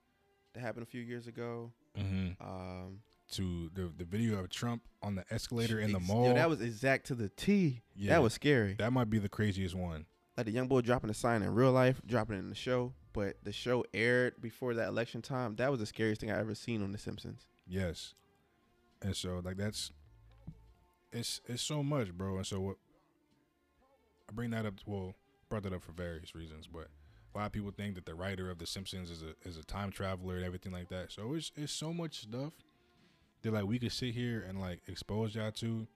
that 0.53 0.59
happened 0.59 0.83
a 0.83 0.89
few 0.89 1.01
years 1.01 1.27
ago. 1.27 1.71
Mm-hmm. 1.97 2.43
Um, 2.45 2.99
to 3.31 3.69
the 3.73 3.91
the 3.97 4.05
video 4.05 4.39
of 4.39 4.49
Trump 4.49 4.83
on 5.01 5.15
the 5.15 5.25
escalator 5.31 5.79
in 5.79 5.91
the 5.91 5.99
mall. 5.99 6.27
Yo, 6.27 6.33
that 6.35 6.49
was 6.49 6.61
exact 6.61 7.07
to 7.07 7.15
the 7.15 7.29
T. 7.29 7.81
Yeah, 7.95 8.11
that 8.11 8.23
was 8.23 8.33
scary. 8.33 8.75
That 8.79 8.93
might 8.93 9.09
be 9.09 9.19
the 9.19 9.27
craziest 9.27 9.75
one. 9.75 10.05
Like 10.37 10.45
the 10.45 10.51
young 10.51 10.67
boy 10.67 10.81
dropping 10.81 11.09
a 11.09 11.15
sign 11.15 11.41
in 11.41 11.53
real 11.55 11.71
life, 11.71 11.99
dropping 12.05 12.35
it 12.35 12.39
in 12.39 12.49
the 12.49 12.55
show, 12.55 12.93
but 13.11 13.37
the 13.43 13.51
show 13.51 13.83
aired 13.91 14.39
before 14.39 14.75
that 14.75 14.87
election 14.87 15.21
time. 15.21 15.55
That 15.55 15.71
was 15.71 15.79
the 15.79 15.87
scariest 15.87 16.21
thing 16.21 16.31
I 16.31 16.39
ever 16.39 16.53
seen 16.53 16.83
on 16.83 16.91
The 16.91 16.99
Simpsons. 16.99 17.47
Yes, 17.65 18.13
and 19.01 19.15
so 19.15 19.41
like 19.43 19.57
that's 19.57 19.91
it's 21.11 21.41
it's 21.47 21.63
so 21.63 21.81
much, 21.83 22.13
bro. 22.13 22.37
And 22.37 22.45
so 22.45 22.59
what 22.59 22.75
I 24.29 24.33
bring 24.33 24.51
that 24.51 24.65
up. 24.65 24.75
Well, 24.85 25.15
brought 25.49 25.63
that 25.63 25.73
up 25.73 25.81
for 25.81 25.91
various 25.91 26.35
reasons, 26.35 26.67
but 26.67 26.87
a 27.33 27.37
lot 27.37 27.45
of 27.47 27.51
people 27.51 27.71
think 27.71 27.95
that 27.95 28.05
the 28.05 28.15
writer 28.15 28.51
of 28.51 28.59
The 28.59 28.67
Simpsons 28.67 29.09
is 29.09 29.23
a 29.23 29.33
is 29.47 29.57
a 29.57 29.63
time 29.63 29.91
traveler 29.91 30.35
and 30.35 30.45
everything 30.45 30.71
like 30.71 30.89
that. 30.89 31.11
So 31.11 31.33
it's 31.33 31.51
it's 31.55 31.73
so 31.73 31.93
much 31.93 32.21
stuff 32.21 32.53
that 33.41 33.53
like 33.53 33.65
we 33.65 33.79
could 33.79 33.91
sit 33.91 34.13
here 34.13 34.45
and 34.47 34.59
like 34.59 34.81
expose 34.87 35.35
y'all 35.35 35.51
to, 35.53 35.87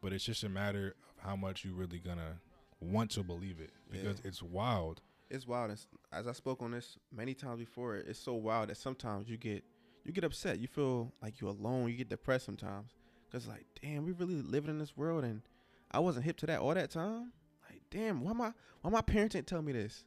but 0.00 0.12
it's 0.12 0.24
just 0.24 0.44
a 0.44 0.48
matter 0.48 0.94
of 1.18 1.24
how 1.24 1.36
much 1.36 1.64
you 1.64 1.74
really 1.74 1.98
gonna 1.98 2.38
want 2.82 3.10
to 3.12 3.22
believe 3.22 3.60
it 3.60 3.70
because 3.90 4.20
yeah. 4.22 4.28
it's 4.28 4.42
wild. 4.42 5.00
It's 5.30 5.46
wild. 5.46 5.70
It's, 5.70 5.86
as 6.12 6.26
I 6.26 6.32
spoke 6.32 6.62
on 6.62 6.72
this 6.72 6.98
many 7.10 7.34
times 7.34 7.58
before, 7.58 7.96
it's 7.96 8.18
so 8.18 8.34
wild 8.34 8.68
that 8.68 8.76
sometimes 8.76 9.28
you 9.28 9.36
get 9.36 9.64
you 10.04 10.12
get 10.12 10.24
upset. 10.24 10.58
You 10.58 10.66
feel 10.66 11.12
like 11.22 11.40
you're 11.40 11.50
alone. 11.50 11.88
You 11.88 11.96
get 11.96 12.08
depressed 12.08 12.44
sometimes 12.44 12.90
because 13.30 13.46
like, 13.46 13.66
damn, 13.80 14.04
we 14.04 14.12
really 14.12 14.34
living 14.34 14.70
in 14.70 14.78
this 14.78 14.96
world, 14.96 15.24
and 15.24 15.42
I 15.90 16.00
wasn't 16.00 16.24
hip 16.24 16.36
to 16.38 16.46
that 16.46 16.60
all 16.60 16.74
that 16.74 16.90
time. 16.90 17.32
Like, 17.68 17.82
damn, 17.90 18.22
why 18.22 18.32
my 18.32 18.52
why 18.82 18.90
my 18.90 19.00
parents 19.00 19.36
ain't 19.36 19.46
tell 19.46 19.62
me 19.62 19.72
this? 19.72 20.04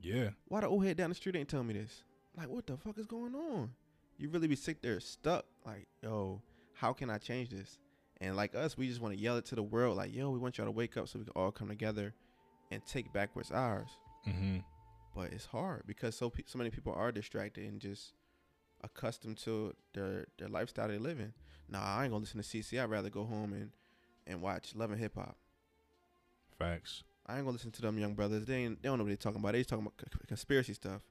Yeah. 0.00 0.30
Why 0.46 0.60
the 0.60 0.68
old 0.68 0.84
head 0.84 0.96
down 0.96 1.10
the 1.10 1.14
street 1.14 1.36
ain't 1.36 1.48
tell 1.48 1.64
me 1.64 1.74
this? 1.74 2.04
Like, 2.36 2.48
what 2.48 2.66
the 2.66 2.76
fuck 2.76 2.98
is 2.98 3.06
going 3.06 3.34
on? 3.34 3.70
You 4.16 4.28
really 4.28 4.46
be 4.46 4.56
sick 4.56 4.80
there, 4.80 5.00
stuck. 5.00 5.44
Like, 5.66 5.88
yo, 6.02 6.40
how 6.74 6.92
can 6.92 7.10
I 7.10 7.18
change 7.18 7.50
this? 7.50 7.78
And 8.20 8.36
like 8.36 8.54
us, 8.54 8.76
we 8.76 8.88
just 8.88 9.00
want 9.00 9.14
to 9.14 9.20
yell 9.20 9.36
it 9.36 9.44
to 9.46 9.54
the 9.54 9.62
world, 9.62 9.96
like, 9.96 10.12
yo, 10.12 10.30
we 10.30 10.38
want 10.38 10.58
y'all 10.58 10.66
to 10.66 10.72
wake 10.72 10.96
up 10.96 11.08
so 11.08 11.18
we 11.18 11.24
can 11.24 11.32
all 11.36 11.52
come 11.52 11.68
together 11.68 12.14
and 12.70 12.84
take 12.84 13.12
back 13.12 13.30
what's 13.34 13.52
ours. 13.52 13.90
Mm-hmm. 14.26 14.58
But 15.14 15.32
it's 15.32 15.46
hard 15.46 15.84
because 15.86 16.16
so 16.16 16.30
pe- 16.30 16.44
so 16.46 16.58
many 16.58 16.70
people 16.70 16.92
are 16.92 17.12
distracted 17.12 17.64
and 17.64 17.80
just 17.80 18.12
accustomed 18.82 19.38
to 19.38 19.74
their 19.94 20.26
their 20.38 20.48
lifestyle 20.48 20.88
they 20.88 20.98
live 20.98 21.18
in. 21.18 21.32
Nah, 21.68 21.82
I 21.82 22.04
ain't 22.04 22.12
gonna 22.12 22.20
listen 22.20 22.42
to 22.42 22.46
CC. 22.46 22.80
I'd 22.80 22.90
rather 22.90 23.10
go 23.10 23.24
home 23.24 23.52
and 23.52 23.70
and 24.26 24.42
watch 24.42 24.74
Love 24.74 24.90
and 24.90 25.00
Hip 25.00 25.14
Hop. 25.14 25.36
Facts. 26.58 27.02
I 27.26 27.36
ain't 27.36 27.44
gonna 27.44 27.52
listen 27.52 27.70
to 27.72 27.82
them 27.82 27.98
young 27.98 28.14
brothers. 28.14 28.46
They 28.46 28.64
ain't, 28.64 28.82
they 28.82 28.88
don't 28.88 28.98
know 28.98 29.04
what 29.04 29.08
they're 29.08 29.16
talking 29.16 29.40
about. 29.40 29.52
They 29.52 29.62
talking 29.62 29.86
about 29.86 30.00
c- 30.00 30.26
conspiracy 30.26 30.74
stuff. 30.74 31.02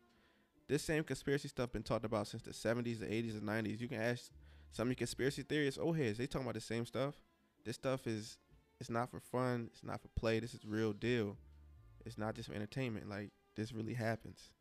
This 0.67 0.83
same 0.83 1.03
conspiracy 1.03 1.47
stuff 1.47 1.71
been 1.71 1.83
talked 1.83 2.05
about 2.05 2.27
since 2.27 2.43
the 2.43 2.51
70s, 2.51 2.99
the 2.99 3.05
80s, 3.05 3.37
and 3.37 3.43
90s. 3.43 3.79
You 3.79 3.87
can 3.87 4.01
ask 4.01 4.31
some 4.71 4.87
of 4.87 4.89
the 4.89 4.95
conspiracy 4.95 5.43
theorists, 5.43 5.79
old 5.79 5.97
heads, 5.97 6.17
they 6.17 6.27
talking 6.27 6.45
about 6.45 6.55
the 6.55 6.61
same 6.61 6.85
stuff. 6.85 7.15
This 7.65 7.75
stuff 7.75 8.07
is 8.07 8.37
it's 8.79 8.89
not 8.89 9.09
for 9.09 9.19
fun, 9.19 9.69
it's 9.71 9.83
not 9.83 10.01
for 10.01 10.07
play. 10.09 10.39
This 10.39 10.53
is 10.53 10.65
real 10.65 10.93
deal. 10.93 11.37
It's 12.05 12.17
not 12.17 12.35
just 12.35 12.49
for 12.49 12.55
entertainment. 12.55 13.09
Like 13.09 13.31
this 13.55 13.73
really 13.73 13.93
happens. 13.93 14.51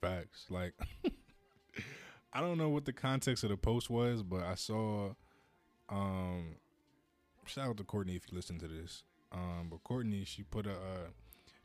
Facts. 0.00 0.46
Like 0.48 0.74
I 2.32 2.40
don't 2.40 2.58
know 2.58 2.68
what 2.68 2.84
the 2.84 2.92
context 2.92 3.44
of 3.44 3.50
the 3.50 3.56
post 3.56 3.90
was, 3.90 4.22
but 4.22 4.42
I 4.42 4.54
saw 4.54 5.12
um 5.88 6.56
shout 7.46 7.68
out 7.68 7.76
to 7.78 7.84
Courtney 7.84 8.16
if 8.16 8.30
you 8.30 8.36
listen 8.36 8.58
to 8.60 8.68
this. 8.68 9.02
Um 9.32 9.68
but 9.70 9.82
Courtney 9.82 10.24
she 10.24 10.42
put 10.42 10.66
a 10.66 10.72
uh, 10.72 11.08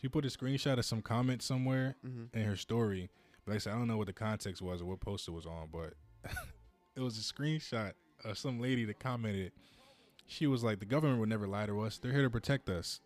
she 0.02 0.10
put 0.10 0.26
a 0.26 0.30
screenshot 0.30 0.78
of 0.78 0.86
some 0.86 1.02
comment 1.02 1.42
somewhere 1.42 1.96
mm-hmm. 2.06 2.38
in 2.38 2.46
her 2.46 2.58
story. 2.58 3.10
But 3.46 3.52
like 3.52 3.56
I 3.56 3.60
said, 3.60 3.74
I 3.74 3.78
don't 3.78 3.88
know 3.88 3.98
what 3.98 4.08
the 4.08 4.14
context 4.14 4.62
was 4.62 4.82
or 4.82 4.86
what 4.86 5.00
post 5.00 5.28
it 5.28 5.32
was 5.32 5.46
on, 5.46 5.70
but 5.72 5.94
it 6.96 7.02
was 7.02 7.18
a 7.18 7.22
screenshot 7.22 7.94
of 8.24 8.38
some 8.38 8.60
lady 8.60 8.86
that 8.86 9.00
commented. 9.00 9.52
She 10.28 10.48
was 10.48 10.64
like, 10.64 10.80
"The 10.80 10.86
government 10.86 11.20
would 11.20 11.30
never 11.30 11.48
lie 11.48 11.66
to 11.66 11.82
us. 11.82 11.98
They're 11.98 12.12
here 12.12 12.24
to 12.24 12.30
protect 12.30 12.70
us." 12.70 13.02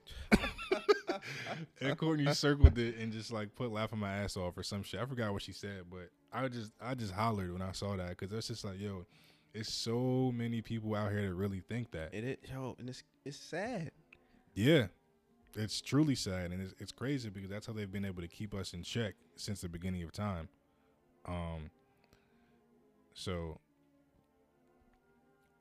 and 1.81 1.97
Courtney 1.97 2.31
circled 2.33 2.77
it 2.77 2.97
and 2.97 3.11
just 3.11 3.31
like 3.31 3.55
put 3.55 3.71
laughing 3.71 3.99
my 3.99 4.13
ass 4.13 4.37
off 4.37 4.57
or 4.57 4.63
some 4.63 4.83
shit. 4.83 4.99
I 4.99 5.05
forgot 5.05 5.33
what 5.33 5.41
she 5.41 5.51
said, 5.51 5.83
but 5.89 6.09
I 6.31 6.47
just 6.47 6.71
I 6.81 6.95
just 6.95 7.13
hollered 7.13 7.51
when 7.51 7.61
I 7.61 7.71
saw 7.71 7.95
that 7.97 8.09
because 8.09 8.31
that's 8.31 8.47
just 8.47 8.63
like, 8.63 8.79
yo, 8.79 9.05
it's 9.53 9.73
so 9.73 10.31
many 10.33 10.61
people 10.61 10.95
out 10.95 11.11
here 11.11 11.23
that 11.27 11.33
really 11.33 11.61
think 11.61 11.91
that. 11.91 12.13
It 12.13 12.23
is, 12.23 12.37
yo, 12.49 12.75
and 12.79 12.89
it's 12.89 13.03
it's 13.25 13.37
sad. 13.37 13.91
Yeah, 14.53 14.87
it's 15.55 15.81
truly 15.81 16.15
sad, 16.15 16.51
and 16.51 16.61
it's, 16.61 16.75
it's 16.79 16.91
crazy 16.91 17.29
because 17.29 17.49
that's 17.49 17.65
how 17.67 17.73
they've 17.73 17.91
been 17.91 18.05
able 18.05 18.21
to 18.21 18.27
keep 18.27 18.53
us 18.53 18.73
in 18.73 18.83
check 18.83 19.15
since 19.35 19.61
the 19.61 19.69
beginning 19.69 20.03
of 20.03 20.11
time. 20.11 20.49
Um. 21.25 21.71
So 23.13 23.59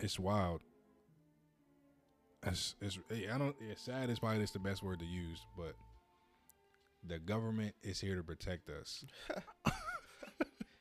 it's 0.01 0.19
wild. 0.19 0.63
It's, 2.43 2.75
it's 2.81 2.99
I 3.11 3.39
don't. 3.39 3.57
Yeah, 3.61 3.75
sad 3.77 4.11
is 4.11 4.19
probably 4.21 4.41
just 4.41 4.53
the 4.53 4.59
best 4.59 4.83
word 4.83 5.01
to 5.01 5.05
use, 5.07 5.41
but 5.57 5.75
the 7.07 7.19
government 7.19 7.75
is 7.83 8.01
here 8.01 8.17
to 8.17 8.23
protect 8.23 8.69
us. 8.71 9.05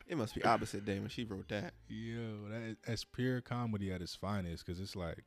It 0.08 0.18
must 0.20 0.36
be 0.36 0.44
opposite 0.44 0.86
day 0.86 1.00
when 1.00 1.10
she 1.10 1.24
wrote 1.24 1.48
that. 1.48 1.74
Yo, 1.88 2.48
that 2.52 2.78
that's 2.86 3.04
pure 3.04 3.42
comedy 3.42 3.92
at 3.92 4.04
its 4.04 4.14
finest. 4.14 4.64
Because 4.64 4.80
it's 4.80 4.96
like, 4.96 5.24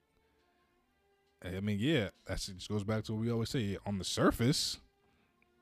I 1.44 1.59
mean, 1.59 1.78
yeah, 1.81 2.10
that 2.28 2.39
just 2.39 2.69
goes 2.69 2.85
back 2.85 3.02
to 3.05 3.12
what 3.12 3.20
we 3.23 3.28
always 3.32 3.48
say. 3.51 3.77
On 3.86 3.98
the 3.98 4.05
surface, 4.05 4.78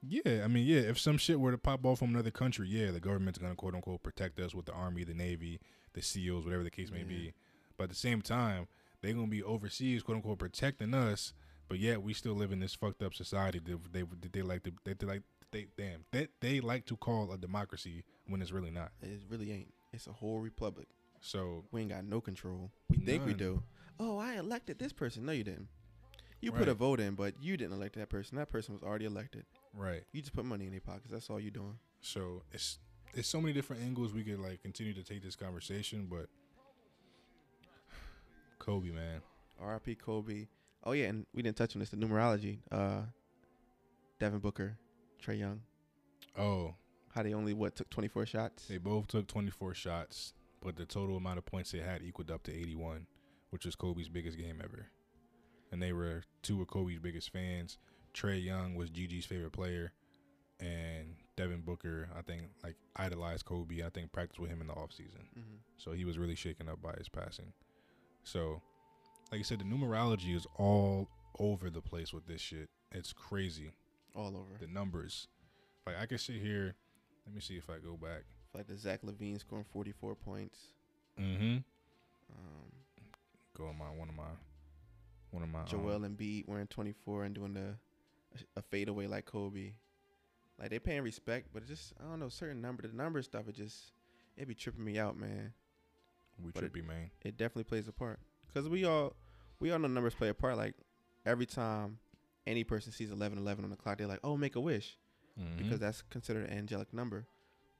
yeah, 0.07 0.43
I 0.44 0.48
mean, 0.48 0.66
yeah, 0.66 0.81
if 0.81 0.98
some 1.01 1.16
shit 1.16 1.40
were 1.40 1.51
to 1.51 1.57
pop 1.57 1.86
off 1.86 2.01
from 2.01 2.11
another 2.11 2.31
country, 2.31 2.69
yeah, 2.69 2.90
the 2.90 3.01
government's 3.01 3.39
gonna 3.39 3.55
quote 3.55 3.74
unquote 3.74 4.03
protect 4.03 4.39
us 4.39 4.55
with 4.55 4.66
the 4.66 4.73
army, 4.73 5.03
the 5.03 5.15
navy, 5.15 5.61
the 5.94 6.03
SEALs, 6.03 6.44
whatever 6.44 6.62
the 6.62 6.70
case 6.70 6.90
may 6.90 6.98
Yeah. 6.98 7.05
be. 7.05 7.32
But 7.77 7.85
at 7.85 7.90
the 7.90 7.97
same 7.97 8.23
time, 8.23 8.69
they're 9.03 9.12
gonna 9.12 9.27
be 9.27 9.43
overseas, 9.43 10.03
quote 10.03 10.16
unquote, 10.16 10.39
protecting 10.39 10.94
us. 10.94 11.32
But 11.69 11.78
yet 11.78 12.03
we 12.03 12.12
still 12.15 12.35
live 12.35 12.53
in 12.53 12.61
this 12.61 12.74
fucked 12.74 13.03
up 13.03 13.15
society 13.15 13.59
that 13.59 13.93
they 13.93 14.03
that 14.03 14.32
they 14.32 14.43
like 14.43 14.62
to 14.65 14.73
they, 14.85 14.94
they 14.94 15.07
like 15.07 15.23
they 15.53 15.66
damn 15.77 16.05
they 16.12 16.28
they 16.40 16.61
like 16.61 16.86
to 16.86 16.97
call 16.97 17.32
a 17.32 17.39
democracy 17.39 18.05
when 18.27 18.40
it's 18.43 18.53
really 18.53 18.70
not. 18.70 18.93
It 19.03 19.20
really 19.28 19.53
ain't. 19.53 19.73
It's 19.93 20.07
a 20.07 20.12
whole 20.12 20.39
republic. 20.40 20.89
So 21.20 21.65
We 21.73 21.81
ain't 21.81 21.90
got 21.90 22.05
no 22.05 22.20
control. 22.20 22.70
We 22.89 22.98
think 22.98 23.27
we 23.27 23.35
do. 23.35 23.62
Oh, 23.98 24.19
I 24.19 24.35
elected 24.35 24.78
this 24.78 24.93
person. 24.93 25.24
No, 25.27 25.32
you 25.32 25.43
didn't. 25.43 25.69
You 26.40 26.53
put 26.53 26.69
a 26.69 26.74
vote 26.74 27.01
in, 27.01 27.15
but 27.15 27.35
you 27.40 27.57
didn't 27.57 27.73
elect 27.73 27.97
that 27.97 28.11
person. 28.11 28.36
That 28.36 28.51
person 28.51 28.74
was 28.74 28.82
already 28.82 29.07
elected. 29.07 29.44
right. 29.74 30.05
You 30.12 30.20
just 30.20 30.35
put 30.35 30.44
money 30.44 30.66
in 30.66 30.70
their 30.70 30.81
pockets. 30.81 31.09
That's 31.11 31.31
all 31.31 31.40
you're 31.40 31.51
doing. 31.51 31.78
So 32.01 32.43
it's 32.53 32.78
it's 33.15 33.27
so 33.27 33.40
many 33.40 33.55
different 33.55 33.82
angles 33.82 34.12
we 34.12 34.23
could 34.23 34.39
like 34.39 34.62
continue 34.62 34.93
to 34.94 35.03
take 35.03 35.23
this 35.23 35.35
conversation, 35.35 36.07
but 36.09 36.27
Kobe, 38.59 38.91
man. 38.91 39.20
R.I.P. 39.61 39.95
Kobe. 39.97 40.47
Oh 40.85 40.93
yeah, 40.93 41.07
and 41.07 41.27
we 41.35 41.43
didn't 41.43 41.57
touch 41.57 41.74
on 41.74 41.81
this. 41.81 41.91
The 41.91 41.97
numerology. 41.97 42.59
Uh, 42.70 43.03
Devin 44.19 44.39
Booker, 44.41 44.78
Trae 45.24 45.39
Young. 45.39 45.61
Oh, 46.39 46.74
How 47.15 47.23
they 47.23 47.35
only 47.35 47.53
what 47.55 47.77
took 47.77 47.89
24 47.91 48.27
shots. 48.27 48.66
they 48.66 48.78
both 48.78 49.09
took 49.09 49.27
24 49.27 49.74
shots, 49.74 50.33
but 50.62 50.77
the 50.77 50.85
total 50.87 51.16
amount 51.16 51.39
of 51.39 51.47
points 51.47 51.73
they 51.73 51.78
had 51.78 52.03
equaled 52.03 52.31
up 52.31 52.43
to 52.45 52.53
81, 52.55 53.07
which 53.51 53.65
was 53.65 53.74
Kobe's 53.74 54.09
biggest 54.09 54.37
game 54.39 54.61
ever. 54.62 54.87
And 55.73 55.83
they 55.83 55.93
were 55.93 56.23
two 56.43 56.61
of 56.62 56.69
Kobe's 56.69 56.99
biggest 56.99 57.31
fans. 57.33 57.78
Trae 58.15 58.43
Young 58.43 58.74
was 58.74 58.91
Gigi's 58.91 59.27
favorite 59.27 59.53
player, 59.53 59.93
and 60.61 61.16
Devin 61.37 61.61
Booker, 61.62 62.09
I 62.16 62.23
think, 62.23 62.43
like 62.62 62.77
idolized 62.95 63.45
Kobe. 63.45 63.83
I 63.85 63.91
think 63.91 64.12
practiced 64.12 64.39
with 64.41 64.51
him 64.51 64.61
in 64.61 64.66
the 64.69 64.74
offseason. 64.74 65.27
hmm 65.35 65.57
So 65.77 65.93
he 65.93 66.05
was 66.05 66.19
really 66.19 66.35
shaken 66.37 66.69
up 66.69 66.81
by 66.81 66.95
his 66.97 67.09
passing. 67.09 67.53
So, 68.27 68.61
like 69.31 69.39
I 69.39 69.43
said, 69.44 69.61
the 69.61 69.65
numerology 69.65 70.35
is 70.35 70.48
all 70.57 71.09
over 71.39 71.70
the 71.70 71.81
place 71.81 72.12
with 72.12 72.27
this 72.27 72.40
shit. 72.40 72.69
It's 72.90 73.12
crazy. 73.12 73.70
All 74.16 74.36
over. 74.36 74.59
The 74.59 74.66
numbers. 74.66 75.28
Like 75.86 75.94
I 76.01 76.07
can 76.07 76.19
sit 76.19 76.36
here. 76.36 76.74
Let 77.24 77.35
me 77.36 77.40
see 77.40 77.55
if 77.57 77.70
I 77.70 77.74
go 77.78 77.97
back. 77.97 78.24
like 78.53 78.66
the 78.66 78.77
Zach 78.77 79.03
LaVine 79.03 79.39
scoring 79.39 79.65
44 79.73 80.16
points. 80.16 80.59
Mm-hmm. 81.20 81.59
Um, 82.32 82.73
Go 83.57 83.69
on 83.69 83.78
my 83.78 83.86
one 83.86 84.09
of 84.09 84.16
my 84.16 84.24
one 85.31 85.44
of 85.44 85.48
my 85.48 85.61
um, 85.61 85.66
Joel 85.66 86.01
Embiid 86.01 86.48
wearing 86.48 86.66
24 86.66 87.24
and 87.24 87.35
doing 87.35 87.55
the 87.55 87.74
a 88.57 88.62
fadeaway 88.62 89.07
like 89.07 89.24
Kobe. 89.24 89.73
Like 90.59 90.70
they 90.70 90.81
paying 90.81 91.03
respect, 91.03 91.48
but 91.53 91.62
it 91.62 91.69
just 91.69 91.93
I 92.01 92.11
don't 92.11 92.19
know 92.19 92.28
certain 92.28 92.61
number 92.61 92.82
the 92.82 92.93
number 92.97 93.23
stuff. 93.23 93.48
It 93.48 93.55
just 93.55 93.93
it 94.36 94.48
be 94.48 94.55
tripping 94.55 94.85
me 94.85 94.98
out, 94.98 95.16
man. 95.16 95.53
We 96.43 96.51
but 96.53 96.65
it- 96.65 96.73
trippy 96.73 96.87
man. 96.87 97.11
It 97.25 97.37
definitely 97.37 97.65
plays 97.65 97.89
a 97.89 97.93
part 97.93 98.19
because 98.47 98.69
we 98.69 98.85
all 98.85 99.15
we 99.61 99.71
all 99.73 99.79
know 99.79 99.89
numbers 99.89 100.15
play 100.15 100.29
a 100.29 100.35
part. 100.35 100.57
Like 100.57 100.75
every 101.25 101.47
time 101.47 101.99
any 102.47 102.63
person 102.65 102.93
sees 102.93 103.11
11 103.11 103.39
11 103.39 103.65
on 103.65 103.71
the 103.71 103.77
clock, 103.77 103.99
they're 103.99 104.07
like, 104.07 104.21
oh, 104.23 104.37
make 104.37 104.55
a 104.57 104.61
wish 104.61 104.97
Mhm. 105.41 105.59
because 105.59 105.79
that's 105.81 106.03
considered 106.03 106.49
an 106.49 106.57
angelic 106.59 106.93
number. 106.93 107.27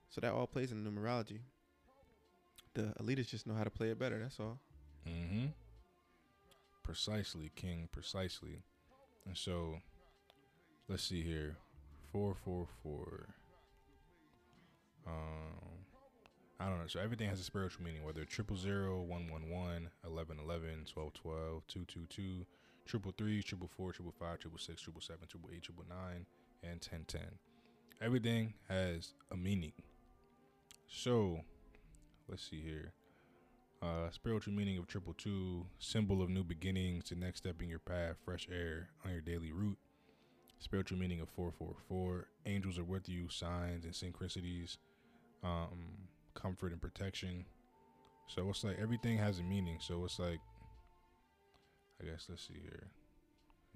So 0.09 0.21
that 0.21 0.31
all 0.33 0.47
plays 0.47 0.71
in 0.71 0.83
numerology. 0.85 1.39
The 2.73 2.93
elitists 3.01 3.29
just 3.29 3.47
know 3.47 3.55
how 3.55 3.63
to 3.63 3.69
play 3.71 3.89
it 3.89 3.97
better. 3.99 4.19
That's 4.19 4.39
all. 4.39 4.59
Mm-hmm. 5.07 5.47
Precisely, 6.83 7.51
King. 7.55 7.89
Precisely. 7.91 8.61
And 9.25 9.35
so, 9.35 9.79
let's 10.87 11.03
see 11.03 11.21
here. 11.23 11.57
Four, 12.11 12.35
four, 12.35 12.67
four. 12.83 13.27
Um, 15.05 15.85
I 16.59 16.67
don't 16.67 16.79
know. 16.79 16.87
So 16.87 16.99
everything 16.99 17.29
has 17.29 17.39
a 17.39 17.43
spiritual 17.43 17.83
meaning. 17.83 18.03
Whether 18.03 18.25
triple 18.25 18.57
zero, 18.57 19.01
one 19.01 19.29
one 19.29 19.49
one, 19.49 19.89
eleven 20.05 20.37
eleven, 20.39 20.85
twelve 20.91 21.13
twelve, 21.13 21.63
two 21.67 21.85
two 21.85 22.05
two, 22.09 22.45
triple 22.85 23.13
three, 23.17 23.43
triple 23.43 23.69
four, 23.77 23.91
triple 23.91 24.13
five, 24.19 24.39
triple 24.39 24.59
six, 24.59 24.81
triple 24.81 25.01
seven, 25.01 25.27
triple 25.27 25.49
eight, 25.53 25.63
triple 25.63 25.85
nine, 25.87 26.25
and 26.63 26.81
ten 26.81 27.05
ten. 27.07 27.29
Everything 28.01 28.53
has 28.69 29.13
a 29.31 29.37
meaning. 29.37 29.73
So, 30.87 31.41
let's 32.27 32.47
see 32.49 32.61
here. 32.61 32.93
Uh, 33.81 34.09
spiritual 34.09 34.53
meaning 34.53 34.77
of 34.79 34.87
triple 34.87 35.13
two, 35.13 35.65
symbol 35.77 36.23
of 36.23 36.29
new 36.29 36.43
beginnings, 36.43 37.09
the 37.09 37.15
next 37.15 37.39
step 37.39 37.61
in 37.61 37.69
your 37.69 37.79
path, 37.79 38.15
fresh 38.25 38.47
air 38.51 38.89
on 39.05 39.11
your 39.11 39.21
daily 39.21 39.51
route. 39.51 39.77
Spiritual 40.59 40.97
meaning 40.97 41.21
of 41.21 41.29
444, 41.29 42.27
angels 42.47 42.79
are 42.79 42.83
with 42.83 43.07
you, 43.07 43.29
signs 43.29 43.85
and 43.85 43.93
synchronicities, 43.93 44.77
um, 45.43 46.07
comfort 46.37 46.71
and 46.71 46.81
protection. 46.81 47.45
So 48.27 48.49
it's 48.49 48.63
like 48.63 48.77
everything 48.79 49.17
has 49.17 49.39
a 49.39 49.43
meaning. 49.43 49.77
So 49.81 50.05
it's 50.05 50.19
like, 50.19 50.39
I 52.01 52.05
guess 52.05 52.27
let's 52.29 52.47
see 52.47 52.59
here. 52.61 52.87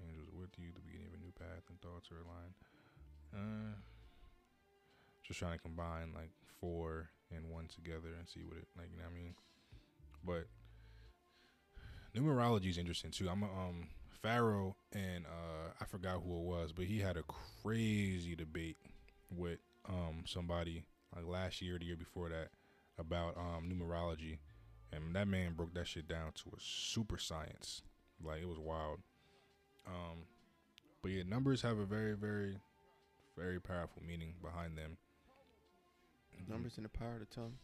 Angels 0.06 0.28
are 0.28 0.40
with 0.40 0.50
you, 0.58 0.68
the 0.74 0.80
beginning 0.80 1.08
of 1.08 1.20
a 1.20 1.24
new 1.24 1.32
path, 1.38 1.64
and 1.68 1.80
thoughts 1.80 2.10
are 2.10 2.22
aligned. 2.22 2.54
Uh, 3.34 3.74
just 5.22 5.38
trying 5.38 5.52
to 5.52 5.58
combine 5.58 6.12
like 6.14 6.30
four 6.60 7.10
and 7.34 7.48
one 7.50 7.66
together 7.66 8.08
and 8.18 8.28
see 8.28 8.42
what 8.44 8.58
it 8.58 8.68
like. 8.76 8.88
You 8.90 8.98
know 8.98 9.04
what 9.04 9.12
I 9.12 9.22
mean? 9.22 9.34
But 10.24 10.46
numerology 12.14 12.68
is 12.68 12.78
interesting 12.78 13.10
too. 13.10 13.28
I'm 13.28 13.42
a, 13.42 13.46
um 13.46 13.88
Pharaoh 14.10 14.76
and 14.92 15.24
uh 15.26 15.70
I 15.80 15.84
forgot 15.84 16.20
who 16.24 16.36
it 16.36 16.42
was, 16.42 16.72
but 16.72 16.84
he 16.84 16.98
had 16.98 17.16
a 17.16 17.22
crazy 17.62 18.34
debate 18.36 18.76
with 19.34 19.58
um 19.88 20.24
somebody 20.26 20.84
like 21.14 21.26
last 21.26 21.60
year, 21.62 21.78
the 21.78 21.84
year 21.86 21.96
before 21.96 22.28
that, 22.28 22.48
about 22.98 23.36
um 23.36 23.68
numerology, 23.70 24.38
and 24.92 25.14
that 25.14 25.28
man 25.28 25.54
broke 25.54 25.74
that 25.74 25.86
shit 25.86 26.08
down 26.08 26.32
to 26.34 26.50
a 26.56 26.60
super 26.60 27.18
science. 27.18 27.82
Like 28.22 28.42
it 28.42 28.48
was 28.48 28.58
wild. 28.58 29.00
Um, 29.86 30.26
but 31.02 31.10
yeah, 31.10 31.24
numbers 31.24 31.62
have 31.62 31.78
a 31.78 31.84
very, 31.84 32.14
very, 32.14 32.56
very 33.36 33.60
powerful 33.60 34.02
meaning 34.06 34.34
behind 34.42 34.78
them. 34.78 34.96
Mhm. 36.36 36.48
Numbers 36.48 36.76
in 36.76 36.84
the 36.84 36.88
power 36.88 37.14
of 37.14 37.20
the 37.20 37.26
tongue. 37.26 37.58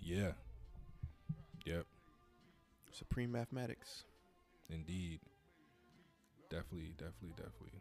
Yeah. 0.00 0.32
Yep. 1.64 1.86
Supreme 2.92 3.30
mathematics. 3.32 4.04
Indeed. 4.68 5.20
Definitely, 6.48 6.94
definitely, 6.96 7.34
definitely. 7.36 7.80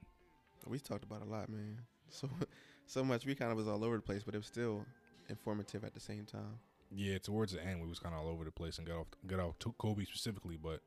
We 0.68 0.80
talked 0.80 1.04
about 1.04 1.22
a 1.22 1.26
lot, 1.26 1.50
man. 1.50 1.80
So 2.10 2.30
so 2.90 3.04
much 3.04 3.26
we 3.26 3.36
kind 3.36 3.52
of 3.52 3.58
was 3.58 3.68
all 3.68 3.84
over 3.84 3.96
the 3.96 4.02
place, 4.02 4.24
but 4.24 4.34
it 4.34 4.38
was 4.40 4.48
still 4.48 4.84
informative 5.30 5.84
at 5.84 5.94
the 5.94 6.00
same 6.00 6.26
time. 6.26 6.58
Yeah, 6.92 7.20
towards 7.20 7.54
the 7.54 7.64
end 7.64 7.82
we 7.82 7.88
was 7.88 8.00
kind 8.00 8.16
of 8.16 8.22
all 8.22 8.28
over 8.30 8.44
the 8.44 8.52
place 8.52 8.80
and 8.80 8.88
got 8.88 8.98
off 8.98 9.08
got 9.28 9.40
off 9.40 9.60
to 9.60 9.74
Kobe 9.78 10.04
specifically, 10.06 10.58
but 10.62 10.82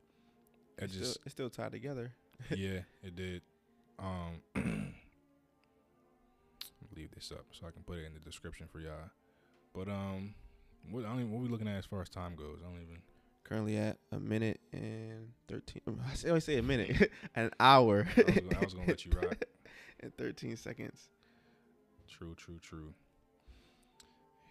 it 0.77 0.83
It's 0.85 0.93
just 0.93 1.11
still, 1.11 1.21
it's 1.25 1.31
still 1.33 1.49
tied 1.49 1.71
together. 1.71 2.11
yeah, 2.55 2.79
it 3.01 3.15
did. 3.15 3.41
Um, 3.97 4.41
leave 6.95 7.09
this 7.15 7.31
up 7.31 7.45
so 7.51 7.65
I 7.67 7.71
can 7.71 7.83
put 7.83 7.97
it 7.99 8.05
in 8.05 8.13
the 8.13 8.19
description 8.19 8.67
for 8.71 8.79
y'all. 8.79 9.09
But 9.73 9.87
um, 9.87 10.35
what 10.91 11.05
I 11.05 11.09
don't 11.09 11.19
even, 11.21 11.31
what 11.31 11.41
we 11.41 11.47
looking 11.47 11.67
at 11.67 11.77
as 11.77 11.85
far 11.85 12.01
as 12.01 12.09
time 12.09 12.35
goes? 12.35 12.59
I 12.61 12.69
don't 12.69 12.81
even. 12.81 12.97
Currently 13.45 13.77
at 13.77 13.97
a 14.11 14.19
minute 14.19 14.59
and 14.71 15.29
thirteen. 15.47 15.81
I 16.11 16.15
say- 16.15 16.27
always 16.29 16.43
say 16.43 16.57
a 16.57 16.63
minute, 16.63 17.11
an 17.35 17.51
hour 17.59 18.07
I 18.17 18.21
was, 18.23 18.35
gonna- 18.35 18.57
I 18.59 18.63
was 18.63 18.73
gonna 18.73 18.87
let 18.87 19.05
you 19.05 19.11
rock. 19.21 19.43
and 20.01 20.15
thirteen 20.17 20.55
seconds. 20.57 21.09
True, 22.17 22.35
true, 22.35 22.59
true. 22.61 22.93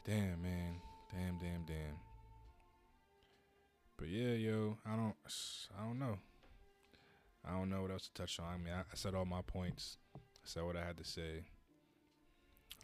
Damn, 0.05 0.43
man. 0.43 0.81
Damn, 1.13 1.39
damn, 1.39 1.65
damn. 1.67 1.97
But 3.97 4.09
yeah, 4.09 4.33
yo, 4.33 4.79
I 4.85 4.97
don't, 4.97 5.15
I 5.79 5.85
don't 5.85 5.99
know. 5.99 6.19
I 7.45 7.53
don't 7.53 7.71
know 7.71 7.83
what 7.83 7.91
else 7.91 8.09
to 8.09 8.15
touch 8.15 8.39
on. 8.41 8.47
I 8.47 8.57
mean, 8.57 8.73
I, 8.75 8.81
I 8.81 8.95
said 8.95 9.15
all 9.15 9.25
my 9.25 9.43
points. 9.43 9.99
I 10.17 10.19
said 10.45 10.65
what 10.65 10.77
I 10.77 10.85
had 10.85 10.97
to 10.99 11.05
say. 11.05 11.45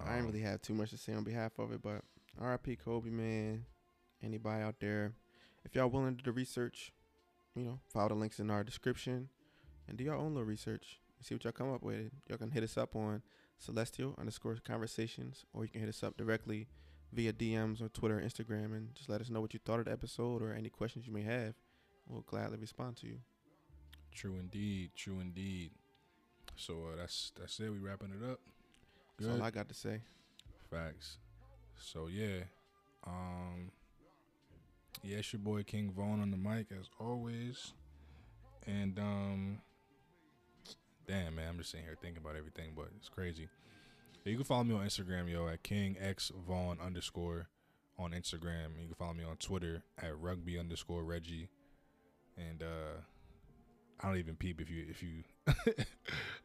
I 0.01 0.05
didn't 0.05 0.21
Um, 0.21 0.27
really 0.27 0.43
have 0.43 0.63
too 0.63 0.75
much 0.75 0.91
to 0.91 0.99
say 0.99 1.13
on 1.15 1.25
behalf 1.25 1.59
of 1.59 1.73
it, 1.73 1.83
but 1.83 2.03
R.I.P. 2.41 2.77
Kobe, 2.77 3.11
man. 3.11 3.65
Anybody 4.23 4.63
out 4.63 4.77
there, 4.81 5.13
if 5.65 5.75
y'all 5.75 5.89
willing 5.89 6.17
to 6.17 6.23
do 6.23 6.31
the 6.31 6.35
research, 6.37 6.93
you 7.55 7.63
know, 7.65 7.79
follow 7.89 8.09
the 8.09 8.15
links 8.15 8.41
in 8.41 8.51
our 8.51 8.65
description 8.65 9.29
and 9.89 9.97
do 9.97 10.05
your 10.05 10.15
own 10.17 10.35
little 10.35 10.45
research 10.45 11.01
and 11.17 11.27
see 11.27 11.35
what 11.35 11.45
y'all 11.45 11.53
come 11.53 11.73
up 11.73 11.83
with. 11.83 12.11
Y'all 12.29 12.39
can 12.39 12.51
hit 12.51 12.65
us 12.65 12.77
up 12.77 12.95
on 12.97 13.23
celestial 13.59 14.15
underscore 14.19 14.57
conversations, 14.65 15.45
or 15.53 15.65
you 15.65 15.71
can 15.71 15.81
hit 15.81 15.89
us 15.89 16.03
up 16.03 16.17
directly 16.17 16.69
via 17.13 17.33
DMs 17.33 17.81
or 17.83 17.89
Twitter 17.89 18.19
or 18.19 18.23
Instagram 18.23 18.77
and 18.77 18.95
just 18.95 19.09
let 19.09 19.21
us 19.21 19.31
know 19.31 19.41
what 19.41 19.55
you 19.55 19.61
thought 19.65 19.79
of 19.81 19.87
the 19.87 19.93
episode 19.93 20.43
or 20.43 20.53
any 20.53 20.69
questions 20.69 21.07
you 21.07 21.13
may 21.13 21.23
have. 21.23 21.55
We'll 22.07 22.23
gladly 22.23 22.59
respond 22.59 22.97
to 22.99 23.07
you. 23.07 23.19
True 24.15 24.37
indeed. 24.39 24.91
True 24.97 25.21
indeed. 25.21 25.71
So 26.57 26.75
uh, 26.93 26.97
that's 26.97 27.33
that's 27.39 27.59
it. 27.61 27.71
We 27.71 27.79
wrapping 27.79 28.13
it 28.21 28.31
up. 28.31 28.41
That's 29.19 29.31
all 29.31 29.43
I 29.43 29.51
got 29.51 29.69
to 29.69 29.75
say. 29.75 30.01
Facts. 30.71 31.19
So 31.81 32.09
yeah, 32.09 32.41
Um, 33.07 33.71
yeah, 35.03 35.19
it's 35.19 35.33
your 35.33 35.41
boy 35.41 35.63
King 35.63 35.93
Vaughn 35.97 36.21
on 36.21 36.31
the 36.31 36.37
mic 36.37 36.67
as 36.73 36.87
always. 36.99 37.73
And 38.67 38.99
um, 38.99 39.61
damn 41.09 41.35
man, 41.35 41.49
I'm 41.49 41.59
just 41.59 41.71
sitting 41.71 41.87
here 41.87 41.97
thinking 42.01 42.23
about 42.23 42.37
everything, 42.37 42.73
but 42.77 42.89
it's 42.97 43.09
crazy. 43.09 43.49
You 44.25 44.37
can 44.37 44.45
follow 44.45 44.65
me 44.65 44.75
on 44.75 44.85
Instagram, 44.85 45.31
yo, 45.31 45.49
at 45.49 45.63
King 45.63 45.97
X 45.99 46.31
Vaughn 46.47 46.79
underscore 46.85 47.49
on 47.99 48.11
Instagram. 48.11 48.79
You 48.79 48.87
can 48.87 48.95
follow 48.95 49.15
me 49.15 49.25
on 49.25 49.37
Twitter 49.39 49.83
at 49.97 50.17
rugby 50.19 50.59
underscore 50.59 51.03
Reggie. 51.03 51.49
And 52.37 52.63
uh 52.63 53.01
I 54.01 54.07
don't 54.07 54.19
even 54.19 54.37
peep 54.37 54.61
if 54.61 54.71
you 54.71 54.85
if 54.89 55.03
you 55.03 55.25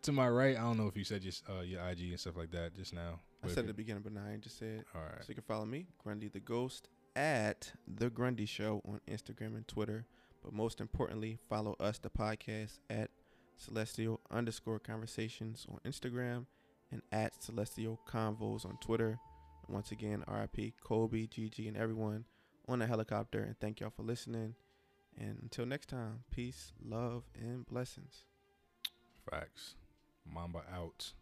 to 0.04 0.12
my 0.12 0.28
right. 0.28 0.58
I 0.58 0.62
don't 0.62 0.78
know 0.78 0.88
if 0.88 0.98
you 0.98 1.04
said 1.04 1.24
your 1.24 1.34
uh, 1.50 1.62
your 1.62 1.88
IG 1.88 2.12
and 2.12 2.20
stuff 2.20 2.38
like 2.38 2.52
that 2.52 2.74
just 2.74 2.94
now. 2.94 3.20
I 3.44 3.50
said 3.50 3.60
at 3.60 3.68
the 3.68 3.74
beginning, 3.74 4.02
but 4.02 4.14
now 4.14 4.24
I 4.32 4.38
just 4.38 4.58
said. 4.58 4.86
All 4.96 5.02
right. 5.02 5.20
So 5.20 5.26
you 5.28 5.36
can 5.36 5.44
follow 5.44 5.66
me, 5.66 5.88
Grundy 6.02 6.30
the 6.30 6.40
Ghost, 6.40 6.88
at 7.16 7.74
the 7.88 8.10
Grundy 8.10 8.46
Show 8.46 8.82
on 8.88 9.02
Instagram 9.08 9.56
and 9.56 9.68
Twitter. 9.68 10.06
But 10.42 10.54
most 10.54 10.82
importantly, 10.82 11.38
follow 11.50 11.76
us, 11.80 12.00
the 12.00 12.10
podcast, 12.10 12.80
at 12.90 13.12
Celestial 13.58 14.20
underscore 14.32 14.80
Conversations 14.80 15.66
on 15.70 15.80
Instagram 15.90 16.46
and 16.92 17.02
at 17.12 17.42
Celestial 17.44 18.00
Convos 18.08 18.66
on 18.66 18.78
Twitter. 18.82 19.20
And 19.66 19.74
once 19.74 19.92
again, 19.92 20.24
RIP 20.28 20.74
Kobe, 20.84 21.28
GG, 21.28 21.68
and 21.68 21.78
everyone 21.78 22.26
on 22.68 22.80
the 22.80 22.88
helicopter. 22.88 23.40
And 23.40 23.60
thank 23.60 23.80
y'all 23.80 23.94
for 23.96 24.04
listening. 24.04 24.56
And 25.18 25.40
until 25.42 25.66
next 25.66 25.90
time, 25.90 26.24
peace, 26.32 26.72
love, 26.84 27.24
and 27.40 27.66
blessings. 27.66 28.26
Facts. 29.30 29.76
Mamba 30.26 30.64
out. 30.74 31.14